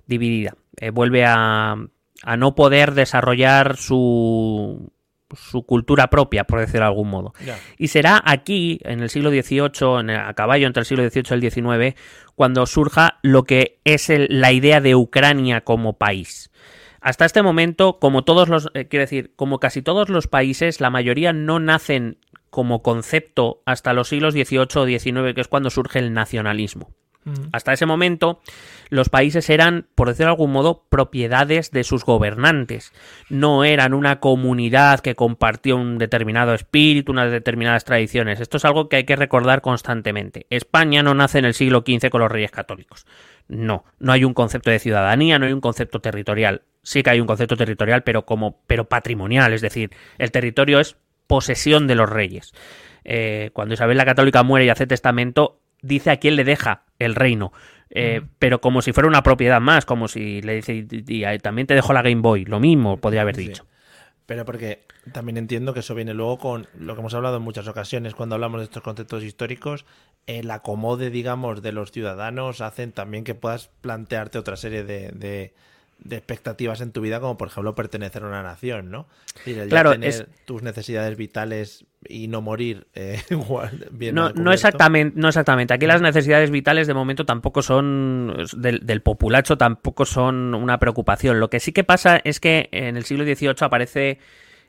dividida. 0.07 0.55
Eh, 0.79 0.91
vuelve 0.91 1.25
a, 1.25 1.77
a 2.23 2.37
no 2.37 2.55
poder 2.55 2.93
desarrollar 2.95 3.77
su, 3.77 4.91
su 5.35 5.63
cultura 5.65 6.09
propia, 6.09 6.45
por 6.45 6.61
decirlo 6.61 6.81
de 6.81 6.87
algún 6.87 7.09
modo. 7.11 7.35
Y 7.79 7.89
será 7.89 8.23
aquí, 8.25 8.79
en 8.85 9.01
el 9.01 9.11
siglo 9.11 9.31
XVIII, 9.31 10.01
en 10.01 10.11
el- 10.11 10.17
a 10.21 10.33
caballo 10.35 10.67
entre 10.67 10.81
el 10.81 10.87
siglo 10.87 11.09
XVIII 11.09 11.25
y 11.31 11.35
el 11.35 11.51
XIX, 11.51 11.97
cuando 12.35 12.67
surja 12.67 13.19
lo 13.23 13.45
que 13.45 13.79
es 13.85 14.11
el- 14.11 14.29
la 14.31 14.53
idea 14.53 14.81
de 14.81 14.95
Ucrania 14.95 15.63
como 15.63 15.95
país. 15.99 16.51
Hasta 17.07 17.25
este 17.25 17.41
momento, 17.41 18.01
como 18.01 18.25
todos 18.25 18.49
los, 18.49 18.69
eh, 18.75 18.89
quiero 18.89 19.05
decir, 19.05 19.31
como 19.37 19.61
casi 19.61 19.81
todos 19.81 20.09
los 20.09 20.27
países, 20.27 20.81
la 20.81 20.91
mayoría 20.91 21.33
no 21.33 21.61
nacen 21.61 22.19
como 22.51 22.83
concepto 22.83 23.63
hasta 23.65 23.93
los 23.93 24.09
siglos 24.09 24.35
XVIII 24.35 24.67
o 24.75 24.87
XIX, 24.87 25.33
que 25.33 25.41
es 25.41 25.47
cuando 25.47 25.71
surge 25.71 26.01
el 26.01 26.13
nacionalismo. 26.13 26.91
Hasta 27.53 27.73
ese 27.73 27.87
momento, 27.87 28.41
los 28.89 29.09
países 29.09 29.51
eran, 29.51 29.89
por 29.97 30.09
decirlo 30.09 30.27
de 30.27 30.33
algún 30.35 30.53
modo, 30.53 30.85
propiedades 30.89 31.73
de 31.73 31.83
sus 31.83 32.05
gobernantes. 32.05 32.93
No 33.29 33.65
eran 33.65 33.95
una 33.95 34.21
comunidad 34.21 35.01
que 35.01 35.17
compartía 35.17 35.75
un 35.75 35.99
determinado 35.99 36.55
espíritu, 36.55 37.11
unas 37.11 37.33
determinadas 37.33 37.85
tradiciones. 37.85 38.39
Esto 38.39 38.59
es 38.59 38.65
algo 38.65 38.89
que 38.89 38.97
hay 38.97 39.05
que 39.05 39.17
recordar 39.17 39.61
constantemente. 39.61 40.47
España 40.51 41.03
no 41.03 41.15
nace 41.15 41.39
en 41.39 41.47
el 41.47 41.55
siglo 41.55 41.83
XV 41.85 42.11
con 42.11 42.21
los 42.21 42.31
reyes 42.31 42.53
católicos. 42.53 43.07
No, 43.49 43.85
no 43.99 44.13
hay 44.13 44.25
un 44.25 44.35
concepto 44.35 44.71
de 44.71 44.79
ciudadanía, 44.79 45.39
no 45.39 45.47
hay 45.47 45.53
un 45.53 45.61
concepto 45.61 46.01
territorial. 46.01 46.63
Sí 46.83 47.03
que 47.03 47.11
hay 47.11 47.21
un 47.21 47.27
concepto 47.27 47.57
territorial, 47.57 48.03
pero 48.03 48.25
como, 48.27 48.61
pero 48.67 48.89
patrimonial, 48.89 49.53
es 49.53 49.61
decir, 49.61 49.91
el 50.19 50.31
territorio 50.31 50.81
es 50.81 50.97
posesión 51.27 51.87
de 51.87 51.95
los 51.95 52.09
reyes. 52.09 52.53
Eh, 53.05 53.51
cuando 53.53 53.75
Isabel 53.75 53.97
la 53.97 54.05
Católica 54.05 54.43
muere 54.43 54.67
y 54.67 54.69
hace 54.69 54.87
testamento, 54.87 55.61
dice 55.83 56.11
a 56.11 56.17
quién 56.17 56.37
le 56.37 56.45
deja 56.45 56.83
el 56.99 57.15
reino. 57.15 57.53
Eh, 57.91 58.23
Pero 58.41 58.61
como 58.61 58.83
si 58.83 58.93
fuera 58.93 59.09
una 59.09 59.23
propiedad 59.23 59.61
más, 59.61 59.85
como 59.85 60.09
si 60.09 60.43
le 60.43 60.57
dice, 60.57 60.75
y, 60.75 60.87
y- 61.07 61.25
y 61.25 61.39
también 61.39 61.67
te 61.69 61.75
dejo 61.75 61.93
la 61.93 62.03
Game 62.03 62.21
Boy, 62.21 62.45
lo 62.45 62.59
mismo 62.59 62.97
podría 62.97 63.23
haber 63.23 63.37
Sí. 63.37 63.45
Pero 64.27 64.45
porque 64.45 64.85
también 65.13 65.37
entiendo 65.37 65.73
que 65.73 65.81
eso 65.81 65.95
viene 65.95 66.13
luego 66.13 66.39
con 66.39 66.67
lo 66.79 66.95
que 66.95 67.01
hemos 67.01 67.15
hablado 67.15 67.37
en 67.37 67.43
muchas 67.43 67.69
ocasiones 67.69 68.15
cuando 68.15 68.35
hablamos 68.35 68.61
de 68.61 68.65
estos 68.65 68.83
conceptos 68.83 69.23
históricos, 69.23 69.85
el 70.27 70.51
acomode, 70.51 71.11
digamos, 71.11 71.63
de 71.63 71.71
los 71.73 71.93
ciudadanos 71.93 72.61
hacen 72.61 72.91
también 72.93 73.23
que 73.23 73.37
puedas 73.37 73.69
plantearte 73.81 74.39
otra 74.39 74.57
serie 74.57 74.83
de, 74.83 75.11
de- 75.13 75.55
de 75.99 76.17
expectativas 76.17 76.81
en 76.81 76.93
tu 76.93 77.01
vida, 77.01 77.21
como 77.21 77.37
por 77.37 77.49
ejemplo 77.49 77.75
pertenecer 77.75 78.23
a 78.23 78.27
una 78.29 78.43
nación, 78.43 78.91
¿no? 78.91 79.07
Y 79.45 79.55
Claro, 79.69 79.93
tener 79.93 80.09
es- 80.11 80.27
tus 80.45 80.63
necesidades 80.63 81.17
vitales 81.17 81.85
y 82.09 82.29
no 82.29 82.43
morir 82.43 82.87
eh, 82.95 83.21
igual 83.31 83.89
bien 83.91 84.15
No, 84.15 84.31
no 84.31 84.53
exactamente, 84.53 85.19
no 85.19 85.29
exactamente. 85.29 85.75
Aquí 85.75 85.87
las 85.87 86.01
necesidades 86.03 86.51
vitales 86.51 86.87
de 86.87 86.95
momento 86.95 87.25
tampoco 87.27 87.63
son 87.63 88.37
del, 88.57 88.81
del 88.87 89.03
populacho, 89.03 89.57
tampoco 89.59 90.05
son 90.05 90.55
una 90.55 90.79
preocupación. 90.79 91.41
Lo 91.41 91.51
que 91.51 91.59
sí 91.61 91.73
que 91.73 91.83
pasa 91.83 92.21
es 92.23 92.39
que 92.41 92.69
en 92.73 92.97
el 92.97 93.05
siglo 93.05 93.25
XVIII 93.25 93.55
aparece, 93.63 94.19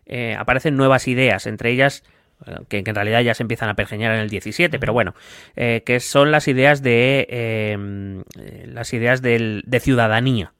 eh, 0.07 0.35
aparecen 0.39 0.75
nuevas 0.75 1.07
ideas, 1.07 1.45
entre 1.45 1.71
ellas 1.71 2.03
eh, 2.47 2.55
que, 2.69 2.83
que 2.83 2.89
en 2.89 2.95
realidad 2.95 3.21
ya 3.21 3.33
se 3.35 3.43
empiezan 3.43 3.69
a 3.69 3.75
pergeñar 3.75 4.13
en 4.15 4.21
el 4.21 4.29
XVII, 4.29 4.79
pero 4.79 4.93
bueno, 4.93 5.13
eh, 5.55 5.83
que 5.85 5.99
son 5.99 6.31
las 6.31 6.47
ideas 6.47 6.81
de 6.81 8.23
las 8.67 8.93
ideas 8.93 9.21
del- 9.21 9.63
de 9.65 9.79
ciudadanía. 9.79 10.53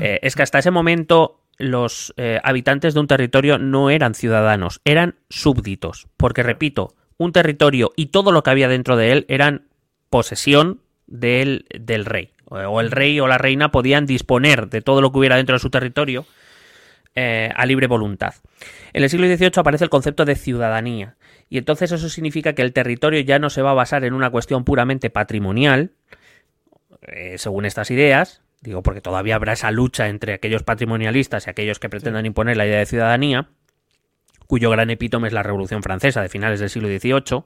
Eh, 0.00 0.20
es 0.22 0.34
que 0.36 0.42
hasta 0.42 0.58
ese 0.58 0.70
momento 0.70 1.40
los 1.58 2.12
eh, 2.16 2.40
habitantes 2.44 2.94
de 2.94 3.00
un 3.00 3.06
territorio 3.06 3.58
no 3.58 3.90
eran 3.90 4.14
ciudadanos, 4.14 4.80
eran 4.84 5.16
súbditos. 5.30 6.06
Porque, 6.16 6.42
repito, 6.42 6.94
un 7.18 7.32
territorio 7.32 7.92
y 7.96 8.06
todo 8.06 8.32
lo 8.32 8.42
que 8.42 8.50
había 8.50 8.68
dentro 8.68 8.96
de 8.96 9.12
él 9.12 9.24
eran 9.28 9.62
posesión 10.10 10.80
del, 11.06 11.66
del 11.78 12.04
rey. 12.04 12.30
O- 12.48 12.56
O 12.58 12.80
el 12.80 12.90
rey 12.90 13.18
o 13.20 13.26
la 13.26 13.38
reina 13.38 13.70
podían 13.72 14.06
disponer 14.06 14.68
de 14.68 14.82
todo 14.82 15.00
lo 15.00 15.10
que 15.12 15.18
hubiera 15.18 15.36
dentro 15.36 15.54
de 15.56 15.60
su 15.60 15.70
territorio 15.70 16.26
eh, 17.14 17.50
a 17.56 17.64
libre 17.66 17.86
voluntad. 17.86 18.34
En 18.92 19.02
el 19.02 19.08
siglo 19.10 19.26
XVIII 19.26 19.50
aparece 19.56 19.84
el 19.84 19.90
concepto 19.90 20.24
de 20.26 20.36
ciudadanía. 20.36 21.16
Y 21.48 21.58
entonces 21.58 21.90
eso 21.92 22.08
significa 22.08 22.52
que 22.54 22.62
el 22.62 22.72
territorio 22.72 23.20
ya 23.20 23.38
no 23.38 23.48
se 23.50 23.62
va 23.62 23.70
a 23.70 23.74
basar 23.74 24.04
en 24.04 24.12
una 24.14 24.30
cuestión 24.30 24.64
puramente 24.64 25.08
patrimonial, 25.10 25.92
eh, 27.02 27.36
según 27.38 27.64
estas 27.66 27.90
ideas, 27.90 28.42
digo 28.60 28.82
porque 28.82 29.00
todavía 29.00 29.36
habrá 29.36 29.52
esa 29.52 29.70
lucha 29.70 30.08
entre 30.08 30.34
aquellos 30.34 30.62
patrimonialistas 30.62 31.46
y 31.46 31.50
aquellos 31.50 31.78
que 31.78 31.88
pretendan 31.88 32.26
imponer 32.26 32.56
la 32.56 32.66
idea 32.66 32.78
de 32.78 32.86
ciudadanía, 32.86 33.48
cuyo 34.46 34.70
gran 34.70 34.90
epítome 34.90 35.28
es 35.28 35.34
la 35.34 35.42
Revolución 35.42 35.82
Francesa 35.82 36.22
de 36.22 36.28
finales 36.28 36.60
del 36.60 36.70
siglo 36.70 36.88
XVIII, 36.88 37.44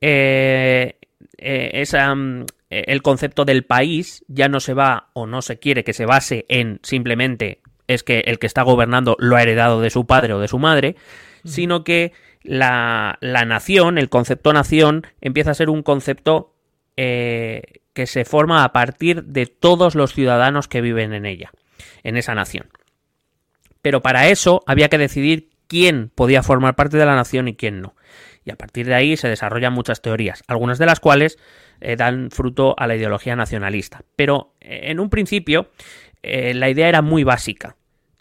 eh, 0.00 0.98
eh, 1.38 1.70
esa, 1.74 2.14
mm, 2.14 2.46
eh, 2.70 2.84
el 2.88 3.02
concepto 3.02 3.44
del 3.44 3.64
país 3.64 4.24
ya 4.28 4.48
no 4.48 4.60
se 4.60 4.74
va 4.74 5.08
o 5.14 5.26
no 5.26 5.42
se 5.42 5.58
quiere 5.58 5.84
que 5.84 5.92
se 5.92 6.06
base 6.06 6.44
en 6.48 6.80
simplemente 6.82 7.60
es 7.86 8.02
que 8.02 8.20
el 8.26 8.38
que 8.38 8.46
está 8.46 8.62
gobernando 8.62 9.16
lo 9.18 9.36
ha 9.36 9.42
heredado 9.42 9.80
de 9.80 9.90
su 9.90 10.06
padre 10.06 10.32
o 10.32 10.40
de 10.40 10.48
su 10.48 10.58
madre, 10.58 10.96
sino 11.44 11.84
que 11.84 12.12
la, 12.42 13.18
la 13.20 13.44
nación, 13.44 13.98
el 13.98 14.08
concepto 14.08 14.52
nación, 14.52 15.06
empieza 15.20 15.52
a 15.52 15.54
ser 15.54 15.70
un 15.70 15.82
concepto 15.82 16.56
eh, 16.96 17.62
que 17.96 18.06
se 18.06 18.26
forma 18.26 18.62
a 18.62 18.72
partir 18.74 19.24
de 19.24 19.46
todos 19.46 19.94
los 19.94 20.12
ciudadanos 20.12 20.68
que 20.68 20.82
viven 20.82 21.14
en 21.14 21.24
ella, 21.24 21.50
en 22.02 22.18
esa 22.18 22.34
nación. 22.34 22.68
Pero 23.80 24.02
para 24.02 24.28
eso 24.28 24.62
había 24.66 24.90
que 24.90 24.98
decidir 24.98 25.48
quién 25.66 26.12
podía 26.14 26.42
formar 26.42 26.76
parte 26.76 26.98
de 26.98 27.06
la 27.06 27.16
nación 27.16 27.48
y 27.48 27.56
quién 27.56 27.80
no. 27.80 27.96
Y 28.44 28.50
a 28.50 28.56
partir 28.56 28.84
de 28.84 28.94
ahí 28.94 29.16
se 29.16 29.30
desarrollan 29.30 29.72
muchas 29.72 30.02
teorías, 30.02 30.44
algunas 30.46 30.78
de 30.78 30.84
las 30.84 31.00
cuales 31.00 31.38
eh, 31.80 31.96
dan 31.96 32.30
fruto 32.30 32.74
a 32.76 32.86
la 32.86 32.96
ideología 32.96 33.34
nacionalista. 33.34 34.02
Pero 34.14 34.52
eh, 34.60 34.90
en 34.90 35.00
un 35.00 35.08
principio 35.08 35.70
eh, 36.22 36.52
la 36.52 36.68
idea 36.68 36.90
era 36.90 37.00
muy 37.00 37.24
básica. 37.24 37.76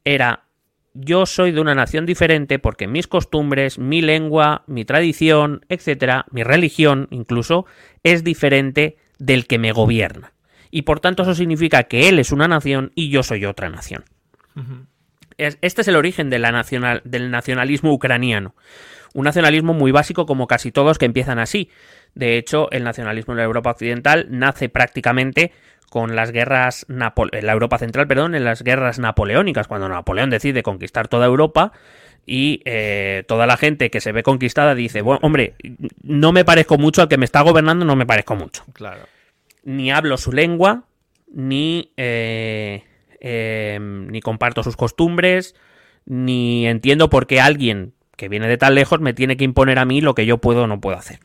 Era 0.05 0.45
yo 0.93 1.25
soy 1.25 1.51
de 1.51 1.59
una 1.59 1.75
nación 1.75 2.05
diferente 2.05 2.59
porque 2.59 2.87
mis 2.87 3.07
costumbres, 3.07 3.77
mi 3.77 4.01
lengua, 4.01 4.63
mi 4.67 4.85
tradición, 4.85 5.65
etcétera, 5.67 6.27
mi 6.31 6.43
religión 6.43 7.09
incluso, 7.11 7.65
es 8.03 8.23
diferente 8.23 8.95
del 9.19 9.47
que 9.47 9.59
me 9.59 9.71
gobierna. 9.71 10.33
Y 10.71 10.81
por 10.83 10.99
tanto 10.99 11.23
eso 11.23 11.35
significa 11.35 11.83
que 11.83 12.09
él 12.09 12.19
es 12.19 12.31
una 12.31 12.47
nación 12.47 12.91
y 12.95 13.09
yo 13.09 13.23
soy 13.23 13.45
otra 13.45 13.69
nación. 13.69 14.03
Es- 15.37 15.57
Este 15.61 15.81
es 15.81 15.87
el 15.87 15.95
origen 15.95 16.29
de 16.29 16.39
la 16.39 16.51
nacional- 16.51 17.01
del 17.05 17.31
nacionalismo 17.31 17.91
ucraniano. 17.93 18.55
Un 19.13 19.25
nacionalismo 19.25 19.73
muy 19.73 19.91
básico 19.91 20.25
como 20.25 20.47
casi 20.47 20.71
todos 20.71 20.97
que 20.97 21.05
empiezan 21.05 21.39
así. 21.39 21.69
De 22.15 22.37
hecho, 22.37 22.69
el 22.71 22.83
nacionalismo 22.83 23.33
en 23.33 23.37
la 23.37 23.43
Europa 23.43 23.71
occidental 23.71 24.27
nace 24.29 24.69
prácticamente 24.69 25.51
con 25.89 26.15
las 26.15 26.31
guerras 26.31 26.85
en 26.89 27.45
la 27.45 27.53
Europa 27.53 27.77
central, 27.77 28.07
perdón, 28.07 28.35
en 28.35 28.43
las 28.43 28.63
guerras 28.63 28.99
napoleónicas, 28.99 29.67
cuando 29.67 29.87
Napoleón 29.87 30.29
decide 30.29 30.63
conquistar 30.63 31.07
toda 31.07 31.25
Europa 31.25 31.71
y 32.25 32.61
eh, 32.65 33.23
toda 33.27 33.45
la 33.47 33.57
gente 33.57 33.89
que 33.91 34.01
se 34.01 34.11
ve 34.11 34.23
conquistada 34.23 34.73
dice, 34.75 35.01
bueno, 35.01 35.19
hombre, 35.21 35.55
no 36.03 36.31
me 36.31 36.43
parezco 36.45 36.77
mucho 36.77 37.01
al 37.01 37.07
que 37.07 37.17
me 37.17 37.25
está 37.25 37.41
gobernando, 37.41 37.85
no 37.85 37.95
me 37.95 38.05
parezco 38.05 38.35
mucho 38.35 38.63
Claro. 38.73 39.01
ni 39.63 39.91
hablo 39.91 40.17
su 40.17 40.31
lengua, 40.31 40.83
ni, 41.31 41.91
eh, 41.97 42.83
eh, 43.19 43.77
ni 43.81 44.21
comparto 44.21 44.63
sus 44.63 44.75
costumbres, 44.75 45.55
ni 46.05 46.67
entiendo 46.67 47.09
por 47.09 47.27
qué 47.27 47.39
alguien 47.41 47.93
que 48.15 48.29
viene 48.29 48.47
de 48.47 48.57
tan 48.57 48.75
lejos 48.75 49.01
me 49.01 49.13
tiene 49.13 49.37
que 49.37 49.43
imponer 49.43 49.77
a 49.79 49.85
mí 49.85 50.01
lo 50.01 50.15
que 50.15 50.25
yo 50.25 50.37
puedo 50.37 50.63
o 50.63 50.67
no 50.67 50.79
puedo 50.79 50.97
hacer. 50.97 51.19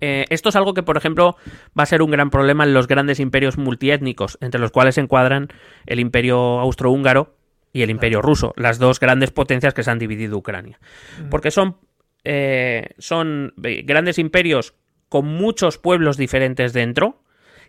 Eh, 0.00 0.26
esto 0.28 0.50
es 0.50 0.56
algo 0.56 0.74
que, 0.74 0.82
por 0.82 0.96
ejemplo, 0.98 1.36
va 1.78 1.82
a 1.82 1.86
ser 1.86 2.02
un 2.02 2.10
gran 2.10 2.28
problema 2.30 2.64
en 2.64 2.74
los 2.74 2.86
grandes 2.86 3.18
imperios 3.18 3.56
multiétnicos, 3.56 4.36
entre 4.42 4.60
los 4.60 4.70
cuales 4.70 4.94
se 4.96 5.00
encuadran 5.00 5.48
el 5.86 6.00
imperio 6.00 6.36
austrohúngaro 6.60 7.34
y 7.76 7.82
el 7.82 7.90
imperio 7.90 8.22
ruso, 8.22 8.54
las 8.56 8.78
dos 8.78 8.98
grandes 8.98 9.32
potencias 9.32 9.74
que 9.74 9.82
se 9.82 9.90
han 9.90 9.98
dividido 9.98 10.38
Ucrania. 10.38 10.80
Porque 11.28 11.50
son, 11.50 11.76
eh, 12.24 12.94
son 12.96 13.52
eh, 13.62 13.82
grandes 13.84 14.18
imperios 14.18 14.72
con 15.10 15.26
muchos 15.26 15.76
pueblos 15.76 16.16
diferentes 16.16 16.72
dentro, 16.72 17.22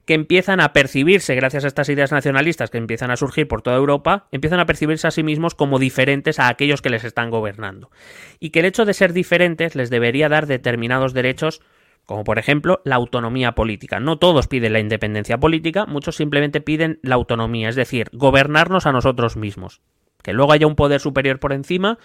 que 0.06 0.14
empiezan 0.14 0.62
a 0.62 0.72
percibirse, 0.72 1.36
gracias 1.36 1.66
a 1.66 1.68
estas 1.68 1.90
ideas 1.90 2.14
nacionalistas 2.14 2.70
que 2.70 2.78
empiezan 2.78 3.12
a 3.12 3.18
surgir 3.18 3.50
por 3.50 3.62
toda 3.62 3.76
Europa, 3.76 4.30
empiezan 4.32 4.62
a 4.62 4.66
percibirse 4.66 5.08
a 5.08 5.12
sí 5.12 5.24
mismos 5.24 5.56
como 5.56 5.78
diferentes 5.78 6.40
a 6.40 6.48
aquellos 6.48 6.82
que 6.82 6.90
les 6.90 7.04
están 7.04 7.30
gobernando. 7.30 7.92
Y 8.40 8.52
que 8.52 8.62
el 8.62 8.66
hecho 8.66 8.86
de 8.86 8.94
ser 8.94 9.12
diferentes 9.12 9.76
les 9.76 9.90
debería 9.90 10.30
dar 10.30 10.48
determinados 10.48 11.12
derechos, 11.12 11.62
como 12.06 12.24
por 12.24 12.40
ejemplo 12.40 12.82
la 12.86 12.96
autonomía 12.96 13.52
política. 13.52 14.00
No 14.00 14.18
todos 14.18 14.48
piden 14.48 14.72
la 14.72 14.80
independencia 14.80 15.38
política, 15.38 15.86
muchos 15.86 16.16
simplemente 16.16 16.62
piden 16.62 17.00
la 17.04 17.16
autonomía, 17.16 17.68
es 17.68 17.76
decir, 17.76 18.08
gobernarnos 18.14 18.86
a 18.86 18.94
nosotros 18.94 19.36
mismos. 19.36 19.82
Que 20.28 20.34
luego 20.34 20.52
haya 20.52 20.68
un 20.68 20.76
poder 20.76 21.00
superior 21.00 21.40
por 21.40 21.54
encima, 21.54 22.00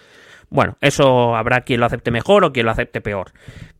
bueno, 0.49 0.77
eso 0.79 1.35
habrá 1.35 1.59
quien 1.65 1.81
lo 1.81 1.85
acepte 1.85 2.09
mejor 2.09 2.45
o 2.45 2.53
quien 2.53 2.67
lo 2.67 2.71
acepte 2.71 3.01
peor. 3.01 3.33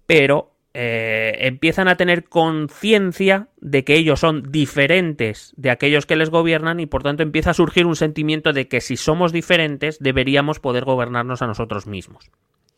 Pero 0.05 0.51
eh, 0.73 1.37
empiezan 1.47 1.87
a 1.87 1.95
tener 1.95 2.25
conciencia 2.25 3.47
de 3.61 3.85
que 3.85 3.95
ellos 3.95 4.19
son 4.19 4.51
diferentes 4.51 5.53
de 5.55 5.71
aquellos 5.71 6.05
que 6.05 6.17
les 6.17 6.29
gobiernan 6.29 6.81
y 6.81 6.85
por 6.85 7.03
tanto 7.03 7.23
empieza 7.23 7.51
a 7.51 7.53
surgir 7.53 7.85
un 7.85 7.95
sentimiento 7.95 8.51
de 8.51 8.67
que 8.67 8.81
si 8.81 8.97
somos 8.97 9.31
diferentes 9.31 9.97
deberíamos 9.99 10.59
poder 10.59 10.83
gobernarnos 10.83 11.41
a 11.41 11.47
nosotros 11.47 11.87
mismos. 11.87 12.29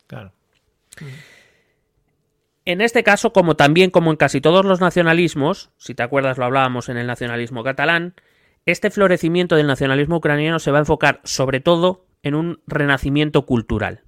Claro. 0.06 0.30
En 2.64 2.80
este 2.80 3.02
caso, 3.02 3.32
como 3.32 3.56
también 3.56 3.90
como 3.90 4.12
en 4.12 4.16
casi 4.16 4.40
todos 4.40 4.64
los 4.64 4.80
nacionalismos, 4.80 5.70
si 5.78 5.96
te 5.96 6.04
acuerdas 6.04 6.38
lo 6.38 6.44
hablábamos 6.44 6.88
en 6.88 6.98
el 6.98 7.08
nacionalismo 7.08 7.64
catalán, 7.64 8.14
este 8.66 8.90
florecimiento 8.90 9.56
del 9.56 9.68
nacionalismo 9.68 10.16
ucraniano 10.16 10.58
se 10.58 10.72
va 10.72 10.78
a 10.78 10.80
enfocar 10.80 11.20
sobre 11.24 11.60
todo 11.60 12.04
en 12.22 12.34
un 12.34 12.60
renacimiento 12.66 13.46
cultural. 13.46 14.02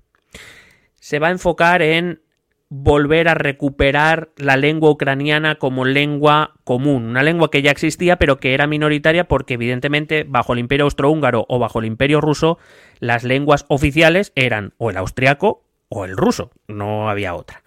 Se 1.01 1.21
va 1.21 1.29
a 1.29 1.33
enfocar 1.33 1.81
en 1.81 2.21
volver 2.69 3.29
a 3.29 3.35
recuperar 3.35 4.31
la 4.37 4.57
lengua 4.57 4.91
ucraniana 4.91 5.55
como 5.55 5.85
lengua 5.85 6.55
común, 6.65 7.05
una 7.05 7.23
lengua 7.23 7.51
que 7.51 7.63
ya 7.63 7.71
existía 7.71 8.17
pero 8.17 8.39
que 8.39 8.53
era 8.53 8.67
minoritaria 8.67 9.27
porque 9.27 9.55
evidentemente 9.55 10.25
bajo 10.29 10.53
el 10.53 10.59
imperio 10.59 10.85
austrohúngaro 10.85 11.47
o 11.49 11.59
bajo 11.59 11.79
el 11.79 11.87
imperio 11.87 12.21
ruso 12.21 12.59
las 12.99 13.25
lenguas 13.25 13.65
oficiales 13.69 14.33
eran 14.35 14.75
o 14.77 14.91
el 14.91 14.99
austriaco 14.99 15.65
o 15.89 16.05
el 16.05 16.17
ruso, 16.17 16.51
no 16.67 17.09
había 17.09 17.35
otra. 17.35 17.63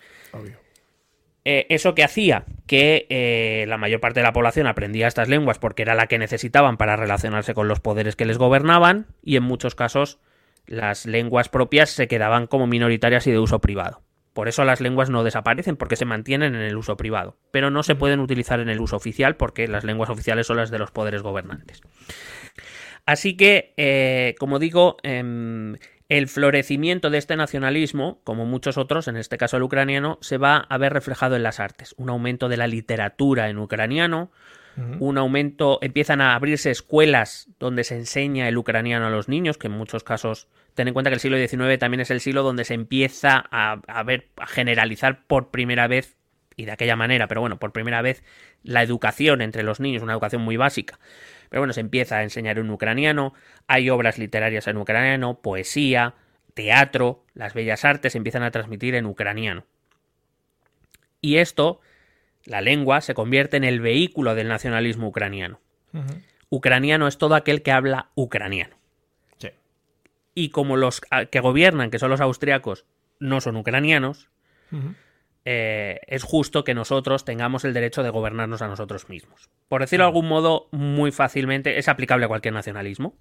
Eh, 1.43 1.65
eso 1.69 1.95
que 1.95 2.03
hacía 2.03 2.45
que 2.67 3.07
eh, 3.09 3.65
la 3.67 3.77
mayor 3.77 3.99
parte 3.99 4.19
de 4.19 4.25
la 4.25 4.33
población 4.33 4.67
aprendía 4.67 5.07
estas 5.07 5.27
lenguas 5.27 5.57
porque 5.57 5.81
era 5.81 5.95
la 5.95 6.05
que 6.05 6.19
necesitaban 6.19 6.77
para 6.77 6.95
relacionarse 6.95 7.55
con 7.55 7.67
los 7.67 7.79
poderes 7.79 8.15
que 8.15 8.25
les 8.25 8.37
gobernaban 8.37 9.07
y 9.23 9.37
en 9.37 9.43
muchos 9.43 9.73
casos 9.73 10.19
las 10.67 11.07
lenguas 11.07 11.49
propias 11.49 11.89
se 11.89 12.07
quedaban 12.07 12.45
como 12.45 12.67
minoritarias 12.67 13.25
y 13.25 13.31
de 13.31 13.39
uso 13.39 13.59
privado. 13.59 14.03
Por 14.33 14.47
eso 14.47 14.63
las 14.63 14.79
lenguas 14.79 15.09
no 15.09 15.23
desaparecen 15.23 15.75
porque 15.75 15.95
se 15.95 16.05
mantienen 16.05 16.55
en 16.55 16.61
el 16.61 16.77
uso 16.77 16.95
privado, 16.95 17.37
pero 17.51 17.71
no 17.71 17.83
se 17.83 17.95
pueden 17.95 18.19
utilizar 18.19 18.59
en 18.59 18.69
el 18.69 18.79
uso 18.79 18.95
oficial 18.95 19.35
porque 19.35 19.67
las 19.67 19.83
lenguas 19.83 20.09
oficiales 20.09 20.47
son 20.47 20.57
las 20.57 20.69
de 20.69 20.79
los 20.79 20.91
poderes 20.91 21.21
gobernantes. 21.21 21.81
Así 23.05 23.35
que, 23.35 23.73
eh, 23.77 24.35
como 24.39 24.59
digo, 24.59 24.97
em, 25.03 25.75
el 26.11 26.27
florecimiento 26.27 27.09
de 27.09 27.17
este 27.17 27.37
nacionalismo, 27.37 28.19
como 28.25 28.45
muchos 28.45 28.77
otros, 28.77 29.07
en 29.07 29.15
este 29.15 29.37
caso 29.37 29.55
el 29.55 29.63
ucraniano, 29.63 30.17
se 30.19 30.37
va 30.37 30.57
a 30.57 30.77
ver 30.77 30.91
reflejado 30.91 31.37
en 31.37 31.43
las 31.43 31.61
artes. 31.61 31.95
Un 31.97 32.09
aumento 32.09 32.49
de 32.49 32.57
la 32.57 32.67
literatura 32.67 33.47
en 33.47 33.57
ucraniano, 33.57 34.29
un 34.99 35.17
aumento, 35.17 35.79
empiezan 35.81 36.19
a 36.19 36.35
abrirse 36.35 36.69
escuelas 36.69 37.47
donde 37.59 37.85
se 37.85 37.95
enseña 37.95 38.49
el 38.49 38.57
ucraniano 38.57 39.07
a 39.07 39.09
los 39.09 39.29
niños, 39.29 39.57
que 39.57 39.67
en 39.67 39.73
muchos 39.73 40.03
casos, 40.03 40.49
ten 40.73 40.89
en 40.89 40.93
cuenta 40.93 41.09
que 41.09 41.13
el 41.13 41.21
siglo 41.21 41.37
XIX 41.37 41.79
también 41.79 42.01
es 42.01 42.11
el 42.11 42.19
siglo 42.19 42.43
donde 42.43 42.65
se 42.65 42.73
empieza 42.73 43.45
a, 43.49 43.79
a 43.87 44.03
ver, 44.03 44.27
a 44.35 44.47
generalizar 44.47 45.23
por 45.27 45.49
primera 45.49 45.87
vez 45.87 46.17
y 46.57 46.65
de 46.65 46.71
aquella 46.71 46.97
manera, 46.97 47.27
pero 47.27 47.39
bueno, 47.39 47.57
por 47.57 47.71
primera 47.71 48.01
vez 48.01 48.21
la 48.63 48.83
educación 48.83 49.41
entre 49.41 49.63
los 49.63 49.79
niños, 49.79 50.03
una 50.03 50.13
educación 50.13 50.41
muy 50.41 50.57
básica. 50.57 50.99
Pero 51.51 51.59
bueno, 51.59 51.73
se 51.73 51.81
empieza 51.81 52.15
a 52.15 52.23
enseñar 52.23 52.59
en 52.59 52.69
ucraniano, 52.69 53.33
hay 53.67 53.89
obras 53.89 54.17
literarias 54.17 54.67
en 54.67 54.77
ucraniano, 54.77 55.41
poesía, 55.41 56.13
teatro, 56.53 57.25
las 57.33 57.53
bellas 57.53 57.83
artes 57.83 58.13
se 58.13 58.17
empiezan 58.17 58.43
a 58.43 58.51
transmitir 58.51 58.95
en 58.95 59.05
ucraniano. 59.05 59.65
Y 61.19 61.39
esto, 61.39 61.81
la 62.45 62.61
lengua, 62.61 63.01
se 63.01 63.13
convierte 63.13 63.57
en 63.57 63.65
el 63.65 63.81
vehículo 63.81 64.33
del 64.33 64.47
nacionalismo 64.47 65.09
ucraniano. 65.09 65.59
Ucraniano 66.49 67.09
es 67.09 67.17
todo 67.17 67.35
aquel 67.35 67.63
que 67.63 67.73
habla 67.73 68.11
ucraniano. 68.15 68.77
Sí. 69.37 69.49
Y 70.33 70.51
como 70.51 70.77
los 70.77 71.01
que 71.01 71.39
gobiernan, 71.41 71.91
que 71.91 71.99
son 71.99 72.11
los 72.11 72.21
austriacos, 72.21 72.85
no 73.19 73.41
son 73.41 73.57
ucranianos, 73.57 74.29
eh, 75.43 75.99
es 76.07 76.23
justo 76.23 76.63
que 76.63 76.75
nosotros 76.75 77.25
tengamos 77.25 77.65
el 77.65 77.73
derecho 77.73 78.03
de 78.03 78.09
gobernarnos 78.09 78.61
a 78.61 78.67
nosotros 78.67 79.09
mismos. 79.09 79.49
Por 79.69 79.81
decirlo 79.81 80.05
de 80.05 80.09
algún 80.09 80.27
modo, 80.27 80.67
muy 80.71 81.11
fácilmente, 81.11 81.79
es 81.79 81.87
aplicable 81.87 82.25
a 82.25 82.27
cualquier 82.27 82.53
nacionalismo, 82.53 83.15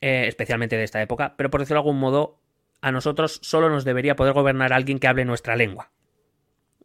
eh, 0.00 0.26
especialmente 0.26 0.76
de 0.76 0.84
esta 0.84 1.00
época, 1.00 1.34
pero 1.36 1.50
por 1.50 1.60
decirlo 1.60 1.80
de 1.80 1.88
algún 1.88 2.00
modo, 2.00 2.38
a 2.82 2.92
nosotros 2.92 3.40
solo 3.42 3.70
nos 3.70 3.84
debería 3.84 4.14
poder 4.14 4.34
gobernar 4.34 4.72
alguien 4.74 4.98
que 4.98 5.08
hable 5.08 5.24
nuestra 5.24 5.56
lengua. 5.56 5.90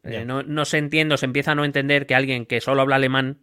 Eh, 0.04 0.24
no, 0.24 0.44
no, 0.44 0.64
se 0.64 0.78
entiende, 0.78 1.18
se 1.18 1.26
empieza 1.26 1.52
a 1.52 1.56
no 1.56 1.66
entender 1.66 2.06
que 2.06 2.16
alguien 2.16 2.46
que 2.46 2.62
solo 2.62 2.82
habla 2.82 2.96
alemán 2.96 3.40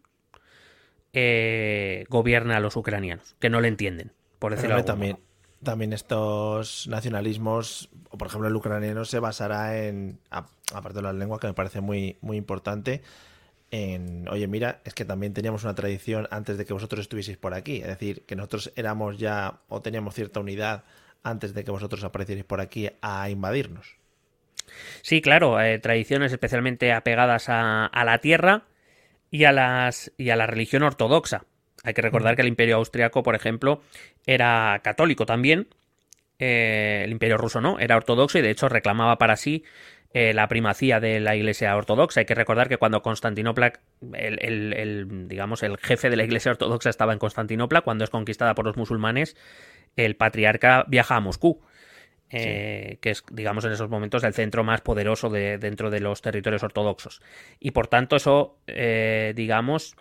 gobierna 2.08 2.56
a 2.56 2.60
los 2.60 2.76
ucranianos, 2.76 3.36
que 3.40 3.48
no 3.48 3.62
le 3.62 3.68
entienden, 3.68 4.12
por 4.38 4.52
decirlo 4.52 4.76
de 4.76 4.82
también. 4.82 5.12
Modo 5.12 5.26
también 5.62 5.92
estos 5.92 6.86
nacionalismos, 6.88 7.90
o 8.10 8.18
por 8.18 8.28
ejemplo 8.28 8.48
el 8.48 8.56
ucraniano, 8.56 9.04
se 9.04 9.18
basará 9.18 9.86
en, 9.86 10.18
aparte 10.30 10.98
de 10.98 11.02
la 11.02 11.12
lengua, 11.12 11.38
que 11.38 11.46
me 11.46 11.54
parece 11.54 11.80
muy, 11.80 12.16
muy 12.20 12.36
importante, 12.36 13.02
en, 13.70 14.28
oye, 14.28 14.46
mira, 14.46 14.80
es 14.84 14.94
que 14.94 15.04
también 15.04 15.34
teníamos 15.34 15.64
una 15.64 15.74
tradición 15.74 16.28
antes 16.30 16.56
de 16.56 16.64
que 16.64 16.72
vosotros 16.72 17.00
estuvieseis 17.00 17.36
por 17.36 17.54
aquí, 17.54 17.78
es 17.78 17.88
decir, 17.88 18.24
que 18.24 18.36
nosotros 18.36 18.72
éramos 18.76 19.18
ya 19.18 19.60
o 19.68 19.82
teníamos 19.82 20.14
cierta 20.14 20.40
unidad 20.40 20.84
antes 21.22 21.54
de 21.54 21.64
que 21.64 21.70
vosotros 21.72 22.04
aparecierais 22.04 22.44
por 22.44 22.60
aquí 22.60 22.88
a 23.02 23.28
invadirnos. 23.28 23.96
Sí, 25.02 25.20
claro, 25.20 25.60
eh, 25.60 25.78
tradiciones 25.78 26.32
especialmente 26.32 26.92
apegadas 26.92 27.48
a, 27.48 27.86
a, 27.86 28.04
la 28.04 28.18
tierra 28.18 28.64
y 29.30 29.44
a, 29.44 29.52
las, 29.52 30.12
y 30.16 30.30
a 30.30 30.36
la 30.36 30.46
religión 30.46 30.82
ortodoxa. 30.82 31.44
Hay 31.86 31.94
que 31.94 32.02
recordar 32.02 32.34
que 32.34 32.42
el 32.42 32.48
imperio 32.48 32.76
austriaco, 32.76 33.22
por 33.22 33.36
ejemplo, 33.36 33.80
era 34.26 34.80
católico 34.82 35.24
también. 35.24 35.68
Eh, 36.40 37.02
el 37.04 37.12
imperio 37.12 37.38
ruso 37.38 37.60
no, 37.60 37.78
era 37.78 37.96
ortodoxo 37.96 38.38
y 38.38 38.42
de 38.42 38.50
hecho 38.50 38.68
reclamaba 38.68 39.16
para 39.16 39.36
sí 39.36 39.64
eh, 40.12 40.34
la 40.34 40.48
primacía 40.48 40.98
de 40.98 41.20
la 41.20 41.36
iglesia 41.36 41.76
ortodoxa. 41.76 42.18
Hay 42.18 42.26
que 42.26 42.34
recordar 42.34 42.68
que 42.68 42.76
cuando 42.76 43.02
Constantinopla, 43.02 43.74
el, 44.14 44.44
el, 44.44 44.72
el, 44.72 45.28
digamos, 45.28 45.62
el 45.62 45.78
jefe 45.78 46.10
de 46.10 46.16
la 46.16 46.24
iglesia 46.24 46.50
ortodoxa 46.50 46.90
estaba 46.90 47.12
en 47.12 47.20
Constantinopla, 47.20 47.82
cuando 47.82 48.02
es 48.02 48.10
conquistada 48.10 48.56
por 48.56 48.66
los 48.66 48.76
musulmanes, 48.76 49.36
el 49.94 50.16
patriarca 50.16 50.84
viaja 50.88 51.14
a 51.14 51.20
Moscú. 51.20 51.62
Eh, 52.30 52.88
sí. 52.90 52.96
que 52.96 53.10
es, 53.10 53.22
digamos, 53.30 53.64
en 53.64 53.70
esos 53.70 53.88
momentos 53.88 54.24
el 54.24 54.34
centro 54.34 54.64
más 54.64 54.80
poderoso 54.80 55.30
de, 55.30 55.58
dentro 55.58 55.90
de 55.90 56.00
los 56.00 56.20
territorios 56.20 56.64
ortodoxos. 56.64 57.22
Y 57.60 57.70
por 57.70 57.86
tanto, 57.86 58.16
eso, 58.16 58.58
eh, 58.66 59.32
digamos, 59.36 59.94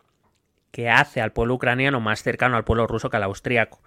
que 0.76 0.90
hace 0.90 1.22
al 1.22 1.32
pueblo 1.32 1.54
ucraniano 1.54 2.02
más 2.02 2.22
cercano 2.22 2.58
al 2.58 2.66
pueblo 2.66 2.86
ruso 2.86 3.10
que 3.10 3.16
al 3.16 3.24
austriaco. 3.24 3.82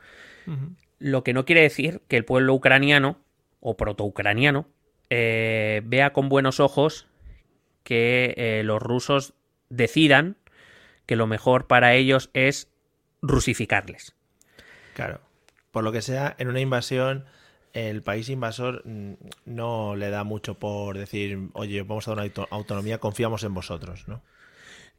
Uh 0.47 0.53
-huh. 0.53 0.77
Lo 0.99 1.23
que 1.23 1.35
no 1.35 1.45
quiere 1.45 1.61
decir 1.61 2.01
que 2.09 2.17
el 2.17 2.25
pueblo 2.25 2.55
ucraniano 2.55 3.19
o 3.61 3.77
protoucraniano 3.77 4.67
eh, 5.11 5.83
vea 5.85 6.15
con 6.15 6.31
buenos 6.31 6.61
ojos 6.61 7.07
que 7.83 8.33
eh, 8.39 8.63
los 8.65 8.81
rusos 8.81 9.35
decidan 9.69 10.39
que 11.05 11.15
lo 11.15 11.27
mejor 11.27 11.67
para 11.67 11.93
ellos 11.93 12.31
es 12.33 12.71
rusificarles. 13.21 14.15
Claro. 14.95 15.21
Por 15.71 15.85
lo 15.85 15.93
que 15.93 16.01
sea, 16.01 16.35
en 16.39 16.49
una 16.49 16.61
invasión, 16.61 17.27
el 17.75 18.01
país 18.03 18.31
invasor 18.31 18.83
no 19.45 19.95
le 19.95 20.09
da 20.09 20.25
mucho 20.25 20.59
por 20.59 20.97
decir, 20.97 21.51
oye, 21.53 21.83
vamos 21.83 22.09
a 22.09 22.15
dar 22.15 22.31
una 22.35 22.47
autonomía, 22.49 22.97
confiamos 22.97 23.45
en 23.45 23.53
vosotros, 23.53 24.09
¿no? 24.09 24.23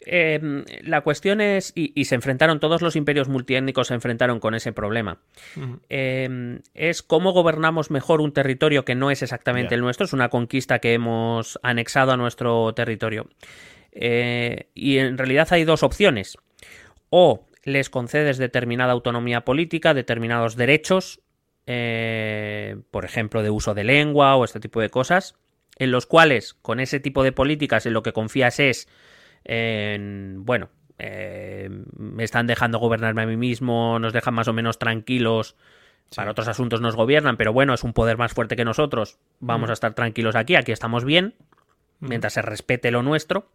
Eh, 0.05 0.39
la 0.81 1.01
cuestión 1.01 1.41
es, 1.41 1.73
y, 1.75 1.91
y, 1.93 2.05
se 2.05 2.15
enfrentaron, 2.15 2.61
todos 2.61 2.81
los 2.81 2.95
imperios 2.95 3.27
multiétnicos 3.27 3.87
se 3.87 3.93
enfrentaron 3.93 4.39
con 4.39 4.55
ese 4.55 4.71
problema, 4.71 5.19
uh 5.57 5.59
-huh. 5.59 5.79
eh, 5.89 6.59
es 6.73 7.03
cómo 7.03 7.33
gobernamos 7.33 7.91
mejor 7.91 8.21
un 8.21 8.31
territorio 8.31 8.85
que 8.85 8.95
no 8.95 9.11
es 9.11 9.21
exactamente 9.23 9.71
yeah. 9.71 9.75
el 9.75 9.81
nuestro, 9.81 10.05
es 10.05 10.13
una 10.13 10.29
conquista 10.29 10.79
que 10.79 10.93
hemos 10.93 11.59
anexado 11.63 12.13
a 12.13 12.17
nuestro 12.17 12.73
territorio. 12.73 13.27
Eh, 13.91 14.69
y 14.73 14.99
en 14.99 15.17
realidad 15.17 15.47
hay 15.51 15.65
dos 15.65 15.83
opciones, 15.83 16.37
o 17.09 17.45
les 17.63 17.89
concedes 17.89 18.37
determinada 18.37 18.93
autonomía 18.93 19.41
política, 19.41 19.93
determinados 19.93 20.55
derechos, 20.55 21.19
eh, 21.67 22.77
por 22.91 23.05
ejemplo, 23.05 23.43
de 23.43 23.49
uso 23.49 23.73
de 23.73 23.83
lengua 23.83 24.35
o 24.35 24.45
este 24.45 24.59
tipo 24.59 24.79
de 24.81 24.89
cosas, 24.89 25.35
en 25.77 25.91
los 25.91 26.05
cuales, 26.05 26.53
con 26.53 26.79
ese 26.79 26.99
tipo 26.99 27.23
de 27.23 27.31
políticas, 27.31 27.85
en 27.85 27.93
lo 27.93 28.03
que 28.03 28.13
confías 28.13 28.59
es 28.59 28.87
en, 29.43 30.45
bueno, 30.45 30.69
eh, 30.97 31.69
me 31.95 32.23
están 32.23 32.45
dejando 32.45 32.77
gobernarme 32.77 33.21
a 33.21 33.25
mí 33.25 33.37
mismo, 33.37 33.99
nos 33.99 34.13
dejan 34.13 34.33
más 34.33 34.47
o 34.47 34.53
menos 34.53 34.79
tranquilos. 34.79 35.55
Sí. 36.09 36.15
Para 36.17 36.31
otros 36.31 36.47
asuntos 36.47 36.81
nos 36.81 36.95
gobiernan, 36.95 37.37
pero 37.37 37.53
bueno, 37.53 37.73
es 37.73 37.83
un 37.83 37.93
poder 37.93 38.17
más 38.17 38.33
fuerte 38.33 38.55
que 38.55 38.65
nosotros. 38.65 39.19
Vamos 39.39 39.69
mm. 39.69 39.71
a 39.71 39.73
estar 39.73 39.93
tranquilos 39.93 40.35
aquí, 40.35 40.55
aquí 40.55 40.71
estamos 40.71 41.05
bien, 41.05 41.35
mm. 41.99 42.07
mientras 42.07 42.33
se 42.33 42.41
respete 42.41 42.91
lo 42.91 43.03
nuestro. 43.03 43.49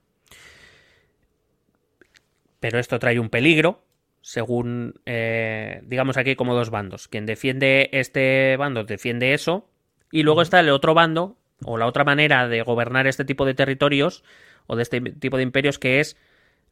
Pero 2.60 2.78
esto 2.78 2.98
trae 2.98 3.18
un 3.18 3.28
peligro, 3.28 3.84
según, 4.22 4.94
eh, 5.04 5.82
digamos 5.84 6.16
aquí 6.16 6.34
como 6.34 6.54
dos 6.54 6.70
bandos. 6.70 7.08
Quien 7.08 7.26
defiende 7.26 7.90
este 7.92 8.56
bando 8.56 8.84
defiende 8.84 9.34
eso, 9.34 9.68
y 10.10 10.22
luego 10.22 10.40
está 10.40 10.60
el 10.60 10.70
otro 10.70 10.94
bando, 10.94 11.36
o 11.62 11.76
la 11.76 11.86
otra 11.86 12.04
manera 12.04 12.48
de 12.48 12.62
gobernar 12.62 13.06
este 13.06 13.24
tipo 13.24 13.44
de 13.44 13.52
territorios, 13.52 14.24
o 14.66 14.76
de 14.76 14.82
este 14.82 15.00
tipo 15.00 15.36
de 15.36 15.42
imperios 15.42 15.78
que 15.78 16.00
es 16.00 16.16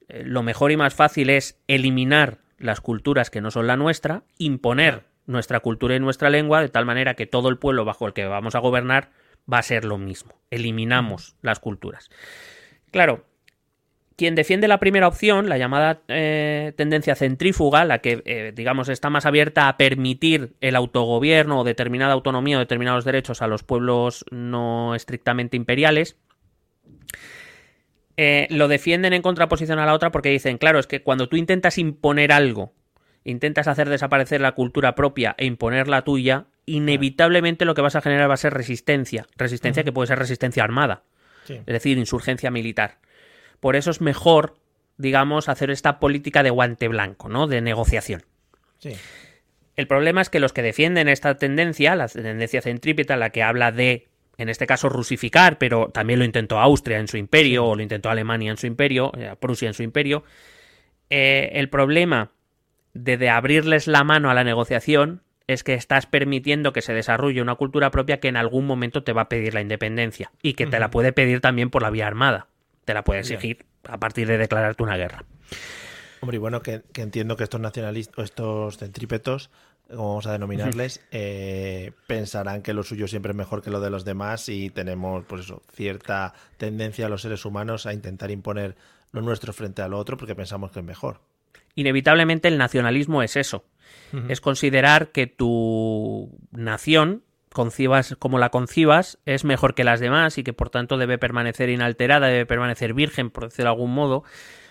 eh, 0.08 0.22
lo 0.24 0.42
mejor 0.42 0.72
y 0.72 0.76
más 0.76 0.94
fácil 0.94 1.30
es 1.30 1.58
eliminar 1.68 2.38
las 2.58 2.80
culturas 2.80 3.30
que 3.30 3.40
no 3.40 3.50
son 3.50 3.66
la 3.66 3.76
nuestra, 3.76 4.24
imponer 4.38 5.04
nuestra 5.26 5.60
cultura 5.60 5.94
y 5.96 6.00
nuestra 6.00 6.30
lengua 6.30 6.60
de 6.60 6.68
tal 6.68 6.84
manera 6.84 7.14
que 7.14 7.26
todo 7.26 7.48
el 7.48 7.58
pueblo 7.58 7.84
bajo 7.84 8.06
el 8.06 8.12
que 8.12 8.26
vamos 8.26 8.54
a 8.54 8.60
gobernar 8.60 9.10
va 9.52 9.58
a 9.58 9.62
ser 9.62 9.84
lo 9.84 9.98
mismo. 9.98 10.40
Eliminamos 10.50 11.36
las 11.42 11.58
culturas. 11.58 12.10
Claro, 12.90 13.24
quien 14.16 14.34
defiende 14.34 14.68
la 14.68 14.78
primera 14.78 15.08
opción, 15.08 15.48
la 15.48 15.58
llamada 15.58 16.02
eh, 16.08 16.72
tendencia 16.76 17.14
centrífuga, 17.14 17.84
la 17.84 17.98
que, 17.98 18.22
eh, 18.24 18.52
digamos, 18.54 18.88
está 18.88 19.10
más 19.10 19.26
abierta 19.26 19.68
a 19.68 19.76
permitir 19.76 20.54
el 20.60 20.76
autogobierno 20.76 21.60
o 21.60 21.64
determinada 21.64 22.12
autonomía 22.12 22.56
o 22.56 22.60
determinados 22.60 23.04
derechos 23.04 23.42
a 23.42 23.46
los 23.46 23.62
pueblos 23.64 24.24
no 24.30 24.94
estrictamente 24.94 25.56
imperiales, 25.56 26.16
eh, 28.22 28.46
lo 28.50 28.68
defienden 28.68 29.12
en 29.12 29.22
contraposición 29.22 29.78
a 29.78 29.86
la 29.86 29.94
otra 29.94 30.12
porque 30.12 30.28
dicen, 30.28 30.58
claro, 30.58 30.78
es 30.78 30.86
que 30.86 31.02
cuando 31.02 31.28
tú 31.28 31.36
intentas 31.36 31.78
imponer 31.78 32.32
algo, 32.32 32.72
intentas 33.24 33.66
hacer 33.68 33.88
desaparecer 33.88 34.40
la 34.40 34.52
cultura 34.52 34.94
propia 34.94 35.34
e 35.38 35.46
imponer 35.46 35.88
la 35.88 36.02
tuya, 36.02 36.46
inevitablemente 36.66 37.64
lo 37.64 37.74
que 37.74 37.82
vas 37.82 37.96
a 37.96 38.00
generar 38.00 38.30
va 38.30 38.34
a 38.34 38.38
ser 38.38 38.54
resistencia. 38.54 39.26
Resistencia 39.36 39.80
uh 39.80 39.82
-huh. 39.82 39.86
que 39.86 39.92
puede 39.92 40.06
ser 40.06 40.18
resistencia 40.18 40.62
armada, 40.62 41.02
sí. 41.44 41.54
es 41.54 41.66
decir, 41.66 41.98
insurgencia 41.98 42.50
militar. 42.50 42.98
Por 43.60 43.76
eso 43.76 43.90
es 43.90 44.00
mejor, 44.00 44.54
digamos, 44.98 45.48
hacer 45.48 45.70
esta 45.70 45.98
política 45.98 46.42
de 46.42 46.50
guante 46.50 46.88
blanco, 46.88 47.28
¿no? 47.28 47.46
De 47.46 47.60
negociación. 47.60 48.22
Sí. 48.78 48.92
El 49.74 49.86
problema 49.86 50.20
es 50.20 50.30
que 50.30 50.40
los 50.40 50.52
que 50.52 50.62
defienden 50.62 51.08
esta 51.08 51.36
tendencia, 51.36 51.96
la 51.96 52.08
tendencia 52.08 52.60
centrípeta, 52.60 53.16
la 53.16 53.30
que 53.30 53.42
habla 53.42 53.72
de 53.72 54.08
en 54.38 54.48
este 54.48 54.66
caso 54.66 54.88
rusificar, 54.88 55.58
pero 55.58 55.88
también 55.88 56.18
lo 56.18 56.24
intentó 56.24 56.58
Austria 56.58 56.98
en 56.98 57.08
su 57.08 57.16
imperio, 57.16 57.66
o 57.66 57.76
lo 57.76 57.82
intentó 57.82 58.10
Alemania 58.10 58.50
en 58.50 58.56
su 58.56 58.66
imperio, 58.66 59.12
eh, 59.16 59.34
Prusia 59.38 59.68
en 59.68 59.74
su 59.74 59.82
imperio. 59.82 60.24
Eh, 61.10 61.50
el 61.54 61.68
problema 61.68 62.30
de, 62.94 63.16
de, 63.16 63.30
abrirles 63.30 63.86
la 63.86 64.04
mano 64.04 64.30
a 64.30 64.34
la 64.34 64.44
negociación 64.44 65.22
es 65.46 65.64
que 65.64 65.74
estás 65.74 66.06
permitiendo 66.06 66.72
que 66.72 66.82
se 66.82 66.94
desarrolle 66.94 67.42
una 67.42 67.54
cultura 67.56 67.90
propia 67.90 68.20
que 68.20 68.28
en 68.28 68.36
algún 68.36 68.66
momento 68.66 69.02
te 69.02 69.12
va 69.12 69.22
a 69.22 69.28
pedir 69.28 69.54
la 69.54 69.60
independencia 69.60 70.32
y 70.42 70.54
que 70.54 70.66
te 70.66 70.78
la 70.78 70.90
puede 70.90 71.12
pedir 71.12 71.40
también 71.40 71.70
por 71.70 71.82
la 71.82 71.90
vía 71.90 72.06
armada. 72.06 72.48
Te 72.84 72.94
la 72.94 73.04
puede 73.04 73.20
exigir 73.20 73.64
a 73.84 73.98
partir 73.98 74.26
de 74.26 74.38
declararte 74.38 74.82
una 74.82 74.96
guerra. 74.96 75.24
Hombre, 76.20 76.36
y 76.36 76.38
bueno, 76.38 76.62
que, 76.62 76.82
que 76.92 77.02
entiendo 77.02 77.36
que 77.36 77.44
estos 77.44 77.60
nacionalistas, 77.60 78.24
estos 78.24 78.78
centrípetos, 78.78 79.50
como 79.96 80.08
vamos 80.08 80.26
a 80.26 80.32
denominarles, 80.32 81.04
eh, 81.10 81.92
pensarán 82.06 82.62
que 82.62 82.72
lo 82.72 82.82
suyo 82.82 83.08
siempre 83.08 83.30
es 83.30 83.36
mejor 83.36 83.62
que 83.62 83.70
lo 83.70 83.80
de 83.80 83.90
los 83.90 84.04
demás 84.04 84.48
y 84.48 84.70
tenemos, 84.70 85.24
pues 85.26 85.42
eso, 85.42 85.62
cierta 85.72 86.34
tendencia 86.56 87.06
a 87.06 87.08
los 87.08 87.22
seres 87.22 87.44
humanos 87.44 87.86
a 87.86 87.92
intentar 87.92 88.30
imponer 88.30 88.76
lo 89.12 89.20
nuestro 89.20 89.52
frente 89.52 89.82
a 89.82 89.88
lo 89.88 89.98
otro 89.98 90.16
porque 90.16 90.34
pensamos 90.34 90.70
que 90.70 90.80
es 90.80 90.84
mejor. 90.84 91.20
Inevitablemente 91.74 92.48
el 92.48 92.58
nacionalismo 92.58 93.22
es 93.22 93.36
eso. 93.36 93.64
Uh 94.12 94.16
-huh. 94.16 94.30
Es 94.30 94.40
considerar 94.40 95.12
que 95.12 95.26
tu 95.26 96.38
nación, 96.50 97.22
concibas 97.50 98.16
como 98.18 98.38
la 98.38 98.50
concibas, 98.50 99.18
es 99.26 99.44
mejor 99.44 99.74
que 99.74 99.84
las 99.84 100.00
demás 100.00 100.38
y 100.38 100.44
que 100.44 100.52
por 100.52 100.70
tanto 100.70 100.96
debe 100.96 101.18
permanecer 101.18 101.68
inalterada, 101.68 102.28
debe 102.28 102.46
permanecer 102.46 102.94
virgen, 102.94 103.30
por 103.30 103.44
decirlo 103.44 103.70
de 103.70 103.74
algún 103.74 103.94
modo. 103.94 104.24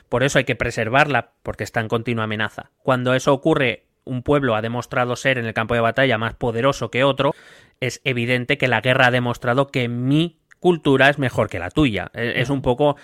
Por 0.09 0.23
eso 0.23 0.39
hay 0.39 0.43
que 0.43 0.55
preservarla, 0.55 1.31
porque 1.41 1.63
está 1.63 1.79
en 1.79 1.87
continua 1.87 2.25
amenaza. 2.25 2.71
Cuando 2.83 3.13
eso 3.13 3.33
ocurre, 3.33 3.85
un 4.03 4.23
pueblo 4.23 4.55
ha 4.55 4.61
demostrado 4.61 5.15
ser 5.15 5.37
en 5.37 5.45
el 5.45 5.53
campo 5.53 5.73
de 5.75 5.81
batalla 5.81 6.17
más 6.17 6.33
poderoso 6.33 6.89
que 6.91 7.03
otro, 7.03 7.33
es 7.79 8.01
evidente 8.03 8.57
que 8.57 8.67
la 8.67 8.81
guerra 8.81 9.07
ha 9.07 9.11
demostrado 9.11 9.67
que 9.67 9.87
mi 9.87 10.39
cultura 10.59 11.09
es 11.09 11.17
mejor 11.19 11.49
que 11.49 11.59
la 11.59 11.69
tuya. 11.71 12.11
Es 12.13 12.49
un 12.49 12.61
poco 12.61 12.95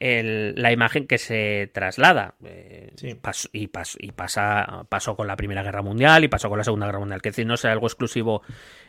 el- 0.00 0.54
la 0.56 0.70
imagen 0.70 1.06
que 1.08 1.18
se 1.18 1.70
traslada. 1.74 2.34
Eh, 2.44 2.92
Sí. 2.94 3.08
pas- 3.20 3.48
y 3.52 3.66
pas- 3.68 3.96
y 3.98 4.12
pasa, 4.12 4.84
pasó 4.88 5.16
con 5.16 5.26
la 5.26 5.34
Primera 5.34 5.62
Guerra 5.64 5.82
Mundial 5.82 6.22
y 6.22 6.28
pasó 6.28 6.48
con 6.48 6.58
la 6.58 6.62
Segunda 6.64 6.86
Guerra 6.86 7.00
Mundial. 7.00 7.20
Que 7.20 7.30
es 7.30 7.34
decir, 7.34 7.46
no 7.46 7.54
es 7.54 7.64
algo 7.64 7.86
exclusivo 7.86 8.42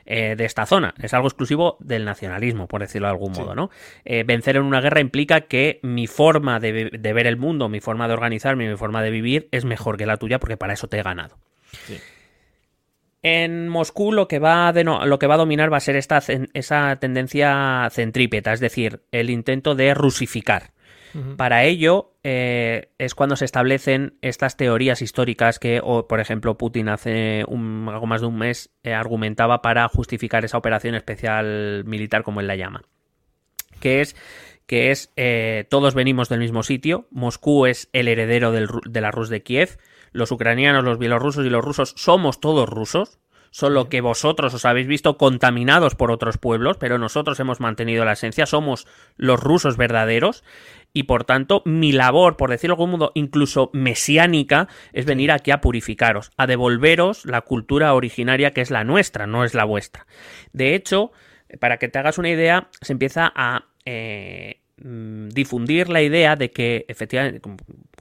eh, 0.05 0.35
de 0.35 0.45
esta 0.45 0.65
zona, 0.65 0.93
es 1.01 1.13
algo 1.13 1.27
exclusivo 1.27 1.77
del 1.79 2.03
nacionalismo, 2.05 2.67
por 2.67 2.81
decirlo 2.81 3.07
de 3.07 3.11
algún 3.11 3.31
modo. 3.31 3.55
¿no? 3.55 3.69
Eh, 4.05 4.23
vencer 4.23 4.55
en 4.57 4.63
una 4.63 4.81
guerra 4.81 4.99
implica 5.01 5.41
que 5.41 5.79
mi 5.83 6.07
forma 6.07 6.59
de, 6.59 6.89
de 6.91 7.13
ver 7.13 7.25
el 7.27 7.37
mundo, 7.37 7.69
mi 7.69 7.79
forma 7.79 8.07
de 8.07 8.13
organizarme, 8.13 8.69
mi 8.69 8.75
forma 8.75 9.01
de 9.01 9.11
vivir 9.11 9.49
es 9.51 9.65
mejor 9.65 9.97
que 9.97 10.05
la 10.05 10.17
tuya 10.17 10.39
porque 10.39 10.57
para 10.57 10.73
eso 10.73 10.87
te 10.87 10.99
he 10.99 11.03
ganado. 11.03 11.37
Sí. 11.89 11.97
En 13.21 13.67
Moscú 13.67 14.13
lo 14.13 14.27
que 14.29 14.39
va 14.39 14.67
a, 14.69 14.73
deno- 14.73 15.05
lo 15.05 15.19
que 15.19 15.27
va 15.27 15.35
a 15.35 15.39
dominar 15.39 15.71
va 15.71 15.77
a 15.77 15.81
ser 15.81 15.97
esta, 15.97 16.21
esa 16.53 16.95
tendencia 17.01 17.87
centrípeta, 17.91 18.53
es 18.53 18.61
decir, 18.61 19.01
el 19.11 19.29
intento 19.29 19.75
de 19.75 19.93
rusificar. 19.93 20.71
Para 21.37 21.63
ello 21.63 22.13
eh, 22.23 22.89
es 22.99 23.15
cuando 23.15 23.35
se 23.35 23.43
establecen 23.43 24.13
estas 24.21 24.57
teorías 24.57 25.01
históricas 25.01 25.57
que, 25.57 25.81
o, 25.83 26.07
por 26.07 26.19
ejemplo, 26.19 26.55
Putin 26.55 26.87
hace 26.87 27.43
un- 27.47 27.87
algo 27.91 28.05
más 28.05 28.21
de 28.21 28.27
un 28.27 28.37
mes 28.37 28.69
eh, 28.83 28.93
argumentaba 28.93 29.63
para 29.63 29.87
justificar 29.89 30.45
esa 30.45 30.59
operación 30.59 30.93
especial 30.93 31.83
militar, 31.85 32.21
como 32.21 32.41
él 32.41 32.47
la 32.47 32.55
llama. 32.57 32.83
Que 33.79 34.01
es 34.01 34.15
que 34.67 34.91
es 34.91 35.11
eh, 35.17 35.65
todos 35.71 35.95
venimos 35.95 36.29
del 36.29 36.41
mismo 36.41 36.61
sitio. 36.61 37.07
Moscú 37.09 37.65
es 37.65 37.89
el 37.91 38.07
heredero 38.07 38.51
del 38.51 38.67
de 38.87 39.01
la 39.01 39.09
Rus 39.09 39.29
de 39.29 39.41
Kiev. 39.41 39.79
Los 40.11 40.31
ucranianos, 40.31 40.83
los 40.83 40.99
bielorrusos 40.99 41.45
y 41.45 41.49
los 41.49 41.63
rusos 41.63 41.93
somos 41.97 42.39
todos 42.39 42.69
rusos. 42.69 43.19
Solo 43.51 43.89
que 43.89 44.01
vosotros 44.01 44.53
os 44.53 44.65
habéis 44.65 44.85
visto 44.85 45.17
contaminados 45.17 45.95
por 45.95 46.11
otros 46.11 46.37
pueblos, 46.37 46.77
pero 46.77 46.99
nosotros 46.99 47.39
hemos 47.39 47.59
mantenido 47.59 48.05
la 48.05 48.11
esencia, 48.11 48.45
somos 48.45 48.85
los 49.17 49.39
rusos 49.39 49.75
verdaderos 49.75 50.43
y 50.93 51.03
por 51.03 51.23
tanto 51.23 51.61
mi 51.65 51.91
labor, 51.91 52.37
por 52.37 52.49
decirlo 52.49 52.75
de 52.75 52.83
algún 52.83 52.91
modo, 52.99 53.11
incluso 53.15 53.69
mesiánica, 53.73 54.67
es 54.93 55.05
venir 55.05 55.31
aquí 55.31 55.51
a 55.51 55.61
purificaros, 55.61 56.31
a 56.37 56.47
devolveros 56.47 57.25
la 57.25 57.41
cultura 57.41 57.93
originaria 57.93 58.51
que 58.51 58.61
es 58.61 58.71
la 58.71 58.83
nuestra, 58.83 59.27
no 59.27 59.43
es 59.43 59.53
la 59.53 59.65
vuestra. 59.65 60.07
De 60.53 60.75
hecho, 60.75 61.11
para 61.59 61.77
que 61.77 61.89
te 61.89 61.99
hagas 61.99 62.17
una 62.17 62.29
idea, 62.29 62.69
se 62.81 62.93
empieza 62.93 63.31
a 63.35 63.65
eh, 63.85 64.61
mm, 64.83 65.29
difundir 65.29 65.89
la 65.89 66.01
idea 66.01 66.35
de 66.35 66.51
que, 66.51 66.85
efectivamente, 66.87 67.41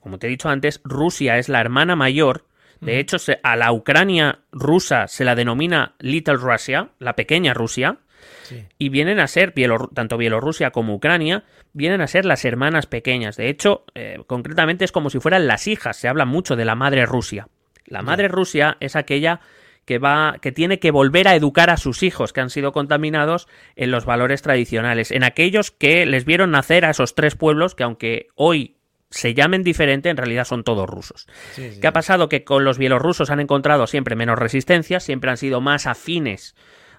como, 0.01 0.19
te 0.19 0.27
he 0.27 0.31
dicho 0.31 0.49
antes, 0.49 0.81
Rusia 0.85 1.39
es 1.39 1.49
la 1.49 1.61
hermana 1.61 1.97
mayor. 1.97 2.45
De 2.81 3.01
hecho, 3.01 3.19
se- 3.19 3.41
a 3.43 3.57
la 3.57 3.73
Ucrania 3.73 4.41
rusa 4.53 5.09
se 5.09 5.25
la 5.25 5.35
denomina 5.35 5.95
Little 5.99 6.37
Russia, 6.37 6.91
la 7.01 7.15
pequeña 7.17 7.53
Rusia, 7.53 7.99
Sí. 8.45 8.65
y 8.79 8.89
vienen 8.89 9.19
a 9.21 9.27
ser, 9.27 9.53
tanto 9.95 10.17
Bielorrusia 10.17 10.71
como 10.71 10.95
Ucrania, 10.95 11.45
vienen 11.73 12.01
a 12.01 12.07
ser 12.07 12.25
las 12.25 12.45
hermanas 12.45 12.87
pequeñas. 12.87 13.37
De 13.37 13.49
hecho, 13.49 13.85
eh, 13.95 14.19
concretamente 14.27 14.85
es 14.85 14.93
como 14.93 15.11
si 15.11 15.19
fueran 15.21 15.47
las 15.47 15.67
hijas. 15.67 15.97
Se 15.97 16.09
habla 16.09 16.25
mucho 16.25 16.55
de 16.57 16.65
la 16.65 16.75
madre 16.75 17.05
Rusia. 17.05 17.49
La 17.87 18.03
madre 18.03 18.29
Rusia 18.29 18.77
es 18.81 18.97
aquella 18.97 19.41
que 19.85 19.99
va, 19.99 20.37
que 20.41 20.53
tiene 20.53 20.79
que 20.79 20.91
volver 20.91 21.29
a 21.29 21.35
educar 21.35 21.71
a 21.71 21.77
sus 21.79 22.03
hijos 22.03 22.33
que 22.33 22.41
han 22.41 22.51
sido 22.51 22.73
contaminados 22.73 23.49
en 23.75 23.91
los 23.91 24.05
valores 24.05 24.43
tradicionales, 24.43 25.11
en 25.11 25.25
aquellos 25.25 25.71
que 25.71 26.05
les 26.07 26.25
vieron 26.25 26.51
nacer 26.51 26.85
a 26.85 26.91
esos 26.91 27.15
tres 27.15 27.35
pueblos 27.35 27.75
que 27.75 27.85
aunque 27.85 28.29
hoy 28.35 28.77
se 29.11 29.35
llamen 29.35 29.63
diferente, 29.63 30.11
en 30.11 30.17
realidad 30.17 30.45
son 30.45 30.65
todos 30.65 30.87
rusos. 30.89 31.27
Sí, 31.53 31.71
sí. 31.73 31.81
¿Qué 31.81 31.87
ha 31.87 31.93
pasado? 31.93 32.29
Que 32.29 32.45
con 32.45 32.65
los 32.65 32.79
bielorrusos 32.79 33.31
han 33.31 33.41
encontrado 33.41 33.87
siempre 33.87 34.17
menos 34.17 34.39
resistencia, 34.39 35.01
siempre 35.01 35.31
han 35.31 35.37
sido 35.37 35.61
más 35.61 35.87
afines 35.87 36.55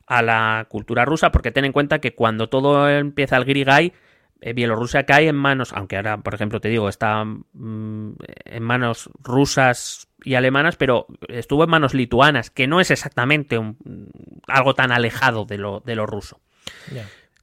a 0.07 0.21
la 0.23 0.65
cultura 0.69 1.05
rusa, 1.05 1.31
porque 1.31 1.51
ten 1.51 1.65
en 1.65 1.71
cuenta 1.71 1.99
que 1.99 2.15
cuando 2.15 2.49
todo 2.49 2.89
empieza 2.89 3.37
el 3.37 3.45
Grigay, 3.45 3.93
eh, 4.41 4.53
Bielorrusia 4.53 5.05
cae 5.05 5.27
en 5.27 5.35
manos, 5.35 5.71
aunque 5.73 5.97
ahora, 5.97 6.17
por 6.17 6.33
ejemplo, 6.33 6.59
te 6.61 6.69
digo, 6.69 6.89
está 6.89 7.25
mm, 7.25 8.13
en 8.45 8.63
manos 8.63 9.09
rusas 9.21 10.07
y 10.23 10.33
alemanas, 10.35 10.77
pero 10.77 11.07
estuvo 11.27 11.63
en 11.65 11.69
manos 11.69 11.93
lituanas, 11.93 12.49
que 12.49 12.65
no 12.65 12.79
es 12.79 12.89
exactamente 12.89 13.57
un- 13.57 14.09
algo 14.47 14.73
tan 14.73 14.91
alejado 14.91 15.45
de 15.45 15.57
lo, 15.57 15.81
de 15.85 15.95
lo 15.95 16.05
ruso. 16.05 16.39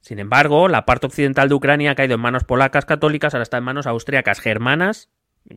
Sin 0.07 0.19
embargo, 0.19 0.69
la 0.69 0.85
parte 0.85 1.05
occidental 1.05 1.49
de 1.49 1.55
Ucrania 1.55 1.91
ha 1.91 1.95
caído 1.95 2.15
en 2.15 2.21
manos 2.21 2.45
polacas 2.45 2.85
católicas, 2.85 3.33
ahora 3.33 3.43
está 3.43 3.57
en 3.57 3.65
manos 3.65 3.87
austríacas 3.87 4.39
germanas, 4.39 5.09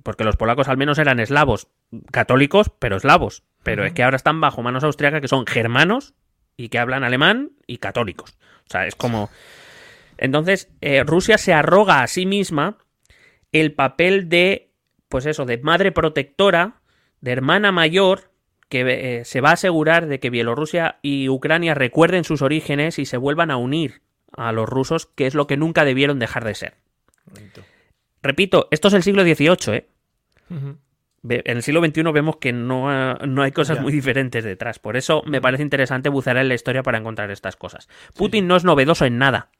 porque 0.02 0.24
los 0.24 0.34
polacos 0.34 0.66
al 0.66 0.76
menos 0.76 0.98
eran 0.98 1.20
eslavos, 1.20 1.68
católicos, 2.10 2.68
pero 2.80 2.96
eslavos. 2.96 3.44
Pero 3.62 3.84
es 3.84 3.92
que 3.92 4.02
ahora 4.02 4.16
están 4.16 4.40
bajo 4.40 4.60
manos 4.60 4.82
austríacas 4.82 5.20
que 5.20 5.28
son 5.28 5.46
germanos 5.46 6.14
y 6.56 6.68
que 6.68 6.80
hablan 6.80 7.04
alemán 7.04 7.52
y 7.68 7.76
católicos. 7.76 8.38
O 8.66 8.70
sea, 8.72 8.88
es 8.88 8.96
como... 8.96 9.30
Entonces, 10.18 10.68
eh, 10.80 11.04
Rusia 11.04 11.38
se 11.38 11.52
arroga 11.52 12.02
a 12.02 12.08
sí 12.08 12.26
misma 12.26 12.76
el 13.52 13.72
papel 13.72 14.28
de, 14.28 14.72
pues 15.08 15.26
eso, 15.26 15.44
de 15.44 15.58
madre 15.58 15.92
protectora, 15.92 16.80
de 17.20 17.30
hermana 17.30 17.70
mayor, 17.70 18.32
que 18.68 18.80
eh, 19.20 19.24
se 19.24 19.40
va 19.40 19.50
a 19.50 19.52
asegurar 19.52 20.08
de 20.08 20.18
que 20.18 20.28
Bielorrusia 20.28 20.98
y 21.02 21.28
Ucrania 21.28 21.74
recuerden 21.74 22.24
sus 22.24 22.42
orígenes 22.42 22.98
y 22.98 23.04
se 23.04 23.16
vuelvan 23.16 23.52
a 23.52 23.56
unir 23.56 24.02
a 24.48 24.52
los 24.52 24.68
rusos, 24.68 25.06
que 25.06 25.26
es 25.26 25.34
lo 25.34 25.46
que 25.46 25.56
nunca 25.56 25.84
debieron 25.84 26.18
dejar 26.18 26.44
de 26.44 26.54
ser. 26.54 26.74
Bonito. 27.26 27.62
Repito, 28.22 28.68
esto 28.70 28.88
es 28.88 28.94
el 28.94 29.02
siglo 29.02 29.22
XVIII, 29.22 29.74
¿eh? 29.76 29.86
En 31.22 31.56
el 31.56 31.62
siglo 31.62 31.84
XXI 31.84 32.02
vemos 32.12 32.36
que 32.38 32.52
no, 32.52 33.14
no 33.14 33.42
hay 33.42 33.52
cosas 33.52 33.76
Ya. 33.76 33.82
muy 33.82 33.92
diferentes 33.92 34.42
detrás. 34.42 34.78
Por 34.78 34.96
eso 34.96 35.22
me 35.26 35.40
parece 35.40 35.62
interesante 35.62 36.08
bucear 36.08 36.38
en 36.38 36.48
la 36.48 36.54
historia 36.54 36.82
para 36.82 36.98
encontrar 36.98 37.30
estas 37.30 37.56
cosas. 37.56 37.88
Putin 38.16 38.46
no 38.48 38.56
es 38.56 38.64
novedoso 38.64 39.04
en 39.04 39.18
nada. 39.18 39.50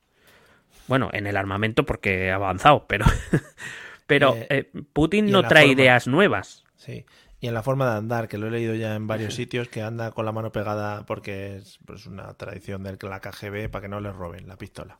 Bueno, 0.88 1.10
en 1.12 1.26
el 1.26 1.36
armamento 1.36 1.84
porque 1.84 2.30
ha 2.30 2.36
avanzado, 2.36 2.86
pero, 2.88 3.04
pero 4.06 4.34
Eh, 4.36 4.46
eh, 4.50 4.70
Putin 4.92 5.30
no 5.30 5.42
trae 5.46 5.66
forma. 5.66 5.80
ideas 5.82 6.06
nuevas. 6.08 6.64
Sí. 6.76 7.04
Y 7.40 7.48
en 7.48 7.54
la 7.54 7.62
forma 7.62 7.90
de 7.90 7.96
andar, 7.98 8.28
que 8.28 8.36
lo 8.38 8.48
he 8.48 8.50
leído 8.50 8.74
ya 8.74 8.94
en 8.94 9.06
varios 9.06 9.34
sitios, 9.34 9.68
que 9.68 9.80
anda 9.82 10.10
con 10.12 10.26
la 10.26 10.32
mano 10.32 10.52
pegada 10.52 11.06
porque 11.06 11.56
es 11.56 11.78
pues, 11.86 12.06
una 12.06 12.34
tradición 12.34 12.82
de 12.82 12.98
la 13.00 13.20
KGB 13.20 13.70
para 13.70 13.82
que 13.82 13.88
no 13.88 13.98
le 14.00 14.12
roben 14.12 14.46
la 14.46 14.56
pistola. 14.56 14.98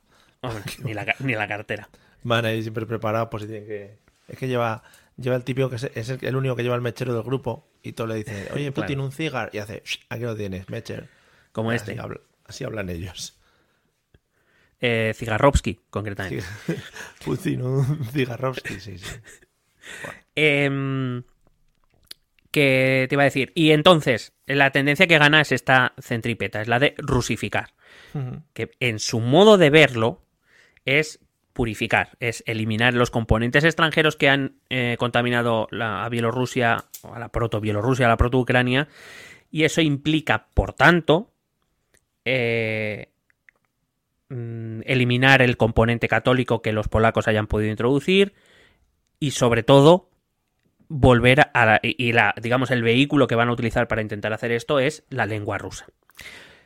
ni, 0.83 0.93
la, 0.95 1.15
ni 1.19 1.33
la 1.35 1.47
cartera. 1.47 1.87
Van 2.23 2.45
ahí 2.45 2.61
siempre 2.63 2.85
preparados 2.87 3.29
por 3.29 3.41
si 3.41 3.47
tienen 3.47 3.67
que... 3.67 3.99
Es 4.27 4.37
que 4.39 4.47
lleva, 4.47 4.81
lleva 5.17 5.35
el 5.35 5.43
típico 5.43 5.69
que 5.69 5.75
es, 5.75 5.83
es 5.93 6.09
el, 6.09 6.23
el 6.25 6.35
único 6.35 6.55
que 6.55 6.63
lleva 6.63 6.75
el 6.75 6.81
mechero 6.81 7.13
del 7.13 7.21
grupo 7.23 7.67
y 7.83 7.91
todo 7.93 8.07
le 8.07 8.15
dice, 8.15 8.47
oye, 8.53 8.71
Putin, 8.71 8.87
Claro. 8.95 9.03
un 9.05 9.11
cigar. 9.11 9.49
Y 9.53 9.59
hace, 9.59 9.83
"Shh, 9.85 9.99
aquí 10.09 10.23
lo 10.23 10.35
tienes, 10.35 10.67
mecher. 10.69 11.09
Como 11.51 11.69
Así 11.71 11.91
este. 11.91 11.99
habla- 12.01 12.21
así 12.45 12.63
hablan 12.63 12.89
ellos. 12.89 13.37
Eh, 14.79 15.13
Zigarrovsky, 15.15 15.79
concretamente. 15.91 16.43
Putin, 17.25 17.61
un 17.61 18.03
cigarrovsky, 18.05 18.79
sí, 18.79 18.97
sí. 18.97 19.05
Em, 20.35 21.23
que 22.51 23.07
te 23.09 23.15
iba 23.15 23.23
a 23.23 23.25
decir. 23.25 23.51
Y 23.55 23.71
entonces, 23.71 24.33
la 24.45 24.71
tendencia 24.71 25.07
que 25.07 25.17
gana 25.17 25.41
es 25.41 25.51
esta 25.51 25.93
centrípeta, 25.99 26.61
es 26.61 26.67
la 26.67 26.79
de 26.79 26.93
rusificar. 26.97 27.73
Que 28.53 28.71
en 28.79 28.99
su 28.99 29.21
modo 29.21 29.57
de 29.57 29.69
verlo 29.69 30.21
es 30.85 31.19
purificar, 31.53 32.09
es 32.19 32.43
eliminar 32.45 32.93
los 32.93 33.09
componentes 33.09 33.63
extranjeros 33.63 34.15
que 34.15 34.29
han 34.29 34.55
eh, 34.69 34.95
contaminado 34.99 35.67
la, 35.71 36.03
a 36.03 36.09
Bielorrusia, 36.09 36.85
o 37.03 37.13
a 37.13 37.19
la 37.19 37.29
proto-Bielorrusia, 37.29 38.05
a 38.05 38.09
la 38.09 38.17
proto-Ucrania, 38.17 38.87
y 39.49 39.63
eso 39.63 39.81
implica, 39.81 40.47
por 40.53 40.73
tanto, 40.73 41.31
eh, 42.25 43.09
mm, 44.29 44.81
eliminar 44.85 45.41
el 45.41 45.57
componente 45.57 46.07
católico 46.07 46.61
que 46.61 46.71
los 46.71 46.87
polacos 46.87 47.27
hayan 47.27 47.47
podido 47.47 47.71
introducir 47.71 48.33
y 49.19 49.31
sobre 49.31 49.63
todo 49.63 50.10
volver 50.93 51.49
a 51.53 51.65
la, 51.65 51.79
y 51.81 52.11
la 52.11 52.35
digamos 52.41 52.69
el 52.69 52.83
vehículo 52.83 53.27
que 53.27 53.35
van 53.35 53.47
a 53.47 53.53
utilizar 53.53 53.87
para 53.87 54.01
intentar 54.01 54.33
hacer 54.33 54.51
esto 54.51 54.79
es 54.79 55.03
la 55.09 55.25
lengua 55.25 55.57
rusa. 55.57 55.85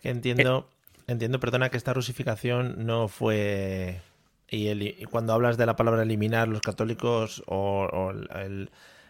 Entiendo, 0.01 0.67
entiendo, 1.07 1.39
perdona, 1.39 1.69
que 1.69 1.77
esta 1.77 1.93
rusificación 1.93 2.85
no 2.85 3.07
fue. 3.07 4.01
Y, 4.49 4.67
el- 4.67 5.07
cuando 5.09 5.33
hablas 5.33 5.57
de 5.57 5.65
la 5.65 5.75
palabra 5.75 6.03
eliminar, 6.03 6.47
los 6.47 6.61
católicos 6.61 7.43
o, 7.47 8.13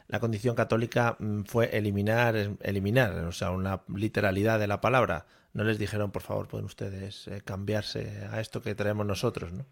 la 0.08 0.20
condición 0.20 0.56
católica 0.56 1.16
mm, 1.20 1.44
fue 1.44 1.76
eliminar, 1.78 2.36
eliminar, 2.62 3.12
o 3.26 3.32
sea, 3.32 3.52
una 3.52 3.82
literalidad 3.94 4.60
de 4.60 4.68
la 4.68 4.80
palabra. 4.82 5.26
No 5.54 5.64
les 5.64 5.80
dijeron, 5.80 6.12
por 6.12 6.22
favor, 6.22 6.48
pueden 6.48 6.66
ustedes 6.66 7.28
eh, 7.28 7.42
cambiarse 7.44 8.28
a 8.32 8.40
esto 8.42 8.62
que 8.62 8.76
traemos 8.76 9.06
nosotros, 9.06 9.54
¿no? 9.54 9.66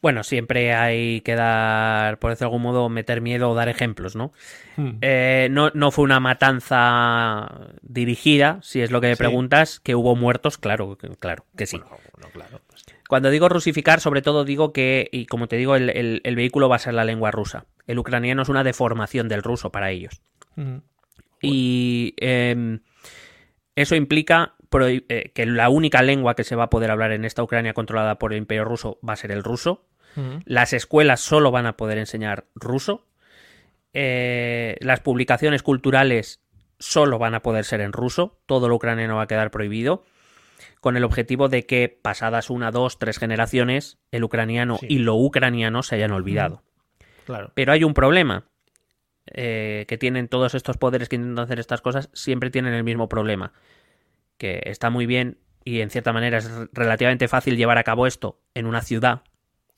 Bueno, 0.00 0.22
siempre 0.22 0.72
hay 0.74 1.20
que 1.22 1.34
dar, 1.34 2.18
por 2.18 2.30
decirlo 2.30 2.50
de 2.50 2.54
algún 2.56 2.62
modo, 2.62 2.88
meter 2.88 3.20
miedo 3.20 3.50
o 3.50 3.54
dar 3.54 3.68
ejemplos, 3.68 4.16
¿no? 4.16 4.32
Hmm. 4.76 4.92
Eh, 5.02 5.48
no, 5.50 5.70
no 5.74 5.90
fue 5.90 6.04
una 6.04 6.20
matanza 6.20 7.68
dirigida, 7.82 8.60
si 8.62 8.80
es 8.80 8.90
lo 8.90 9.00
que 9.00 9.08
me 9.08 9.14
Sí. 9.16 9.18
preguntas, 9.18 9.80
que 9.80 9.94
hubo 9.94 10.16
muertos, 10.16 10.56
claro, 10.58 10.96
claro, 11.20 11.44
que 11.56 11.66
sí. 11.66 11.78
Bueno, 11.78 11.98
no, 12.20 12.28
claro. 12.30 12.60
pues, 12.68 12.84
Cuando 13.08 13.30
digo 13.30 13.48
rusificar, 13.48 14.00
sobre 14.00 14.22
todo 14.22 14.44
digo 14.44 14.72
que, 14.72 15.08
y 15.12 15.26
como 15.26 15.48
te 15.48 15.56
digo, 15.56 15.74
el, 15.76 15.90
el- 15.90 16.20
el 16.24 16.36
vehículo 16.36 16.68
va 16.68 16.76
a 16.76 16.80
ser 16.80 16.94
la 16.94 17.04
lengua 17.04 17.30
rusa. 17.30 17.66
El 17.86 17.98
ucraniano 17.98 18.42
es 18.42 18.48
una 18.48 18.64
deformación 18.64 19.28
del 19.28 19.42
ruso 19.42 19.70
para 19.70 19.90
ellos. 19.90 20.20
mm, 20.56 20.76
Y 21.42 22.14
em, 22.18 22.80
eso 23.76 23.94
implica 23.94 24.54
eh, 24.72 25.30
que 25.34 25.46
la 25.46 25.68
única 25.68 26.02
lengua 26.02 26.34
que 26.34 26.44
se 26.44 26.56
va 26.56 26.64
a 26.64 26.70
poder 26.70 26.90
hablar 26.90 27.12
en 27.12 27.24
esta 27.24 27.42
Ucrania 27.42 27.74
controlada 27.74 28.18
por 28.18 28.32
el 28.32 28.38
imperio 28.38 28.64
ruso 28.64 28.98
va 29.06 29.12
a 29.14 29.16
ser 29.16 29.30
el 29.32 29.42
ruso. 29.44 29.84
Las 30.46 30.72
escuelas 30.72 31.20
solo 31.20 31.52
van 31.52 31.66
a 31.66 31.76
poder 31.76 31.96
enseñar 31.98 32.46
ruso. 32.56 33.06
Eh, 33.92 34.76
las 34.80 35.00
publicaciones 35.00 35.62
culturales 35.62 36.40
solo 36.80 37.18
van 37.18 37.34
a 37.34 37.42
poder 37.42 37.64
ser 37.64 37.80
en 37.80 37.92
ruso. 37.92 38.40
Todo 38.46 38.68
lo 38.68 38.74
ucraniano 38.74 39.16
va 39.16 39.22
a 39.22 39.26
quedar 39.28 39.50
prohibido. 39.50 40.04
Con 40.80 40.96
el 40.96 41.04
objetivo 41.04 41.48
de 41.48 41.66
que 41.66 41.88
pasadas 41.88 42.50
una, 42.50 42.70
dos, 42.72 42.98
tres 42.98 43.18
generaciones, 43.18 43.98
el 44.10 44.24
ucraniano 44.24 44.78
Sí. 44.78 44.86
y 44.88 44.98
lo 44.98 45.14
ucraniano 45.14 45.82
se 45.84 45.94
hayan 45.96 46.10
olvidado. 46.12 46.62
Claro. 47.24 47.52
Pero 47.54 47.72
hay 47.72 47.84
un 47.84 47.94
problema. 47.94 48.44
eh, 49.34 49.84
que 49.88 49.98
tienen 49.98 50.26
todos 50.26 50.54
estos 50.54 50.78
poderes 50.78 51.10
que 51.10 51.16
intentan 51.16 51.44
hacer 51.44 51.58
estas 51.60 51.82
cosas, 51.82 52.08
siempre 52.14 52.48
tienen 52.48 52.72
el 52.72 52.82
mismo 52.82 53.10
problema. 53.10 53.52
Que 54.38 54.62
está 54.64 54.88
muy 54.90 55.04
bien 55.06 55.38
y 55.64 55.80
en 55.82 55.90
cierta 55.90 56.12
manera 56.14 56.38
es 56.38 56.50
relativamente 56.72 57.28
fácil 57.28 57.56
llevar 57.56 57.76
a 57.76 57.84
cabo 57.84 58.06
esto 58.06 58.40
en 58.54 58.64
una 58.66 58.80
ciudad, 58.80 59.22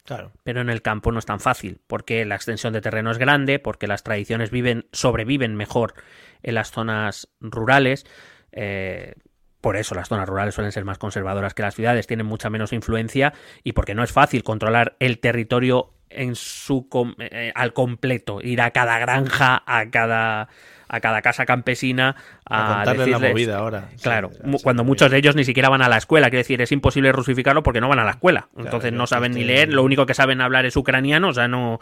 Claro. 0.04 0.32
pero 0.44 0.60
en 0.60 0.70
el 0.70 0.82
campo 0.82 1.10
no 1.12 1.18
es 1.18 1.26
tan 1.26 1.40
fácil, 1.40 1.80
porque 1.88 2.24
la 2.24 2.36
extensión 2.36 2.72
de 2.72 2.80
terreno 2.80 3.10
es 3.10 3.18
grande, 3.18 3.58
porque 3.58 3.86
las 3.88 4.02
tradiciones 4.04 4.50
viven, 4.50 4.86
sobreviven 4.92 5.56
mejor 5.56 5.94
en 6.42 6.54
las 6.54 6.70
zonas 6.70 7.28
rurales. 7.40 8.06
eh, 8.52 9.14
por 9.60 9.76
eso 9.76 9.94
las 9.94 10.08
zonas 10.08 10.26
rurales 10.28 10.54
suelen 10.54 10.72
ser 10.72 10.84
más 10.86 10.96
conservadoras 10.98 11.52
que 11.52 11.60
las 11.62 11.74
ciudades, 11.74 12.06
tienen 12.06 12.24
mucha 12.26 12.48
menos 12.48 12.72
influencia 12.72 13.34
y 13.62 13.72
porque 13.72 13.94
no 13.94 14.02
es 14.02 14.10
fácil 14.10 14.42
controlar 14.42 14.96
el 15.00 15.18
territorio 15.18 15.92
en 16.10 16.34
su 16.34 16.88
com- 16.88 17.14
eh, 17.18 17.52
al 17.54 17.72
completo, 17.72 18.40
ir 18.42 18.60
a 18.60 18.70
cada 18.72 18.98
granja, 18.98 19.62
a 19.66 19.90
cada 19.90 20.48
a 20.92 20.98
cada 20.98 21.22
casa 21.22 21.46
campesina 21.46 22.16
A 22.44 22.72
a, 22.72 22.74
contarles 22.84 23.08
la 23.08 23.28
movida 23.30 23.58
ahora. 23.58 23.88
Claro, 24.02 24.30
sí, 24.32 24.62
cuando 24.64 24.82
muchos 24.82 25.08
de 25.10 25.18
ellos 25.18 25.36
ni 25.36 25.44
siquiera 25.44 25.68
van 25.68 25.82
a 25.82 25.88
la 25.88 25.96
escuela, 25.96 26.30
quiero 26.30 26.40
decir, 26.40 26.60
es 26.60 26.72
imposible 26.72 27.12
rusificarlo 27.12 27.62
porque 27.62 27.80
no 27.80 27.88
van 27.88 28.00
a 28.00 28.04
la 28.04 28.10
escuela. 28.10 28.48
Claro, 28.52 28.64
Entonces 28.66 28.92
no 28.92 29.06
saben 29.06 29.32
ni 29.32 29.44
leer, 29.44 29.72
lo 29.72 29.84
único 29.84 30.04
que 30.04 30.14
saben 30.14 30.40
hablar 30.40 30.66
es 30.66 30.76
ucraniano, 30.76 31.28
o 31.28 31.32
sea, 31.32 31.46
no 31.46 31.78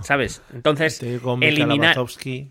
¿sabes? 0.00 0.42
Entonces, 0.52 1.00
eliminar 1.40 1.96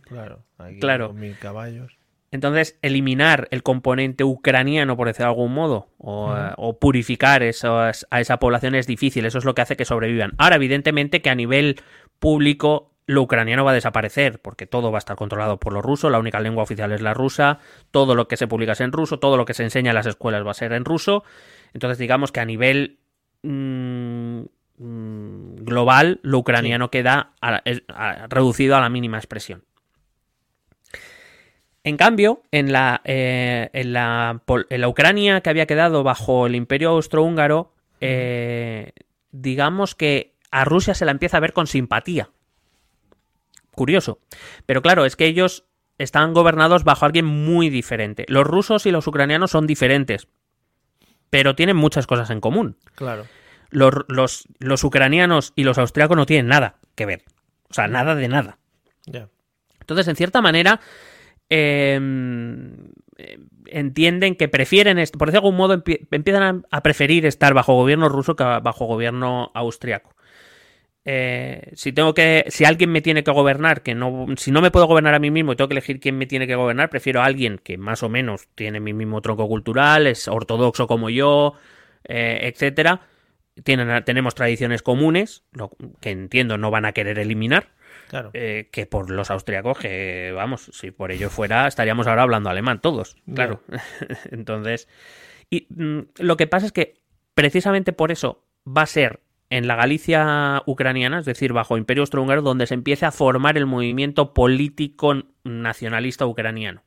claro. 0.04 0.44
Aquí 0.58 0.80
Claro. 0.80 1.10
Con 1.10 1.20
mis 1.20 1.38
caballos. 1.38 1.97
Entonces 2.32 2.78
eliminar 2.82 3.48
el 3.52 3.64
componente 3.64 4.24
ucraniano, 4.24 4.98
por 4.98 5.08
decirlo 5.08 5.28
de 5.28 5.32
algún 5.32 5.54
modo, 5.54 5.88
o, 5.98 6.36
eh, 6.36 6.54
o 6.58 6.78
purificar 6.80 7.42
esas- 7.44 8.06
a 8.12 8.20
esa 8.20 8.38
población 8.38 8.76
es 8.76 8.86
difícil, 8.88 9.26
eso 9.26 9.38
es 9.38 9.46
lo 9.46 9.56
que 9.56 9.62
hace 9.62 9.78
que 9.78 9.86
sobrevivan. 9.86 10.34
Ahora, 10.38 10.58
evidentemente 10.58 11.22
que 11.22 11.30
a 11.30 11.36
nivel 11.36 11.78
público 12.20 12.92
lo 13.06 13.22
ucraniano 13.22 13.64
va 13.64 13.72
a 13.72 13.76
desaparecer, 13.76 14.42
porque 14.42 14.68
todo 14.68 14.92
va 14.92 14.98
a 14.98 15.00
estar 15.00 15.16
controlado 15.16 15.58
por 15.60 15.72
lo 15.72 15.82
ruso, 15.82 16.10
la 16.10 16.20
única 16.20 16.42
lengua 16.42 16.64
oficial 16.64 16.92
es 16.92 17.00
la 17.02 17.14
rusa, 17.14 17.60
todo 17.92 18.16
lo 18.16 18.28
que 18.28 18.36
se 18.36 18.48
publica 18.48 18.74
es 18.74 18.82
en 18.82 18.92
ruso, 18.92 19.20
todo 19.20 19.38
lo 19.38 19.46
que 19.46 19.54
se 19.54 19.64
enseña 19.64 19.92
en 19.92 19.96
las 19.96 20.08
escuelas 20.08 20.46
va 20.46 20.52
a 20.52 20.56
ser 20.56 20.74
en 20.74 20.84
ruso, 20.84 21.24
entonces 21.74 21.98
digamos 21.98 22.34
que 22.34 22.42
a 22.42 22.46
nivel 22.46 22.98
mm, 23.44 24.42
mm, 24.80 25.56
global 25.64 26.20
lo 26.24 26.40
ucraniano 26.40 26.90
queda 26.92 27.32
a- 27.42 27.62
a- 27.96 28.28
reducido 28.28 28.76
a 28.76 28.82
la 28.82 28.90
mínima 28.90 29.18
expresión. 29.18 29.64
En 31.88 31.96
cambio, 31.96 32.44
en 32.52 32.74
la, 32.74 33.00
eh, 33.06 33.70
en, 33.72 33.94
la, 33.94 34.42
en 34.70 34.82
la 34.82 34.90
Ucrania 34.90 35.40
que 35.40 35.50
había 35.50 35.68
quedado 35.68 36.04
bajo 36.04 36.46
el 36.46 36.56
imperio 36.56 36.90
austrohúngaro, 36.90 37.72
eh, 38.02 38.92
digamos 39.32 39.96
que 39.96 40.36
a 40.52 40.66
Rusia 40.66 40.94
se 40.96 41.06
la 41.06 41.12
empieza 41.12 41.38
a 41.38 41.40
ver 41.40 41.54
con 41.54 41.66
simpatía. 41.66 42.30
Curioso. 43.72 44.20
Pero 44.66 44.82
claro, 44.82 45.06
es 45.06 45.16
que 45.16 45.28
ellos 45.28 45.64
están 45.98 46.34
gobernados 46.34 46.84
bajo 46.84 47.06
alguien 47.06 47.24
muy 47.24 47.70
diferente. 47.70 48.26
Los 48.28 48.46
rusos 48.46 48.86
y 48.86 48.92
los 48.92 49.08
ucranianos 49.08 49.52
son 49.52 49.66
diferentes, 49.66 50.28
pero 51.30 51.56
tienen 51.56 51.78
muchas 51.78 52.06
cosas 52.06 52.30
en 52.32 52.42
común. 52.42 52.76
Claro. 52.96 53.28
Los, 53.70 53.94
los, 54.10 54.50
los 54.60 54.84
ucranianos 54.84 55.54
y 55.56 55.64
los 55.64 55.78
austriacos 55.78 56.18
no 56.18 56.26
tienen 56.26 56.48
nada 56.48 56.80
que 56.96 57.06
ver. 57.06 57.24
O 57.70 57.74
sea, 57.74 57.88
nada 57.88 58.14
de 58.14 58.28
nada. 58.28 58.58
Ya. 59.06 59.30
Entonces, 59.80 60.10
en 60.10 60.18
cierta 60.18 60.42
manera, 60.42 60.82
eh, 61.50 62.00
entienden 63.68 64.36
que 64.36 64.48
prefieren, 64.48 64.98
est- 65.00 65.16
por 65.18 65.32
de 65.32 65.38
algún 65.38 65.56
modo, 65.56 65.76
empie- 65.84 66.08
empiezan 66.12 66.66
a, 66.72 66.82
preferir 66.84 67.26
estar 67.26 67.54
bajo 67.54 67.74
gobierno 67.76 68.10
ruso 68.10 68.36
que 68.36 68.44
bajo 68.44 68.86
gobierno 68.86 69.52
austriaco. 69.54 70.16
Eh, 71.10 71.72
si 71.74 71.94
tengo 71.94 72.14
que, 72.14 72.46
si 72.50 72.66
alguien 72.66 72.92
me 72.92 73.02
tiene 73.02 73.24
que 73.24 73.32
gobernar, 73.32 73.82
que 73.82 73.96
no, 73.96 74.26
si 74.36 74.52
no 74.52 74.62
me 74.62 74.72
puedo 74.72 74.88
gobernar 74.88 75.14
a 75.14 75.20
mí 75.20 75.32
mismo 75.32 75.54
y 75.54 75.56
tengo 75.56 75.70
que 75.70 75.74
elegir 75.74 76.02
quién 76.02 76.18
me 76.18 76.26
tiene 76.26 76.48
que 76.48 76.56
gobernar, 76.56 76.90
prefiero 76.90 77.22
a 77.22 77.26
alguien 77.26 77.60
que 77.64 77.78
más 77.78 78.04
o 78.04 78.10
menos 78.10 78.48
tiene 78.56 78.82
mi 78.82 78.94
mismo 78.94 79.22
tronco 79.22 79.48
cultural, 79.48 80.06
es 80.06 80.28
ortodoxo 80.28 80.86
como 80.88 81.10
yo, 81.10 81.54
eh, 82.04 82.40
etcétera. 82.44 83.02
Tienen, 83.64 84.04
tenemos 84.04 84.36
tradiciones 84.36 84.84
comunes, 84.84 85.44
que 86.02 86.12
entiendo 86.12 86.58
no 86.58 86.72
van 86.72 86.86
a 86.86 86.92
querer 86.92 87.18
eliminar, 87.20 87.70
Claro. 88.10 88.32
eh, 88.34 88.70
que 88.72 88.86
por 88.86 89.10
los 89.10 89.30
austriacos, 89.32 89.80
que 89.80 90.32
vamos, 90.34 90.70
si 90.74 90.92
por 90.92 91.12
ello 91.12 91.30
fuera, 91.30 91.68
estaríamos 91.68 92.08
ahora 92.08 92.24
hablando 92.24 92.50
alemán 92.50 92.80
todos, 92.82 93.18
claro. 93.34 93.62
Entonces, 94.32 94.88
y 95.50 95.68
mm, 95.70 96.00
lo 96.20 96.38
que 96.38 96.48
pasa 96.48 96.68
es 96.68 96.72
que 96.72 96.96
precisamente 97.34 97.94
por 97.94 98.12
eso 98.12 98.46
va 98.66 98.84
a 98.84 98.88
ser 98.88 99.22
en 99.50 99.68
la 99.68 99.76
Galicia 99.76 100.64
ucraniana, 100.66 101.20
es 101.20 101.26
decir, 101.26 101.54
bajo 101.54 101.78
Imperio 101.78 102.04
Austrohúngaro, 102.04 102.42
donde 102.42 102.68
se 102.68 102.74
empieza 102.74 103.08
a 103.08 103.12
formar 103.12 103.58
el 103.58 103.66
movimiento 103.66 104.34
político 104.34 105.24
nacionalista 105.44 106.26
ucraniano. 106.26 106.84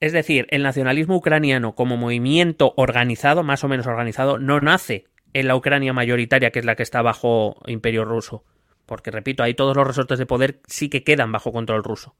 Es 0.00 0.12
decir, 0.12 0.46
el 0.50 0.62
nacionalismo 0.62 1.16
ucraniano 1.16 1.74
como 1.74 1.96
movimiento 1.96 2.74
organizado, 2.76 3.42
más 3.42 3.64
o 3.64 3.68
menos 3.68 3.86
organizado, 3.86 4.38
no 4.38 4.60
nace 4.60 5.06
en 5.32 5.48
la 5.48 5.56
Ucrania 5.56 5.92
mayoritaria, 5.92 6.50
que 6.50 6.58
es 6.58 6.64
la 6.64 6.76
que 6.76 6.82
está 6.82 7.00
bajo 7.02 7.56
Imperio 7.66 8.04
ruso. 8.04 8.44
Porque, 8.86 9.10
repito, 9.10 9.42
ahí 9.42 9.54
todos 9.54 9.76
los 9.76 9.86
resortes 9.86 10.18
de 10.18 10.26
poder 10.26 10.60
sí 10.66 10.88
que 10.88 11.04
quedan 11.04 11.32
bajo 11.32 11.52
control 11.52 11.84
ruso. 11.84 12.14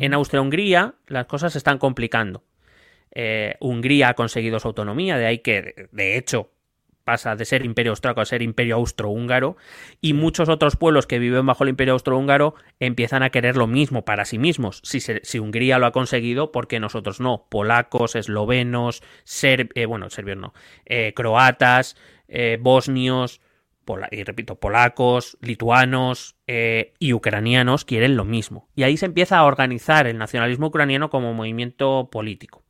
En 0.00 0.12
Austria-Hungría 0.12 0.96
las 1.06 1.26
cosas 1.26 1.52
se 1.52 1.58
están 1.58 1.78
complicando. 1.78 2.44
Eh, 3.10 3.56
Hungría 3.60 4.10
ha 4.10 4.14
conseguido 4.14 4.60
su 4.60 4.68
autonomía, 4.68 5.16
de 5.16 5.24
ahí 5.24 5.38
que, 5.38 5.88
de 5.92 6.18
hecho, 6.18 6.50
pasa 7.04 7.36
de 7.36 7.46
ser 7.46 7.64
imperio 7.64 7.92
austriaco 7.92 8.20
a 8.20 8.26
ser 8.26 8.42
imperio 8.42 8.76
austrohúngaro, 8.76 9.56
y 10.02 10.12
muchos 10.12 10.50
otros 10.50 10.76
pueblos 10.76 11.06
que 11.06 11.18
viven 11.18 11.46
bajo 11.46 11.64
el 11.64 11.70
imperio 11.70 11.94
austrohúngaro 11.94 12.54
empiezan 12.80 13.22
a 13.22 13.30
querer 13.30 13.56
lo 13.56 13.66
mismo 13.66 14.04
para 14.04 14.26
sí 14.26 14.38
mismos. 14.38 14.82
Si, 14.84 15.00
se- 15.00 15.22
si 15.24 15.38
Hungría 15.38 15.78
lo 15.78 15.86
ha 15.86 15.92
conseguido, 15.92 16.52
¿por 16.52 16.68
qué 16.68 16.80
nosotros 16.80 17.18
no? 17.18 17.46
Polacos, 17.48 18.14
eslovenos, 18.14 19.02
ser, 19.24 19.70
eh, 19.74 19.86
bueno, 19.86 20.10
serbios 20.10 20.36
no, 20.36 20.52
eh, 20.84 21.14
croatas, 21.14 21.96
bosnios, 22.60 23.40
pola- 23.88 24.08
y 24.10 24.22
repito, 24.22 24.56
polacos, 24.56 25.38
lituanos 25.40 26.36
eh, 26.46 26.92
y 26.98 27.14
ucranianos 27.14 27.86
quieren 27.86 28.16
lo 28.16 28.26
mismo. 28.26 28.68
Y 28.76 28.82
ahí 28.82 28.98
se 28.98 29.06
empieza 29.06 29.38
a 29.38 29.44
organizar 29.44 30.06
el 30.06 30.18
nacionalismo 30.18 30.66
ucraniano 30.66 31.08
como 31.08 31.32
movimiento 31.32 32.10
político. 32.12 32.62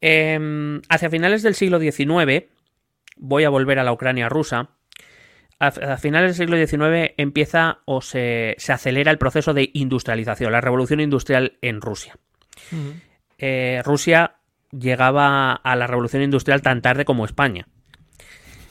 Em, 0.00 0.80
hacia 0.88 1.10
finales 1.10 1.42
del 1.42 1.54
siglo 1.56 1.80
XIX, 1.80 2.44
voy 3.16 3.42
a 3.44 3.50
volver 3.50 3.80
a 3.80 3.84
la 3.84 3.92
Ucrania 3.92 4.28
rusa, 4.28 4.70
a, 5.58 5.66
a 5.66 5.96
finales 5.98 6.38
del 6.38 6.46
siglo 6.46 6.56
XIX 6.66 7.12
empieza 7.16 7.80
o 7.86 8.00
se, 8.00 8.54
se 8.58 8.72
acelera 8.72 9.10
el 9.10 9.18
proceso 9.18 9.52
de 9.54 9.70
industrialización, 9.74 10.52
la 10.52 10.60
revolución 10.60 11.00
industrial 11.00 11.58
en 11.62 11.80
Rusia. 11.80 12.16
Eh, 13.38 13.82
Rusia 13.84 14.36
llegaba 14.70 15.52
a 15.52 15.74
la 15.76 15.88
revolución 15.88 16.22
industrial 16.22 16.62
tan 16.62 16.80
tarde 16.80 17.04
como 17.04 17.24
España 17.24 17.66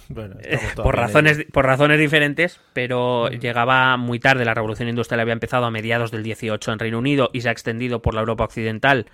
Bueno, 0.10 0.38
eh, 0.42 0.60
por 0.76 0.96
razones 0.96 1.46
por 1.54 1.66
razones 1.66 2.00
diferentes, 2.00 2.60
pero 2.74 3.30
llegaba 3.30 3.96
muy 3.96 4.20
tarde. 4.20 4.44
La 4.44 4.56
revolución 4.56 4.90
industrial 4.90 5.20
había 5.20 5.34
empezado 5.34 5.66
a 5.66 5.72
mediados 5.72 6.10
del 6.10 6.24
18 6.24 6.74
en 6.74 6.80
Reino 6.80 6.98
Unido 6.98 7.30
y 7.32 7.42
se 7.42 7.50
ha 7.50 7.52
extendido 7.52 8.02
por 8.02 8.16
la 8.16 8.22
Europa 8.22 8.44
occidental 8.44 9.06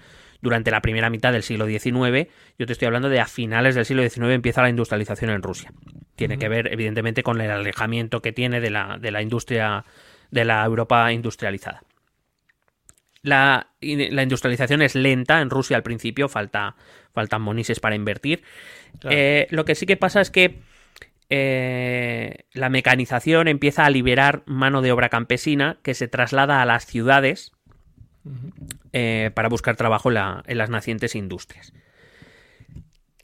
durante 0.41 0.71
la 0.71 0.81
primera 0.81 1.09
mitad 1.09 1.33
del 1.33 1.43
siglo 1.43 1.67
XIX. 1.67 2.29
Yo 2.57 2.65
te 2.65 2.71
estoy 2.71 2.85
hablando 2.85 3.09
de 3.09 3.19
a 3.19 3.25
finales 3.25 3.75
del 3.75 3.85
siglo 3.85 4.03
XIX 4.07 4.31
empieza 4.31 4.61
la 4.61 4.69
industrialización 4.69 5.31
en 5.31 5.41
Rusia. 5.41 5.73
Tiene 6.15 6.37
que 6.37 6.47
ver, 6.47 6.71
evidentemente, 6.71 7.23
con 7.23 7.41
el 7.41 7.51
alejamiento 7.51 8.21
que 8.21 8.31
tiene 8.31 8.61
de 8.61 8.69
la, 8.69 8.97
de 8.97 9.11
la 9.11 9.21
industria 9.21 9.83
de 10.31 10.45
la 10.45 10.63
Europa 10.63 11.11
industrializada. 11.11 11.83
La, 13.21 13.71
la, 13.81 14.23
industrialización 14.23 14.81
es 14.81 14.95
lenta 14.95 15.41
en 15.41 15.49
Rusia 15.49 15.75
al 15.75 15.83
principio, 15.83 16.29
falta, 16.29 16.75
faltan 17.11 17.41
monises 17.41 17.81
para 17.81 17.95
invertir. 17.95 18.43
Claro. 18.99 19.17
Eh, 19.17 19.47
lo 19.49 19.65
que 19.65 19.75
sí 19.75 19.85
que 19.85 19.97
pasa 19.97 20.21
es 20.21 20.29
que 20.29 20.61
eh, 21.29 22.45
la 22.53 22.69
mecanización 22.69 23.47
empieza 23.47 23.85
a 23.85 23.89
liberar 23.89 24.43
mano 24.45 24.81
de 24.81 24.91
obra 24.91 25.09
campesina 25.09 25.77
que 25.81 25.93
se 25.93 26.07
traslada 26.07 26.61
a 26.61 26.65
las 26.65 26.85
ciudades 26.85 27.51
eh, 28.93 29.31
para 29.33 29.49
buscar 29.49 29.75
trabajo 29.75 30.09
en, 30.09 30.15
la- 30.15 30.43
en 30.47 30.57
las 30.57 30.69
nacientes 30.69 31.15
industrias. 31.15 31.73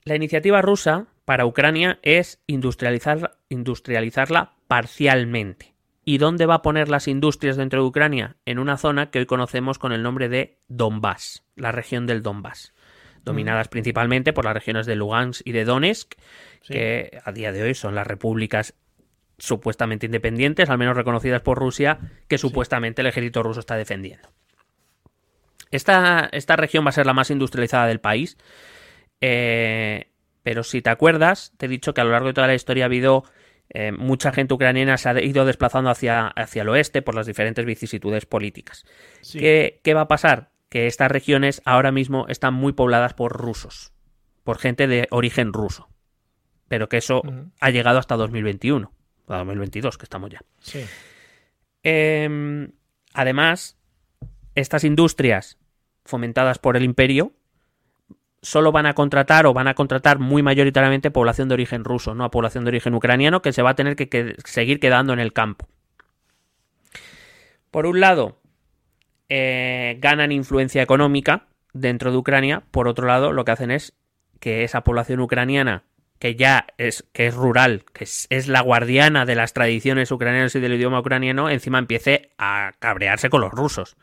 La 0.03 0.15
iniciativa 0.15 0.61
rusa 0.61 1.07
para 1.25 1.45
Ucrania 1.45 1.99
es 2.01 2.41
industrializar, 2.47 3.37
industrializarla 3.49 4.53
parcialmente. 4.67 5.73
¿Y 6.03 6.17
dónde 6.17 6.47
va 6.47 6.55
a 6.55 6.61
poner 6.63 6.89
las 6.89 7.07
industrias 7.07 7.57
dentro 7.57 7.81
de 7.83 7.87
Ucrania? 7.87 8.35
En 8.45 8.57
una 8.57 8.77
zona 8.77 9.11
que 9.11 9.19
hoy 9.19 9.27
conocemos 9.27 9.77
con 9.77 9.91
el 9.91 10.01
nombre 10.01 10.29
de 10.29 10.57
Donbass, 10.67 11.43
la 11.55 11.71
región 11.71 12.07
del 12.07 12.23
Donbass, 12.23 12.73
dominadas 13.23 13.67
principalmente 13.67 14.33
por 14.33 14.45
las 14.45 14.53
regiones 14.53 14.85
de 14.85 14.95
Lugansk 14.95 15.41
y 15.45 15.51
de 15.51 15.65
Donetsk, 15.65 16.13
Sí. 16.61 16.73
que 16.73 17.19
a 17.23 17.31
día 17.31 17.51
de 17.51 17.63
hoy 17.63 17.73
son 17.73 17.95
las 17.95 18.05
repúblicas 18.05 18.75
supuestamente 19.39 20.05
independientes, 20.05 20.69
al 20.69 20.77
menos 20.77 20.95
reconocidas 20.95 21.41
por 21.41 21.57
Rusia, 21.57 21.97
que 22.27 22.37
supuestamente 22.37 23.01
el 23.01 23.07
ejército 23.07 23.41
ruso 23.41 23.59
está 23.59 23.75
defendiendo. 23.75 24.29
Esta, 25.71 26.29
esta 26.31 26.55
región 26.55 26.85
va 26.85 26.89
a 26.89 26.93
ser 26.93 27.05
la 27.05 27.13
más 27.13 27.31
industrializada 27.31 27.87
del 27.87 27.99
país, 27.99 28.37
eh, 29.21 30.11
pero 30.43 30.63
si 30.63 30.81
te 30.81 30.89
acuerdas, 30.89 31.53
te 31.57 31.65
he 31.65 31.69
dicho 31.69 31.93
que 31.93 32.01
a 32.01 32.03
lo 32.03 32.11
largo 32.11 32.27
de 32.27 32.33
toda 32.33 32.47
la 32.47 32.55
historia 32.55 32.83
ha 32.83 32.85
habido 32.85 33.23
eh, 33.73 33.91
mucha 33.93 34.31
gente 34.33 34.53
ucraniana 34.53 34.97
se 34.97 35.09
ha 35.09 35.21
ido 35.23 35.45
desplazando 35.45 35.89
hacia, 35.89 36.27
hacia 36.27 36.63
el 36.63 36.69
oeste 36.69 37.01
por 37.01 37.15
las 37.15 37.25
diferentes 37.25 37.65
vicisitudes 37.65 38.25
políticas. 38.25 38.85
Sí. 39.21 39.39
¿Qué, 39.39 39.79
qué 39.83 39.93
va 39.93 40.01
a 40.01 40.07
pasar? 40.07 40.50
Que 40.71 40.87
estas 40.87 41.11
regiones 41.11 41.61
ahora 41.65 41.91
mismo 41.91 42.25
están 42.29 42.53
muy 42.55 42.71
pobladas 42.73 43.13
por 43.13 43.33
rusos, 43.33 43.91
por 44.43 44.57
gente 44.57 44.87
de 44.87 45.07
origen 45.11 45.53
ruso. 45.53 45.89
Pero 46.69 46.87
que 46.89 46.95
eso 46.97 47.21
ha 47.59 47.69
llegado 47.69 47.99
hasta 47.99 48.15
2021, 48.15 48.91
o 49.27 49.33
2022, 49.35 49.97
que 49.97 50.05
estamos 50.05 50.29
ya. 50.31 50.39
Sí. 50.61 50.83
Eh, 51.83 52.69
además, 53.13 53.77
estas 54.55 54.85
industrias 54.85 55.57
fomentadas 56.05 56.57
por 56.57 56.77
el 56.77 56.83
imperio 56.83 57.33
solo 58.41 58.71
van 58.71 58.85
a 58.87 58.93
contratar 58.93 59.45
o 59.45 59.53
van 59.53 59.67
a 59.67 59.75
contratar 59.75 60.17
muy 60.19 60.41
mayoritariamente 60.41 61.11
población 61.11 61.47
de 61.49 61.53
origen 61.55 61.83
ruso, 61.83 62.15
no 62.15 62.23
a 62.23 62.31
población 62.31 62.63
de 62.63 62.69
origen 62.69 62.95
ucraniano, 62.95 63.41
que 63.41 63.51
se 63.53 63.61
va 63.61 63.71
a 63.71 63.75
tener 63.75 63.95
que, 63.97 64.09
que- 64.09 64.35
seguir 64.45 64.79
quedando 64.79 65.11
en 65.13 65.19
el 65.19 65.33
campo. 65.33 65.67
Por 67.69 67.85
un 67.85 67.99
lado, 67.99 68.40
eh, 69.33 69.95
ganan 70.01 70.33
influencia 70.33 70.81
económica 70.81 71.45
dentro 71.71 72.11
de 72.11 72.17
Ucrania. 72.17 72.63
Por 72.69 72.89
otro 72.89 73.07
lado, 73.07 73.31
lo 73.31 73.45
que 73.45 73.51
hacen 73.51 73.71
es 73.71 73.93
que 74.41 74.65
esa 74.65 74.81
población 74.81 75.21
ucraniana, 75.21 75.83
que 76.19 76.35
ya 76.35 76.67
es, 76.77 77.05
que 77.13 77.27
es 77.27 77.33
rural, 77.33 77.85
que 77.93 78.03
es, 78.03 78.27
es 78.29 78.49
la 78.49 78.59
guardiana 78.59 79.25
de 79.25 79.35
las 79.35 79.53
tradiciones 79.53 80.11
ucranianas 80.11 80.53
y 80.55 80.59
del 80.59 80.73
idioma 80.73 80.99
ucraniano, 80.99 81.49
encima 81.49 81.79
empiece 81.79 82.33
a 82.37 82.73
cabrearse 82.79 83.29
con 83.29 83.39
los 83.39 83.53
rusos. 83.53 83.95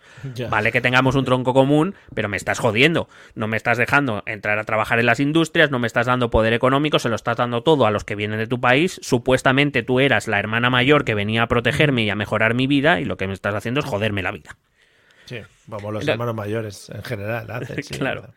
Vale 0.49 0.73
que 0.73 0.81
tengamos 0.81 1.15
un 1.15 1.27
tronco 1.27 1.53
común, 1.53 1.95
pero 2.15 2.31
me 2.31 2.39
estás 2.39 2.59
jodiendo. 2.59 3.11
No 3.35 3.49
me 3.49 3.59
estás 3.59 3.77
dejando 3.77 4.23
entrar 4.25 4.59
a 4.59 4.65
trabajar 4.65 4.99
en 4.99 5.05
las 5.05 5.21
industrias, 5.21 5.71
no 5.71 5.79
me 5.79 5.89
estás 5.89 6.07
dando 6.07 6.31
poder 6.31 6.55
económico, 6.55 6.99
se 6.99 7.11
lo 7.11 7.17
estás 7.17 7.37
dando 7.37 7.63
todo 7.63 7.85
a 7.85 7.91
los 7.91 8.05
que 8.05 8.17
vienen 8.17 8.39
de 8.39 8.47
tu 8.47 8.63
país. 8.63 8.99
Supuestamente 9.03 9.83
tú 9.83 10.01
eras 10.01 10.27
la 10.27 10.39
hermana 10.39 10.71
mayor 10.71 11.05
que 11.05 11.15
venía 11.15 11.43
a 11.43 11.49
protegerme 11.49 12.05
y 12.05 12.09
a 12.09 12.17
mejorar 12.17 12.55
mi 12.55 12.67
vida, 12.67 12.99
y 12.99 13.05
lo 13.05 13.19
que 13.19 13.27
me 13.27 13.35
estás 13.35 13.55
haciendo 13.55 13.81
es 13.81 13.87
joderme 13.87 14.23
la 14.23 14.33
vida. 14.33 14.57
Sí. 15.29 15.39
Vamos, 15.67 15.93
los 15.93 16.05
Lo- 16.07 16.13
hermanos 16.13 16.35
mayores 16.35 16.89
en 16.91 17.03
general 17.05 17.51
hacen. 17.51 17.83
sí, 17.83 17.99
Claro. 17.99 18.33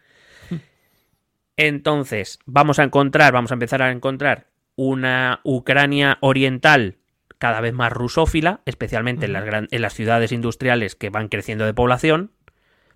Entonces, 1.57 2.39
vamos 2.45 2.79
a 2.79 2.83
encontrar, 2.83 3.33
vamos 3.33 3.51
a 3.51 3.55
empezar 3.55 3.81
a 3.81 3.91
encontrar 3.91 4.47
una 4.75 5.41
Ucrania 5.43 6.17
oriental 6.21 6.97
cada 7.37 7.61
vez 7.61 7.73
más 7.73 7.91
rusófila, 7.91 8.61
especialmente 8.65 9.25
en, 9.25 9.33
las 9.33 9.45
gran- 9.45 9.67
en 9.71 9.81
las 9.81 9.93
ciudades 9.93 10.31
industriales 10.31 10.95
que 10.95 11.09
van 11.09 11.27
creciendo 11.27 11.65
de 11.65 11.73
población, 11.73 12.31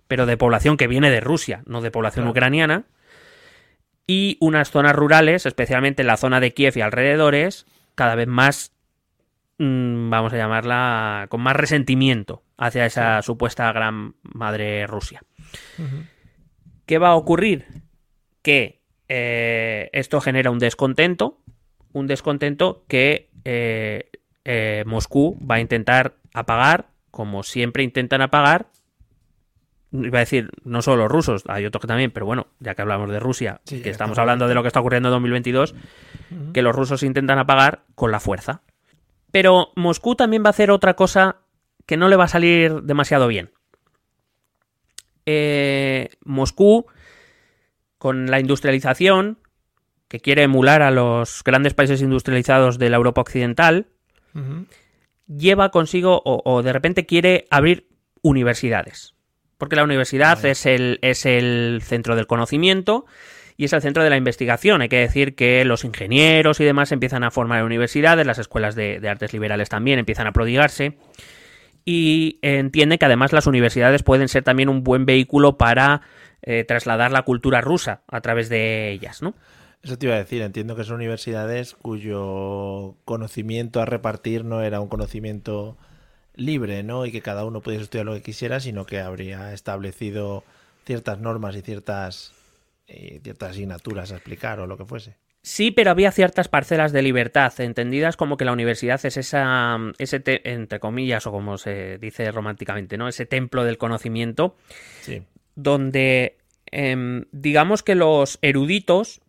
pero 0.08 0.24
de 0.26 0.36
población 0.36 0.76
que 0.76 0.86
viene 0.86 1.10
de 1.10 1.20
Rusia, 1.20 1.62
no 1.66 1.80
de 1.80 1.90
población 1.90 2.24
Claro. 2.24 2.30
ucraniana, 2.32 2.84
y 4.06 4.36
unas 4.40 4.70
zonas 4.70 4.94
rurales, 4.94 5.46
especialmente 5.46 6.02
en 6.02 6.06
la 6.08 6.16
zona 6.16 6.38
de 6.40 6.52
Kiev 6.54 6.76
y 6.76 6.80
alrededores, 6.80 7.66
cada 7.96 8.14
vez 8.14 8.28
más, 8.28 8.72
vamos 9.58 10.32
a 10.32 10.36
llamarla, 10.36 11.26
con 11.28 11.40
más 11.40 11.56
resentimiento 11.56 12.42
hacia 12.56 12.86
esa 12.86 13.22
supuesta 13.22 13.72
gran 13.72 14.14
madre 14.22 14.86
Rusia. 14.86 15.22
¿Qué 16.84 16.98
va 16.98 17.08
a 17.08 17.16
ocurrir? 17.16 17.66
Que 18.42 18.82
eh, 19.08 19.90
esto 19.92 20.20
genera 20.20 20.50
un 20.50 20.58
descontento, 20.58 21.40
un 21.92 22.06
descontento 22.06 22.84
que 22.88 23.30
eh, 23.44 24.10
eh, 24.44 24.84
Moscú 24.86 25.38
va 25.48 25.56
a 25.56 25.60
intentar 25.60 26.16
apagar, 26.34 26.88
como 27.10 27.42
siempre 27.42 27.82
intentan 27.82 28.22
apagar. 28.22 28.68
Iba 29.92 30.18
a 30.18 30.20
decir, 30.20 30.50
no 30.64 30.82
solo 30.82 31.04
los 31.04 31.12
rusos, 31.12 31.44
hay 31.46 31.64
otros 31.64 31.80
que 31.80 31.86
también, 31.86 32.10
pero 32.10 32.26
bueno, 32.26 32.48
ya 32.58 32.74
que 32.74 32.82
hablamos 32.82 33.10
de 33.10 33.20
Rusia, 33.20 33.60
Sí, 33.64 33.80
que 33.80 33.88
estamos 33.88 34.18
hablando 34.18 34.46
de 34.48 34.54
lo 34.54 34.62
que 34.62 34.66
está 34.66 34.80
ocurriendo 34.80 35.08
en 35.08 35.14
2022, 35.14 35.74
que 36.52 36.62
los 36.62 36.74
rusos 36.74 37.02
intentan 37.02 37.38
apagar 37.38 37.84
con 37.94 38.10
la 38.10 38.20
fuerza. 38.20 38.62
Pero 39.36 39.70
Moscú 39.76 40.14
también 40.14 40.42
va 40.42 40.46
a 40.46 40.56
hacer 40.56 40.70
otra 40.70 40.94
cosa 40.94 41.36
que 41.84 41.98
no 41.98 42.08
le 42.08 42.16
va 42.16 42.24
a 42.24 42.28
salir 42.28 42.80
demasiado 42.84 43.28
bien. 43.28 43.50
Eh, 45.26 46.08
Moscú, 46.24 46.86
con 47.98 48.30
la 48.30 48.40
industrialización, 48.40 49.38
que 50.08 50.20
quiere 50.20 50.44
emular 50.44 50.80
a 50.80 50.90
los 50.90 51.44
grandes 51.44 51.74
países 51.74 52.00
industrializados 52.00 52.78
de 52.78 52.88
la 52.88 52.96
Europa 52.96 53.20
occidental, 53.20 53.88
lleva 55.26 55.70
consigo 55.70 56.22
o, 56.24 56.40
o 56.42 56.62
de 56.62 56.72
repente 56.72 57.04
quiere 57.04 57.46
abrir 57.50 57.88
universidades. 58.22 59.16
Porque 59.58 59.76
la 59.76 59.84
universidad 59.84 60.36
Vale. 60.36 60.52
es 60.52 60.64
el, 60.64 60.98
es 61.02 61.26
el 61.26 61.82
centro 61.82 62.16
del 62.16 62.26
conocimiento 62.26 63.04
y 63.56 63.64
es 63.64 63.72
el 63.72 63.82
centro 63.82 64.02
de 64.02 64.10
la 64.10 64.16
investigación. 64.16 64.82
Hay 64.82 64.88
que 64.88 64.98
decir 64.98 65.34
que 65.34 65.64
los 65.64 65.84
ingenieros 65.84 66.60
y 66.60 66.64
demás 66.64 66.92
empiezan 66.92 67.24
a 67.24 67.30
formar 67.30 67.64
universidades, 67.64 68.26
las 68.26 68.38
escuelas 68.38 68.74
de, 68.74 69.00
artes 69.08 69.32
liberales 69.32 69.68
también 69.68 69.98
empiezan 69.98 70.26
a 70.26 70.32
prodigarse. 70.32 70.98
Y 71.84 72.38
entiende 72.42 72.98
que 72.98 73.06
además 73.06 73.32
las 73.32 73.46
universidades 73.46 74.02
pueden 74.02 74.28
ser 74.28 74.42
también 74.42 74.68
un 74.68 74.82
buen 74.82 75.06
vehículo 75.06 75.56
para 75.56 76.02
eh, 76.42 76.64
trasladar 76.64 77.12
la 77.12 77.22
cultura 77.22 77.60
rusa 77.60 78.02
a 78.08 78.20
través 78.20 78.48
de 78.48 78.90
ellas, 78.90 79.22
¿no? 79.22 79.34
Eso 79.82 79.96
te 79.96 80.06
iba 80.06 80.16
a 80.16 80.18
decir, 80.18 80.42
entiendo 80.42 80.74
que 80.74 80.82
son 80.82 80.96
universidades 80.96 81.74
cuyo 81.74 82.96
conocimiento 83.04 83.80
a 83.80 83.84
repartir 83.84 84.44
no 84.44 84.62
era 84.62 84.80
un 84.80 84.88
conocimiento 84.88 85.76
libre, 86.34 86.82
¿no? 86.82 87.06
Y 87.06 87.12
que 87.12 87.22
cada 87.22 87.44
uno 87.44 87.60
pudiese 87.60 87.84
estudiar 87.84 88.06
lo 88.06 88.14
que 88.14 88.22
quisiera, 88.22 88.58
sino 88.58 88.84
que 88.84 89.00
habría 89.00 89.52
establecido 89.52 90.42
ciertas 90.84 91.20
normas 91.20 91.54
y 91.56 91.62
ciertas, 91.62 92.32
y 92.86 93.18
ciertas 93.20 93.50
asignaturas 93.50 94.12
a 94.12 94.16
explicar 94.16 94.60
o 94.60 94.66
lo 94.66 94.76
que 94.76 94.84
fuese. 94.84 95.16
Sí, 95.42 95.70
pero 95.70 95.92
había 95.92 96.10
ciertas 96.10 96.48
parcelas 96.48 96.92
de 96.92 97.02
libertad, 97.02 97.52
entendidas 97.60 98.16
como 98.16 98.36
que 98.36 98.44
la 98.44 98.52
universidad 98.52 99.04
es 99.06 99.16
esa, 99.16 99.78
ese, 99.98 100.18
te- 100.18 100.50
entre 100.52 100.80
comillas, 100.80 101.26
o 101.26 101.30
como 101.30 101.56
se 101.56 101.98
dice 101.98 102.30
románticamente, 102.32 102.96
¿no? 102.96 103.06
Ese 103.06 103.26
templo 103.26 103.62
del 103.64 103.78
conocimiento, 103.78 104.56
Sí. 105.02 105.22
donde 105.54 106.36
em, 106.72 107.26
digamos 107.30 107.84
que 107.84 107.94
los 107.94 108.40
eruditos 108.42 109.20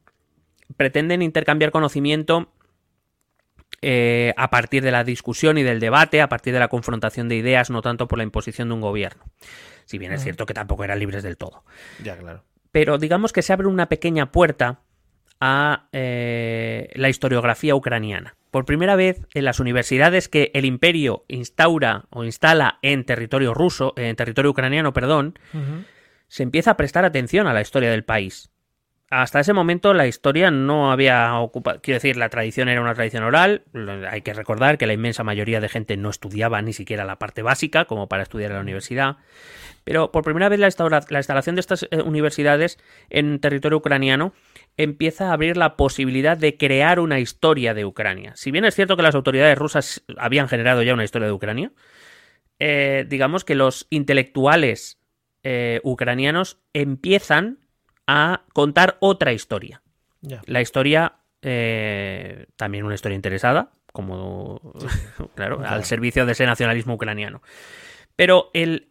pretenden 0.75 1.21
intercambiar 1.21 1.69
conocimiento 1.71 2.51
eh, 3.83 4.33
a 4.37 4.49
partir 4.49 4.81
de 4.83 4.91
la 4.91 5.03
discusión 5.03 5.57
y 5.59 5.63
del 5.63 5.79
debate, 5.79 6.21
a 6.21 6.29
partir 6.29 6.51
de 6.53 6.59
la 6.59 6.67
confrontación 6.67 7.29
de 7.29 7.35
ideas, 7.35 7.69
no 7.69 7.81
tanto 7.83 8.07
por 8.07 8.17
la 8.17 8.23
imposición 8.23 8.69
de 8.69 8.73
un 8.73 8.81
gobierno. 8.81 9.23
Si 9.85 9.97
bien 9.99 10.11
es 10.13 10.23
cierto 10.23 10.45
que 10.47 10.53
tampoco 10.55 10.83
eran 10.83 10.99
libres 10.99 11.23
del 11.23 11.37
todo 11.37 11.63
Ya, 12.03 12.17
claro. 12.17 12.43
Pero 12.71 12.97
digamos 12.97 13.33
que 13.33 13.41
se 13.41 13.53
abre 13.53 13.67
una 13.67 13.89
pequeña 13.89 14.31
puerta 14.31 14.81
a 15.39 15.87
eh, 15.91 16.89
la 16.95 17.09
historiografía 17.09 17.75
ucraniana. 17.75 18.35
Por 18.51 18.65
primera 18.65 18.95
vez 18.95 19.27
en 19.33 19.45
las 19.45 19.59
universidades 19.59 20.29
que 20.29 20.51
el 20.53 20.65
imperio 20.65 21.25
instaura 21.27 22.05
o 22.09 22.23
instala 22.23 22.79
en 22.81 23.03
territorio 23.03 23.53
ruso, 23.53 23.93
en 23.97 24.15
territorio 24.15 24.51
ucraniano, 24.51 24.93
perdón, 24.93 25.37
se 26.27 26.43
empieza 26.43 26.71
a 26.71 26.77
prestar 26.77 27.05
atención 27.05 27.47
a 27.47 27.53
la 27.53 27.61
historia 27.61 27.91
del 27.91 28.03
país. 28.03 28.49
Hasta 29.09 29.39
ese 29.39 29.53
momento 29.53 29.93
la 29.93 30.05
historia 30.05 30.51
no 30.51 30.91
había 30.91 31.39
ocupado, 31.39 31.79
quiero 31.81 31.95
decir, 31.95 32.17
la 32.17 32.27
tradición 32.27 32.67
era 32.67 32.81
una 32.81 32.93
tradición 32.93 33.23
oral, 33.23 33.63
hay 34.09 34.21
que 34.21 34.33
recordar 34.33 34.77
que 34.77 34.85
la 34.85 34.91
inmensa 34.91 35.23
mayoría 35.23 35.61
de 35.61 35.69
gente 35.69 35.95
no 35.95 36.09
estudiaba 36.09 36.61
ni 36.61 36.73
siquiera 36.73 37.05
la 37.05 37.17
parte 37.17 37.41
básica 37.41 37.85
como 37.85 38.09
para 38.09 38.23
estudiar 38.23 38.51
en 38.51 38.57
la 38.57 38.63
universidad, 38.63 39.15
pero 39.85 40.11
por 40.11 40.25
primera 40.25 40.49
vez 40.49 40.59
la 40.59 40.67
instalación 40.67 41.55
de 41.55 41.61
estas 41.61 41.83
eh, 41.83 42.01
universidades 42.01 42.79
en 43.09 43.39
territorio 43.39 43.77
ucraniano 43.77 44.33
empieza 44.75 45.29
a 45.29 45.33
abrir 45.33 45.55
la 45.55 45.77
posibilidad 45.77 46.37
de 46.37 46.57
crear 46.57 46.99
una 46.99 47.21
historia 47.21 47.73
de 47.73 47.85
Ucrania. 47.85 48.33
Si 48.35 48.51
bien 48.51 48.65
es 48.65 48.75
cierto 48.75 48.97
que 48.97 49.03
las 49.03 49.15
autoridades 49.15 49.57
rusas 49.57 50.03
habían 50.17 50.49
generado 50.49 50.83
ya 50.83 50.93
una 50.93 51.05
historia 51.05 51.27
de 51.27 51.33
Ucrania, 51.33 51.71
eh, 52.59 53.05
digamos 53.07 53.45
que 53.45 53.55
los 53.55 53.87
intelectuales 53.89 54.99
eh, 55.43 55.79
ucranianos 55.83 56.59
empiezan 56.73 57.66
a 58.07 58.43
contar 58.53 58.97
otra 59.01 59.33
historia. 59.33 59.81
La 60.45 60.61
historia, 60.61 61.13
eh, 61.41 62.47
también 62.55 62.85
una 62.85 62.95
historia 62.95 63.15
interesada, 63.15 63.71
como, 63.93 64.73
claro, 65.35 65.61
al 65.63 65.83
servicio 65.83 66.25
de 66.25 66.31
ese 66.31 66.45
nacionalismo 66.45 66.95
ucraniano. 66.95 67.41
Pero 68.15 68.49
el, 68.53 68.89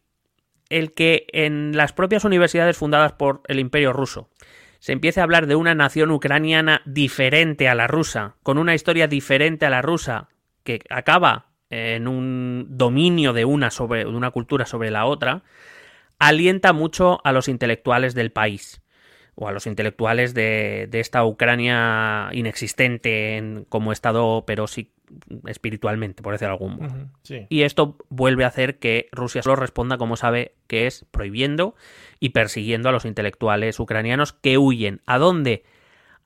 el 0.68 0.92
que 0.92 1.26
en 1.32 1.76
las 1.76 1.92
propias 1.92 2.24
universidades 2.24 2.76
fundadas 2.76 3.12
por 3.12 3.42
el 3.48 3.58
Imperio 3.58 3.92
ruso 3.92 4.30
se 4.78 4.92
empiece 4.92 5.20
a 5.20 5.24
hablar 5.24 5.46
de 5.46 5.56
una 5.56 5.74
nación 5.74 6.10
ucraniana 6.10 6.82
diferente 6.84 7.68
a 7.68 7.74
la 7.74 7.86
rusa, 7.86 8.36
con 8.42 8.58
una 8.58 8.74
historia 8.74 9.08
diferente 9.08 9.66
a 9.66 9.70
la 9.70 9.82
rusa, 9.82 10.28
que 10.62 10.80
acaba 10.90 11.46
en 11.70 12.06
un 12.06 12.66
dominio 12.70 13.32
de 13.32 13.44
una, 13.44 13.70
sobre, 13.70 14.04
de 14.04 14.10
una 14.10 14.30
cultura 14.30 14.66
sobre 14.66 14.90
la 14.90 15.06
otra, 15.06 15.42
alienta 16.18 16.72
mucho 16.72 17.20
a 17.24 17.32
los 17.32 17.48
intelectuales 17.48 18.14
del 18.14 18.30
país 18.30 18.80
o 19.36 19.46
a 19.48 19.52
los 19.52 19.66
intelectuales 19.66 20.34
de, 20.34 20.88
de 20.90 20.98
esta 21.00 21.24
Ucrania 21.24 22.30
inexistente 22.32 23.36
en- 23.36 23.64
como 23.68 23.92
Estado, 23.92 24.44
pero 24.46 24.66
sí 24.66 24.92
espiritualmente, 25.46 26.22
por 26.22 26.32
decirlo 26.34 26.56
de 26.58 26.64
algún 26.64 26.76
modo. 26.78 27.08
Sí. 27.22 27.46
Y 27.48 27.62
esto 27.62 27.96
vuelve 28.08 28.44
a 28.44 28.48
hacer 28.48 28.78
que 28.78 29.08
Rusia 29.12 29.42
solo 29.42 29.56
responda 29.56 29.98
como 29.98 30.16
sabe 30.16 30.54
que 30.66 30.86
es 30.86 31.04
prohibiendo 31.10 31.74
y 32.18 32.30
persiguiendo 32.30 32.88
a 32.88 32.92
los 32.92 33.04
intelectuales 33.04 33.78
ucranianos 33.78 34.32
que 34.32 34.58
huyen. 34.58 35.02
¿A 35.06 35.18
dónde? 35.18 35.64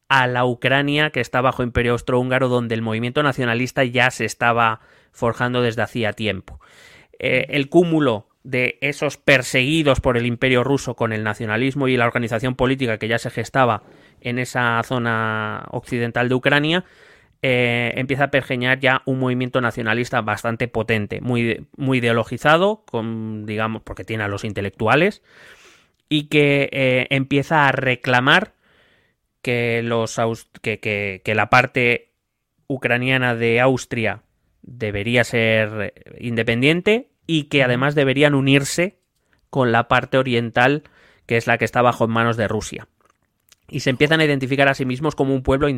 A 0.09 0.27
la 0.27 0.45
Ucrania 0.45 1.11
que 1.11 1.21
está 1.21 1.41
bajo 1.41 1.63
imperio 1.63 1.93
austrohúngaro, 1.93 2.49
donde 2.49 2.75
el 2.75 2.83
movimiento 2.83 3.23
nacionalista 3.23 3.85
ya 3.85 4.11
se 4.11 4.25
estaba 4.25 4.81
forjando 5.13 5.61
desde 5.63 5.83
hacía 5.83 6.13
tiempo. 6.15 6.61
Eh, 7.19 7.47
el 7.51 7.69
cúmulo 7.69 8.29
de 8.43 8.79
esos 8.81 9.17
perseguidos 9.19 10.01
por 10.01 10.17
el 10.17 10.27
imperio 10.27 10.65
ruso 10.65 10.97
con 10.97 11.13
el 11.13 11.25
nacionalismo 11.25 11.89
y 11.89 11.97
la 11.97 12.07
organización 12.07 12.55
política 12.55 12.99
que 12.99 13.09
ya 13.09 13.19
se 13.19 13.31
gestaba 13.31 13.83
en 14.21 14.39
esa 14.39 14.81
zona 14.85 15.67
occidental 15.71 16.29
de 16.29 16.35
Ucrania, 16.35 16.85
eh, 17.43 17.93
empieza 17.97 18.25
a 18.25 18.31
pergeñar 18.31 18.81
ya 18.81 19.03
un 19.07 19.19
movimiento 19.19 19.61
nacionalista 19.61 20.21
bastante 20.23 20.69
potente, 20.69 21.21
muy, 21.21 21.67
muy 21.77 21.99
ideologizado, 21.99 22.85
con, 22.87 23.47
digamos, 23.47 23.83
porque 23.83 24.05
tiene 24.05 24.25
a 24.25 24.29
los 24.29 24.45
intelectuales, 24.45 25.23
y 26.09 26.25
que 26.25 26.69
eh, 26.73 27.07
empieza 27.11 27.69
a 27.69 27.73
reclamar 27.73 28.55
que, 29.43 29.83
los, 29.83 30.19
que, 30.61 30.81
que- 30.81 31.35
la 31.35 31.49
parte 31.51 32.11
ucraniana 32.67 33.35
de 33.35 33.61
Austria 33.61 34.23
debería 34.63 35.25
ser 35.25 35.95
independiente 36.19 37.10
y 37.31 37.45
que 37.45 37.63
además 37.63 37.95
deberían 37.95 38.35
unirse 38.35 38.99
con 39.51 39.73
la 39.73 39.89
parte 39.89 40.19
oriental, 40.19 40.83
que 41.27 41.37
es 41.37 41.47
la 41.47 41.59
que 41.59 41.65
está 41.65 41.83
bajo 41.83 42.05
en 42.05 42.11
manos 42.11 42.37
de 42.37 42.49
Rusia 42.49 42.89
y 43.69 43.81
se 43.81 43.91
empiezan 43.91 44.21
a 44.21 44.25
identificar 44.25 44.69
a 44.69 44.75
sí 44.75 44.85
mismos 44.85 45.15
como 45.15 45.33
un 45.35 45.43
pueblo 45.45 45.69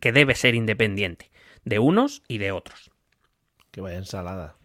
que 0.00 0.12
debe 0.12 0.34
ser 0.34 0.54
independiente, 0.54 1.30
de 1.64 1.78
unos 1.78 2.22
y 2.26 2.38
de 2.38 2.50
otros. 2.50 2.90
Que 3.70 3.82
vaya 3.82 3.98
ensalada. 3.98 4.56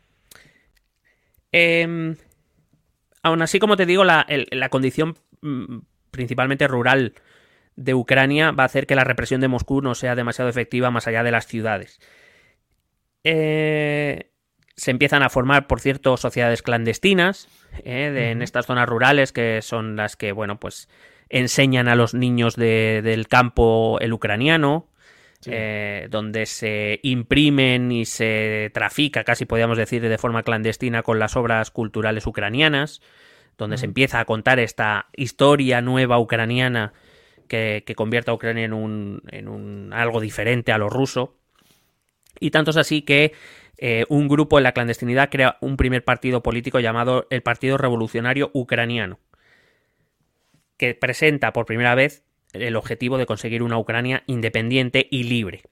Eh, 1.52 2.16
aún 3.24 3.42
así, 3.42 3.60
como 3.60 3.76
te 3.78 3.86
digo, 3.86 4.04
la, 4.04 4.26
el- 4.28 4.48
la 4.52 4.70
condición 4.70 5.18
mm, 5.42 5.80
principalmente 6.12 6.68
rural 6.68 7.14
de 7.76 7.94
Ucrania 7.94 8.52
va 8.52 8.64
a 8.64 8.68
hacer 8.68 8.88
que 8.88 8.96
la 8.96 9.04
represión 9.04 9.42
de 9.42 9.48
Moscú 9.50 9.82
no 9.82 9.94
sea 9.96 10.16
demasiado 10.16 10.50
efectiva 10.50 10.92
más 10.92 11.08
allá 11.08 11.24
de 11.24 11.32
las 11.32 11.46
ciudades. 11.48 12.00
Eh, 13.24 14.32
se 14.78 14.92
empiezan 14.92 15.24
a 15.24 15.30
formar, 15.30 15.68
por 15.68 15.82
cierto, 15.82 16.16
sociedades 16.18 16.62
clandestinas 16.62 17.50
eh, 17.84 18.12
de- 18.14 18.32
en 18.32 18.42
estas 18.42 18.68
zonas 18.68 18.88
rurales 18.88 19.34
que 19.34 19.62
son 19.62 19.96
las 19.96 20.16
que, 20.16 20.32
bueno, 20.32 20.60
pues 20.60 20.88
enseñan 21.30 21.88
a 21.88 21.96
los 21.96 22.14
niños 22.14 22.56
de- 22.56 23.02
del 23.04 23.28
campo 23.28 23.98
el 24.00 24.14
ucraniano, 24.14 24.88
Sí. 25.40 25.52
eh, 25.54 26.08
donde 26.10 26.46
se 26.48 27.00
imprimen 27.04 27.92
y 27.92 28.06
se 28.06 28.72
trafica, 28.74 29.24
casi 29.24 29.46
podríamos 29.46 29.78
decir, 29.78 30.02
de 30.02 30.18
forma 30.18 30.42
clandestina 30.44 31.04
con 31.04 31.20
las 31.20 31.36
obras 31.36 31.70
culturales 31.70 32.26
ucranianas, 32.26 33.02
donde 33.58 33.78
se 33.78 33.86
empieza 33.86 34.20
a 34.20 34.26
contar 34.26 34.60
esta 34.60 35.08
historia 35.16 35.82
nueva 35.82 36.20
ucraniana 36.20 36.94
que, 37.48 37.84
que 37.86 37.96
convierte 37.96 38.30
a 38.32 38.34
Ucrania 38.36 38.66
en 38.66 38.74
un, 38.74 39.22
en 39.32 39.48
un 39.48 39.92
algo 39.94 40.22
diferente 40.22 40.72
a 40.72 40.78
lo 40.78 40.90
ruso. 40.90 41.36
Y 42.40 42.52
tanto 42.52 42.72
es 42.72 42.78
así 42.78 43.02
que 43.02 43.34
eh, 43.78 44.06
un 44.10 44.28
grupo 44.28 44.58
en 44.58 44.64
la 44.64 44.72
clandestinidad 44.72 45.30
crea 45.30 45.58
un 45.62 45.78
primer 45.78 46.04
partido 46.04 46.42
político 46.42 46.80
llamado 46.80 47.28
el 47.30 47.44
Partido 47.44 47.78
Revolucionario 47.78 48.50
Ucraniano, 48.54 49.20
que 50.78 50.96
presenta 50.96 51.54
por 51.54 51.66
primera 51.66 51.96
vez 51.96 52.24
el 52.54 52.76
objetivo 52.76 53.18
de 53.18 53.26
conseguir 53.26 53.62
una 53.62 53.78
Ucrania 53.78 54.24
independiente 54.26 55.08
y 55.12 55.24
libre. 55.24 55.64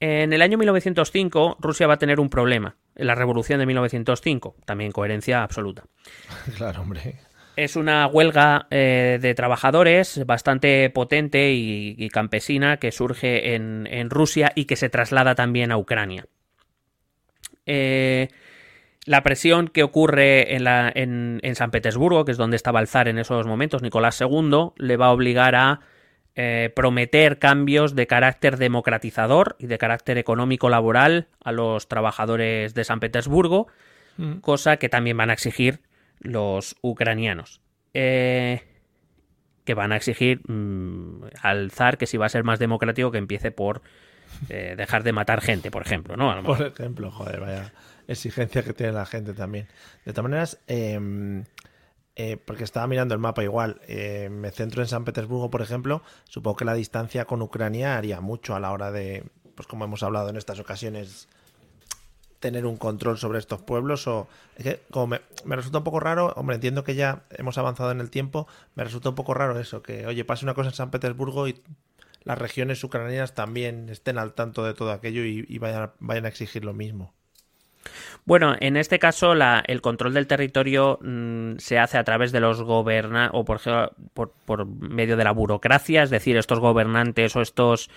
En 0.00 0.32
el 0.32 0.42
año 0.42 0.58
1905 0.58 1.58
Rusia 1.60 1.86
va 1.86 1.94
a 1.94 1.98
tener 1.98 2.20
un 2.20 2.30
problema, 2.30 2.76
en 2.94 3.06
la 3.06 3.14
revolución 3.14 3.58
de 3.58 3.66
1905, 3.66 4.56
también 4.64 4.92
coherencia 4.92 5.42
absoluta. 5.42 5.84
Claro, 6.56 6.82
hombre. 6.82 7.16
Es 7.56 7.74
una 7.76 8.06
huelga 8.06 8.66
eh, 8.70 9.18
de 9.20 9.34
trabajadores 9.34 10.24
bastante 10.26 10.88
potente 10.90 11.52
y, 11.52 11.94
y 11.98 12.08
campesina 12.10 12.76
que 12.76 12.92
surge 12.92 13.54
en, 13.54 13.88
en 13.90 14.10
Rusia 14.10 14.52
y 14.54 14.66
que 14.66 14.76
se 14.76 14.90
traslada 14.90 15.34
también 15.34 15.72
a 15.72 15.78
Ucrania. 15.78 16.26
Eh, 17.64 18.28
la 19.06 19.22
presión 19.22 19.68
que 19.68 19.82
ocurre 19.82 20.54
en, 20.54 20.64
la- 20.64 20.90
en- 20.94 21.40
en 21.42 21.54
San 21.54 21.70
Petersburgo, 21.70 22.24
que 22.24 22.32
es 22.32 22.38
donde 22.38 22.56
estaba 22.56 22.80
el 22.80 22.88
zar 22.88 23.08
en 23.08 23.18
esos 23.18 23.46
momentos, 23.46 23.82
Nicolás 23.82 24.20
II, 24.20 24.72
le 24.76 24.96
va 24.96 25.06
a 25.06 25.12
obligar 25.12 25.54
a 25.54 25.80
eh, 26.34 26.70
prometer 26.76 27.38
cambios 27.38 27.94
de 27.94 28.06
carácter 28.06 28.58
democratizador 28.58 29.56
y 29.58 29.66
de 29.68 29.78
carácter 29.78 30.18
económico-laboral 30.18 31.28
a 31.42 31.52
los 31.52 31.88
trabajadores 31.88 32.74
de 32.74 32.84
San 32.84 33.00
Petersburgo, 33.00 33.68
Mm. 34.18 34.40
cosa 34.40 34.78
que 34.78 34.88
también 34.88 35.16
van 35.18 35.28
a 35.28 35.34
exigir 35.34 35.80
los 36.20 36.76
ucranianos. 36.82 37.60
Eh, 37.94 38.62
que 39.64 39.74
van 39.74 39.92
a 39.92 39.96
exigir 39.96 40.40
mm, 40.48 41.24
al 41.42 41.70
zar 41.70 41.98
que 41.98 42.06
si 42.06 42.16
va 42.16 42.26
a 42.26 42.28
ser 42.30 42.44
más 42.44 42.58
democrático 42.58 43.10
que 43.10 43.18
empiece 43.18 43.50
por 43.50 43.82
eh, 44.48 44.74
dejar 44.76 45.02
de 45.02 45.12
matar 45.12 45.40
gente, 45.40 45.70
por 45.70 45.82
ejemplo, 45.82 46.16
¿no? 46.16 46.42
Por 46.44 46.62
ejemplo, 46.62 47.10
joder, 47.10 47.40
vaya 47.40 47.72
exigencia 48.06 48.62
que 48.62 48.72
tiene 48.72 48.92
la 48.92 49.06
gente 49.06 49.32
también. 49.32 49.66
De 50.04 50.12
todas 50.12 50.30
maneras, 50.30 50.58
eh, 50.68 51.44
eh, 52.18 52.38
porque 52.42 52.64
estaba 52.64 52.86
mirando 52.86 53.14
el 53.14 53.20
mapa 53.20 53.44
igual, 53.44 53.78
eh, 53.86 54.30
me 54.30 54.50
centro 54.50 54.80
en 54.80 54.88
San 54.88 55.04
Petersburgo, 55.04 55.50
por 55.50 55.60
ejemplo, 55.60 56.02
supongo 56.24 56.56
que 56.56 56.64
la 56.64 56.72
distancia 56.72 57.26
con 57.26 57.42
Ucrania 57.42 57.98
haría 57.98 58.22
mucho 58.22 58.54
a 58.54 58.60
la 58.60 58.72
hora 58.72 58.90
de, 58.90 59.24
pues 59.54 59.68
como 59.68 59.84
hemos 59.84 60.02
hablado 60.02 60.30
en 60.30 60.38
estas 60.38 60.58
ocasiones, 60.58 61.28
tener 62.40 62.66
un 62.66 62.76
control 62.76 63.18
sobre 63.18 63.38
estos 63.38 63.62
pueblos 63.62 64.06
o 64.06 64.28
es 64.56 64.64
que 64.64 64.80
como 64.90 65.06
me, 65.08 65.20
resulta 65.56 65.78
un 65.78 65.84
poco 65.84 66.00
raro, 66.00 66.32
hombre, 66.36 66.56
entiendo 66.56 66.84
que 66.84 66.94
ya 66.94 67.22
hemos 67.30 67.58
avanzado 67.58 67.90
en 67.90 68.00
el 68.00 68.10
tiempo, 68.10 68.46
me 68.74 68.84
resulta 68.84 69.08
un 69.10 69.14
poco 69.14 69.34
raro 69.34 69.58
eso, 69.58 69.82
que 69.82 70.06
oye, 70.06 70.24
pase 70.24 70.44
una 70.44 70.54
cosa 70.54 70.68
en 70.70 70.74
San 70.74 70.90
Petersburgo 70.90 71.48
y 71.48 71.60
las 72.24 72.38
regiones 72.38 72.82
ucranianas 72.82 73.34
también 73.34 73.88
estén 73.88 74.18
al 74.18 74.34
tanto 74.34 74.64
de 74.64 74.74
todo 74.74 74.90
aquello 74.92 75.24
y, 75.24 75.44
y 75.48 75.58
vayan, 75.58 75.92
vayan 76.00 76.24
a 76.24 76.28
exigir 76.28 76.64
lo 76.64 76.74
mismo. 76.74 77.12
Bueno, 78.24 78.56
en 78.58 78.76
este 78.76 78.98
caso 78.98 79.34
la- 79.34 79.62
el 79.66 79.80
control 79.80 80.14
del 80.14 80.26
territorio 80.26 80.98
mm, 81.02 81.58
se 81.58 81.78
hace 81.78 81.98
a 81.98 82.04
través 82.04 82.32
de 82.32 82.40
los 82.40 82.62
gobernantes 82.62 83.30
o 83.34 83.44
por, 83.44 83.60
por, 84.14 84.32
por 84.44 84.66
medio 84.66 85.16
de 85.16 85.24
la 85.24 85.30
burocracia, 85.30 86.02
es 86.02 86.10
decir, 86.10 86.36
estos 86.36 86.58
gobernantes 86.58 87.36
o 87.36 87.40
estos 87.42 87.88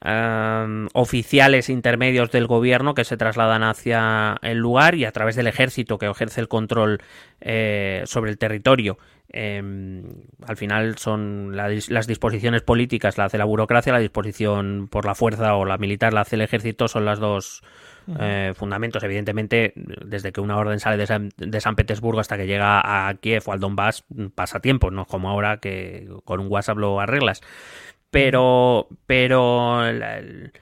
am, 0.00 0.88
oficiales 0.92 1.68
intermedios 1.68 2.30
del 2.30 2.46
gobierno 2.46 2.94
que 2.94 3.04
se 3.04 3.16
trasladan 3.16 3.62
hacia 3.62 4.36
el 4.42 4.58
lugar 4.58 4.94
y 4.94 5.04
a 5.04 5.12
través 5.12 5.36
del 5.36 5.46
ejército 5.46 5.98
que 5.98 6.06
ejerce 6.06 6.40
el 6.40 6.48
control 6.48 7.00
eh, 7.40 8.02
sobre 8.06 8.30
el 8.30 8.38
territorio. 8.38 8.98
Em, 9.30 10.04
al 10.46 10.56
final 10.56 10.96
son 10.96 11.54
la 11.54 11.68
las 11.88 12.06
disposiciones 12.06 12.62
políticas 12.62 13.18
la 13.18 13.26
hace 13.26 13.36
la 13.36 13.44
burocracia, 13.44 13.92
la 13.92 13.98
disposición 13.98 14.88
por 14.90 15.04
la 15.04 15.14
fuerza 15.14 15.54
o 15.54 15.66
la 15.66 15.76
militar 15.76 16.14
la 16.14 16.22
hace 16.22 16.36
el 16.36 16.42
ejército, 16.42 16.88
son 16.88 17.04
las 17.04 17.18
dos 17.18 17.62
eh, 18.18 18.54
fundamentos. 18.56 19.02
Evidentemente, 19.02 19.74
desde 19.76 20.32
que 20.32 20.40
una 20.40 20.56
orden 20.56 20.80
sale 20.80 20.96
de 20.96 21.06
San, 21.06 21.30
de 21.36 21.60
San 21.60 21.76
Petersburgo 21.76 22.20
hasta 22.20 22.38
que 22.38 22.46
llega 22.46 22.80
a 23.08 23.12
Kiev 23.14 23.42
o 23.46 23.52
al 23.52 23.60
Donbass, 23.60 24.04
pasa 24.34 24.60
tiempo, 24.60 24.90
no 24.90 25.02
es 25.02 25.08
como 25.08 25.28
ahora 25.28 25.58
que 25.58 26.08
con 26.24 26.40
un 26.40 26.50
WhatsApp 26.50 26.78
lo 26.78 27.00
arreglas. 27.00 27.42
Pero, 28.10 28.88
pero 29.06 29.86
el, 29.86 30.52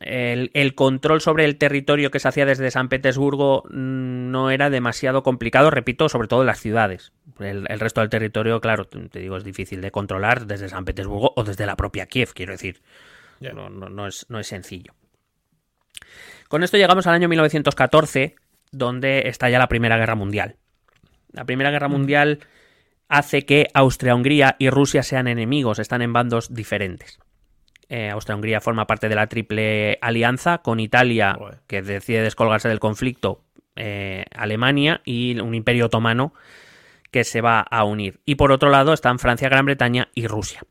el- 0.00 0.50
el 0.54 0.74
control 0.74 1.20
sobre 1.20 1.44
el 1.44 1.56
territorio 1.58 2.10
que 2.10 2.20
se 2.20 2.28
hacía 2.28 2.46
desde 2.46 2.70
San 2.70 2.88
Petersburgo 2.88 3.64
mm, 3.70 4.30
no 4.30 4.50
era 4.50 4.70
demasiado 4.70 5.22
complicado, 5.22 5.70
repito, 5.70 6.08
sobre 6.08 6.28
todo 6.28 6.40
en 6.42 6.46
las 6.46 6.60
ciudades. 6.60 7.12
El, 7.38 7.66
el 7.68 7.80
resto 7.80 8.00
del 8.00 8.10
territorio, 8.10 8.60
claro, 8.60 8.84
te 8.86 9.18
digo, 9.18 9.36
es 9.36 9.44
difícil 9.44 9.80
de 9.80 9.90
controlar 9.90 10.46
desde 10.46 10.68
San 10.68 10.84
Petersburgo 10.84 11.32
o 11.36 11.44
desde 11.44 11.66
la 11.66 11.76
propia 11.76 12.06
Kiev, 12.06 12.32
quiero 12.34 12.52
decir. 12.52 12.82
Ya. 13.40 13.52
No, 13.52 13.68
no- 13.68 13.88
no 13.88 14.06
es, 14.06 14.26
no 14.28 14.38
es 14.38 14.46
sencillo. 14.46 14.94
Con 16.48 16.62
esto 16.62 16.76
llegamos 16.76 17.06
al 17.06 17.14
año 17.14 17.28
1914, 17.28 18.36
donde 18.72 19.28
estalla 19.28 19.58
la 19.58 19.68
Primera 19.68 19.96
Guerra 19.98 20.14
Mundial. 20.14 20.56
La 21.32 21.44
Primera 21.44 21.70
Guerra 21.70 21.88
Mundial 21.88 22.40
hace 23.10 23.44
que 23.44 23.66
Austria-Hungría 23.74 24.56
y 24.58 24.70
Rusia 24.70 25.02
sean 25.02 25.28
enemigos, 25.28 25.78
están 25.78 26.00
en 26.00 26.12
bandos 26.12 26.54
diferentes. 26.54 27.18
Eh, 27.88 28.08
Austria-Hungría 28.10 28.60
forma 28.60 28.86
parte 28.86 29.08
de 29.08 29.16
la 29.16 29.26
Triple 29.26 29.98
Alianza 30.00 30.58
con 30.58 30.78
Italia, 30.78 31.36
que 31.66 31.82
decide 31.82 32.22
descolgarse 32.22 32.68
del 32.68 32.78
conflicto, 32.78 33.42
eh, 33.74 34.24
Alemania 34.32 35.02
y 35.04 35.38
un 35.40 35.54
imperio 35.54 35.86
otomano 35.86 36.32
que 37.10 37.24
se 37.24 37.40
va 37.40 37.60
a 37.60 37.84
unir. 37.84 38.20
Y 38.24 38.36
por 38.36 38.52
otro 38.52 38.70
lado 38.70 38.92
están 38.92 39.18
Francia, 39.18 39.48
Gran 39.48 39.66
Bretaña 39.66 40.08
y 40.14 40.28
Rusia. 40.28 40.62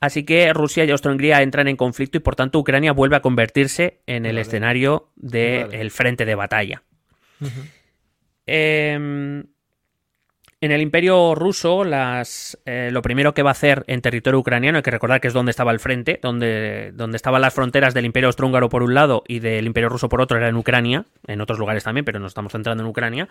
Así 0.00 0.24
que 0.24 0.52
Rusia 0.54 0.84
y 0.84 0.90
Austria-Hungría 0.90 1.42
entran 1.42 1.68
en 1.68 1.76
conflicto 1.76 2.16
y 2.16 2.20
por 2.20 2.34
tanto 2.34 2.58
Ucrania 2.58 2.92
vuelve 2.92 3.16
a 3.16 3.20
convertirse 3.20 4.00
en 4.06 4.24
el 4.24 4.32
Vale. 4.32 4.40
escenario 4.40 5.10
del 5.16 5.68
Vale. 5.68 5.90
frente 5.90 6.24
de 6.24 6.34
batalla. 6.34 6.82
Em, 8.46 9.44
en 10.66 10.72
el 10.72 10.82
imperio 10.82 11.34
ruso, 11.34 11.82
las, 11.84 12.58
eh, 12.66 12.90
lo 12.92 13.00
primero 13.02 13.32
que 13.32 13.42
va 13.42 13.50
a 13.50 13.52
hacer 13.52 13.84
en 13.86 14.02
territorio 14.02 14.38
ucraniano, 14.38 14.76
hay 14.76 14.82
que 14.82 14.90
recordar 14.90 15.20
que 15.20 15.28
es 15.28 15.34
donde 15.34 15.50
estaba 15.50 15.72
el 15.72 15.80
frente, 15.80 16.18
donde, 16.22 16.92
donde 16.94 17.16
estaban 17.16 17.40
las 17.40 17.54
fronteras 17.54 17.94
del 17.94 18.04
imperio 18.04 18.28
austrohúngaro 18.28 18.68
por 18.68 18.82
un 18.82 18.92
lado 18.94 19.22
y 19.26 19.38
del 19.38 19.66
imperio 19.66 19.88
ruso 19.88 20.08
por 20.08 20.20
otro, 20.20 20.36
era 20.36 20.48
en 20.48 20.56
Ucrania, 20.56 21.06
en 21.26 21.40
otros 21.40 21.58
lugares 21.58 21.84
también, 21.84 22.04
pero 22.04 22.18
nos 22.18 22.30
estamos 22.30 22.52
centrando 22.52 22.82
en 22.82 22.88
Ucrania. 22.90 23.28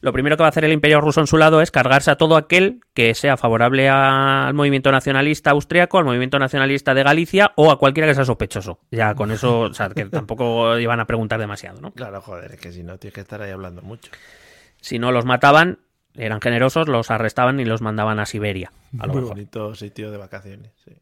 Lo 0.00 0.12
primero 0.12 0.36
que 0.36 0.42
va 0.42 0.46
a 0.46 0.50
hacer 0.50 0.64
el 0.64 0.72
imperio 0.72 1.00
ruso 1.00 1.20
en 1.20 1.26
su 1.26 1.36
lado 1.36 1.60
es 1.60 1.70
cargarse 1.70 2.10
a 2.10 2.16
todo 2.16 2.36
aquel 2.36 2.80
que 2.94 3.14
sea 3.14 3.36
favorable 3.36 3.88
a- 3.88 4.46
al 4.46 4.54
movimiento 4.54 4.90
nacionalista 4.92 5.50
austriaco, 5.50 5.98
al 5.98 6.04
movimiento 6.04 6.38
nacionalista 6.38 6.94
de 6.94 7.02
Galicia 7.02 7.52
o 7.56 7.70
a 7.70 7.78
cualquiera 7.78 8.06
que 8.08 8.14
sea 8.14 8.24
sospechoso. 8.24 8.78
Ya 8.90 9.14
con 9.14 9.30
eso, 9.30 9.60
o 9.60 9.74
sea, 9.74 9.88
que 9.90 10.04
tampoco 10.06 10.78
iban 10.78 11.00
a 11.00 11.04
preguntar 11.06 11.40
demasiado, 11.40 11.80
¿no? 11.80 11.92
Claro, 11.92 12.20
joder, 12.20 12.52
es 12.52 12.60
que 12.60 12.72
si 12.72 12.82
no 12.82 12.98
tienes 12.98 13.14
que 13.14 13.20
estar 13.20 13.42
ahí 13.42 13.50
hablando 13.50 13.82
mucho. 13.82 14.10
Si 14.80 14.98
no 14.98 15.10
los 15.10 15.24
mataban, 15.24 15.78
eran 16.16 16.40
generosos, 16.40 16.88
los 16.88 17.10
arrestaban 17.10 17.60
y 17.60 17.64
los 17.64 17.82
mandaban 17.82 18.18
a 18.18 18.26
Siberia. 18.26 18.72
A 18.98 19.06
lo 19.06 19.12
Muy 19.12 19.22
mejor. 19.22 19.36
bonito 19.36 19.74
sitio 19.74 20.10
de 20.10 20.16
vacaciones. 20.18 20.72
sí. 20.84 20.92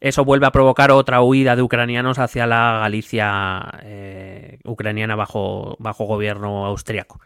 Eso 0.00 0.24
vuelve 0.24 0.46
a 0.46 0.50
provocar 0.50 0.90
otra 0.92 1.20
huida 1.20 1.56
de 1.56 1.62
ucranianos 1.62 2.18
hacia 2.18 2.46
la 2.46 2.78
Galicia 2.80 3.70
eh, 3.82 4.58
ucraniana 4.64 5.14
bajo, 5.14 5.76
bajo 5.78 6.04
gobierno 6.06 6.64
austriaco. 6.64 7.20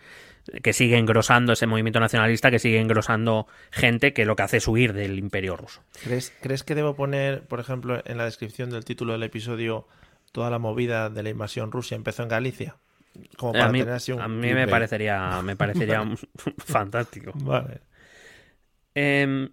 Que 0.60 0.72
sigue 0.72 0.98
engrosando 0.98 1.52
ese 1.52 1.68
movimiento 1.68 2.00
nacionalista, 2.00 2.50
que 2.50 2.58
sigue 2.58 2.80
engrosando 2.80 3.46
gente 3.70 4.12
que 4.12 4.24
lo 4.24 4.34
que 4.34 4.42
hace 4.42 4.56
es 4.56 4.66
huir 4.66 4.92
del 4.92 5.20
imperio 5.20 5.56
ruso. 5.56 5.82
¿Crees, 6.02 6.32
¿Crees 6.42 6.64
que 6.64 6.74
debo 6.74 6.96
poner, 6.96 7.46
por 7.46 7.60
ejemplo, 7.60 8.02
en 8.04 8.18
la 8.18 8.24
descripción 8.24 8.70
del 8.70 8.84
título 8.84 9.12
del 9.12 9.22
episodio 9.22 9.86
toda 10.32 10.50
la 10.50 10.58
movida 10.58 11.10
de 11.10 11.22
la 11.22 11.30
invasión 11.30 11.70
Rusia 11.70 11.94
empezó 11.94 12.24
en 12.24 12.28
Galicia? 12.28 12.76
Como 13.36 13.52
para 13.52 13.66
a 13.66 13.72
mí, 13.72 13.78
tener 13.80 13.94
así 13.94 14.12
un 14.12 14.20
a 14.20 14.28
mí 14.28 14.52
me 14.54 14.66
parecería, 14.68 15.40
me 15.44 15.56
parecería 15.56 16.02
fantástico. 16.58 17.32
Vale. 17.34 17.80
Eh, 18.94 19.48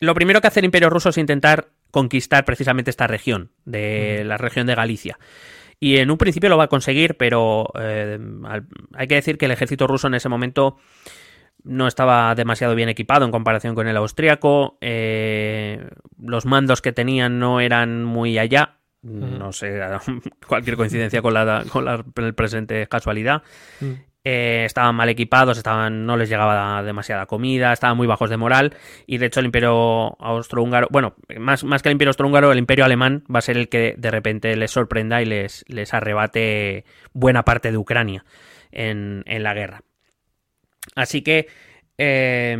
lo 0.00 0.14
primero 0.14 0.40
que 0.40 0.48
hace 0.48 0.60
el 0.60 0.64
Imperio 0.66 0.90
Ruso 0.90 1.10
es 1.10 1.18
intentar 1.18 1.68
conquistar 1.90 2.44
precisamente 2.44 2.90
esta 2.90 3.06
región, 3.06 3.52
de 3.64 4.24
la 4.24 4.36
región 4.38 4.66
de 4.66 4.74
Galicia. 4.74 5.18
Y 5.78 5.98
en 5.98 6.10
un 6.10 6.18
principio 6.18 6.48
lo 6.48 6.56
va 6.56 6.64
a 6.64 6.68
conseguir, 6.68 7.16
pero 7.16 7.68
eh, 7.78 8.18
al- 8.44 8.66
hay 8.94 9.06
que 9.08 9.16
decir 9.16 9.36
que 9.36 9.46
el 9.46 9.50
ejército 9.50 9.86
ruso 9.86 10.06
en 10.06 10.14
ese 10.14 10.28
momento 10.28 10.78
no 11.64 11.86
estaba 11.86 12.34
demasiado 12.34 12.74
bien 12.74 12.88
equipado 12.88 13.24
en 13.24 13.30
comparación 13.30 13.74
con 13.74 13.86
el 13.88 13.96
austríaco. 13.96 14.78
eh, 14.80 15.86
los 16.18 16.46
mandos 16.46 16.82
que 16.82 16.92
tenían 16.92 17.38
no 17.38 17.60
eran 17.60 18.04
muy 18.04 18.38
allá. 18.38 18.78
No 19.02 19.52
sé, 19.52 19.80
cualquier 20.46 20.76
coincidencia 20.76 21.22
con 21.22 21.34
la, 21.34 21.64
con 21.68 21.84
la 21.84 22.04
el 22.16 22.34
presente 22.34 22.82
es 22.82 22.88
casualidad. 22.88 23.42
Eh, 24.24 24.62
estaban 24.64 24.94
mal 24.94 25.08
equipados, 25.08 25.58
estaban, 25.58 26.06
no 26.06 26.16
les 26.16 26.28
llegaba 26.28 26.80
demasiada 26.84 27.26
comida, 27.26 27.72
estaban 27.72 27.96
muy 27.96 28.06
bajos 28.06 28.30
de 28.30 28.36
moral 28.36 28.76
y 29.04 29.18
de 29.18 29.26
hecho 29.26 29.40
el 29.40 29.46
imperio 29.46 30.16
austrohúngaro, 30.22 30.86
bueno, 30.92 31.16
más, 31.40 31.64
más 31.64 31.82
que 31.82 31.88
el 31.88 31.94
imperio 31.94 32.10
austrohúngaro, 32.10 32.52
el 32.52 32.58
imperio 32.58 32.84
alemán 32.84 33.24
va 33.34 33.40
a 33.40 33.42
ser 33.42 33.56
el 33.56 33.68
que 33.68 33.96
de 33.98 34.10
repente 34.12 34.54
les 34.54 34.70
sorprenda 34.70 35.20
y 35.20 35.24
les, 35.24 35.64
les 35.66 35.92
arrebate 35.92 36.84
buena 37.12 37.44
parte 37.44 37.72
de 37.72 37.78
Ucrania 37.78 38.24
en, 38.70 39.24
en 39.26 39.42
la 39.42 39.54
guerra. 39.54 39.82
Así 40.94 41.22
que, 41.22 41.48
eh, 41.98 42.56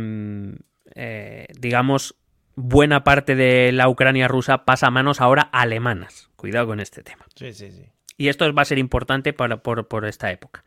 eh, 0.95 1.47
digamos, 1.57 2.15
buena 2.55 3.03
parte 3.03 3.35
de 3.35 3.71
la 3.71 3.89
Ucrania 3.89 4.27
rusa 4.27 4.65
pasa 4.65 4.87
a 4.87 4.91
manos 4.91 5.21
ahora 5.21 5.43
alemanas. 5.51 6.29
Cuidado 6.35 6.67
con 6.67 6.79
este 6.79 7.03
tema. 7.03 7.25
Sí, 7.35 7.53
sí, 7.53 7.71
sí. 7.71 7.85
Y 8.17 8.27
esto 8.27 8.51
va 8.53 8.61
a 8.61 8.65
ser 8.65 8.77
importante 8.77 9.33
para, 9.33 9.57
por, 9.57 9.87
por 9.87 10.05
esta 10.05 10.31
época. 10.31 10.63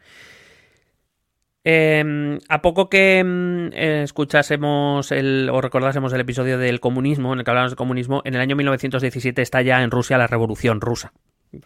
Eh, 1.68 2.38
a 2.48 2.62
poco 2.62 2.88
que 2.88 3.24
eh, 3.72 4.02
escuchásemos 4.04 5.10
el, 5.10 5.50
o 5.52 5.60
recordásemos 5.60 6.12
el 6.12 6.20
episodio 6.20 6.58
del 6.58 6.78
comunismo, 6.78 7.32
en 7.32 7.40
el 7.40 7.44
que 7.44 7.50
hablábamos 7.50 7.72
de 7.72 7.76
comunismo, 7.76 8.22
en 8.24 8.36
el 8.36 8.40
año 8.40 8.54
1917 8.54 9.42
está 9.42 9.62
ya 9.62 9.82
en 9.82 9.90
Rusia 9.90 10.16
la 10.16 10.28
Revolución 10.28 10.80
Rusa. 10.80 11.12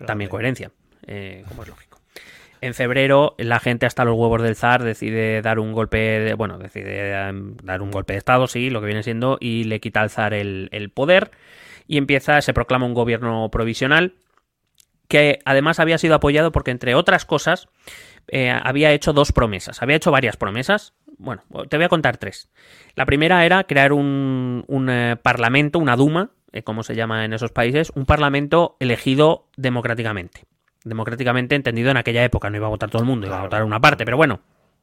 También 0.07 0.31
coherencia, 0.31 0.71
eh, 1.07 1.45
como 1.49 1.65
es 1.65 1.69
lógico. 1.69 1.90
En 2.61 2.75
febrero, 2.75 3.35
la 3.39 3.59
gente 3.59 3.87
hasta 3.87 4.05
los 4.05 4.17
huevos 4.17 4.43
del 4.43 4.57
zar 4.57 4.83
decide 4.83 5.41
dar 5.43 5.59
un 5.59 5.73
golpe, 5.73 5.99
de, 5.99 6.35
bueno, 6.35 6.59
decide 6.59 7.29
em, 7.29 7.57
dar 7.63 7.81
un 7.81 7.91
golpe 7.91 8.13
de 8.13 8.19
estado, 8.19 8.47
sí, 8.47 8.71
lo 8.71 8.81
que 8.81 8.87
viene 8.87 9.03
siendo, 9.03 9.39
y 9.41 9.65
le 9.65 9.81
quita 9.81 10.03
al 10.03 10.11
zar 10.11 10.35
el, 10.35 10.69
el 10.73 10.91
poder 10.91 11.31
y 11.87 11.97
empieza, 11.97 12.41
se 12.41 12.55
proclama 12.55 12.87
un 12.87 12.95
gobierno 12.95 13.51
provisional 13.51 14.15
que 15.09 15.41
además 15.45 15.81
había 15.81 15.99
sido 15.99 16.15
apoyado 16.15 16.53
porque, 16.53 16.71
entre 16.71 16.95
otras 16.95 17.25
cosas, 17.25 17.69
eh, 18.29 18.49
había 18.51 18.93
hecho 18.93 19.13
dos 19.13 19.33
promesas. 19.33 19.83
Había 19.83 19.97
hecho 19.97 20.13
varias 20.13 20.37
promesas. 20.37 20.95
Bueno, 21.19 21.43
te 21.69 21.77
voy 21.77 21.85
a 21.85 21.89
contar 21.89 22.17
tres. 22.17 22.49
La 22.95 23.07
primera 23.07 23.45
era 23.45 23.65
crear 23.65 23.93
un, 23.93 24.65
un, 24.69 24.89
eh, 24.89 25.17
parlamento, 25.21 25.81
una 25.81 25.97
Duma, 25.97 26.31
eh, 26.53 26.63
como 26.63 26.85
se 26.85 26.95
llama 26.95 27.25
en 27.25 27.33
esos 27.33 27.51
países, 27.51 27.91
un 27.97 28.07
parlamento 28.07 28.77
elegido 28.79 29.49
democráticamente. 29.57 30.43
Democráticamente 30.85 31.55
entendido 31.55 31.91
en 31.91 31.97
aquella 31.97 32.25
época. 32.25 32.51
No 32.51 32.57
iba 32.57 32.67
a 32.67 32.71
votar 32.71 32.91
todo 32.91 33.03
el 33.03 33.09
mundo, 33.09 33.27
iba 33.27 33.39
a 33.39 33.43
votar 33.43 33.65
una 33.65 33.81
parte, 33.81 34.05
pero 34.05 34.17
bueno, 34.17 34.41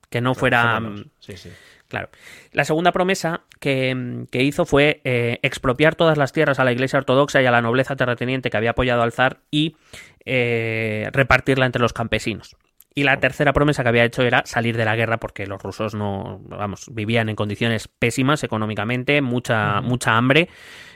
que 0.10 0.22
no 0.22 0.36
fuera... 0.36 0.80
Menos. 0.80 1.06
Sí, 1.20 1.38
sí. 1.38 1.52
Claro. 1.88 2.10
La 2.52 2.66
segunda 2.66 2.92
promesa 2.92 3.42
que, 3.60 4.26
que 4.30 4.44
hizo 4.44 4.66
fue 4.66 5.00
eh, 5.06 5.40
expropiar 5.42 5.96
todas 5.96 6.18
las 6.18 6.34
tierras 6.34 6.60
a 6.60 6.66
la 6.66 6.74
Iglesia 6.74 7.00
Ortodoxa 7.00 7.42
y 7.42 7.46
a 7.46 7.52
la 7.52 7.62
nobleza 7.62 7.96
terrateniente 7.96 8.50
que 8.50 8.58
había 8.58 8.72
apoyado 8.72 9.04
al 9.04 9.14
zar 9.14 9.40
y 9.52 9.78
eh, 10.26 11.10
repartirla 11.14 11.66
entre 11.66 11.82
los 11.82 11.94
campesinos. 11.94 12.58
Y 12.94 13.04
la 13.04 13.20
tercera 13.20 13.54
promesa 13.54 13.84
que 13.84 13.90
había 13.90 14.04
hecho 14.04 14.24
era 14.24 14.44
salir 14.46 14.76
de 14.76 14.84
la 14.84 14.96
guerra 14.96 15.18
porque 15.18 15.46
los 15.46 15.62
rusos 15.62 15.94
no, 15.94 16.42
vamos, 16.46 16.88
vivían 16.92 17.30
en 17.30 17.36
condiciones 17.36 17.88
pésimas 17.88 18.44
económicamente, 18.44 19.22
mucha, 19.22 19.82
mucha 19.82 20.18
hambre, 20.18 20.50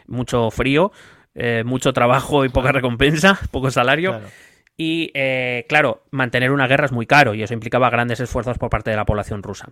mucho 0.07 0.49
frío, 0.49 0.91
eh, 1.35 1.63
mucho 1.63 1.93
trabajo 1.93 2.43
y 2.43 2.49
poca 2.49 2.71
recompensa, 2.71 3.39
poco 3.51 3.71
salario. 3.71 4.11
Claro. 4.11 4.27
Y 4.77 5.11
eh, 5.13 5.65
claro, 5.69 6.03
mantener 6.11 6.51
una 6.51 6.67
guerra 6.67 6.85
es 6.85 6.91
muy 6.91 7.05
caro 7.05 7.33
y 7.35 7.43
eso 7.43 7.53
implicaba 7.53 7.89
grandes 7.89 8.19
esfuerzos 8.19 8.57
por 8.57 8.69
parte 8.69 8.89
de 8.89 8.95
la 8.95 9.05
población 9.05 9.43
rusa. 9.43 9.69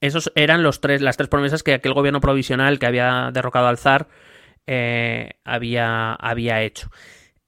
Esos 0.00 0.30
eran 0.34 0.62
los 0.62 0.80
tres, 0.80 1.00
las 1.00 1.16
tres 1.16 1.28
promesas 1.28 1.62
que 1.62 1.74
aquel 1.74 1.94
gobierno 1.94 2.20
provisional 2.20 2.78
que 2.78 2.86
había 2.86 3.30
derrocado 3.32 3.68
al 3.68 3.78
zar 3.78 4.08
eh, 4.66 5.30
había, 5.44 6.12
había 6.14 6.62
hecho. 6.62 6.90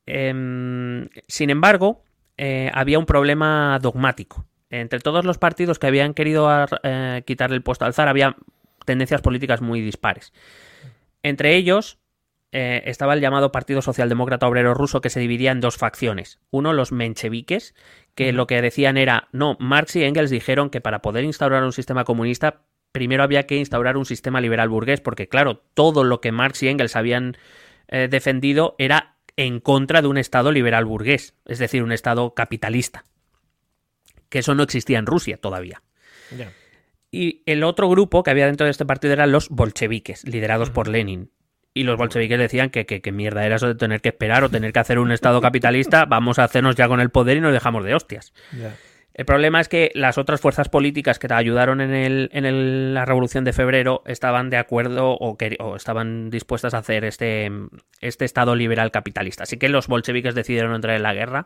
Em, 0.06 1.08
sin 1.28 1.50
embargo, 1.50 2.04
eh, 2.38 2.70
había 2.72 2.98
un 2.98 3.06
problema 3.06 3.78
dogmático. 3.82 4.46
Entre 4.70 5.00
todos 5.00 5.24
los 5.24 5.38
partidos 5.38 5.78
que 5.78 5.86
habían 5.86 6.14
querido 6.14 6.48
ar- 6.48 6.80
quitarle 7.24 7.56
el 7.56 7.62
puesto 7.62 7.84
al 7.84 7.94
zar 7.94 8.08
había 8.08 8.36
tendencias 8.84 9.20
políticas 9.20 9.60
muy 9.60 9.80
dispares. 9.80 10.32
Entre 11.22 11.54
ellos 11.56 11.98
eh, 12.58 12.84
estaba 12.86 13.12
el 13.12 13.20
llamado 13.20 13.52
Partido 13.52 13.82
Socialdemócrata 13.82 14.48
Obrero 14.48 14.72
Ruso 14.72 15.02
que 15.02 15.10
se 15.10 15.20
dividía 15.20 15.52
en 15.52 15.60
dos 15.60 15.76
facciones. 15.76 16.40
Uno, 16.50 16.72
los 16.72 16.90
mencheviques, 16.90 17.74
que 18.14 18.32
lo 18.32 18.46
que 18.46 18.62
decían 18.62 18.96
era, 18.96 19.28
no, 19.30 19.58
Marx 19.60 19.94
y 19.96 20.04
Engels 20.04 20.30
dijeron 20.30 20.70
que 20.70 20.80
para 20.80 21.02
poder 21.02 21.24
instaurar 21.24 21.64
un 21.64 21.74
sistema 21.74 22.04
comunista, 22.04 22.62
primero 22.92 23.22
había 23.22 23.46
que 23.46 23.58
instaurar 23.58 23.98
un 23.98 24.06
sistema 24.06 24.40
liberal 24.40 24.70
burgués, 24.70 25.02
porque 25.02 25.28
claro, 25.28 25.64
todo 25.74 26.02
lo 26.02 26.22
que 26.22 26.32
Marx 26.32 26.62
y 26.62 26.68
Engels 26.68 26.96
habían 26.96 27.36
eh, 27.88 28.08
defendido 28.10 28.74
era 28.78 29.16
en 29.36 29.60
contra 29.60 30.00
de 30.00 30.08
un 30.08 30.16
Estado 30.16 30.50
liberal 30.50 30.86
burgués, 30.86 31.34
es 31.44 31.58
decir, 31.58 31.82
un 31.82 31.92
Estado 31.92 32.32
capitalista. 32.32 33.04
Que 34.30 34.38
eso 34.38 34.54
no 34.54 34.62
existía 34.62 34.98
en 34.98 35.04
Rusia 35.04 35.36
todavía. 35.36 35.82
Y 37.10 37.42
el 37.44 37.64
otro 37.64 37.90
grupo 37.90 38.22
que 38.22 38.30
había 38.30 38.46
dentro 38.46 38.64
de 38.64 38.70
este 38.70 38.86
partido 38.86 39.12
eran 39.12 39.30
los 39.30 39.50
bolcheviques, 39.50 40.26
liderados 40.26 40.70
por 40.70 40.88
Lenin. 40.88 41.30
Y 41.78 41.84
los 41.84 41.98
bolcheviques 41.98 42.38
decían 42.38 42.70
que, 42.70 42.86
que, 42.86 43.02
que 43.02 43.12
mierda 43.12 43.44
era 43.44 43.56
eso 43.56 43.68
de 43.68 43.74
tener 43.74 44.00
que 44.00 44.08
esperar 44.08 44.42
o 44.44 44.48
tener 44.48 44.72
que 44.72 44.78
hacer 44.78 44.98
un 44.98 45.12
Estado 45.12 45.40
capitalista, 45.42 46.06
vamos 46.06 46.38
a 46.38 46.44
hacernos 46.44 46.74
ya 46.74 46.88
con 46.88 47.00
el 47.00 47.10
poder 47.10 47.36
y 47.36 47.40
nos 47.40 47.52
dejamos 47.52 47.84
de 47.84 47.94
hostias. 47.94 48.32
El 49.12 49.24
problema 49.26 49.60
es 49.60 49.68
que 49.68 49.90
las 49.94 50.16
otras 50.18 50.40
fuerzas 50.40 50.68
políticas 50.70 51.18
que 51.18 51.28
te 51.28 51.34
ayudaron 51.34 51.80
en, 51.82 51.92
el, 51.94 52.30
en 52.32 52.44
el- 52.46 52.94
la 52.94 53.04
Revolución 53.04 53.44
de 53.44 53.52
Febrero 53.52 54.02
estaban 54.06 54.48
de 54.50 54.56
acuerdo 54.56 55.10
o, 55.12 55.36
queri- 55.36 55.56
o 55.58 55.76
estaban 55.76 56.30
dispuestas 56.30 56.72
a 56.72 56.78
hacer 56.78 57.04
este, 57.04 57.50
este 58.00 58.24
Estado 58.24 58.54
liberal 58.56 58.90
capitalista. 58.90 59.42
Así 59.42 59.58
que 59.58 59.68
los 59.68 59.86
bolcheviques 59.86 60.34
decidieron 60.34 60.74
entrar 60.74 60.96
en 60.96 61.02
la 61.02 61.12
guerra 61.14 61.44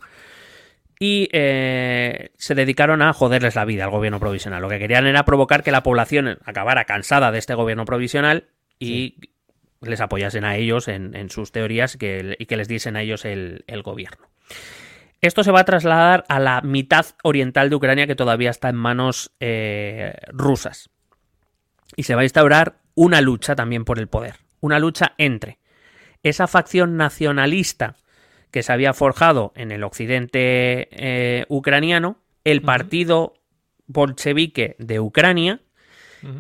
y 0.99 1.29
eh, 1.33 2.31
se 2.37 2.55
dedicaron 2.55 3.03
a 3.03 3.13
joderles 3.13 3.55
la 3.57 3.65
vida 3.65 3.85
al 3.85 3.91
gobierno 3.91 4.21
provisional. 4.21 4.61
Lo 4.63 4.69
que 4.69 4.79
querían 4.79 5.07
era 5.07 5.25
provocar 5.25 5.63
que 5.63 5.73
la 5.73 5.83
población 5.83 6.39
acabara 6.45 6.85
cansada 6.85 7.33
de 7.33 7.39
este 7.39 7.55
gobierno 7.55 7.85
provisional 7.85 8.45
y 8.79 9.17
les 9.81 10.01
apoyasen 10.01 10.45
a 10.45 10.57
ellos 10.57 10.89
en, 10.89 11.15
en 11.15 11.31
sus 11.31 11.53
teorías 11.53 11.97
que- 11.97 12.37
y 12.39 12.47
que 12.47 12.57
les 12.57 12.69
diesen 12.69 12.97
a 12.97 13.03
ellos 13.03 13.25
el, 13.25 13.65
el 13.67 13.83
gobierno. 13.83 14.29
Esto 15.21 15.45
se 15.45 15.53
va 15.53 15.61
a 15.61 15.65
trasladar 15.65 16.25
a 16.29 16.41
la 16.41 16.61
mitad 16.63 17.07
oriental 17.23 17.69
de 17.69 17.77
Ucrania 17.77 18.07
que 18.07 18.15
todavía 18.15 18.51
está 18.51 18.69
en 18.71 18.77
manos 18.77 19.33
eh, 19.41 20.15
rusas. 20.29 20.89
Y 21.97 22.05
se 22.05 22.15
va 22.15 22.23
a 22.23 22.25
instaurar 22.25 22.77
una 22.95 23.21
lucha 23.21 23.55
también 23.55 23.85
por 23.85 23.99
el 23.99 24.09
poder. 24.09 24.37
Una 24.61 24.79
lucha 24.79 25.13
entre 25.19 25.59
esa 26.23 26.47
facción 26.47 26.97
nacionalista 26.97 27.97
que 28.51 28.63
se 28.63 28.73
había 28.73 28.93
forjado 28.95 29.53
en 29.57 29.71
el 29.73 29.85
occidente 29.85 30.89
eh, 30.91 31.45
ucraniano, 31.49 32.19
el 32.45 32.63
partido 32.63 33.35
bolchevique 33.87 34.77
de 34.79 35.01
Ucrania 35.01 35.61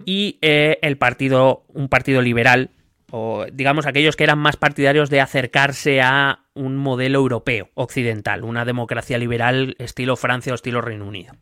y 0.04 0.38
eh, 0.42 0.78
el 0.82 0.98
partido, 0.98 1.64
un 1.68 1.88
partido 1.88 2.20
liberal, 2.20 2.70
o 3.10 3.46
digamos 3.52 3.86
aquellos 3.86 4.16
que 4.16 4.24
eran 4.24 4.38
más 4.38 4.56
partidarios 4.56 5.10
de 5.10 5.20
acercarse 5.20 6.00
a 6.00 6.44
un 6.54 6.76
modelo 6.76 7.18
europeo, 7.18 7.70
occidental, 7.74 8.44
una 8.44 8.64
democracia 8.64 9.18
liberal 9.18 9.74
estilo 9.78 10.16
Francia 10.16 10.52
o 10.52 10.54
estilo 10.54 10.80
Reino 10.80 11.06
Unido. 11.06 11.34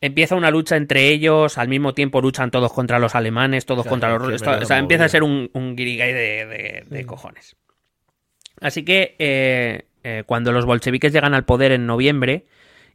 Empieza 0.00 0.34
una 0.34 0.50
lucha 0.50 0.76
entre 0.76 1.08
ellos, 1.08 1.56
al 1.56 1.68
mismo 1.68 1.94
tiempo 1.94 2.20
luchan 2.20 2.50
todos 2.50 2.72
contra 2.72 2.98
los 2.98 3.14
alemanes, 3.14 3.64
todos 3.64 3.86
contra 3.86 4.10
los 4.10 4.18
rusos. 4.20 4.42
O 4.62 4.66
sea, 4.66 4.76
empieza 4.78 5.04
a 5.04 5.08
ser 5.08 5.22
un, 5.22 5.50
un 5.54 5.76
guirigay 5.76 6.12
de, 6.12 6.46
de- 6.46 6.84
de 6.86 7.06
cojones. 7.06 7.56
Así 8.60 8.84
que 8.84 9.16
eh, 9.18 9.86
eh, 10.02 10.22
cuando 10.26 10.52
los 10.52 10.66
bolcheviques 10.66 11.12
llegan 11.12 11.32
al 11.32 11.44
poder 11.46 11.72
en 11.72 11.86
noviembre 11.86 12.44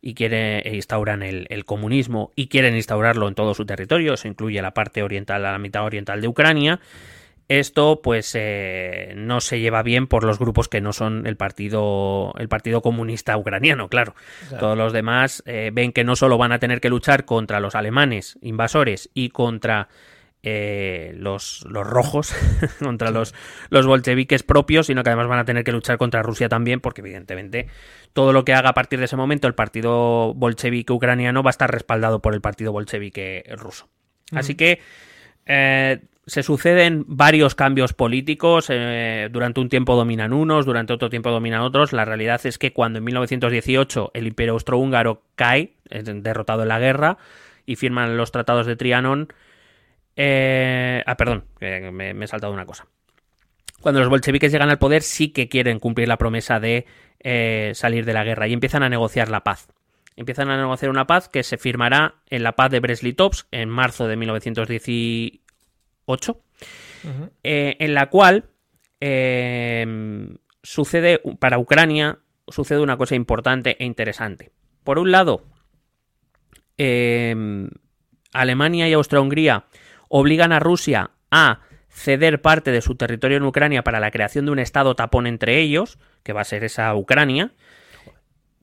y 0.02 0.14
quieren 0.14 0.62
e 0.66 0.76
instauran 0.76 1.24
el, 1.24 1.48
el 1.50 1.66
comunismo 1.66 2.32
y 2.36 2.48
quieren 2.48 2.76
instaurarlo 2.76 3.28
en 3.28 3.36
todo 3.36 3.54
su 3.54 3.66
territorio, 3.66 4.14
eso 4.14 4.28
incluye 4.28 4.62
la 4.62 4.74
parte 4.74 5.04
oriental, 5.04 5.44
la 5.44 5.58
mitad 5.58 5.84
oriental 5.84 6.22
de 6.22 6.28
Ucrania, 6.28 6.80
esto 7.50 8.02
pues 8.04 8.36
eh, 8.36 9.14
no 9.16 9.42
se 9.42 9.60
lleva 9.60 9.82
bien 9.82 10.06
por 10.06 10.24
los 10.24 10.38
grupos 10.38 10.70
que 10.70 10.82
no 10.82 10.94
son 10.94 11.26
el 11.26 11.36
partido 11.36 12.32
el 12.38 12.48
partido 12.48 12.84
comunista 12.84 13.36
ucraniano, 13.38 13.90
claro. 13.90 14.14
Todos 14.60 14.78
los 14.78 14.94
demás 14.94 15.42
eh, 15.48 15.72
ven 15.74 15.92
que 15.92 16.04
no 16.04 16.16
solo 16.16 16.38
van 16.38 16.52
a 16.52 16.60
tener 16.60 16.80
que 16.80 16.90
luchar 16.90 17.26
contra 17.26 17.60
los 17.60 17.74
alemanes 17.74 18.38
invasores 18.44 19.10
y 19.16 19.30
contra 19.30 19.90
eh, 20.44 21.14
los, 21.18 21.66
los 21.70 21.86
rojos, 21.86 22.34
contra 22.80 23.11
los, 23.11 23.34
los 23.70 23.86
bolcheviques 23.86 24.44
propios, 24.44 24.88
sino 24.88 25.03
que 25.03 25.10
además 25.10 25.28
van 25.28 25.40
a 25.40 25.45
tener 25.45 25.64
que 25.64 25.72
luchar 25.72 25.98
contra 25.98 26.24
Rusia 26.24 26.49
también, 26.49 26.80
porque 26.80 27.02
evidentemente 27.02 27.68
todo 28.14 28.34
lo 28.34 28.45
que 28.45 28.53
haga 28.53 28.70
a 28.70 28.74
partir 28.74 28.99
de 28.99 29.06
ese 29.06 29.18
momento 29.18 29.48
el 29.48 29.56
partido 29.56 30.34
bolchevique 30.34 30.94
ucraniano 30.94 31.44
va 31.44 31.49
a 31.49 31.52
estar 31.52 31.72
respaldado 31.72 32.22
por 32.22 32.34
el 32.34 32.41
partido 32.41 32.72
bolchevique 32.72 33.44
ruso. 33.57 33.90
Así 34.32 34.56
que 34.56 34.80
eh, 35.45 35.99
se 36.30 36.44
suceden 36.44 37.06
varios 37.07 37.56
cambios 37.56 37.94
políticos. 37.94 38.68
eh, 38.70 39.30
durante 39.32 39.60
un 39.60 39.70
tiempo 39.70 39.95
dominan 39.95 40.32
unos, 40.32 40.66
durante 40.66 40.94
otro 40.94 41.10
tiempo 41.10 41.32
dominan 41.32 41.61
otros. 41.61 41.91
La 41.91 42.06
realidad 42.06 42.40
es 42.45 42.57
que 42.57 42.72
cuando 42.72 42.99
en 42.99 43.06
1918 43.06 44.11
el 44.14 44.28
imperio 44.28 44.53
austrohúngaro 44.53 45.24
cae, 45.36 45.74
es 45.90 46.06
derrotado 46.06 46.61
en 46.64 46.70
la 46.70 46.80
guerra, 46.80 47.18
y 47.66 47.76
firman 47.76 48.16
los 48.16 48.32
tratados 48.32 48.68
de 48.68 48.76
Trianon. 48.76 49.34
Eh, 50.22 51.02
ah, 51.06 51.16
perdón, 51.16 51.46
me, 51.62 52.14
me 52.14 52.26
he 52.26 52.28
saltado 52.28 52.52
una 52.52 52.66
cosa. 52.66 52.86
Cuando 53.82 54.02
los 54.02 54.10
bolcheviques 54.10 54.52
llegan 54.52 54.70
al 54.70 54.78
poder, 54.78 55.02
sí 55.02 55.30
que 55.30 55.48
quieren 55.48 55.80
cumplir 55.80 56.10
la 56.10 56.18
promesa 56.18 56.60
de 56.60 56.86
eh, 57.22 57.72
salir 57.76 58.04
de 58.06 58.14
la 58.14 58.26
guerra 58.26 58.48
y 58.48 58.54
empiezan 58.54 58.84
a 58.84 58.90
negociar 58.90 59.30
la 59.30 59.44
paz. 59.44 59.70
Empiezan 60.18 60.50
a 60.50 60.58
negociar 60.58 60.91
una 60.91 61.08
paz 61.08 61.30
que 61.30 61.44
se 61.44 61.58
firmará 61.58 62.16
en 62.30 62.44
la 62.44 62.58
paz 62.58 62.72
de 62.72 62.82
Brest-Litovsk 62.82 63.48
en 63.52 63.70
marzo 63.70 64.08
de 64.08 64.18
1918, 64.18 66.41
eh, 67.44 67.78
en 67.80 67.94
la 67.94 68.10
cual 68.10 68.50
eh, 69.00 70.28
sucede 70.62 71.22
para 71.40 71.58
Ucrania 71.58 72.20
sucede 72.50 72.82
una 72.82 72.98
cosa 72.98 73.16
importante 73.16 73.78
e 73.80 73.86
interesante. 73.86 74.52
Por 74.84 75.00
un 75.00 75.12
lado, 75.12 75.46
Alemania 78.34 78.90
y 78.90 78.94
Austria-Hungría 78.94 79.68
obligan 80.10 80.52
a 80.52 80.60
Rusia 80.60 81.11
a 81.31 81.61
ceder 81.90 82.41
parte 82.41 82.72
de 82.72 82.81
su 82.81 82.95
territorio 82.95 83.38
en 83.38 83.44
Ucrania 83.44 83.84
para 83.84 83.99
la 83.99 84.11
creación 84.11 84.45
de 84.45 84.52
un 84.52 84.60
estado 84.60 84.95
tapón 84.95 85.27
entre 85.27 85.60
ellos, 85.60 85.98
que 86.23 86.34
va 86.34 86.41
a 86.41 86.45
ser 86.45 86.64
esa 86.64 86.94
Ucrania. 86.95 87.52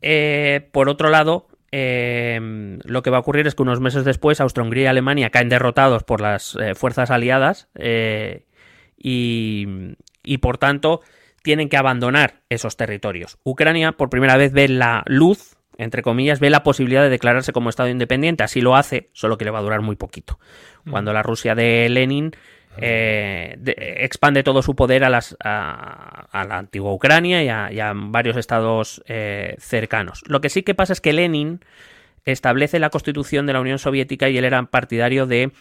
Eh, 0.03 0.69
por 0.73 0.89
otro 0.89 1.11
lado, 1.11 1.49
eh, 1.73 2.79
lo 2.85 3.03
que 3.03 3.11
va 3.11 3.19
a 3.19 3.21
ocurrir 3.21 3.47
es 3.47 3.55
que 3.55 3.63
unos 3.63 3.81
meses 3.81 4.05
después 4.05 4.41
Austria-Hungría 4.41 4.85
y 4.85 4.87
Alemania 4.87 5.31
caen 5.31 5.49
derrotados 5.49 6.05
por 6.05 6.21
las 6.21 6.57
eh, 6.57 6.75
fuerzas 6.75 7.11
aliadas 7.11 7.69
y, 8.97 9.67
por 10.41 10.59
tanto 10.59 11.01
tienen 11.43 11.69
que 11.69 11.77
abandonar 11.77 12.43
esos 12.49 12.77
territorios. 12.77 13.39
Ucrania 13.45 13.93
por 13.93 14.11
primera 14.11 14.37
vez 14.37 14.53
ve 14.53 14.67
la 14.67 15.05
luz, 15.07 15.57
entre 15.79 16.03
comillas, 16.03 16.41
ve 16.41 16.51
la 16.51 16.63
posibilidad 16.63 17.03
de 17.03 17.11
declararse 17.11 17.53
como 17.53 17.71
Estado 17.71 17.89
independiente. 17.89 18.43
Así 18.45 18.61
lo 18.61 18.77
hace, 18.77 19.11
solo 19.13 19.37
que 19.39 19.45
le 19.45 19.51
va 19.51 19.59
a 19.59 19.63
durar 19.63 19.83
muy 19.83 19.97
poquito. 19.97 20.39
Cuando 20.91 21.13
la 21.13 21.23
Rusia 21.23 21.55
de 21.55 21.89
Lenin 21.89 22.33
eh, 22.79 23.57
de- 23.59 23.75
expande 24.01 24.43
todo 24.43 24.63
su 24.63 24.75
poder 24.77 25.03
a, 25.05 25.11
las, 25.11 25.37
a, 25.43 26.27
a 26.31 26.45
la 26.45 26.59
antigua 26.59 26.93
Ucrania 26.93 27.43
y 27.43 27.49
a, 27.49 27.73
y 27.73 27.81
a 27.81 27.93
varios 27.95 28.37
estados 28.37 29.03
eh, 29.07 29.57
cercanos. 29.59 30.23
Lo 30.27 30.41
que 30.41 30.51
sí 30.51 30.63
que 30.63 30.75
pasa 30.75 30.93
es 30.93 31.01
que 31.01 31.13
Lenin 31.13 31.61
establece 32.25 32.79
la 32.79 32.91
constitución 32.91 33.47
de 33.47 33.53
la 33.55 33.61
Unión 33.61 33.79
Soviética 33.79 34.29
y 34.29 34.37
él 34.37 34.45
era 34.45 34.63
partidario 34.65 35.27
de 35.27 35.53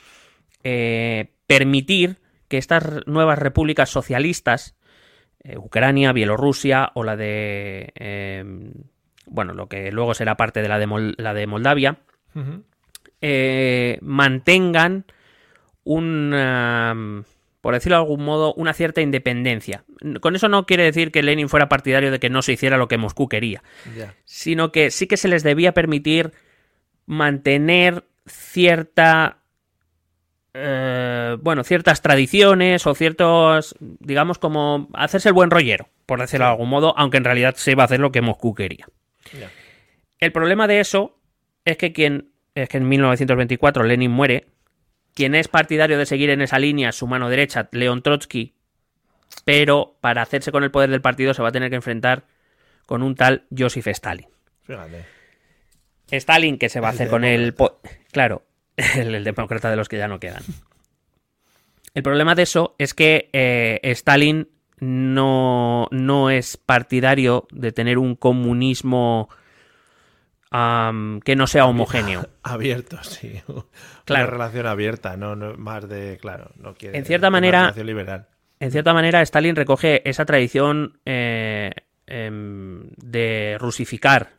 eh, 0.64 1.32
permitir 1.48 2.18
que 2.48 2.58
estas 2.58 3.06
nuevas 3.08 3.40
repúblicas 3.40 3.90
socialistas, 3.90 4.76
eh, 5.44 5.58
Ucrania, 5.58 6.12
Bielorrusia 6.12 6.92
o 6.96 7.04
la 7.04 7.16
de, 7.16 7.92
eh, 7.96 8.44
bueno, 9.26 9.54
lo 9.54 9.68
que 9.68 9.92
luego 9.92 10.14
será 10.14 10.36
parte 10.36 10.62
de 10.62 10.68
la 10.70 10.80
de, 10.80 10.88
Mol- 10.88 11.16
la 11.18 11.34
de 11.34 11.48
Moldavia, 11.48 11.98
eh, 13.22 13.98
mantengan 14.02 15.06
un, 15.84 17.26
por 17.62 17.74
decirlo 17.74 17.98
de 17.98 18.02
algún 18.02 18.26
modo, 18.26 18.54
una 18.56 18.74
cierta 18.74 19.02
independencia. 19.02 19.84
Con 20.22 20.36
eso 20.36 20.50
no 20.50 20.66
quiere 20.66 20.84
decir 20.84 21.12
que 21.12 21.24
Lenin 21.24 21.50
fuera 21.50 21.70
partidario 21.70 22.12
de 22.12 22.20
que 22.20 22.30
no 22.30 22.42
se 22.42 22.54
hiciera 22.54 22.78
lo 22.78 22.88
que 22.88 22.98
Moscú 22.98 23.28
quería, 23.30 23.64
sino 24.26 24.72
que 24.72 24.92
sí 24.92 25.08
que 25.08 25.18
se 25.18 25.28
les 25.28 25.44
debía 25.44 25.74
permitir 25.74 26.32
mantener 27.06 28.04
cierta 28.28 29.38
eh, 30.54 31.38
bueno, 31.42 31.64
ciertas 31.64 32.02
tradiciones 32.02 32.88
o 32.88 32.96
ciertos, 32.96 33.76
digamos, 33.80 34.40
como 34.40 34.88
hacerse 34.94 35.30
el 35.30 35.34
buen 35.34 35.52
rollero, 35.52 35.90
por 36.06 36.20
decirlo 36.22 36.46
de 36.46 36.52
algún 36.52 36.70
modo, 36.70 36.94
aunque 36.98 37.18
en 37.18 37.26
realidad 37.26 37.56
se 37.58 37.72
iba 37.72 37.84
a 37.84 37.86
hacer 37.86 38.00
lo 38.00 38.12
que 38.12 38.22
Moscú 38.22 38.56
quería. 38.56 38.88
El 40.20 40.32
problema 40.32 40.68
de 40.68 40.80
eso 40.80 41.20
es 41.66 41.78
que 41.78 41.94
quien 41.94 42.32
es 42.56 42.70
que 42.70 42.78
en 42.78 42.88
1924 42.88 43.84
Lenin 43.84 44.12
muere, 44.12 44.48
quien 45.14 45.36
es 45.36 45.48
partidario 45.48 45.98
de 45.98 46.06
seguir 46.06 46.30
en 46.30 46.42
esa 46.42 46.58
línea 46.58 46.92
su 46.92 47.06
mano 47.06 47.30
derecha, 47.30 47.68
León 47.72 48.02
Trotsky, 48.02 48.56
pero 49.44 49.98
para 50.00 50.22
hacerse 50.22 50.52
con 50.52 50.64
el 50.64 50.72
poder 50.72 50.90
del 50.90 51.02
partido 51.02 51.34
se 51.34 51.42
va 51.42 51.50
a 51.50 51.52
tener 51.52 51.70
que 51.70 51.76
enfrentar 51.76 52.24
con 52.86 53.04
un 53.04 53.16
tal 53.16 53.46
Joseph 53.56 53.88
Stalin. 53.88 54.28
Fíjate. 54.64 55.06
Stalin 56.12 56.58
que 56.58 56.70
se 56.70 56.80
va 56.80 56.90
a 56.90 56.92
El 56.92 56.96
hacer 56.96 57.10
con 57.10 57.24
el... 57.26 57.56
Claro, 58.12 58.46
el, 58.78 59.16
el 59.16 59.24
demócrata 59.24 59.70
de 59.70 59.76
los 59.76 59.90
que 59.90 59.98
ya 59.98 60.08
no 60.08 60.20
quedan. 60.20 60.44
El 61.94 62.04
problema 62.04 62.36
de 62.36 62.44
eso 62.44 62.76
es 62.78 62.94
que 62.94 63.30
eh, 63.34 63.80
Stalin 63.84 64.50
no, 64.80 65.88
no 65.92 66.30
es 66.30 66.58
partidario 66.58 67.48
de 67.52 67.72
tener 67.72 67.98
un 67.98 68.16
comunismo 68.16 69.30
que 71.24 71.36
no 71.36 71.48
sea 71.48 71.66
homogéneo. 71.66 72.28
Abierto, 72.44 73.02
sí. 73.04 73.42
Claro. 74.06 74.26
Una 74.28 74.32
relación 74.34 74.68
abierta, 74.68 75.18
no, 75.18 75.36
no 75.36 75.56
más 75.56 75.90
de, 75.90 76.20
claro, 76.22 76.52
no 76.58 76.76
quiere. 76.76 76.96
En 76.98 77.06
cierta 77.06 77.32
manera- 77.32 77.62
relación 77.62 77.88
liberal. 77.88 78.28
En 78.60 78.72
cierta 78.72 78.94
manera, 78.94 79.22
Stalin 79.24 79.56
recoge 79.56 80.08
esa 80.08 80.26
tradición 80.26 81.00
eh, 81.06 81.72
em, 82.06 82.92
de 82.98 83.58
rusificar. 83.60 84.34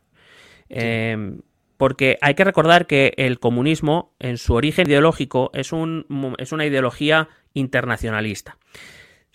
Em, 0.69 1.41
porque 1.77 2.17
hay 2.21 2.33
que 2.33 2.43
recordar 2.45 2.87
que 2.87 3.13
el 3.17 3.39
comunismo, 3.39 4.15
en 4.19 4.37
su 4.37 4.53
origen 4.53 4.87
ideológico, 4.89 5.51
es, 5.53 5.71
un, 5.73 6.05
es 6.39 6.51
una 6.53 6.65
ideología 6.65 7.27
internacionalista. 7.53 8.57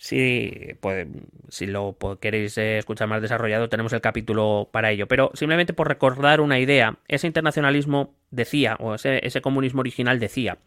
Si, 0.03 0.75
pues, 0.81 1.07
si 1.47 1.65
lo 1.65 1.95
queréis 2.19 2.57
eh, 2.57 2.77
escuchar 2.77 3.07
más 3.07 3.21
desarrollado, 3.21 3.69
tenemos 3.69 3.93
el 3.93 4.01
capítulo 4.01 4.67
para 4.69 4.91
ello. 4.91 5.07
Pero 5.07 5.31
simplemente 5.33 5.71
por 5.71 5.87
recordar 5.87 6.41
una 6.41 6.59
idea, 6.59 6.97
ese 7.07 7.25
internacionalismo 7.25 8.13
decía, 8.29 8.75
o 8.81 8.95
ese, 8.95 9.25
ese 9.25 9.39
comunismo 9.39 9.79
original 9.79 10.19
decía, 10.19 10.57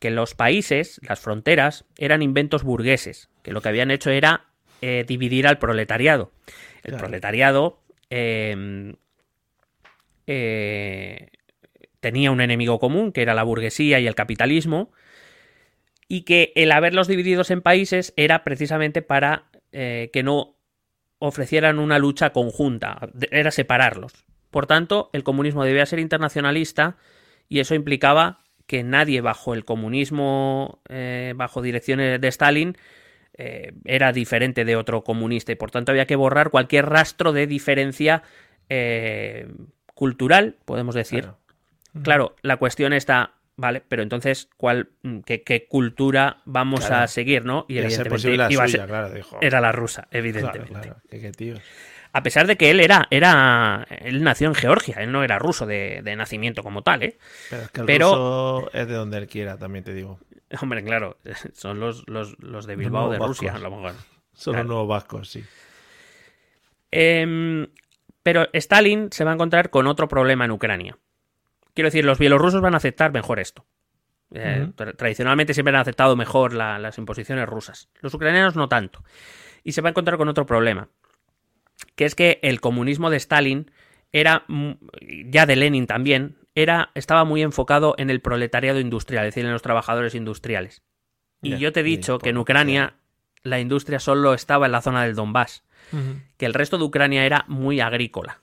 que 0.00 0.10
los 0.10 0.34
países, 0.34 1.00
las 1.08 1.20
fronteras, 1.20 1.84
eran 1.96 2.22
inventos 2.22 2.64
burgueses, 2.64 3.30
que 3.44 3.52
lo 3.52 3.60
que 3.60 3.68
habían 3.68 3.92
hecho 3.92 4.10
era 4.10 4.46
eh, 4.82 5.04
dividir 5.06 5.46
al 5.46 5.58
proletariado. 5.60 6.32
El 6.82 6.90
Claro. 6.90 7.04
proletariado 7.04 7.78
eh, 8.10 8.96
eh, 10.26 11.28
tenía 12.00 12.32
un 12.32 12.40
enemigo 12.40 12.80
común, 12.80 13.12
que 13.12 13.22
era 13.22 13.32
la 13.32 13.44
burguesía 13.44 14.00
y 14.00 14.08
el 14.08 14.16
capitalismo, 14.16 14.90
y 16.08 16.22
que 16.22 16.52
el 16.54 16.72
haberlos 16.72 17.08
divididos 17.08 17.50
en 17.50 17.62
países 17.62 18.12
era 18.16 18.44
precisamente 18.44 19.02
para 19.02 19.44
eh, 19.72 20.10
que 20.12 20.22
no 20.22 20.56
ofrecieran 21.18 21.78
una 21.78 21.98
lucha 21.98 22.30
conjunta, 22.30 23.08
era 23.30 23.50
separarlos. 23.50 24.12
Por 24.50 24.66
tanto, 24.66 25.10
el 25.12 25.24
comunismo 25.24 25.64
debía 25.64 25.86
ser 25.86 25.98
internacionalista 25.98 26.96
y 27.48 27.60
eso 27.60 27.74
implicaba 27.74 28.40
que 28.66 28.82
nadie 28.82 29.20
bajo 29.20 29.54
el 29.54 29.64
comunismo, 29.64 30.80
eh, 30.88 31.32
bajo 31.36 31.62
direcciones 31.62 32.20
de 32.20 32.28
Stalin, 32.28 32.76
eh, 33.34 33.72
era 33.84 34.12
diferente 34.12 34.64
de 34.64 34.76
otro 34.76 35.04
comunista 35.04 35.52
y 35.52 35.56
por 35.56 35.70
tanto 35.70 35.92
había 35.92 36.06
que 36.06 36.16
borrar 36.16 36.50
cualquier 36.50 36.86
rastro 36.86 37.32
de 37.32 37.46
diferencia 37.46 38.22
cultural, 39.94 40.56
podemos 40.64 40.94
decir. 40.96 41.20
Claro. 41.20 41.38
Claro. 42.02 42.36
la 42.42 42.56
cuestión 42.56 42.92
está, 42.92 43.35
vale, 43.56 43.82
pero 43.88 44.02
entonces, 44.02 44.48
¿cuál, 44.56 44.90
mm, 45.02 45.20
qué, 45.20 45.42
qué 45.42 45.66
cultura 45.66 46.38
vamos 46.44 46.86
Claro. 46.86 47.04
a 47.04 47.06
seguir, 47.08 47.44
no? 47.44 47.64
Y 47.68 47.80
posible 48.08 48.36
la 48.36 48.52
iba 48.52 48.64
a 48.64 48.68
ser- 48.68 48.86
claro, 48.86 49.10
dijo. 49.10 49.38
era 49.40 49.60
la 49.60 49.72
rusa, 49.72 50.08
evidentemente. 50.10 50.72
claro. 50.72 50.96
Qué- 51.10 51.20
qué 51.20 51.32
tío. 51.32 51.54
A 52.12 52.22
pesar 52.22 52.46
de 52.46 52.56
que 52.56 52.70
él 52.70 52.80
era, 52.80 53.06
era, 53.10 53.86
él 53.90 54.22
nació 54.22 54.48
en 54.48 54.54
Georgia, 54.54 54.96
él 55.00 55.12
no 55.12 55.22
era 55.22 55.38
ruso 55.38 55.66
de, 55.66 56.00
de 56.02 56.16
nacimiento 56.16 56.62
como 56.62 56.82
tal, 56.82 57.02
¿eh? 57.02 57.18
Pero 57.50 57.62
es 57.62 57.70
que 57.70 57.80
el 57.80 57.86
Pero- 57.86 58.06
ruso 58.10 58.70
es 58.72 58.88
de 58.88 58.94
donde 58.94 59.18
él 59.18 59.26
quiera, 59.26 59.58
también 59.58 59.84
te 59.84 59.92
digo. 59.92 60.18
Hombre, 60.62 60.82
claro, 60.84 61.18
son 61.52 61.78
los, 61.80 62.04
los, 62.08 62.38
los 62.38 62.66
de 62.66 62.74
Los 62.74 62.78
Bilbao 62.84 63.10
de 63.10 63.18
Rusia, 63.18 63.54
a 63.54 63.58
lo 63.58 63.70
mejor. 63.70 63.94
Son 64.32 64.56
los 64.56 64.64
nuevos 64.66 64.88
vascos, 64.88 65.28
sí. 65.30 65.44
Em, 66.90 67.66
pero 68.22 68.48
Stalin 68.52 69.08
se 69.12 69.24
va 69.24 69.32
a 69.32 69.34
encontrar 69.34 69.70
con 69.70 69.86
otro 69.86 70.08
problema 70.08 70.44
en 70.44 70.50
Ucrania. 70.52 70.96
Quiero 71.76 71.86
decir, 71.88 72.04
los 72.04 72.18
bielorrusos 72.18 72.60
van 72.60 72.74
a 72.74 72.78
aceptar 72.78 73.12
mejor 73.12 73.38
esto. 73.38 73.64
Eh, 74.32 74.66
tra- 74.74 74.96
Tradicionalmente 74.96 75.54
siempre 75.54 75.72
han 75.72 75.80
aceptado 75.80 76.16
mejor 76.16 76.52
la- 76.52 76.80
las 76.80 76.98
imposiciones 76.98 77.46
rusas. 77.46 77.88
Los 78.00 78.12
ucranianos 78.14 78.56
no 78.56 78.68
tanto. 78.68 79.04
Y 79.62 79.70
se 79.72 79.82
va 79.82 79.88
a 79.88 79.90
encontrar 79.90 80.16
con 80.18 80.28
otro 80.28 80.46
problema. 80.46 80.88
Que 81.94 82.04
es 82.06 82.14
que 82.16 82.40
el 82.42 82.60
comunismo 82.60 83.10
de 83.10 83.18
Stalin 83.18 83.70
era, 84.10 84.44
ya 85.26 85.46
de 85.46 85.54
Lenin 85.56 85.86
también, 85.86 86.38
era, 86.54 86.90
estaba 86.94 87.24
muy 87.24 87.42
enfocado 87.42 87.94
en 87.98 88.08
el 88.10 88.20
proletariado 88.20 88.80
industrial, 88.80 89.26
es 89.26 89.34
decir, 89.34 89.44
en 89.46 89.52
los 89.52 89.62
trabajadores 89.62 90.14
industriales. 90.14 90.82
Y 91.42 91.50
yo 91.58 91.72
te 91.72 91.80
he 91.80 91.82
dicho 91.82 92.18
que 92.18 92.30
en 92.30 92.38
Ucrania 92.38 92.94
la 93.42 93.60
industria 93.60 94.00
solo 94.00 94.32
estaba 94.34 94.66
en 94.66 94.72
la 94.72 94.80
zona 94.80 95.04
del 95.04 95.14
Donbass, 95.14 95.62
que 96.38 96.46
el 96.46 96.54
resto 96.54 96.78
de 96.78 96.84
Ucrania 96.84 97.24
era 97.26 97.44
muy 97.46 97.80
agrícola. 97.80 98.40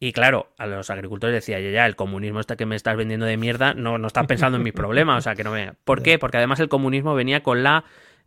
Y 0.00 0.12
claro, 0.12 0.52
a 0.58 0.66
los 0.66 0.90
agricultores 0.90 1.32
decía, 1.34 1.58
ya, 1.60 1.70
ya, 1.70 1.86
el 1.86 1.96
comunismo 1.96 2.40
este 2.40 2.56
que 2.56 2.66
me 2.66 2.76
estás 2.76 2.96
vendiendo 2.96 3.24
de 3.26 3.36
mierda, 3.38 3.72
no, 3.72 3.96
no 3.96 4.06
estás 4.08 4.26
pensando 4.26 4.58
en 4.58 4.62
mis 4.64 4.74
problemas, 4.74 5.18
o 5.18 5.20
sea, 5.22 5.34
que 5.34 5.44
no 5.44 5.52
me... 5.52 5.72
¿Por 5.84 6.02
qué? 6.02 6.18
Porque 6.18 6.36
además 6.36 6.60
el 6.60 6.68
comunismo 6.68 7.14
venía 7.14 7.42
con 7.42 7.62
la 7.62 7.84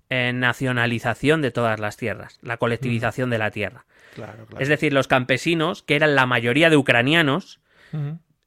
eh, 0.10 0.32
nacionalización 0.34 1.42
de 1.44 1.52
todas 1.52 1.80
las 1.80 1.98
tierras, 1.98 2.40
la 2.42 2.58
colectivización 2.58 3.30
de 3.30 3.38
la 3.38 3.52
tierra. 3.52 3.86
Claro, 4.16 4.46
claro. 4.48 4.62
Es 4.64 4.70
decir, 4.70 4.94
los 4.94 5.08
campesinos, 5.08 5.84
que 5.84 5.96
eran 5.96 6.16
la 6.16 6.26
mayoría 6.26 6.70
de 6.72 6.78
ucranianos, 6.78 7.60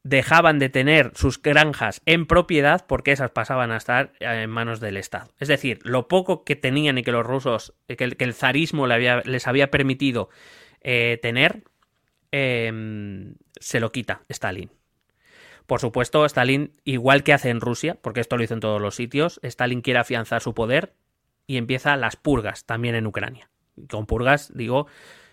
dejaban 0.02 0.59
de 0.59 0.69
tener 0.70 1.12
sus 1.15 1.40
granjas 1.40 2.01
en 2.07 2.27
propiedad 2.27 2.85
porque 2.89 3.12
esas 3.12 3.31
pasaban 3.31 3.70
a 3.70 3.77
estar 3.77 4.12
eh, 4.20 4.43
en 4.44 4.51
manos 4.51 4.81
del 4.81 4.97
Estado. 4.97 5.31
Es 5.39 5.48
decir, 5.48 5.78
lo 5.82 6.09
poco 6.09 6.43
que 6.44 6.57
tenían 6.57 6.98
y 6.98 7.02
que 7.02 7.12
los 7.12 7.24
rusos, 7.27 7.74
eh, 7.86 7.97
que 7.97 8.05
el, 8.05 8.16
que 8.16 8.24
el 8.24 8.35
zarismo 8.35 8.86
le 8.86 8.94
había- 8.94 9.23
les 9.24 9.47
había 9.47 9.70
permitido 9.70 10.31
eh, 10.82 11.19
tener, 11.20 11.62
eh, 12.32 13.35
se 13.61 13.81
lo 13.81 13.93
quita 13.93 14.23
Stalin. 14.28 14.70
Por 15.66 15.81
supuesto, 15.81 16.24
Stalin, 16.24 16.73
igual 16.85 17.23
que 17.23 17.32
hace 17.32 17.48
en 17.48 17.61
Rusia, 17.61 17.97
porque 18.02 18.20
esto 18.20 18.36
lo 18.36 18.43
hizo 18.43 18.55
en 18.55 18.61
todos 18.61 18.81
los 18.81 18.97
sitios, 18.97 19.39
Stalin 19.44 19.82
quiere 19.82 20.01
afianzar 20.01 20.43
su 20.43 20.52
poder 20.52 20.94
y 21.47 21.59
empieza 21.59 21.97
las 21.97 22.16
purgas 22.16 22.65
también 22.65 22.97
en 22.97 23.07
Ucrania. 23.07 23.51
Y 23.77 23.86
Con 23.86 24.07
purgas, 24.07 24.52
digo, 24.52 24.89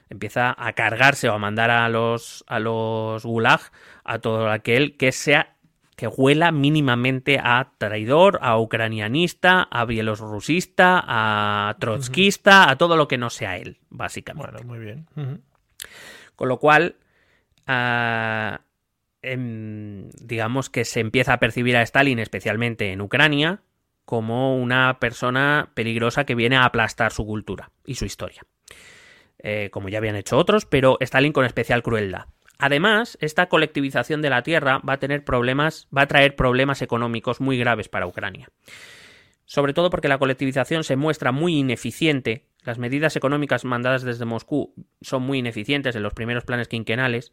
empieza 0.10 0.54
a 0.58 0.74
cargarse 0.74 1.28
o 1.30 1.34
a 1.34 1.40
mandar 1.40 1.72
a 1.72 1.90
los, 1.90 2.44
a 2.48 2.60
los 2.60 3.26
gulag 3.26 3.62
a 4.04 4.20
todo 4.20 4.52
aquel 4.52 4.96
que 4.96 5.12
sea 5.12 5.56
que 5.96 6.08
huela 6.08 6.52
mínimamente 6.52 7.40
a 7.44 7.72
traidor, 7.80 8.38
a 8.44 8.60
ucranianista, 8.60 9.64
a 9.64 9.86
bielorrusista, 9.86 11.04
a 11.04 11.76
trotskista, 11.80 12.70
a 12.70 12.76
todo 12.76 12.96
lo 12.96 13.08
que 13.08 13.18
no 13.18 13.32
sea 13.32 13.58
él, 13.58 13.80
básicamente. 13.90 14.52
Bueno, 14.64 14.68
muy 14.68 14.78
bien. 14.78 15.08
Con 16.38 16.48
lo 16.48 16.60
cual, 16.60 16.96
ah, 17.66 18.62
em, 19.22 20.10
digamos 20.22 20.70
que 20.70 20.86
se 20.86 21.02
empieza 21.02 21.34
a 21.34 21.40
percibir 21.40 21.76
a 21.76 21.82
Stalin, 21.82 22.20
especialmente 22.20 22.94
en 22.94 23.02
Ucrania, 23.02 23.64
como 24.06 24.56
una 24.56 25.00
persona 25.02 25.72
peligrosa 25.74 26.24
que 26.26 26.36
viene 26.36 26.56
a 26.56 26.64
aplastar 26.64 27.12
su 27.12 27.26
cultura 27.26 27.72
y 27.86 27.96
su 27.96 28.06
historia. 28.06 28.44
Eh, 29.40 29.70
como 29.72 29.90
ya 29.90 29.98
habían 29.98 30.16
hecho 30.16 30.38
otros, 30.38 30.66
pero 30.66 30.98
Stalin 31.02 31.34
con 31.34 31.44
especial 31.44 31.84
crueldad. 31.84 32.28
Además, 32.60 33.18
esta 33.20 33.50
colectivización 33.50 34.22
de 34.22 34.30
la 34.30 34.44
tierra 34.44 34.80
va 34.88 34.94
a 34.94 35.00
tener 35.00 35.26
problemas, 35.26 35.88
va 35.96 36.04
a 36.04 36.08
traer 36.08 36.36
problemas 36.36 36.82
económicos 36.82 37.42
muy 37.42 37.58
graves 37.58 37.90
para 37.90 38.08
Ucrania. 38.08 38.50
Sobre 39.48 39.74
todo 39.74 39.90
porque 39.90 40.10
la 40.10 40.18
colectivización 40.18 40.84
se 40.84 40.98
muestra 40.98 41.32
muy 41.32 41.58
ineficiente, 41.58 42.50
las 42.64 42.80
medidas 42.80 43.16
económicas 43.16 43.64
mandadas 43.64 44.04
desde 44.04 44.26
Moscú 44.26 44.74
son 45.00 45.24
muy 45.24 45.40
ineficientes 45.40 45.96
en 45.96 46.04
los 46.04 46.14
primeros 46.14 46.44
planes 46.44 46.68
quinquenales, 46.68 47.32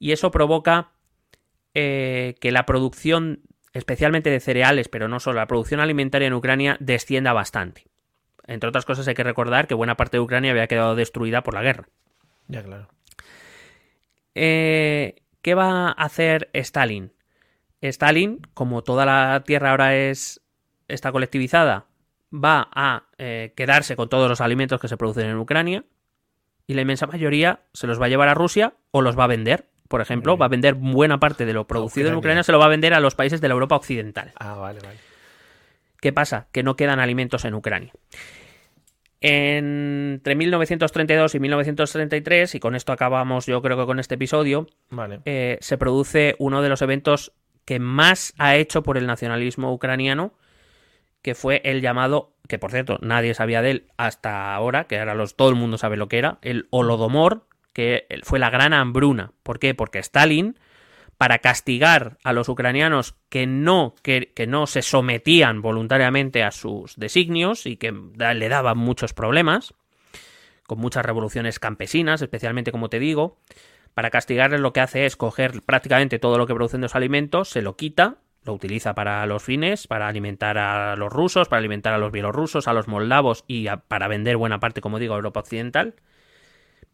y 0.00 0.10
eso 0.10 0.32
provoca 0.32 0.90
eh, 1.72 2.34
que 2.40 2.50
la 2.50 2.66
producción, 2.66 3.42
especialmente 3.72 4.28
de 4.28 4.40
cereales, 4.40 4.88
pero 4.88 5.06
no 5.06 5.20
solo, 5.20 5.38
la 5.38 5.46
producción 5.46 5.78
alimentaria 5.78 6.26
en 6.26 6.34
Ucrania 6.34 6.76
descienda 6.80 7.32
bastante. 7.32 7.86
Entre 8.48 8.68
otras 8.68 8.84
cosas 8.84 9.06
hay 9.06 9.14
que 9.14 9.22
recordar 9.22 9.68
que 9.68 9.74
buena 9.74 9.96
parte 9.96 10.16
de 10.16 10.22
Ucrania 10.22 10.50
había 10.50 10.66
quedado 10.66 10.96
destruida 10.96 11.44
por 11.44 11.54
la 11.54 11.62
guerra. 11.62 11.88
Ya, 12.48 12.64
claro. 12.64 12.88
Eh, 14.34 15.22
¿Qué 15.42 15.54
va 15.54 15.90
a 15.90 15.92
hacer 15.92 16.50
Stalin? 16.54 17.12
Stalin, 17.80 18.40
como 18.52 18.82
toda 18.82 19.06
la 19.06 19.44
tierra 19.44 19.70
ahora 19.70 19.94
es 19.94 20.40
está 20.88 21.12
colectivizada, 21.12 21.86
va 22.32 22.68
a 22.74 23.04
eh, 23.18 23.52
quedarse 23.56 23.96
con 23.96 24.08
todos 24.08 24.28
los 24.28 24.40
alimentos 24.40 24.80
que 24.80 24.88
se 24.88 24.96
producen 24.96 25.26
en 25.26 25.36
Ucrania 25.36 25.84
y 26.66 26.74
la 26.74 26.82
inmensa 26.82 27.06
mayoría 27.06 27.60
se 27.72 27.86
los 27.86 28.00
va 28.00 28.06
a 28.06 28.08
llevar 28.08 28.28
a 28.28 28.34
Rusia 28.34 28.74
o 28.90 29.02
los 29.02 29.18
va 29.18 29.24
a 29.24 29.28
vender. 29.28 29.66
Por 29.88 30.00
ejemplo, 30.00 30.36
va 30.36 30.46
a 30.46 30.48
vender 30.48 30.74
buena 30.74 31.20
parte 31.20 31.46
de 31.46 31.52
lo 31.52 31.68
producido 31.68 32.08
en 32.08 32.14
Ucrania. 32.14 32.18
Ucrania, 32.18 32.42
se 32.42 32.52
lo 32.52 32.58
va 32.58 32.64
a 32.64 32.70
vender 32.70 32.92
a 32.92 32.98
los 32.98 33.14
países 33.14 33.40
de 33.40 33.46
la 33.46 33.54
Europa 33.54 33.76
occidental. 33.76 34.32
Ah, 34.36 34.54
vale, 34.54 34.80
vale. 34.80 34.98
¿Qué 36.00 36.12
pasa? 36.12 36.48
Que 36.50 36.64
no 36.64 36.74
quedan 36.74 36.98
alimentos 36.98 37.44
en 37.44 37.54
Ucrania. 37.54 37.92
Entre 39.20 40.34
1932 40.34 41.34
y 41.34 41.40
1933, 41.40 42.54
y 42.56 42.60
con 42.60 42.74
esto 42.74 42.92
acabamos 42.92 43.46
yo 43.46 43.62
creo 43.62 43.78
que 43.78 43.86
con 43.86 43.98
este 43.98 44.16
episodio, 44.16 44.66
Vale. 44.90 45.20
eh, 45.24 45.58
se 45.60 45.78
produce 45.78 46.36
uno 46.38 46.62
de 46.62 46.68
los 46.68 46.82
eventos 46.82 47.32
que 47.64 47.78
más 47.78 48.34
ha 48.38 48.56
hecho 48.56 48.82
por 48.82 48.98
el 48.98 49.06
nacionalismo 49.06 49.72
ucraniano, 49.72 50.34
que 51.22 51.34
fue 51.34 51.60
el 51.64 51.80
llamado, 51.80 52.36
que 52.48 52.58
por 52.58 52.70
cierto 52.70 52.98
nadie 53.02 53.34
sabía 53.34 53.62
de 53.62 53.70
él 53.70 53.86
hasta 53.96 54.54
ahora, 54.54 54.84
que 54.84 54.98
ahora 54.98 55.14
los, 55.14 55.36
todo 55.36 55.48
el 55.48 55.56
mundo 55.56 55.78
sabe 55.78 55.96
lo 55.96 56.08
que 56.08 56.18
era, 56.18 56.38
el 56.42 56.68
Holodomor, 56.70 57.46
que 57.72 58.06
fue 58.22 58.38
la 58.38 58.50
gran 58.50 58.72
hambruna. 58.72 59.32
¿Por 59.42 59.58
qué? 59.58 59.74
Porque 59.74 59.98
Stalin, 59.98 60.58
para 61.18 61.40
castigar 61.40 62.18
a 62.24 62.32
los 62.32 62.48
ucranianos 62.48 63.16
que 63.28 63.46
no, 63.46 63.94
que, 64.02 64.32
que 64.34 64.46
no 64.46 64.66
se 64.66 64.82
sometían 64.82 65.62
voluntariamente 65.62 66.42
a 66.42 66.52
sus 66.52 66.96
designios 66.96 67.66
y 67.66 67.76
que 67.76 67.92
le 67.92 68.48
daban 68.48 68.78
muchos 68.78 69.12
problemas, 69.12 69.74
con 70.66 70.78
muchas 70.78 71.04
revoluciones 71.04 71.58
campesinas, 71.58 72.22
especialmente 72.22 72.72
como 72.72 72.88
te 72.88 72.98
digo, 72.98 73.38
para 73.94 74.10
castigarles 74.10 74.60
lo 74.60 74.72
que 74.72 74.80
hace 74.80 75.06
es 75.06 75.16
coger 75.16 75.62
prácticamente 75.62 76.18
todo 76.18 76.38
lo 76.38 76.46
que 76.46 76.54
producen 76.54 76.82
los 76.82 76.94
alimentos, 76.94 77.48
se 77.48 77.62
lo 77.62 77.76
quita, 77.76 78.18
lo 78.46 78.54
utiliza 78.54 78.94
para 78.94 79.26
los 79.26 79.42
fines, 79.42 79.86
para 79.86 80.08
alimentar 80.08 80.56
a 80.56 80.96
los 80.96 81.12
rusos, 81.12 81.48
para 81.48 81.58
alimentar 81.58 81.92
a 81.92 81.98
los 81.98 82.12
bielorrusos, 82.12 82.68
a 82.68 82.72
los 82.72 82.88
moldavos 82.88 83.44
y 83.46 83.66
para 83.88 84.08
vender 84.08 84.36
buena 84.36 84.60
parte, 84.60 84.80
como 84.80 84.98
digo, 84.98 85.14
a 85.14 85.16
Europa 85.16 85.40
Occidental. 85.40 85.96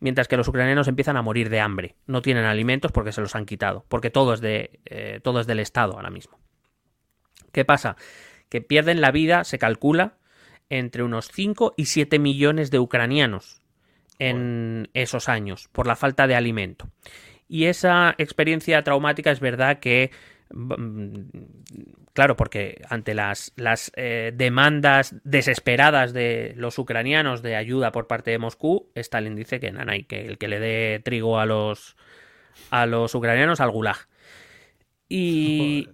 Mientras 0.01 0.27
que 0.27 0.37
los 0.37 0.49
ucranianos 0.49 0.89
empiezan 0.89 1.17
a 1.17 1.23
morir 1.23 1.49
de 1.49 1.61
hambre. 1.61 1.95
No 2.07 2.23
tienen 2.23 2.45
alimentos 2.45 2.91
porque 2.91 3.13
se 3.13 3.21
los 3.21 3.37
han 3.37 3.47
quitado. 3.47 3.85
Porque 3.89 4.11
todo 4.11 4.35
es, 4.35 4.41
de, 4.41 4.81
eh, 4.87 5.21
todo 5.23 5.41
es 5.41 5.47
del 5.47 5.61
Estado 5.61 5.93
ahora 5.93 6.11
mismo. 6.11 6.41
¿Qué 7.53 7.65
pasa? 7.65 7.97
Que 8.49 8.61
pierden 8.63 9.01
la 9.01 9.13
vida, 9.13 9.45
se 9.45 9.59
calcula, 9.59 10.15
entre 10.71 11.03
unos 11.03 11.29
5 11.31 11.75
y 11.77 11.85
7 11.85 12.19
millones 12.19 12.71
de 12.71 12.79
ucranianos 12.79 13.63
en 14.19 14.89
esos 14.95 15.29
años 15.29 15.69
por 15.71 15.87
la 15.87 15.97
falta 15.97 16.27
de 16.27 16.35
alimento. 16.35 16.89
Y 17.47 17.67
esa 17.67 18.15
experiencia 18.17 18.83
traumática 18.83 19.31
es 19.31 19.41
verdad 19.41 19.79
que 19.79 20.11
claro, 22.13 22.37
porque 22.37 22.83
ante 22.89 23.15
las, 23.15 23.53
las 23.57 23.93
eh, 23.97 24.33
demandas 24.35 25.15
desesperadas 25.25 26.13
de 26.13 26.55
los 26.57 26.79
ucranianos 26.79 27.43
de 27.43 27.57
ayuda 27.57 27.93
por 27.93 28.07
parte 28.07 28.31
de 28.31 28.39
Moscú, 28.39 28.91
Stalin 28.95 29.37
dice 29.37 29.61
que 29.61 29.73
nanay, 29.73 30.05
que 30.05 30.27
el 30.27 30.39
que 30.39 30.49
le 30.49 30.61
dé 30.61 31.01
trigo 31.05 31.39
a 31.39 31.47
los 31.47 31.97
a 32.71 32.87
los 32.87 33.15
ucranianos 33.15 33.61
al 33.61 33.71
gulag. 33.71 33.97
Y 35.09 35.89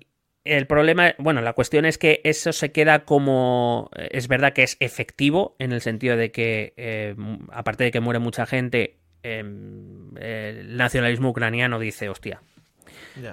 el 0.44 0.66
problema, 0.66 1.14
bueno, 1.18 1.40
la 1.42 1.52
cuestión 1.52 1.84
es 1.84 1.98
que 1.98 2.20
eso 2.24 2.52
se 2.52 2.72
queda 2.72 3.04
como, 3.04 3.90
es 3.96 4.28
verdad 4.28 4.52
que 4.52 4.62
es 4.62 4.76
efectivo 4.80 5.56
en 5.58 5.72
el 5.72 5.80
sentido 5.80 6.16
de 6.16 6.30
que, 6.30 6.72
eh, 6.76 7.14
aparte 7.52 7.84
de 7.84 7.90
que 7.90 8.00
muere 8.00 8.18
mucha 8.18 8.46
gente, 8.46 8.96
em, 9.22 10.16
el 10.16 10.76
nacionalismo 10.76 11.30
ucraniano 11.30 11.78
dice, 11.78 12.08
hostia, 12.08 12.42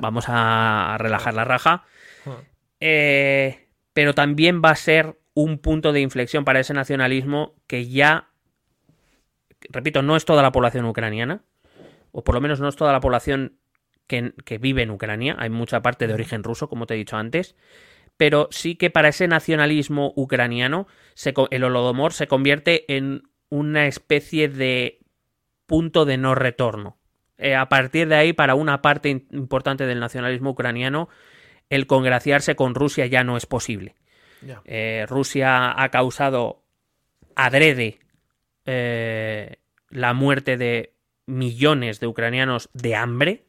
Vamos 0.01 0.25
a 0.27 0.97
relajar 0.99 1.33
la 1.33 1.43
raja. 1.43 1.85
Eh, 2.79 3.67
pero 3.93 4.13
también 4.13 4.61
va 4.63 4.71
a 4.71 4.75
ser 4.75 5.19
un 5.33 5.57
punto 5.57 5.93
de 5.93 6.01
inflexión 6.01 6.45
para 6.45 6.59
ese 6.59 6.73
nacionalismo 6.73 7.55
que 7.67 7.87
ya, 7.87 8.29
repito, 9.69 10.01
no 10.01 10.15
es 10.15 10.25
toda 10.25 10.41
la 10.41 10.51
población 10.51 10.85
ucraniana, 10.85 11.43
o 12.11 12.23
por 12.23 12.35
lo 12.35 12.41
menos 12.41 12.59
no 12.59 12.67
es 12.67 12.75
toda 12.75 12.93
la 12.93 12.99
población 12.99 13.57
que, 14.07 14.33
que 14.43 14.57
vive 14.57 14.83
en 14.83 14.91
Ucrania, 14.91 15.35
hay 15.39 15.49
mucha 15.49 15.81
parte 15.81 16.07
de 16.07 16.13
origen 16.13 16.43
ruso, 16.43 16.69
como 16.69 16.85
te 16.85 16.93
he 16.93 16.97
dicho 16.97 17.17
antes, 17.17 17.55
pero 18.17 18.47
sí 18.51 18.75
que 18.75 18.89
para 18.89 19.09
ese 19.09 19.27
nacionalismo 19.27 20.13
ucraniano 20.15 20.87
se 21.13 21.33
el 21.51 21.63
Holodomor 21.63 22.13
se 22.13 22.27
convierte 22.27 22.95
en 22.95 23.23
una 23.49 23.87
especie 23.87 24.47
de 24.47 24.99
punto 25.65 26.05
de 26.05 26.17
no 26.17 26.35
retorno. 26.35 26.97
Eh, 27.37 27.55
a 27.55 27.67
partir 27.67 28.07
de 28.07 28.15
ahí, 28.15 28.33
para 28.33 28.55
una 28.55 28.81
parte 28.81 29.09
importante 29.09 29.85
del 29.85 29.99
nacionalismo 29.99 30.51
ucraniano, 30.51 31.09
el 31.69 31.87
congraciarse 31.87 32.55
con 32.55 32.75
Rusia 32.75 33.05
ya 33.07 33.23
no 33.23 33.37
es 33.37 33.45
posible. 33.45 33.95
Eh, 34.65 35.05
Rusia 35.09 35.81
ha 35.81 35.89
causado 35.89 36.61
adrede 37.35 37.99
eh, 38.65 39.57
la 39.89 40.13
muerte 40.13 40.57
de 40.57 40.93
millones 41.25 41.99
de 41.99 42.07
ucranianos 42.07 42.69
de 42.73 42.95
hambre 42.95 43.45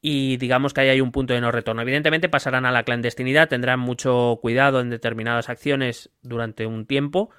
y 0.00 0.36
digamos 0.36 0.74
que 0.74 0.82
ahí 0.82 0.88
hay 0.88 1.00
un 1.00 1.12
punto 1.12 1.32
de 1.32 1.40
no 1.40 1.50
retorno. 1.50 1.80
Evidentemente 1.80 2.28
pasarán 2.28 2.66
a 2.66 2.72
la 2.72 2.82
clandestinidad, 2.82 3.48
tendrán 3.48 3.80
mucho 3.80 4.38
cuidado 4.42 4.80
en 4.80 4.90
determinadas 4.90 5.48
acciones 5.48 6.10
durante 6.22 6.66
un 6.66 6.86
tiempo, 6.86 7.30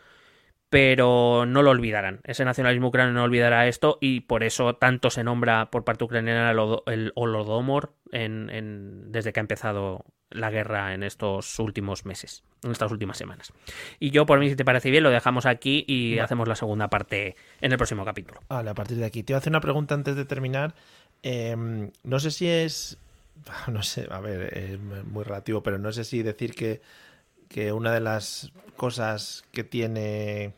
pero 0.70 1.46
no 1.46 1.62
lo 1.62 1.70
olvidarán. 1.72 2.20
Ese 2.24 2.44
nacionalismo 2.46 2.88
ucraniano 2.90 3.20
no 3.20 3.24
olvidará 3.26 3.68
esto 3.68 3.98
y 4.02 4.22
por 4.22 4.44
eso 4.44 4.76
tanto 4.76 5.10
se 5.10 5.24
nombra 5.24 5.70
por 5.72 5.84
parte 5.86 6.04
ucraniana 6.04 6.52
el, 6.52 6.58
Holo- 6.60 6.84
el 6.88 7.12
Holodomor 7.16 7.94
en- 8.12 8.50
en- 8.50 9.12
desde 9.12 9.32
que 9.32 9.40
ha 9.40 9.42
empezado 9.42 10.06
la 10.32 10.50
guerra 10.50 10.94
en 10.94 11.04
estos 11.04 11.60
últimos 11.60 12.06
meses, 12.06 12.44
en 12.64 12.72
estas 12.72 12.92
últimas 12.92 13.18
semanas. 13.18 13.54
Y 14.00 14.10
yo, 14.10 14.26
por 14.26 14.40
mí, 14.40 14.50
si 14.50 14.56
te 14.56 14.66
parece 14.66 14.90
bien, 14.92 15.04
lo 15.04 15.12
dejamos 15.12 15.46
aquí 15.46 15.86
y 15.88 16.20
hacemos 16.20 16.48
la 16.48 16.56
segunda 16.56 16.90
parte 16.90 17.36
en 17.62 17.72
el 17.72 17.78
próximo 17.78 18.04
capítulo. 18.04 18.42
Vale, 18.50 18.70
a 18.72 18.74
partir 18.74 18.98
de 18.98 19.06
aquí. 19.06 19.24
Te 19.24 19.32
voy 19.34 19.36
a 19.36 19.40
hacer 19.40 19.52
una 19.52 19.62
pregunta 19.62 19.94
antes 19.96 20.16
de 20.16 20.26
terminar. 20.26 20.74
Eh, 21.24 21.56
no 22.04 22.20
sé 22.20 22.32
si 22.32 22.48
es. 22.50 22.98
No 23.72 23.84
sé, 23.84 24.08
a 24.10 24.20
ver, 24.20 24.58
es 24.58 24.80
muy 24.80 25.24
relativo, 25.24 25.62
pero 25.62 25.78
no 25.78 25.92
sé 25.92 26.04
si 26.06 26.24
decir 26.24 26.54
que, 26.56 26.82
que 27.48 27.72
una 27.72 27.94
de 27.94 28.00
las 28.00 28.52
cosas 28.76 29.44
que 29.52 29.64
tiene. 29.64 30.54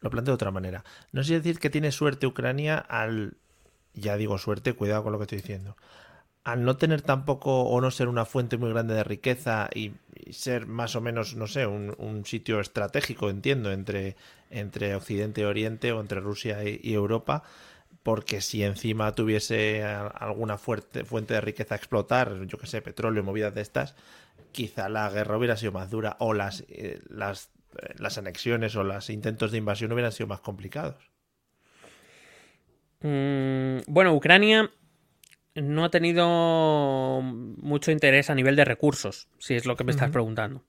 Lo 0.00 0.10
planteo 0.10 0.32
de 0.32 0.36
otra 0.36 0.50
manera. 0.50 0.84
No 1.12 1.24
sé 1.24 1.34
decir 1.34 1.58
que 1.58 1.70
tiene 1.70 1.92
suerte 1.92 2.26
Ucrania 2.26 2.78
al. 2.78 3.36
Ya 3.94 4.16
digo 4.16 4.38
suerte, 4.38 4.74
cuidado 4.74 5.04
con 5.04 5.12
lo 5.12 5.18
que 5.18 5.24
estoy 5.24 5.38
diciendo. 5.38 5.76
Al 6.42 6.64
no 6.64 6.76
tener 6.76 7.00
tampoco 7.00 7.62
o 7.62 7.80
no 7.80 7.90
ser 7.90 8.08
una 8.08 8.26
fuente 8.26 8.58
muy 8.58 8.68
grande 8.70 8.94
de 8.94 9.04
riqueza 9.04 9.70
y, 9.74 9.92
ser 10.30 10.66
más 10.66 10.94
o 10.94 11.00
menos, 11.00 11.36
no 11.36 11.46
sé, 11.46 11.66
un, 11.66 12.22
sitio 12.26 12.60
estratégico, 12.60 13.30
entiendo, 13.30 13.72
entre, 13.72 14.16
entre 14.50 14.94
Occidente 14.94 15.40
y 15.40 15.44
Oriente 15.44 15.92
o 15.92 16.00
entre 16.00 16.20
Rusia 16.20 16.58
y, 16.64 16.92
Europa, 16.92 17.44
porque 18.02 18.42
si 18.42 18.62
encima 18.62 19.12
tuviese 19.12 19.84
alguna 19.84 20.58
fuerte, 20.58 21.04
fuente 21.04 21.32
de 21.32 21.40
riqueza 21.40 21.76
a 21.76 21.78
explotar, 21.78 22.44
yo 22.46 22.58
que 22.58 22.66
sé, 22.66 22.82
petróleo, 22.82 23.22
movidas 23.22 23.54
de 23.54 23.62
estas, 23.62 23.94
quizá 24.54 24.88
la 24.88 25.10
guerra 25.10 25.36
hubiera 25.36 25.56
sido 25.58 25.72
más 25.72 25.90
dura 25.90 26.16
o 26.20 26.32
las, 26.32 26.64
eh, 26.68 27.00
las, 27.10 27.50
eh, 27.82 27.94
las 27.98 28.16
anexiones 28.16 28.74
o 28.76 28.84
los 28.84 29.10
intentos 29.10 29.52
de 29.52 29.58
invasión 29.58 29.92
hubieran 29.92 30.12
sido 30.12 30.28
más 30.28 30.40
complicados. 30.40 31.10
Mm, 33.00 33.80
bueno, 33.86 34.14
Ucrania 34.14 34.70
no 35.54 35.84
ha 35.84 35.90
tenido 35.90 37.20
mucho 37.22 37.90
interés 37.90 38.30
a 38.30 38.34
nivel 38.34 38.56
de 38.56 38.64
recursos, 38.64 39.28
si 39.38 39.54
es 39.54 39.66
lo 39.66 39.76
que 39.76 39.84
me 39.84 39.90
estás 39.90 40.10
preguntando. 40.10 40.62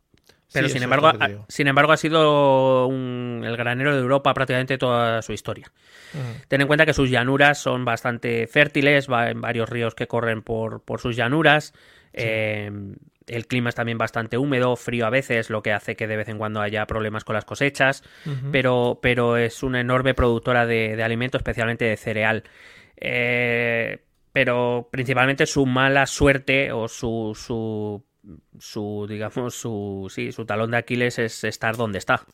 Pero 0.54 0.68
Sí, 0.68 0.74
sin 0.74 0.84
embargo, 0.84 1.08
ha, 1.08 1.30
sin 1.50 1.68
embargo, 1.68 1.92
ha 1.92 1.98
sido 1.98 2.88
un- 2.88 3.42
el 3.44 3.58
granero 3.58 3.94
de 3.96 4.02
Europa 4.02 4.34
prácticamente 4.34 4.78
toda 4.78 5.22
su 5.22 5.34
historia. 5.34 5.72
Ten 6.48 6.62
en 6.62 6.68
cuenta 6.68 6.86
que 6.86 6.94
sus 6.94 7.10
llanuras 7.10 7.58
son 7.58 7.84
bastante 7.84 8.48
fértiles, 8.48 9.10
va 9.12 9.30
en 9.32 9.42
varios 9.42 9.70
ríos 9.70 9.96
que 9.96 10.08
corren 10.08 10.44
por, 10.44 10.84
por 10.84 11.00
sus 11.02 11.16
llanuras. 11.16 11.74
eh, 12.14 12.72
el 13.28 13.48
clima 13.48 13.70
es 13.70 13.76
también 13.76 13.98
bastante 13.98 14.38
húmedo, 14.38 14.76
frío 14.76 15.06
a 15.06 15.10
veces, 15.10 15.50
lo 15.50 15.62
que 15.62 15.72
hace 15.72 15.96
que 15.96 16.08
de 16.08 16.18
vez 16.18 16.30
en 16.30 16.38
cuando 16.38 16.62
haya 16.62 16.86
problemas 16.86 17.24
con 17.24 17.36
las 17.36 17.46
cosechas, 17.46 18.04
pero, 18.52 19.00
pero 19.02 19.38
es 19.38 19.64
una 19.64 19.82
enorme 19.82 20.14
productora 20.14 20.66
de, 20.66 20.96
de 20.96 21.04
alimento, 21.04 21.38
especialmente 21.38 21.86
de 21.86 21.98
cereal. 21.98 22.44
Eh, 22.98 24.00
pero 24.32 24.90
principalmente 24.92 25.46
su 25.46 25.66
mala 25.66 26.06
suerte 26.06 26.72
o 26.72 26.88
su, 26.88 27.32
su, 27.36 28.04
su 28.60 29.06
digamos, 29.08 29.56
su, 29.56 30.08
sí, 30.14 30.32
su 30.32 30.46
talón 30.46 30.72
de 30.72 30.78
Aquiles 30.78 31.20
es 31.20 31.44
estar 31.44 31.76
donde 31.78 32.00
está 32.00 32.26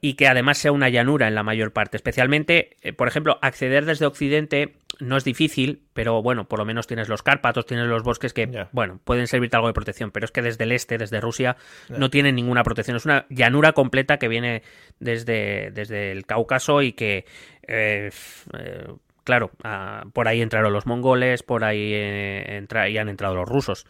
y 0.00 0.14
que 0.14 0.28
además 0.28 0.58
sea 0.58 0.72
una 0.72 0.88
llanura 0.88 1.28
en 1.28 1.34
la 1.34 1.42
mayor 1.42 1.72
parte. 1.72 1.96
Especialmente, 1.96 2.76
eh, 2.82 2.92
por 2.92 3.08
ejemplo, 3.08 3.38
acceder 3.42 3.84
desde 3.84 4.06
Occidente 4.06 4.74
no 5.00 5.16
es 5.16 5.24
difícil, 5.24 5.82
pero 5.92 6.22
bueno, 6.22 6.46
por 6.46 6.58
lo 6.60 6.64
menos 6.64 6.86
tienes 6.86 7.08
los 7.08 7.22
Cárpatos, 7.22 7.66
tienes 7.66 7.86
los 7.86 8.02
bosques 8.04 8.32
que, 8.32 8.46
bueno, 8.72 9.00
pueden 9.02 9.26
servirte 9.26 9.56
algo 9.56 9.66
de 9.68 9.74
protección, 9.74 10.10
pero 10.12 10.24
es 10.24 10.30
que 10.30 10.40
desde 10.42 10.64
el 10.64 10.72
este, 10.72 10.98
desde 10.98 11.20
Rusia, 11.20 11.56
no 11.98 12.10
tienen 12.10 12.36
ninguna 12.36 12.62
protección. 12.62 12.96
Es 12.96 13.04
una 13.04 13.26
llanura 13.28 13.72
completa 13.72 14.18
que 14.18 14.28
viene 14.28 14.62
desde, 15.00 15.70
desde 15.72 16.12
el 16.12 16.26
Cáucaso 16.26 16.80
y 16.82 16.92
que, 16.92 17.24
eh, 17.66 18.10
eh, 18.58 18.86
claro, 19.24 19.50
ah, 19.64 20.04
por 20.12 20.28
ahí 20.28 20.40
entraron 20.42 20.72
los 20.72 20.86
mongoles, 20.86 21.42
por 21.42 21.64
ahí 21.64 21.92
entra- 21.94 22.88
y 22.88 22.96
han 22.98 23.08
entrado 23.08 23.34
los 23.34 23.48
rusos. 23.48 23.86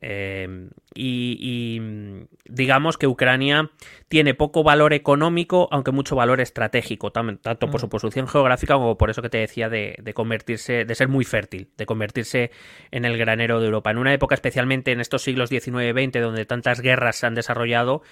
Eh, 0.00 0.68
y, 0.94 1.36
y, 1.40 1.80
mm, 1.80 2.26
digamos 2.48 2.98
que 2.98 3.06
Ucrania 3.06 3.70
tiene 4.08 4.34
poco 4.34 4.62
valor 4.62 4.92
económico, 4.92 5.68
aunque 5.70 5.92
mucho 5.92 6.16
valor 6.16 6.40
estratégico, 6.40 7.10
tanto 7.12 7.70
por 7.70 7.80
su 7.80 7.88
posición 7.88 8.28
geográfica 8.28 8.74
como 8.74 8.96
por 8.96 9.10
eso 9.10 9.22
que 9.22 9.28
te 9.28 9.38
decía 9.38 9.68
de, 9.68 9.96
de 10.02 10.14
convertirse, 10.14 10.84
de 10.84 10.94
ser 10.94 11.08
muy 11.08 11.24
fértil, 11.24 11.70
de 11.76 11.86
convertirse 11.86 12.50
en 12.90 13.04
el 13.04 13.16
granero 13.18 13.60
de 13.60 13.66
Europa. 13.66 13.90
En 13.90 13.98
una 13.98 14.12
época, 14.12 14.34
especialmente 14.34 14.92
en 14.92 15.00
estos 15.00 15.22
siglos 15.22 15.50
XIX 15.50 15.66
y 15.66 16.06
XX, 16.06 16.20
donde 16.20 16.46
tantas 16.46 16.80
guerras 16.80 17.16
se 17.16 17.26
han 17.26 17.34
desarrollado, 17.34 18.02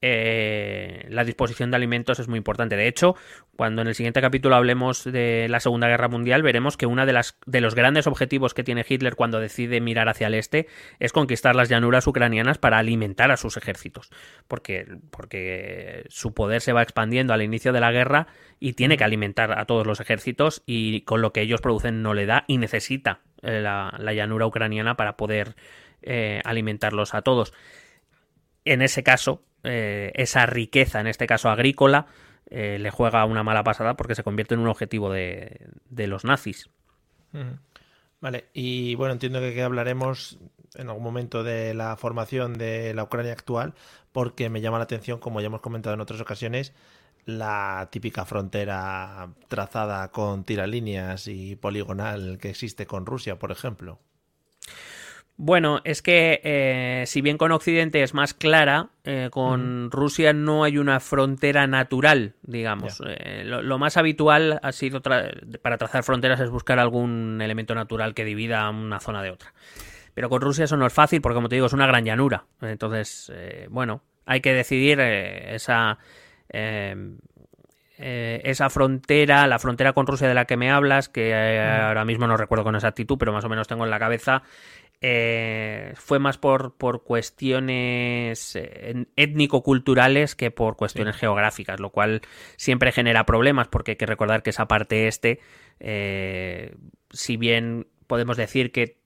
eh, 0.00 1.06
la 1.08 1.24
disposición 1.24 1.70
de 1.70 1.76
alimentos 1.76 2.20
es 2.20 2.28
muy 2.28 2.38
importante. 2.38 2.76
De 2.76 2.86
hecho, 2.86 3.16
cuando 3.56 3.82
en 3.82 3.88
el 3.88 3.94
siguiente 3.94 4.20
capítulo 4.20 4.54
hablemos 4.54 5.02
de 5.04 5.48
la 5.48 5.58
Segunda 5.58 5.88
Guerra 5.88 6.08
Mundial, 6.08 6.42
veremos 6.42 6.76
que 6.76 6.86
uno 6.86 7.04
de, 7.04 7.12
las, 7.12 7.36
de 7.46 7.60
los 7.60 7.74
grandes 7.74 8.06
objetivos 8.06 8.54
que 8.54 8.62
tiene 8.62 8.86
Hitler 8.88 9.16
cuando 9.16 9.40
decide 9.40 9.80
mirar 9.80 10.08
hacia 10.08 10.28
el 10.28 10.34
este 10.34 10.68
es 11.00 11.12
conquistar 11.12 11.56
las 11.56 11.68
llanuras 11.68 12.06
ucranianas 12.06 12.58
para 12.58 12.78
alimentar 12.78 13.32
a 13.32 13.36
sus 13.36 13.56
ejércitos. 13.56 14.10
Porque, 14.46 14.86
porque 15.10 16.04
su 16.08 16.32
poder 16.32 16.60
se 16.60 16.72
va 16.72 16.82
expandiendo 16.82 17.32
al 17.34 17.42
inicio 17.42 17.72
de 17.72 17.80
la 17.80 17.90
guerra 17.90 18.28
y 18.60 18.74
tiene 18.74 18.96
que 18.96 19.04
alimentar 19.04 19.58
a 19.58 19.64
todos 19.64 19.86
los 19.86 20.00
ejércitos 20.00 20.62
y 20.64 21.00
con 21.02 21.22
lo 21.22 21.32
que 21.32 21.40
ellos 21.40 21.60
producen 21.60 22.02
no 22.02 22.14
le 22.14 22.26
da 22.26 22.44
y 22.46 22.58
necesita 22.58 23.20
eh, 23.42 23.60
la, 23.60 23.94
la 23.98 24.12
llanura 24.12 24.46
ucraniana 24.46 24.96
para 24.96 25.16
poder 25.16 25.56
eh, 26.02 26.40
alimentarlos 26.44 27.14
a 27.14 27.22
todos 27.22 27.52
en 28.68 28.82
ese 28.82 29.02
caso, 29.02 29.42
eh, 29.64 30.12
esa 30.14 30.46
riqueza, 30.46 31.00
en 31.00 31.06
este 31.06 31.26
caso 31.26 31.48
agrícola, 31.50 32.06
eh, 32.50 32.78
le 32.78 32.90
juega 32.90 33.24
una 33.24 33.42
mala 33.42 33.64
pasada 33.64 33.94
porque 33.94 34.14
se 34.14 34.22
convierte 34.22 34.54
en 34.54 34.60
un 34.60 34.68
objetivo 34.68 35.10
de, 35.10 35.68
los 35.90 36.24
nazis. 36.24 36.70
Vale, 38.20 38.46
y 38.52 38.94
bueno, 38.94 39.12
entiendo 39.12 39.40
que, 39.40 39.54
que 39.54 39.62
hablaremos 39.62 40.38
en 40.74 40.88
algún 40.88 41.02
momento 41.02 41.42
de 41.42 41.74
la 41.74 41.96
formación 41.96 42.54
de 42.54 42.94
la 42.94 43.04
Ucrania 43.04 43.32
actual, 43.32 43.74
porque 44.12 44.48
me 44.48 44.60
llama 44.60 44.78
la 44.78 44.84
atención, 44.84 45.18
como 45.18 45.40
ya 45.40 45.46
hemos 45.46 45.60
comentado 45.60 45.94
en 45.94 46.00
otras 46.00 46.20
ocasiones, 46.20 46.72
la 47.26 47.88
típica 47.90 48.24
frontera 48.24 49.28
trazada 49.48 50.10
con 50.10 50.44
tiralíneas 50.44 51.28
y 51.28 51.56
poligonal 51.56 52.38
que 52.40 52.50
existe 52.50 52.86
con 52.86 53.04
Rusia, 53.04 53.38
por 53.38 53.52
ejemplo. 53.52 53.98
Bueno, 55.40 55.80
es 55.84 56.02
que 56.02 56.40
eh, 56.42 57.04
si 57.06 57.20
bien 57.20 57.38
con 57.38 57.52
Occidente 57.52 58.02
es 58.02 58.12
más 58.12 58.34
clara, 58.34 58.88
eh, 59.04 59.28
con 59.30 59.88
Rusia 59.92 60.32
no 60.32 60.64
hay 60.64 60.78
una 60.78 60.98
frontera 60.98 61.68
natural, 61.68 62.34
digamos. 62.42 63.00
Eh, 63.06 63.44
lo, 63.44 63.62
lo 63.62 63.78
más 63.78 63.96
habitual 63.96 64.58
ha 64.60 64.72
sido 64.72 65.00
tra- 65.00 65.60
para 65.60 65.78
trazar 65.78 66.02
fronteras 66.02 66.40
es 66.40 66.50
buscar 66.50 66.80
algún 66.80 67.40
elemento 67.40 67.72
natural 67.76 68.14
que 68.14 68.24
divida 68.24 68.68
una 68.68 68.98
zona 68.98 69.22
de 69.22 69.30
otra. 69.30 69.54
Pero 70.12 70.28
con 70.28 70.40
Rusia 70.40 70.64
eso 70.64 70.76
no 70.76 70.86
es 70.86 70.92
fácil 70.92 71.20
porque, 71.20 71.36
como 71.36 71.48
te 71.48 71.54
digo, 71.54 71.68
es 71.68 71.72
una 71.72 71.86
gran 71.86 72.04
llanura. 72.04 72.44
Entonces, 72.60 73.30
eh, 73.32 73.68
bueno, 73.70 74.02
hay 74.26 74.40
que 74.40 74.52
decidir 74.52 74.98
esa, 74.98 75.98
eh, 76.48 76.96
eh, 78.00 78.40
esa 78.44 78.70
frontera, 78.70 79.46
la 79.46 79.58
frontera 79.58 79.92
con 79.92 80.06
Rusia 80.06 80.28
de 80.28 80.34
la 80.34 80.44
que 80.44 80.56
me 80.56 80.70
hablas, 80.70 81.08
que 81.08 81.30
eh, 81.30 81.60
ahora 81.60 82.04
mismo 82.04 82.26
no 82.26 82.36
recuerdo 82.36 82.64
con 82.64 82.74
exactitud, 82.76 83.16
pero 83.18 83.32
más 83.32 83.44
o 83.44 83.48
menos 83.48 83.66
tengo 83.66 83.84
en 83.84 83.90
la 83.90 83.98
cabeza, 83.98 84.42
eh, 85.00 85.92
fue 85.94 86.18
más 86.18 86.38
por, 86.38 86.74
por 86.76 87.04
cuestiones 87.04 88.56
eh, 88.56 89.06
étnico-culturales 89.14 90.34
que 90.34 90.50
por 90.50 90.76
cuestiones 90.76 91.16
geográficas, 91.16 91.78
lo 91.78 91.90
cual 91.90 92.22
siempre 92.56 92.90
genera 92.90 93.24
problemas 93.24 93.68
porque 93.68 93.92
hay 93.92 93.96
que 93.96 94.06
recordar 94.06 94.42
que 94.42 94.50
esa 94.50 94.66
parte 94.66 95.06
este, 95.06 95.38
eh, 95.78 96.74
si 97.10 97.36
bien 97.36 97.86
podemos 98.08 98.36
decir 98.36 98.72
que 98.72 98.98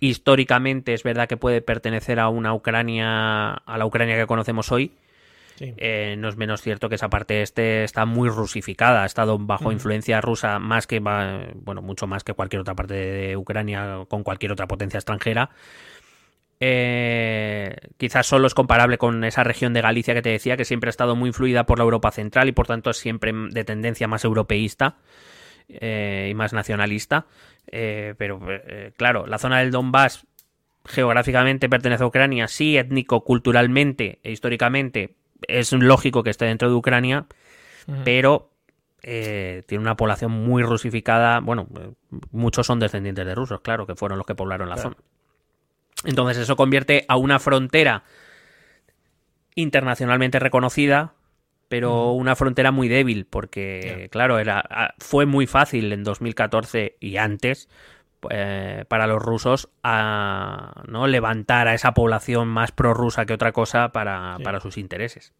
históricamente 0.00 0.94
es 0.94 1.02
verdad 1.02 1.28
que 1.28 1.36
puede 1.36 1.60
pertenecer 1.60 2.18
a 2.18 2.28
una 2.28 2.54
Ucrania, 2.54 3.52
a 3.52 3.78
la 3.78 3.84
Ucrania 3.84 4.16
que 4.16 4.26
conocemos 4.26 4.72
hoy, 4.72 4.96
Sí. 5.56 5.72
eh, 5.78 6.16
no 6.18 6.28
es 6.28 6.36
menos 6.36 6.60
cierto 6.60 6.90
que 6.90 6.96
esa 6.96 7.08
parte 7.08 7.40
este 7.40 7.82
está 7.82 8.04
muy 8.04 8.28
rusificada, 8.28 9.02
ha 9.02 9.06
estado 9.06 9.38
bajo 9.38 9.72
influencia 9.72 10.20
rusa 10.20 10.58
más 10.58 10.86
que, 10.86 11.00
bueno, 11.00 11.80
mucho 11.82 12.06
más 12.06 12.24
que 12.24 12.34
cualquier 12.34 12.60
otra 12.60 12.74
parte 12.74 12.94
de 12.94 13.36
Ucrania 13.36 14.04
con 14.08 14.22
cualquier 14.22 14.52
otra 14.52 14.66
potencia 14.66 14.98
extranjera. 14.98 15.50
Eh, 16.60 17.76
quizás 17.96 18.26
solo 18.26 18.46
es 18.46 18.54
comparable 18.54 18.98
con 18.98 19.24
esa 19.24 19.44
región 19.44 19.72
de 19.72 19.82
Galicia 19.82 20.14
que 20.14 20.22
te 20.22 20.30
decía, 20.30 20.56
que 20.56 20.64
siempre 20.64 20.88
ha 20.88 20.90
estado 20.90 21.16
muy 21.16 21.28
influida 21.28 21.64
por 21.64 21.78
la 21.78 21.84
Europa 21.84 22.10
central 22.10 22.48
y 22.48 22.52
por 22.52 22.66
tanto 22.66 22.90
es 22.90 22.98
siempre 22.98 23.32
de 23.50 23.64
tendencia 23.64 24.08
más 24.08 24.24
europeísta 24.24 24.96
eh, 25.68 26.28
y 26.30 26.34
más 26.34 26.52
nacionalista. 26.52 27.26
Eh, 27.66 28.14
pero 28.18 28.40
claro, 28.96 29.26
la 29.26 29.38
zona 29.38 29.60
del 29.60 29.70
Donbass 29.70 30.26
geográficamente 30.84 31.68
pertenece 31.68 32.04
a 32.04 32.06
Ucrania, 32.06 32.48
sí, 32.48 32.76
étnico, 32.76 33.24
culturalmente 33.24 34.20
e 34.22 34.30
históricamente 34.30 35.14
es 35.48 35.72
lógico 35.72 36.22
que 36.22 36.30
esté 36.30 36.46
dentro 36.46 36.68
de 36.68 36.74
Ucrania, 36.74 37.26
pero 38.04 38.50
eh, 39.02 39.62
tiene 39.66 39.82
una 39.82 39.96
población 39.96 40.32
muy 40.32 40.62
rusificada. 40.62 41.40
Bueno, 41.40 41.68
eh, 41.80 41.92
muchos 42.32 42.66
son 42.66 42.80
descendientes 42.80 43.24
de 43.26 43.34
rusos, 43.34 43.60
claro, 43.60 43.86
que 43.86 43.94
fueron 43.94 44.18
los 44.18 44.26
que 44.26 44.34
poblaron 44.34 44.68
la 44.68 44.74
Claro. 44.76 44.90
zona. 44.90 45.02
Entonces 46.04 46.38
eso 46.38 46.56
convierte 46.56 47.04
a 47.08 47.16
una 47.16 47.38
frontera 47.38 48.04
internacionalmente 49.54 50.38
reconocida, 50.38 51.14
pero 51.68 52.12
una 52.12 52.36
frontera 52.36 52.70
muy 52.70 52.88
débil, 52.88 53.26
porque, 53.26 54.08
claro, 54.10 54.38
era, 54.38 54.60
a- 54.60 54.94
fue 54.98 55.26
muy 55.26 55.46
fácil 55.46 55.92
en 55.92 56.04
2014 56.04 56.96
y 57.00 57.16
antes 57.16 57.68
eh, 58.30 58.84
para 58.88 59.06
los 59.06 59.22
rusos 59.22 59.68
a 59.82 60.82
no 60.88 61.06
levantar 61.06 61.68
a 61.68 61.74
esa 61.74 61.92
población 61.94 62.48
más 62.48 62.72
prorrusa 62.72 63.26
que 63.26 63.34
otra 63.34 63.52
cosa 63.52 63.90
para, 63.92 64.36
Sí. 64.38 64.42
para 64.44 64.60
sus 64.60 64.76
intereses. 64.78 65.32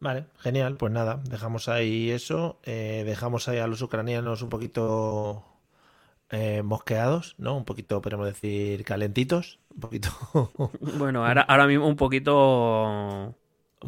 Vale, 0.00 0.26
genial. 0.38 0.76
Pues 0.76 0.92
nada, 0.92 1.20
dejamos 1.28 1.68
ahí 1.68 2.10
eso. 2.10 2.58
eh, 2.64 3.04
dejamos 3.06 3.48
ahí 3.48 3.58
a 3.58 3.66
los 3.66 3.80
ucranianos 3.82 4.42
un 4.42 4.48
poquito 4.50 5.44
eh, 6.30 6.62
mosqueados, 6.62 7.34
¿no? 7.38 7.56
Un 7.56 7.64
poquito, 7.64 8.02
podemos 8.02 8.26
decir, 8.26 8.84
calentitos. 8.84 9.58
Un 9.74 9.80
poquito. 9.80 10.08
Bueno, 10.80 11.24
ahora, 11.26 11.42
ahora 11.42 11.66
mismo 11.66 11.86
un 11.86 11.96
poquito. 11.96 12.82
Un, 12.84 13.34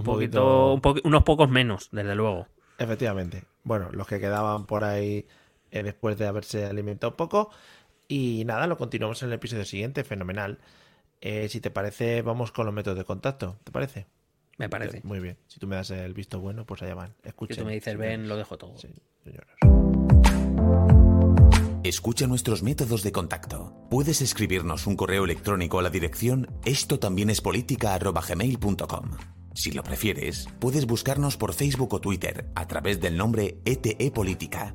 Un 0.00 0.04
poquito. 0.04 0.04
poquito- 0.04 0.74
un 0.74 0.80
poqui- 0.82 1.00
unos 1.04 1.22
pocos 1.24 1.48
menos, 1.48 1.88
desde 1.92 2.14
luego. 2.14 2.46
Efectivamente. 2.78 3.44
Bueno, 3.64 3.88
los 3.92 4.06
que 4.06 4.20
quedaban 4.20 4.66
por 4.66 4.84
ahí 4.84 5.26
eh, 5.70 5.82
después 5.82 6.16
de 6.18 6.26
haberse 6.26 6.66
alimentado 6.66 7.10
un 7.12 7.16
poco. 7.16 7.50
Y 8.08 8.44
nada, 8.46 8.66
lo 8.66 8.76
continuamos 8.76 9.22
en 9.22 9.28
el 9.28 9.34
episodio 9.34 9.64
siguiente. 9.64 10.04
Fenomenal. 10.04 10.58
Eh, 11.20 11.48
si 11.48 11.60
te 11.60 11.70
parece, 11.70 12.22
vamos 12.22 12.52
con 12.52 12.66
los 12.66 12.74
métodos 12.74 12.98
de 12.98 13.04
contacto. 13.04 13.58
¿Te 13.64 13.72
parece? 13.72 14.06
Me 14.58 14.68
parece. 14.68 15.00
Muy 15.04 15.20
bien. 15.20 15.36
Si 15.48 15.58
tú 15.60 15.66
me 15.66 15.76
das 15.76 15.90
el 15.90 16.14
visto 16.14 16.40
bueno, 16.40 16.64
pues 16.64 16.82
allá 16.82 16.94
van. 16.94 17.14
Si 17.22 17.28
Escuchen. 17.28 17.56
tú 17.58 17.64
me 17.64 17.74
dices, 17.74 17.92
Sí, 17.92 17.98
ven, 17.98 18.28
lo 18.28 18.36
dejo 18.36 18.56
todo. 18.56 18.76
Sí, 18.78 18.88
señores. 19.24 19.48
Escucha 21.84 22.26
nuestros 22.26 22.62
métodos 22.62 23.02
de 23.02 23.12
contacto. 23.12 23.86
Puedes 23.90 24.20
escribirnos 24.20 24.86
un 24.86 24.96
correo 24.96 25.24
electrónico 25.24 25.78
a 25.78 25.82
la 25.82 25.90
dirección 25.90 26.48
esto 26.64 26.98
también 26.98 27.30
es 27.30 27.40
política@gmail.com. 27.40 29.10
Si 29.54 29.70
lo 29.72 29.82
prefieres, 29.82 30.48
puedes 30.58 30.86
buscarnos 30.86 31.36
por 31.36 31.54
Facebook 31.54 31.94
o 31.94 32.00
Twitter 32.00 32.46
a 32.54 32.66
través 32.66 33.00
del 33.00 33.16
nombre 33.16 33.58
ETE 33.64 34.10
Política. 34.10 34.74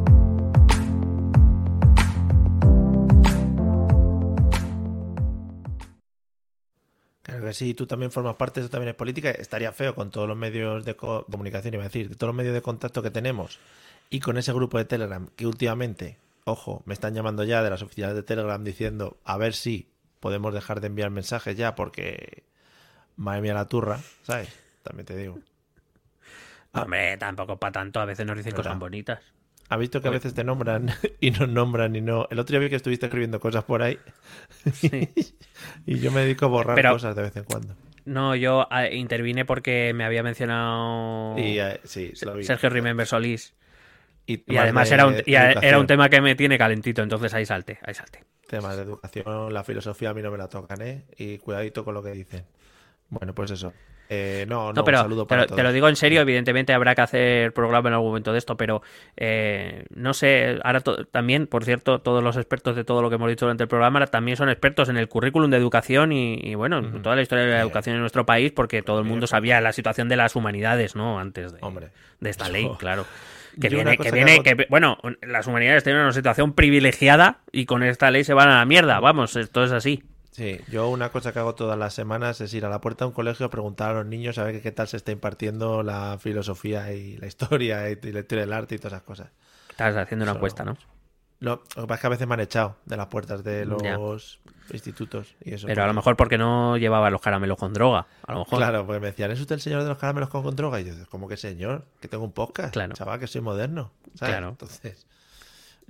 Claro 7.31 7.45
que 7.45 7.53
sí, 7.53 7.73
tú 7.73 7.87
también 7.87 8.11
formas 8.11 8.35
parte, 8.35 8.59
eso 8.59 8.69
también 8.69 8.89
es 8.89 8.95
política. 8.95 9.31
Estaría 9.31 9.71
feo 9.71 9.95
con 9.95 10.11
todos 10.11 10.27
los 10.27 10.35
medios 10.35 10.83
de 10.83 10.95
co- 10.97 11.25
comunicación, 11.31 11.73
iba 11.73 11.83
a 11.83 11.87
decir, 11.87 12.09
de 12.09 12.15
todos 12.15 12.27
los 12.29 12.35
medios 12.35 12.53
de 12.53 12.61
contacto 12.61 13.01
que 13.01 13.09
tenemos 13.09 13.57
y 14.09 14.19
con 14.19 14.37
ese 14.37 14.51
grupo 14.51 14.77
de 14.77 14.83
Telegram 14.83 15.27
que 15.37 15.47
últimamente, 15.47 16.17
ojo, 16.43 16.83
me 16.85 16.93
están 16.93 17.13
llamando 17.13 17.45
ya 17.45 17.63
de 17.63 17.69
las 17.69 17.81
oficiales 17.83 18.15
de 18.15 18.23
Telegram 18.23 18.61
diciendo 18.61 19.15
a 19.23 19.37
ver 19.37 19.53
si 19.53 19.87
podemos 20.19 20.53
dejar 20.53 20.81
de 20.81 20.87
enviar 20.87 21.09
mensajes 21.09 21.55
ya 21.55 21.73
porque 21.73 22.43
madre 23.15 23.41
mía 23.41 23.53
la 23.53 23.67
turra, 23.69 24.01
¿sabes? 24.23 24.49
También 24.83 25.05
te 25.05 25.15
digo. 25.15 25.39
Hombre, 26.73 27.15
tampoco 27.17 27.57
para 27.57 27.71
tanto. 27.71 27.99
A 28.01 28.05
veces 28.05 28.25
nos 28.25 28.35
dicen 28.35 28.51
¿Verdad? 28.51 28.63
cosas 28.71 28.79
bonitas. 28.79 29.19
¿Has 29.71 29.79
visto 29.79 30.01
que 30.01 30.09
a 30.09 30.11
veces 30.11 30.33
te 30.33 30.43
nombran 30.43 30.89
y 31.21 31.31
nos 31.31 31.47
nombran 31.47 31.95
y 31.95 32.01
no? 32.01 32.27
El 32.29 32.39
otro 32.39 32.51
día 32.51 32.59
vi 32.59 32.69
que 32.69 32.75
estuviste 32.75 33.05
escribiendo 33.05 33.39
cosas 33.39 33.63
por 33.63 33.81
ahí 33.81 33.97
y 35.85 35.99
yo 35.99 36.11
me 36.11 36.21
dedico 36.21 36.43
a 36.43 36.49
borrar 36.49 36.75
Pero- 36.75 36.91
cosas 36.91 37.15
de 37.15 37.21
vez 37.21 37.37
en 37.37 37.45
cuando. 37.45 37.73
No, 38.03 38.35
yo 38.35 38.67
ah, 38.69 38.89
intervine 38.89 39.45
porque 39.45 39.93
me 39.95 40.03
había 40.03 40.23
mencionado 40.23 41.37
Y 41.39 41.57
sí, 41.85 42.11
lo 42.23 42.33
vi. 42.35 42.43
Sergio 42.43 42.69
Remember 42.69 43.07
Solís. 43.07 43.53
Y, 44.25 44.43
además 44.57 44.89
de 44.89 44.95
era 44.95 45.07
un, 45.07 45.15
y 45.25 45.35
a- 45.35 45.51
era 45.53 45.79
un 45.79 45.87
tema 45.87 46.09
que 46.09 46.19
me 46.19 46.35
tiene 46.35 46.57
calentito, 46.57 47.01
entonces 47.01 47.33
ahí 47.33 47.45
salte, 47.45 47.79
ahí 47.83 47.93
salte. 47.93 48.25
Temas 48.49 48.75
de 48.75 48.83
educación, 48.83 49.53
la 49.53 49.63
filosofía 49.63 50.09
a 50.09 50.13
mí 50.13 50.21
no 50.21 50.31
me 50.31 50.37
la 50.37 50.49
tocan, 50.49 50.81
¿eh? 50.81 51.05
Y 51.17 51.37
cuidadito 51.37 51.85
con 51.85 51.93
lo 51.93 52.03
que 52.03 52.11
dicen. 52.11 52.43
Bueno, 53.07 53.33
pues 53.33 53.51
eso. 53.51 53.71
Eh, 54.13 54.45
no, 54.49 54.67
no, 54.67 54.73
No, 54.73 54.83
pero 54.83 54.97
un 54.97 55.03
saludo 55.05 55.23
te 55.23 55.29
para 55.29 55.41
lo, 55.43 55.47
todos. 55.47 55.55
te 55.55 55.63
lo 55.63 55.71
digo 55.71 55.87
en 55.87 55.95
serio, 55.95 56.19
evidentemente 56.19 56.73
habrá 56.73 56.95
que 56.95 57.01
hacer 57.01 57.53
programa 57.53 57.87
en 57.87 57.93
algún 57.93 58.09
momento 58.09 58.33
de 58.33 58.39
esto, 58.39 58.57
pero 58.57 58.81
eh, 59.15 59.85
no 59.95 60.13
sé, 60.13 60.59
ahora 60.65 60.81
también, 61.11 61.47
por 61.47 61.63
cierto, 61.63 61.99
todos 62.01 62.21
los 62.21 62.35
expertos 62.35 62.75
de 62.75 62.83
todo 62.83 63.01
lo 63.01 63.07
que 63.07 63.15
hemos 63.15 63.29
dicho 63.29 63.45
durante 63.45 63.63
el 63.63 63.69
programa 63.69 63.99
ahora 63.99 64.07
también 64.11 64.35
son 64.35 64.49
expertos 64.49 64.89
en 64.89 64.97
el 64.97 65.07
currículum 65.07 65.49
de 65.49 65.55
educación 65.55 66.11
y, 66.11 66.33
y, 66.43 66.55
bueno, 66.55 66.79
en 66.79 66.87
Ujú. 66.87 66.99
toda 66.99 67.15
la 67.15 67.21
historia 67.21 67.45
de 67.45 67.51
la 67.51 67.61
educación 67.61 67.95
en 67.95 68.01
nuestro 68.01 68.25
país, 68.25 68.51
porque 68.51 68.81
todo 68.81 68.99
el 68.99 69.05
mundo 69.05 69.27
sabía 69.27 69.61
la 69.61 69.71
situación 69.71 70.09
de 70.09 70.17
las 70.17 70.35
humanidades, 70.35 70.93
¿no? 70.93 71.17
Antes 71.17 71.53
de, 71.53 71.59
Hombre, 71.61 71.87
de 72.19 72.29
esta 72.29 72.49
ley, 72.49 72.69
claro. 72.79 73.05
Que 73.61 73.69
yo 73.69 73.77
viene, 73.77 73.97
que 73.97 74.11
viene, 74.11 74.43
que, 74.43 74.65
bueno, 74.69 74.97
las 75.21 75.47
humanidades 75.47 75.85
tienen 75.85 76.01
una 76.01 76.11
situación 76.11 76.51
privilegiada 76.51 77.39
y 77.53 77.65
con 77.65 77.81
esta 77.83 78.11
ley 78.11 78.25
se 78.25 78.33
van 78.33 78.49
a 78.49 78.57
la 78.57 78.65
mierda, 78.65 78.99
vamos, 78.99 79.37
esto 79.37 79.63
es 79.63 79.71
así. 79.71 80.03
Sí, 80.31 80.59
yo 80.69 80.89
una 80.89 81.09
cosa 81.09 81.33
que 81.33 81.39
hago 81.39 81.55
todas 81.55 81.77
las 81.77 81.93
semanas 81.93 82.39
es 82.41 82.53
ir 82.53 82.65
a 82.65 82.69
la 82.69 82.79
puerta 82.81 83.03
de 83.05 83.09
un 83.09 83.13
colegio 83.13 83.45
a 83.45 83.49
preguntar 83.49 83.91
a 83.91 83.93
los 83.99 84.05
niños 84.05 84.37
a 84.37 84.43
ver 84.45 84.61
qué, 84.61 84.71
tal 84.71 84.87
se 84.87 84.95
está 84.97 85.11
impartiendo 85.11 85.83
la 85.83 86.17
filosofía 86.19 86.93
y 86.93 87.17
la 87.17 87.27
historia 87.27 87.89
y, 87.89 87.99
y 88.01 88.11
la 88.11 88.19
historia 88.21 88.45
del 88.45 88.53
arte 88.53 88.75
y 88.75 88.77
todas 88.77 88.93
esas 88.93 89.03
cosas. 89.03 89.29
Estás 89.69 89.95
haciendo 89.97 90.23
una 90.23 90.31
Eso- 90.31 90.37
encuesta, 90.37 90.63
¿no? 90.63 90.77
Lo, 91.39 91.63
lo 91.75 91.81
que 91.81 91.87
pasa 91.87 91.93
es 91.95 91.99
que 92.01 92.07
a 92.07 92.09
veces 92.11 92.27
me 92.27 92.35
han 92.35 92.39
echado 92.39 92.77
de 92.85 92.97
las 92.97 93.07
puertas 93.07 93.43
de 93.43 93.65
los 93.65 93.81
Ya. 93.81 93.97
institutos 94.73 95.35
y 95.43 95.55
eso. 95.55 95.65
Pero 95.67 95.81
a 95.81 95.87
lo 95.87 95.89
pues, 95.91 95.95
mejor 95.97 96.15
porque 96.15 96.37
no 96.37 96.77
llevaba 96.77 97.09
los 97.09 97.19
caramelos 97.19 97.57
con 97.57 97.73
droga, 97.73 98.05
a 98.27 98.33
lo 98.33 98.39
mejor. 98.39 98.59
Claro, 98.59 98.85
porque 98.85 98.99
me 98.99 99.07
decían, 99.07 99.31
¿es 99.31 99.39
usted 99.39 99.55
el 99.55 99.61
señor 99.61 99.81
de 99.81 99.89
los 99.89 99.97
caramelos 99.97 100.29
con, 100.29 100.43
con 100.43 100.55
droga? 100.55 100.79
Y 100.79 100.85
yo, 100.85 100.93
¿cómo 101.09 101.27
que 101.27 101.37
señor? 101.37 101.87
Que 101.99 102.07
tengo 102.07 102.23
un 102.23 102.31
podcast. 102.31 102.71
Claro. 102.73 102.93
Chaval, 102.93 103.19
que 103.19 103.25
soy 103.27 103.41
moderno. 103.41 103.91
¿sabes? 104.15 104.33
Claro. 104.35 104.49
Entonces. 104.49 104.85
Es 104.93 105.07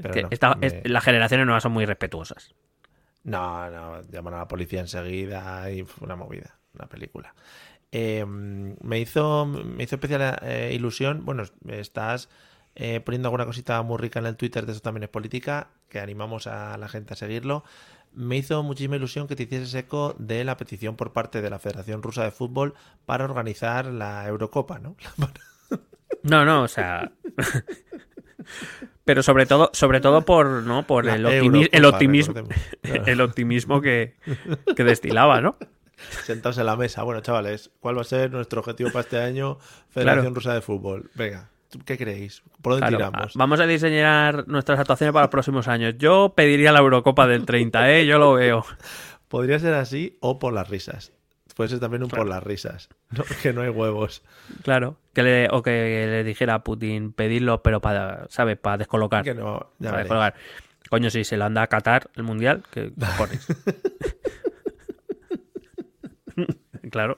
pero 0.02 0.22
no, 0.22 0.28
esta- 0.32 0.56
me- 0.56 0.68
es- 0.68 0.90
las 0.90 1.04
generaciones 1.04 1.46
nuevas 1.46 1.64
son 1.64 1.74
muy 1.74 1.86
respetuosas. 1.86 2.56
No, 3.24 3.70
no, 3.70 4.02
llaman 4.10 4.34
a 4.34 4.40
la 4.40 4.48
policía 4.48 4.80
enseguida 4.80 5.70
y 5.72 5.84
fue 5.84 6.06
una 6.06 6.16
movida, 6.16 6.60
una 6.74 6.88
película. 6.88 7.34
Eh, 7.92 8.26
me 8.26 9.00
hizo 9.00 9.46
me 9.46 9.84
hizo 9.84 9.96
especial 9.96 10.40
eh, 10.44 10.72
ilusión. 10.74 11.26
Bueno, 11.26 11.44
estás 11.68 12.30
eh, 12.76 13.02
poniendo 13.02 13.28
alguna 13.28 13.46
cosita 13.46 13.82
muy 13.82 13.98
rica 13.98 14.20
en 14.20 14.26
el 14.26 14.38
Twitter 14.38 14.66
de 14.66 14.72
eso 14.72 14.82
también 14.82 15.04
es 15.04 15.10
política, 15.10 15.70
que 15.90 16.00
animamos 16.00 16.48
a 16.48 16.78
la 16.78 16.88
gente 16.88 17.14
a 17.14 17.18
seguirlo. 17.18 17.64
Me 18.14 18.38
hizo 18.38 18.62
muchísima 18.64 18.96
ilusión 18.96 19.28
que 19.28 19.36
te 19.36 19.44
hicieses 19.44 19.74
eco 19.74 20.16
de 20.20 20.44
la 20.44 20.58
petición 20.58 20.96
por 20.96 21.14
parte 21.14 21.42
de 21.42 21.50
la 21.50 21.60
Federación 21.60 22.04
Rusa 22.04 22.24
de 22.24 22.32
Fútbol 22.32 22.74
para 23.06 23.26
organizar 23.26 23.86
la 23.86 24.28
Eurocopa, 24.28 24.80
¿no? 24.80 24.96
No, 26.24 26.46
no, 26.46 26.64
o 26.64 26.68
sea. 26.68 27.12
Pero 29.06 29.24
sobre 29.24 29.46
todo, 29.46 29.70
sobre 29.74 30.00
todo 30.00 30.22
por, 30.24 30.48
¿no? 30.64 30.84
por 30.84 31.08
el, 31.10 31.26
optimi- 31.26 31.70
el 31.72 31.86
optimismo, 31.86 32.36
el 32.84 33.22
optimismo 33.22 33.82
que, 33.82 34.16
que 34.76 34.84
destilaba, 34.84 35.42
¿no? 35.42 35.58
Sentados 36.24 36.58
en 36.58 36.66
la 36.66 36.76
mesa. 36.76 37.04
Bueno, 37.04 37.22
chavales, 37.22 37.72
¿cuál 37.80 37.98
va 37.98 38.02
a 38.02 38.06
ser 38.06 38.32
nuestro 38.32 38.60
objetivo 38.62 38.92
para 38.92 39.02
este 39.02 39.20
año? 39.20 39.58
Federación 39.90 40.22
Claro. 40.26 40.36
Rusa 40.36 40.54
de 40.54 40.62
Fútbol. 40.62 41.10
Venga, 41.16 41.50
¿qué 41.86 41.98
creéis? 41.98 42.42
¿Por 42.62 42.74
dónde 42.74 42.88
Claro, 42.88 43.10
tiramos? 43.12 43.34
vamos 43.36 43.60
a 43.60 43.66
diseñar 43.68 44.48
nuestras 44.48 44.80
actuaciones 44.80 45.14
para 45.14 45.24
los 45.26 45.32
próximos 45.32 45.68
años. 45.68 45.96
Yo 45.98 46.34
pediría 46.36 46.72
la 46.72 46.80
Eurocopa 46.80 47.28
del 47.28 47.46
30, 47.46 47.92
¿eh? 47.92 48.06
Yo 48.06 48.18
lo 48.20 48.34
veo. 48.34 48.66
Podría 49.28 49.60
ser 49.60 49.74
así 49.76 50.18
o 50.22 50.40
por 50.40 50.54
las 50.54 50.70
risas. 50.70 51.12
Puede 51.54 51.70
ser 51.70 51.80
también 51.80 52.04
un 52.04 52.10
por 52.10 52.28
las 52.28 52.44
risas. 52.44 52.90
No, 53.12 53.24
que 53.42 53.52
no 53.52 53.62
hay 53.62 53.70
huevos. 53.70 54.24
Claro. 54.64 54.98
Que 55.14 55.24
le, 55.24 55.48
o 55.52 55.62
que 55.62 55.72
le 55.72 56.24
dijera 56.24 56.54
a 56.54 56.64
Putin 56.64 57.12
pedirlo, 57.12 57.62
pero 57.62 57.82
para, 57.82 58.26
¿sabes? 58.30 58.58
Para 58.58 58.78
descolocar. 58.78 59.24
Que 59.24 59.34
no, 59.34 59.72
ya 59.80 59.90
para 59.90 60.04
descolocar. 60.04 60.36
Coño, 60.90 61.10
si 61.10 61.24
se 61.24 61.38
lo 61.38 61.46
anda 61.46 61.62
a 61.62 61.68
Qatar 61.68 62.10
el 62.16 62.24
mundial, 62.24 62.64
¿qué 62.72 62.92
cojones? 62.98 63.48
claro. 66.90 67.18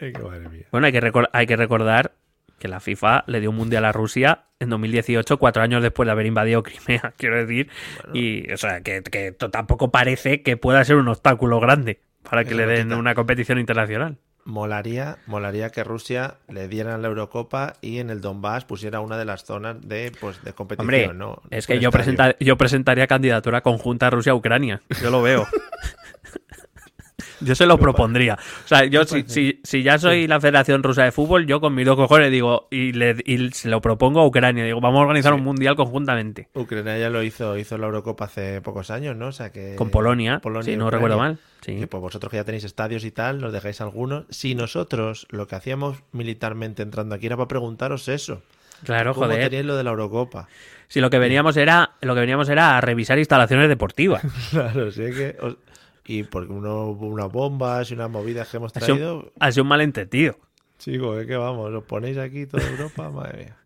Madre 0.00 0.48
mía. 0.48 0.66
Bueno, 0.70 0.86
hay 0.86 0.92
que, 0.92 1.12
hay 1.32 1.46
que 1.46 1.56
recordar 1.56 2.12
que 2.58 2.68
la 2.68 2.80
FIFA 2.80 3.24
le 3.26 3.40
dio 3.40 3.50
un 3.50 3.56
mundial 3.56 3.84
a 3.84 3.92
Rusia 3.92 4.44
en 4.60 4.70
2018, 4.70 5.38
cuatro 5.38 5.62
años 5.62 5.82
después 5.82 6.06
de 6.06 6.12
haber 6.12 6.26
invadido 6.26 6.62
Crimea, 6.62 7.14
quiero 7.16 7.36
decir. 7.36 7.68
Y, 8.12 8.50
o 8.52 8.56
sea, 8.56 8.80
que, 8.82 9.02
que 9.02 9.32
tampoco 9.32 9.90
parece 9.90 10.42
que 10.42 10.56
pueda 10.56 10.84
ser 10.84 10.96
un 10.96 11.08
obstáculo 11.08 11.60
grande 11.60 12.00
para 12.28 12.44
que 12.44 12.54
le 12.54 12.66
den 12.66 12.92
una 12.92 13.14
competición 13.14 13.58
internacional. 13.58 14.16
Molaría, 14.44 15.16
molaría 15.26 15.70
que 15.70 15.82
Rusia 15.82 16.36
le 16.48 16.68
dieran 16.68 17.02
la 17.02 17.08
Eurocopa 17.08 17.72
y 17.80 17.98
en 17.98 18.10
el 18.10 18.20
Donbass 18.20 18.64
pusiera 18.64 19.00
una 19.00 19.18
de 19.18 19.24
las 19.24 19.44
zonas 19.44 19.76
de, 19.82 20.12
pues, 20.20 20.40
de 20.44 20.52
competición, 20.52 20.84
Hombre, 20.86 21.12
¿no? 21.14 21.42
es 21.50 21.66
que 21.66 21.80
yo, 21.80 21.90
presenta- 21.90 22.36
yo 22.38 22.56
presentaría 22.56 23.08
candidatura 23.08 23.62
conjunta 23.62 24.08
Rusia-Ucrania. 24.08 24.82
Yo 25.02 25.10
lo 25.10 25.20
veo. 25.20 25.48
Yo 27.46 27.54
se 27.54 27.64
lo 27.66 27.78
propondría. 27.78 28.34
O 28.64 28.68
sea, 28.68 28.84
yo 28.84 29.04
si, 29.04 29.22
si, 29.26 29.60
si 29.62 29.82
ya 29.82 29.98
soy 29.98 30.26
la 30.26 30.40
Federación 30.40 30.82
Rusa 30.82 31.04
de 31.04 31.12
Fútbol, 31.12 31.46
yo 31.46 31.60
con 31.60 31.74
mis 31.74 31.86
dos 31.86 31.96
cojones 31.96 32.30
digo, 32.30 32.68
y, 32.70 32.92
le, 32.92 33.16
y 33.24 33.50
se 33.52 33.68
lo 33.68 33.80
propongo 33.80 34.20
a 34.20 34.26
Ucrania. 34.26 34.64
Digo, 34.64 34.80
vamos 34.80 34.98
a 34.98 35.02
organizar 35.02 35.32
un 35.32 35.42
mundial 35.44 35.76
conjuntamente. 35.76 36.48
Ucrania 36.54 36.98
ya 36.98 37.08
lo 37.10 37.22
hizo, 37.22 37.56
hizo 37.56 37.78
la 37.78 37.86
Eurocopa 37.86 38.24
hace 38.26 38.60
pocos 38.60 38.90
años, 38.90 39.16
¿no? 39.16 39.28
O 39.28 39.32
sea 39.32 39.50
que 39.50 39.74
Con 39.76 39.90
Polonia, 39.90 40.40
si 40.62 40.76
no 40.76 40.90
recuerdo 40.90 41.18
mal. 41.18 41.38
Sí. 41.62 41.76
Que 41.80 41.86
pues 41.86 42.00
vosotros 42.00 42.30
que 42.30 42.36
ya 42.36 42.44
tenéis 42.44 42.64
estadios 42.64 43.04
y 43.04 43.10
tal, 43.10 43.40
nos 43.40 43.52
dejáis 43.52 43.80
algunos. 43.80 44.24
Si 44.30 44.54
nosotros 44.54 45.26
lo 45.30 45.46
que 45.46 45.56
hacíamos 45.56 45.98
militarmente 46.12 46.82
entrando 46.82 47.14
aquí 47.14 47.26
era 47.26 47.36
para 47.36 47.48
preguntaros 47.48 48.08
eso. 48.08 48.42
Claro, 48.84 49.14
¿Cómo 49.14 49.26
joder. 49.26 49.44
teníais 49.44 49.64
lo 49.64 49.74
de 49.76 49.84
la 49.84 49.90
Eurocopa? 49.90 50.48
Si 50.88 51.00
lo 51.00 51.08
que 51.10 51.18
veníamos 51.18 51.56
era, 51.56 51.92
lo 52.02 52.14
que 52.14 52.20
veníamos 52.20 52.48
era 52.50 52.76
a 52.76 52.80
revisar 52.82 53.18
instalaciones 53.18 53.68
deportivas. 53.68 54.22
Claro, 54.50 54.90
sí 54.92 55.02
que... 55.12 55.34
os- 55.40 55.56
Y 56.06 56.22
porque 56.22 56.52
uno, 56.52 56.90
unas 56.90 57.30
bombas 57.30 57.90
y 57.90 57.94
unas 57.94 58.10
movidas 58.10 58.48
que 58.48 58.56
hemos 58.56 58.72
traído... 58.72 59.32
ha 59.40 59.50
sido 59.50 59.64
un 59.64 59.68
malentendido. 59.68 60.38
Chicos, 60.78 61.22
¿eh? 61.22 61.26
que 61.26 61.36
vamos, 61.36 61.72
os 61.72 61.84
ponéis 61.84 62.18
aquí 62.18 62.46
toda 62.46 62.68
Europa, 62.68 63.10
madre 63.14 63.44
mía. 63.44 63.56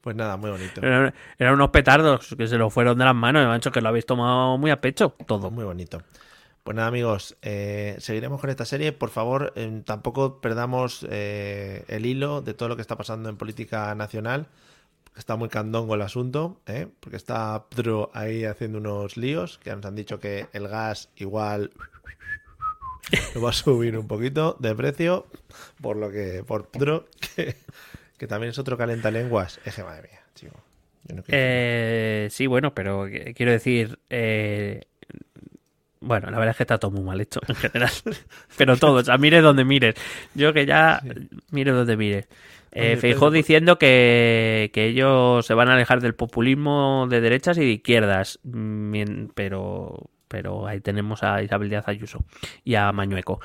Pues 0.00 0.16
nada, 0.16 0.36
muy 0.36 0.50
bonito. 0.50 0.80
Eran, 0.80 1.14
eran 1.38 1.54
unos 1.54 1.70
petardos 1.70 2.34
que 2.36 2.46
se 2.46 2.56
lo 2.56 2.70
fueron 2.70 2.98
de 2.98 3.04
las 3.04 3.14
manos, 3.14 3.46
macho, 3.46 3.72
que 3.72 3.80
lo 3.80 3.88
habéis 3.88 4.06
tomado 4.06 4.56
muy 4.58 4.70
a 4.70 4.80
pecho. 4.80 5.14
Todo. 5.26 5.50
Muy 5.50 5.64
bonito. 5.64 6.02
Pues 6.68 6.76
nada, 6.76 6.88
amigos, 6.88 7.36
eh, 7.40 7.96
seguiremos 7.98 8.40
con 8.40 8.50
esta 8.50 8.64
serie. 8.64 8.92
Por 8.92 9.10
favor, 9.10 9.54
eh, 9.56 9.82
tampoco 9.86 10.40
perdamos 10.40 11.06
eh, 11.08 11.84
el 11.88 12.04
hilo 12.04 12.42
de 12.42 12.54
todo 12.54 12.68
lo 12.68 12.76
que 12.76 12.82
está 12.82 12.94
pasando 12.96 13.28
en 13.28 13.38
política 13.38 13.94
nacional. 13.94 14.48
Está 15.18 15.34
muy 15.36 15.48
candongo 15.48 15.96
el 15.96 16.02
asunto, 16.02 16.60
¿eh? 16.66 16.86
porque 17.00 17.16
está 17.16 17.64
Pedro 17.68 18.10
ahí 18.14 18.44
haciendo 18.44 18.78
unos 18.78 19.16
líos, 19.16 19.58
que 19.58 19.74
nos 19.74 19.84
han 19.84 19.96
dicho 19.96 20.20
que 20.20 20.46
el 20.52 20.68
gas 20.68 21.10
igual 21.16 21.72
lo 23.34 23.40
va 23.42 23.50
a 23.50 23.52
subir 23.52 23.98
un 23.98 24.06
poquito 24.06 24.56
de 24.60 24.74
precio, 24.74 25.26
por 25.82 25.96
lo 25.96 26.10
que, 26.10 26.44
por 26.46 26.68
Pedro, 26.68 27.06
que, 27.36 27.56
que 28.16 28.26
también 28.28 28.50
es 28.50 28.58
otro 28.58 28.78
calentalenguas. 28.78 29.60
Eje, 29.64 29.82
madre 29.82 30.08
mía, 30.08 30.20
chico. 30.34 30.54
Eh, 31.28 32.28
sí, 32.30 32.46
bueno, 32.46 32.74
pero 32.74 33.06
eh, 33.06 33.34
quiero 33.34 33.52
decir. 33.52 33.98
eh, 34.10 34.82
bueno, 36.08 36.30
la 36.30 36.38
verdad 36.38 36.50
es 36.50 36.56
que 36.56 36.62
está 36.64 36.78
todo 36.78 36.90
muy 36.90 37.02
mal 37.02 37.20
hecho 37.20 37.40
en 37.46 37.54
general. 37.54 37.90
pero 38.56 38.76
todo, 38.76 38.94
o 38.94 39.04
sea, 39.04 39.18
mires 39.18 39.42
donde 39.42 39.64
mires. 39.64 39.94
Yo 40.34 40.52
que 40.52 40.66
ya. 40.66 41.00
Mire 41.50 41.70
donde 41.72 41.96
mires. 41.96 42.28
Eh, 42.72 42.98
Pedro, 43.00 43.30
diciendo 43.30 43.78
que, 43.78 44.70
que 44.74 44.86
ellos 44.86 45.46
se 45.46 45.54
van 45.54 45.68
a 45.68 45.74
alejar 45.74 46.00
del 46.00 46.14
populismo 46.14 47.06
de 47.08 47.20
derechas 47.20 47.58
y 47.58 47.60
de 47.60 47.72
izquierdas. 47.72 48.40
Mm, 48.42 49.26
Pero, 49.34 50.10
pero 50.28 50.66
ahí 50.66 50.80
tenemos 50.80 51.22
a 51.22 51.42
Isabel 51.42 51.70
Díaz 51.70 51.88
Ayuso 51.88 52.24
y 52.64 52.74
a 52.74 52.92
Mañueco. 52.92 53.40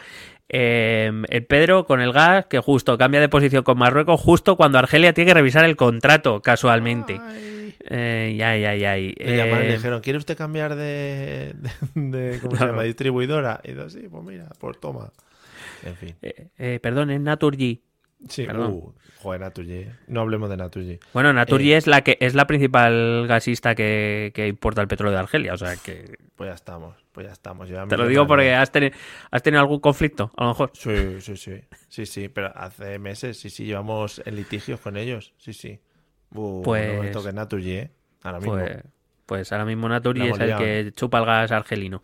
Eh, 0.49 1.11
el 1.29 1.45
Pedro 1.45 1.85
con 1.85 2.01
el 2.01 2.11
gas 2.11 2.45
que 2.45 2.59
justo 2.59 2.97
cambia 2.97 3.19
de 3.21 3.29
posición 3.29 3.63
con 3.63 3.77
Marruecos 3.77 4.19
justo 4.21 4.55
cuando 4.55 4.77
Argelia 4.77 5.13
tiene 5.13 5.29
que 5.29 5.33
revisar 5.35 5.65
el 5.65 5.75
contrato 5.75 6.41
casualmente. 6.41 7.19
Ay. 7.21 7.75
Eh, 7.89 8.35
ya, 8.37 8.55
ya, 8.55 8.75
ya. 8.75 8.95
Le 8.95 9.13
llamaron 9.37 9.65
y 9.65 9.69
Eh, 9.69 9.73
dijeron, 9.73 10.01
¿quiere 10.01 10.17
usted 10.19 10.37
cambiar 10.37 10.75
de, 10.75 11.53
de, 11.95 12.01
de- 12.01 12.39
¿cómo 12.39 12.51
se 12.51 12.57
Claro. 12.57 12.71
llama? 12.73 12.83
distribuidora? 12.83 13.61
Y 13.63 13.73
yo, 13.73 13.89
sí, 13.89 14.07
pues 14.09 14.23
mira, 14.23 14.47
pues 14.59 14.79
toma. 14.79 15.11
En 15.83 15.95
fin. 15.95 16.15
eh, 16.21 16.47
eh, 16.57 16.79
perdón, 16.81 17.09
es 17.09 17.19
Naturgy. 17.19 17.81
Sí, 18.29 18.45
perdón. 18.45 18.71
uh, 18.71 18.93
joder, 19.21 19.41
Naturgy. 19.41 19.85
No 20.07 20.21
hablemos 20.21 20.49
de 20.49 20.55
Naturgy. 20.55 20.97
Bueno, 21.13 21.33
Naturgy 21.33 21.73
Eh. 21.73 21.77
es 21.77 21.87
la 21.87 22.01
que 22.01 22.17
es 22.21 22.35
la 22.35 22.47
principal 22.47 23.25
gasista 23.27 23.75
que, 23.75 24.31
que 24.33 24.47
importa 24.47 24.81
el 24.81 24.87
petróleo 24.87 25.13
de 25.13 25.19
Argelia, 25.19 25.53
o 25.53 25.57
sea 25.57 25.75
que 25.75 26.15
Pues 26.37 26.49
ya 26.49 26.53
estamos, 26.53 26.95
pues 27.13 27.27
ya 27.27 27.31
estamos. 27.33 27.69
Ya 27.69 27.85
te 27.87 27.95
lo 27.95 28.07
digo 28.07 28.27
porque 28.27 28.53
has, 28.53 28.73
teni- 28.73 28.91
has 29.31 29.41
tenido 29.41 29.61
algún 29.61 29.79
conflicto, 29.79 30.31
a 30.35 30.43
lo 30.43 30.49
mejor. 30.49 30.71
Sí, 30.73 31.21
sí, 31.21 31.37
sí. 31.37 31.61
Sí, 31.87 32.05
sí, 32.05 32.27
pero 32.27 32.51
hace 32.55 32.99
meses, 32.99 33.39
sí, 33.39 33.49
sí, 33.49 33.63
llevamos 33.65 34.21
en 34.25 34.35
litigios 34.35 34.81
con 34.81 34.97
ellos. 34.97 35.33
Sí, 35.37 35.53
sí. 35.53 35.79
Uh, 36.33 36.61
Pues- 36.63 36.93
No 36.97 37.03
me 37.03 37.09
toque 37.11 37.31
Naturgy, 37.31 37.71
¿eh? 37.71 37.91
Ahora 38.23 38.39
mismo. 38.39 38.55
Pues, 38.55 38.83
pues 39.25 39.51
ahora 39.53 39.65
mismo 39.65 39.87
Naturgy 39.87 40.27
es 40.27 40.39
el 40.39 40.57
que 40.57 40.91
chupa 40.93 41.19
el 41.19 41.25
gas 41.25 41.51
argelino. 41.51 42.01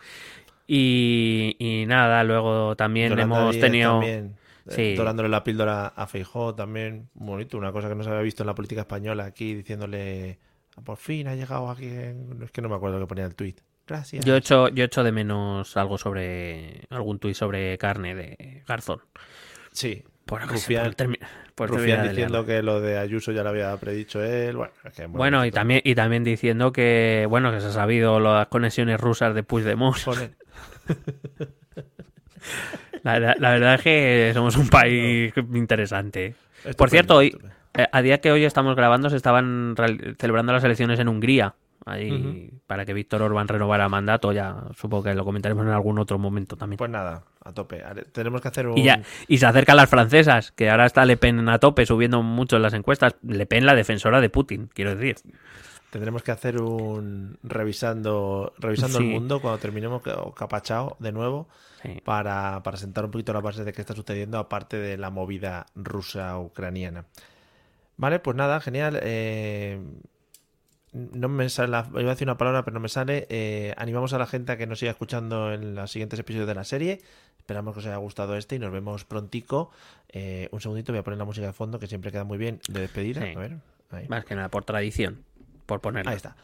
Y, 0.68 1.56
y 1.60 1.86
nada, 1.88 2.23
luego 2.23 2.76
también 2.76 3.10
Yolanda 3.10 3.41
hemos 3.41 3.60
tenido... 3.60 3.91
También, 3.99 4.36
eh, 4.68 4.72
Sí. 4.76 4.94
dorándole 4.95 5.30
la 5.30 5.44
píldora 5.44 5.88
a 5.88 6.06
Feijó 6.06 6.53
también. 6.53 7.10
Bonito, 7.15 7.57
una 7.57 7.72
cosa 7.72 7.90
que 7.90 7.95
no 7.95 8.03
se 8.03 8.10
había 8.11 8.22
visto 8.22 8.44
en 8.44 8.48
la 8.48 8.53
política 8.53 8.81
española 8.81 9.26
aquí, 9.26 9.56
diciéndole, 9.56 10.38
"Ah, 10.77 10.81
por 10.84 10.98
fin 10.98 11.27
ha 11.27 11.34
llegado 11.34 11.72
aquí. 11.72 11.88
en-". 11.88 12.40
Es 12.44 12.52
que 12.52 12.61
no 12.61 12.69
me 12.69 12.76
acuerdo 12.76 12.99
que 12.99 13.07
ponía 13.07 13.26
el 13.26 13.34
tuit. 13.34 13.60
Gracias. 13.90 14.24
Yo 14.24 14.36
echo, 14.36 14.70
yo 14.70 14.84
echo 14.86 15.03
de 15.03 15.11
menos 15.11 15.76
algo 15.76 15.98
sobre... 15.98 16.82
algún 16.90 17.20
tuit 17.20 17.36
sobre 17.36 17.78
carne 17.78 18.16
de 18.16 18.64
Garzón. 18.68 19.02
Sí. 19.74 20.03
Por, 20.26 20.48
Rufián, 20.48 20.94
por 20.95 21.18
por 21.56 21.70
Rufián 21.72 22.07
diciendo 22.07 22.45
que 22.45 22.61
lo 22.61 22.80
de 22.82 22.99
Ayuso 22.99 23.32
ya 23.32 23.41
lo 23.44 23.49
había 23.49 23.76
predicho 23.78 24.24
él. 24.24 24.56
Bueno, 24.57 24.72
es 24.86 24.94
que, 24.94 25.07
Bueno, 25.07 25.44
y 25.45 25.52
también, 25.52 25.82
y 25.84 25.95
también 25.95 26.24
diciendo 26.24 26.72
que, 26.72 27.26
bueno, 27.28 27.52
que 27.52 27.60
se 27.60 27.68
ha 27.68 27.72
sabido 27.72 28.20
las 28.20 28.48
conexiones 28.48 29.02
rusas 29.02 29.34
de 29.34 29.41
Puigdemont. 29.44 29.98
La, 33.03 33.20
la- 33.20 33.36
la 33.40 33.52
verdad 33.52 33.76
es 33.76 33.82
que 33.82 34.32
somos 34.34 34.56
un 34.57 34.68
país 34.70 35.34
interesante. 35.53 36.36
Por 36.78 36.90
cierto, 36.90 37.16
hoy, 37.16 37.38
eh, 37.78 37.88
a 37.91 38.02
día 38.02 38.20
que 38.20 38.32
hoy 38.32 38.44
estamos 38.44 38.76
grabando, 38.76 39.10
se 39.10 39.16
estaban 39.16 39.76
celebrando 40.18 40.52
las 40.53 40.64
elecciones 40.64 40.99
en 40.99 41.07
Hungría. 41.07 41.56
Ahí, 41.86 42.52
para 42.68 42.86
que 42.86 42.94
Víctor 42.94 43.22
Orbán 43.22 43.48
renovara 43.48 43.88
mandato, 43.90 44.32
ya 44.32 44.64
supongo 44.76 45.04
que 45.04 45.14
lo 45.16 45.24
comentaremos 45.26 45.66
en 45.66 45.72
algún 45.72 45.98
otro 45.98 46.20
momento 46.20 46.56
también. 46.56 46.78
Pues 46.78 46.92
nada, 46.92 47.24
a 47.44 47.54
tope. 47.54 47.82
Tenemos 48.12 48.42
que 48.42 48.48
hacer 48.50 48.68
un. 48.68 48.78
y, 48.78 48.84
ya, 48.84 49.02
y 49.28 49.38
se 49.38 49.46
acercan 49.46 49.78
las 49.78 49.90
francesas, 49.90 50.52
que 50.52 50.70
ahora 50.70 50.86
está 50.86 51.06
Le 51.06 51.18
Pen 51.18 51.48
a 51.50 51.58
tope, 51.60 51.86
subiendo 51.86 52.22
mucho 52.22 52.58
en 52.58 52.62
las 52.64 52.74
encuestas. 52.74 53.16
Le 53.24 53.46
Pen, 53.46 53.66
la 53.66 53.76
defensora 53.76 54.22
de 54.22 54.30
Putin, 54.30 54.70
quiero 54.74 54.96
decir. 54.96 55.16
Tendremos 55.90 56.22
que 56.22 56.32
hacer 56.32 56.62
un 56.62 57.40
revisando 57.42 58.54
revisando 58.60 59.00
el 59.00 59.06
mundo 59.06 59.42
cuando 59.42 59.58
terminemos 59.60 60.04
ca- 60.04 60.22
capachao 60.36 60.96
de 61.00 61.12
nuevo 61.12 61.48
Sí. 61.82 62.00
para, 62.04 62.62
para 62.62 62.78
sentar 62.78 63.06
un 63.06 63.12
poquito 63.12 63.32
las 63.34 63.42
bases 63.42 63.66
de 63.66 63.72
qué 63.74 63.80
está 63.82 63.96
sucediendo 63.96 64.38
aparte 64.38 64.78
de 64.78 64.98
la 64.98 65.10
movida 65.10 65.66
rusa 65.76 66.38
ucraniana. 66.38 67.06
Vale, 67.98 68.20
pues 68.20 68.36
nada, 68.38 68.60
genial. 68.60 69.00
Eh, 69.02 69.80
no 70.94 71.30
me 71.30 71.49
sale, 71.49 71.70
la- 71.70 71.88
iba 71.91 72.02
a 72.02 72.16
decir 72.16 72.26
una 72.28 72.38
palabra, 72.38 72.64
pero 72.64 72.74
no 72.76 72.80
me 72.80 72.90
sale. 72.90 73.28
Eh, 73.30 73.74
animamos 73.78 74.14
a 74.14 74.18
la 74.18 74.26
gente 74.26 74.52
a 74.52 74.57
que 74.57 74.68
nos 74.68 74.80
siga 74.80 74.91
escuchando 74.91 75.53
en 75.53 75.76
los 75.76 75.91
siguientes 75.91 76.20
episodios 76.20 76.48
de 76.48 76.56
la 76.56 76.64
serie. 76.64 77.02
Esperamos 77.38 77.74
que 77.74 77.80
os 77.80 77.86
haya 77.86 77.98
gustado 77.98 78.36
este 78.36 78.56
y 78.56 78.60
nos 78.60 78.72
vemos 78.72 79.06
prontico. 79.06 79.72
Eh, 80.10 80.49
un 80.52 80.61
segundito, 80.61 80.91
voy 80.91 80.99
a 80.99 81.03
poner 81.03 81.18
la 81.20 81.26
música 81.26 81.48
de 81.48 81.53
fondo, 81.53 81.80
que 81.80 81.88
siempre 81.88 82.11
queda 82.11 82.24
muy 82.24 82.38
bien 82.38 82.60
de 82.70 82.82
despedida. 82.82 83.22
Sí. 83.22 83.34
A 83.36 83.40
ver, 83.40 83.57
ahí. 83.91 84.07
Más 84.07 84.26
que 84.26 84.36
nada 84.36 84.49
por 84.49 84.64
tradición, 84.66 85.24
por 85.66 85.82
ponerlo. 85.82 86.11
Ahí 86.11 86.18
está. 86.18 86.36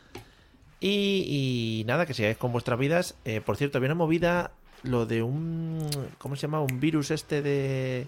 Y, 0.80 1.80
y 1.82 1.84
nada, 1.86 2.06
que 2.06 2.14
sigáis 2.14 2.38
con 2.38 2.52
vuestras 2.52 2.78
vidas. 2.78 3.16
Eh, 3.26 3.42
por 3.42 3.58
cierto, 3.58 3.78
había 3.78 3.88
una 3.88 3.96
movida, 3.96 4.52
lo 4.84 5.06
de 5.06 5.24
un... 5.24 5.88
¿Cómo 6.18 6.36
se 6.36 6.44
llama? 6.44 6.60
Un 6.62 6.80
virus 6.80 7.12
este 7.12 7.42
de... 7.42 8.08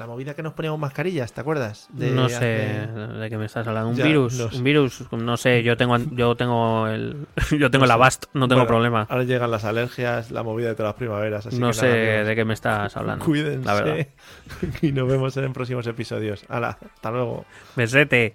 La 0.00 0.06
movida 0.06 0.32
que 0.32 0.42
nos 0.42 0.54
poníamos 0.54 0.80
mascarillas, 0.80 1.30
¿te 1.34 1.42
acuerdas? 1.42 1.86
De 1.92 2.10
no 2.10 2.26
sé 2.30 2.36
hace- 2.36 2.86
de 3.18 3.28
qué 3.28 3.36
me 3.36 3.44
estás 3.44 3.66
hablando. 3.66 3.90
Un 3.90 3.96
Ya, 3.96 4.04
virus, 4.06 4.40
un 4.54 4.64
virus, 4.64 5.04
no 5.12 5.36
sé, 5.36 5.62
yo 5.62 5.76
tengo 5.76 5.98
yo 5.98 6.34
tengo 6.36 6.86
el 6.88 7.26
yo 7.58 7.70
tengo 7.70 7.84
No. 7.86 7.98
BAST, 7.98 8.24
no 8.32 8.48
tengo 8.48 8.60
Bueno, 8.62 8.66
problema. 8.66 9.06
Ahora 9.10 9.24
llegan 9.24 9.50
las 9.50 9.66
alergias, 9.66 10.30
la 10.30 10.42
movida 10.42 10.68
de 10.68 10.74
todas 10.74 10.88
las 10.92 10.96
primaveras. 10.96 11.46
Así 11.46 11.58
No 11.58 11.66
que 11.68 11.72
sé 11.74 11.86
nada, 12.14 12.24
de 12.24 12.34
qué 12.34 12.46
me 12.46 12.54
estás 12.54 12.96
hablando. 12.96 13.26
Cuídense. 13.26 13.66
La 13.66 13.74
verdad. 13.74 14.06
y 14.80 14.92
nos 14.92 15.06
vemos 15.06 15.36
en 15.36 15.52
próximos 15.52 15.86
episodios. 15.86 16.46
Hala, 16.48 16.78
hasta 16.94 17.10
luego. 17.10 17.44
Besete. 17.76 18.34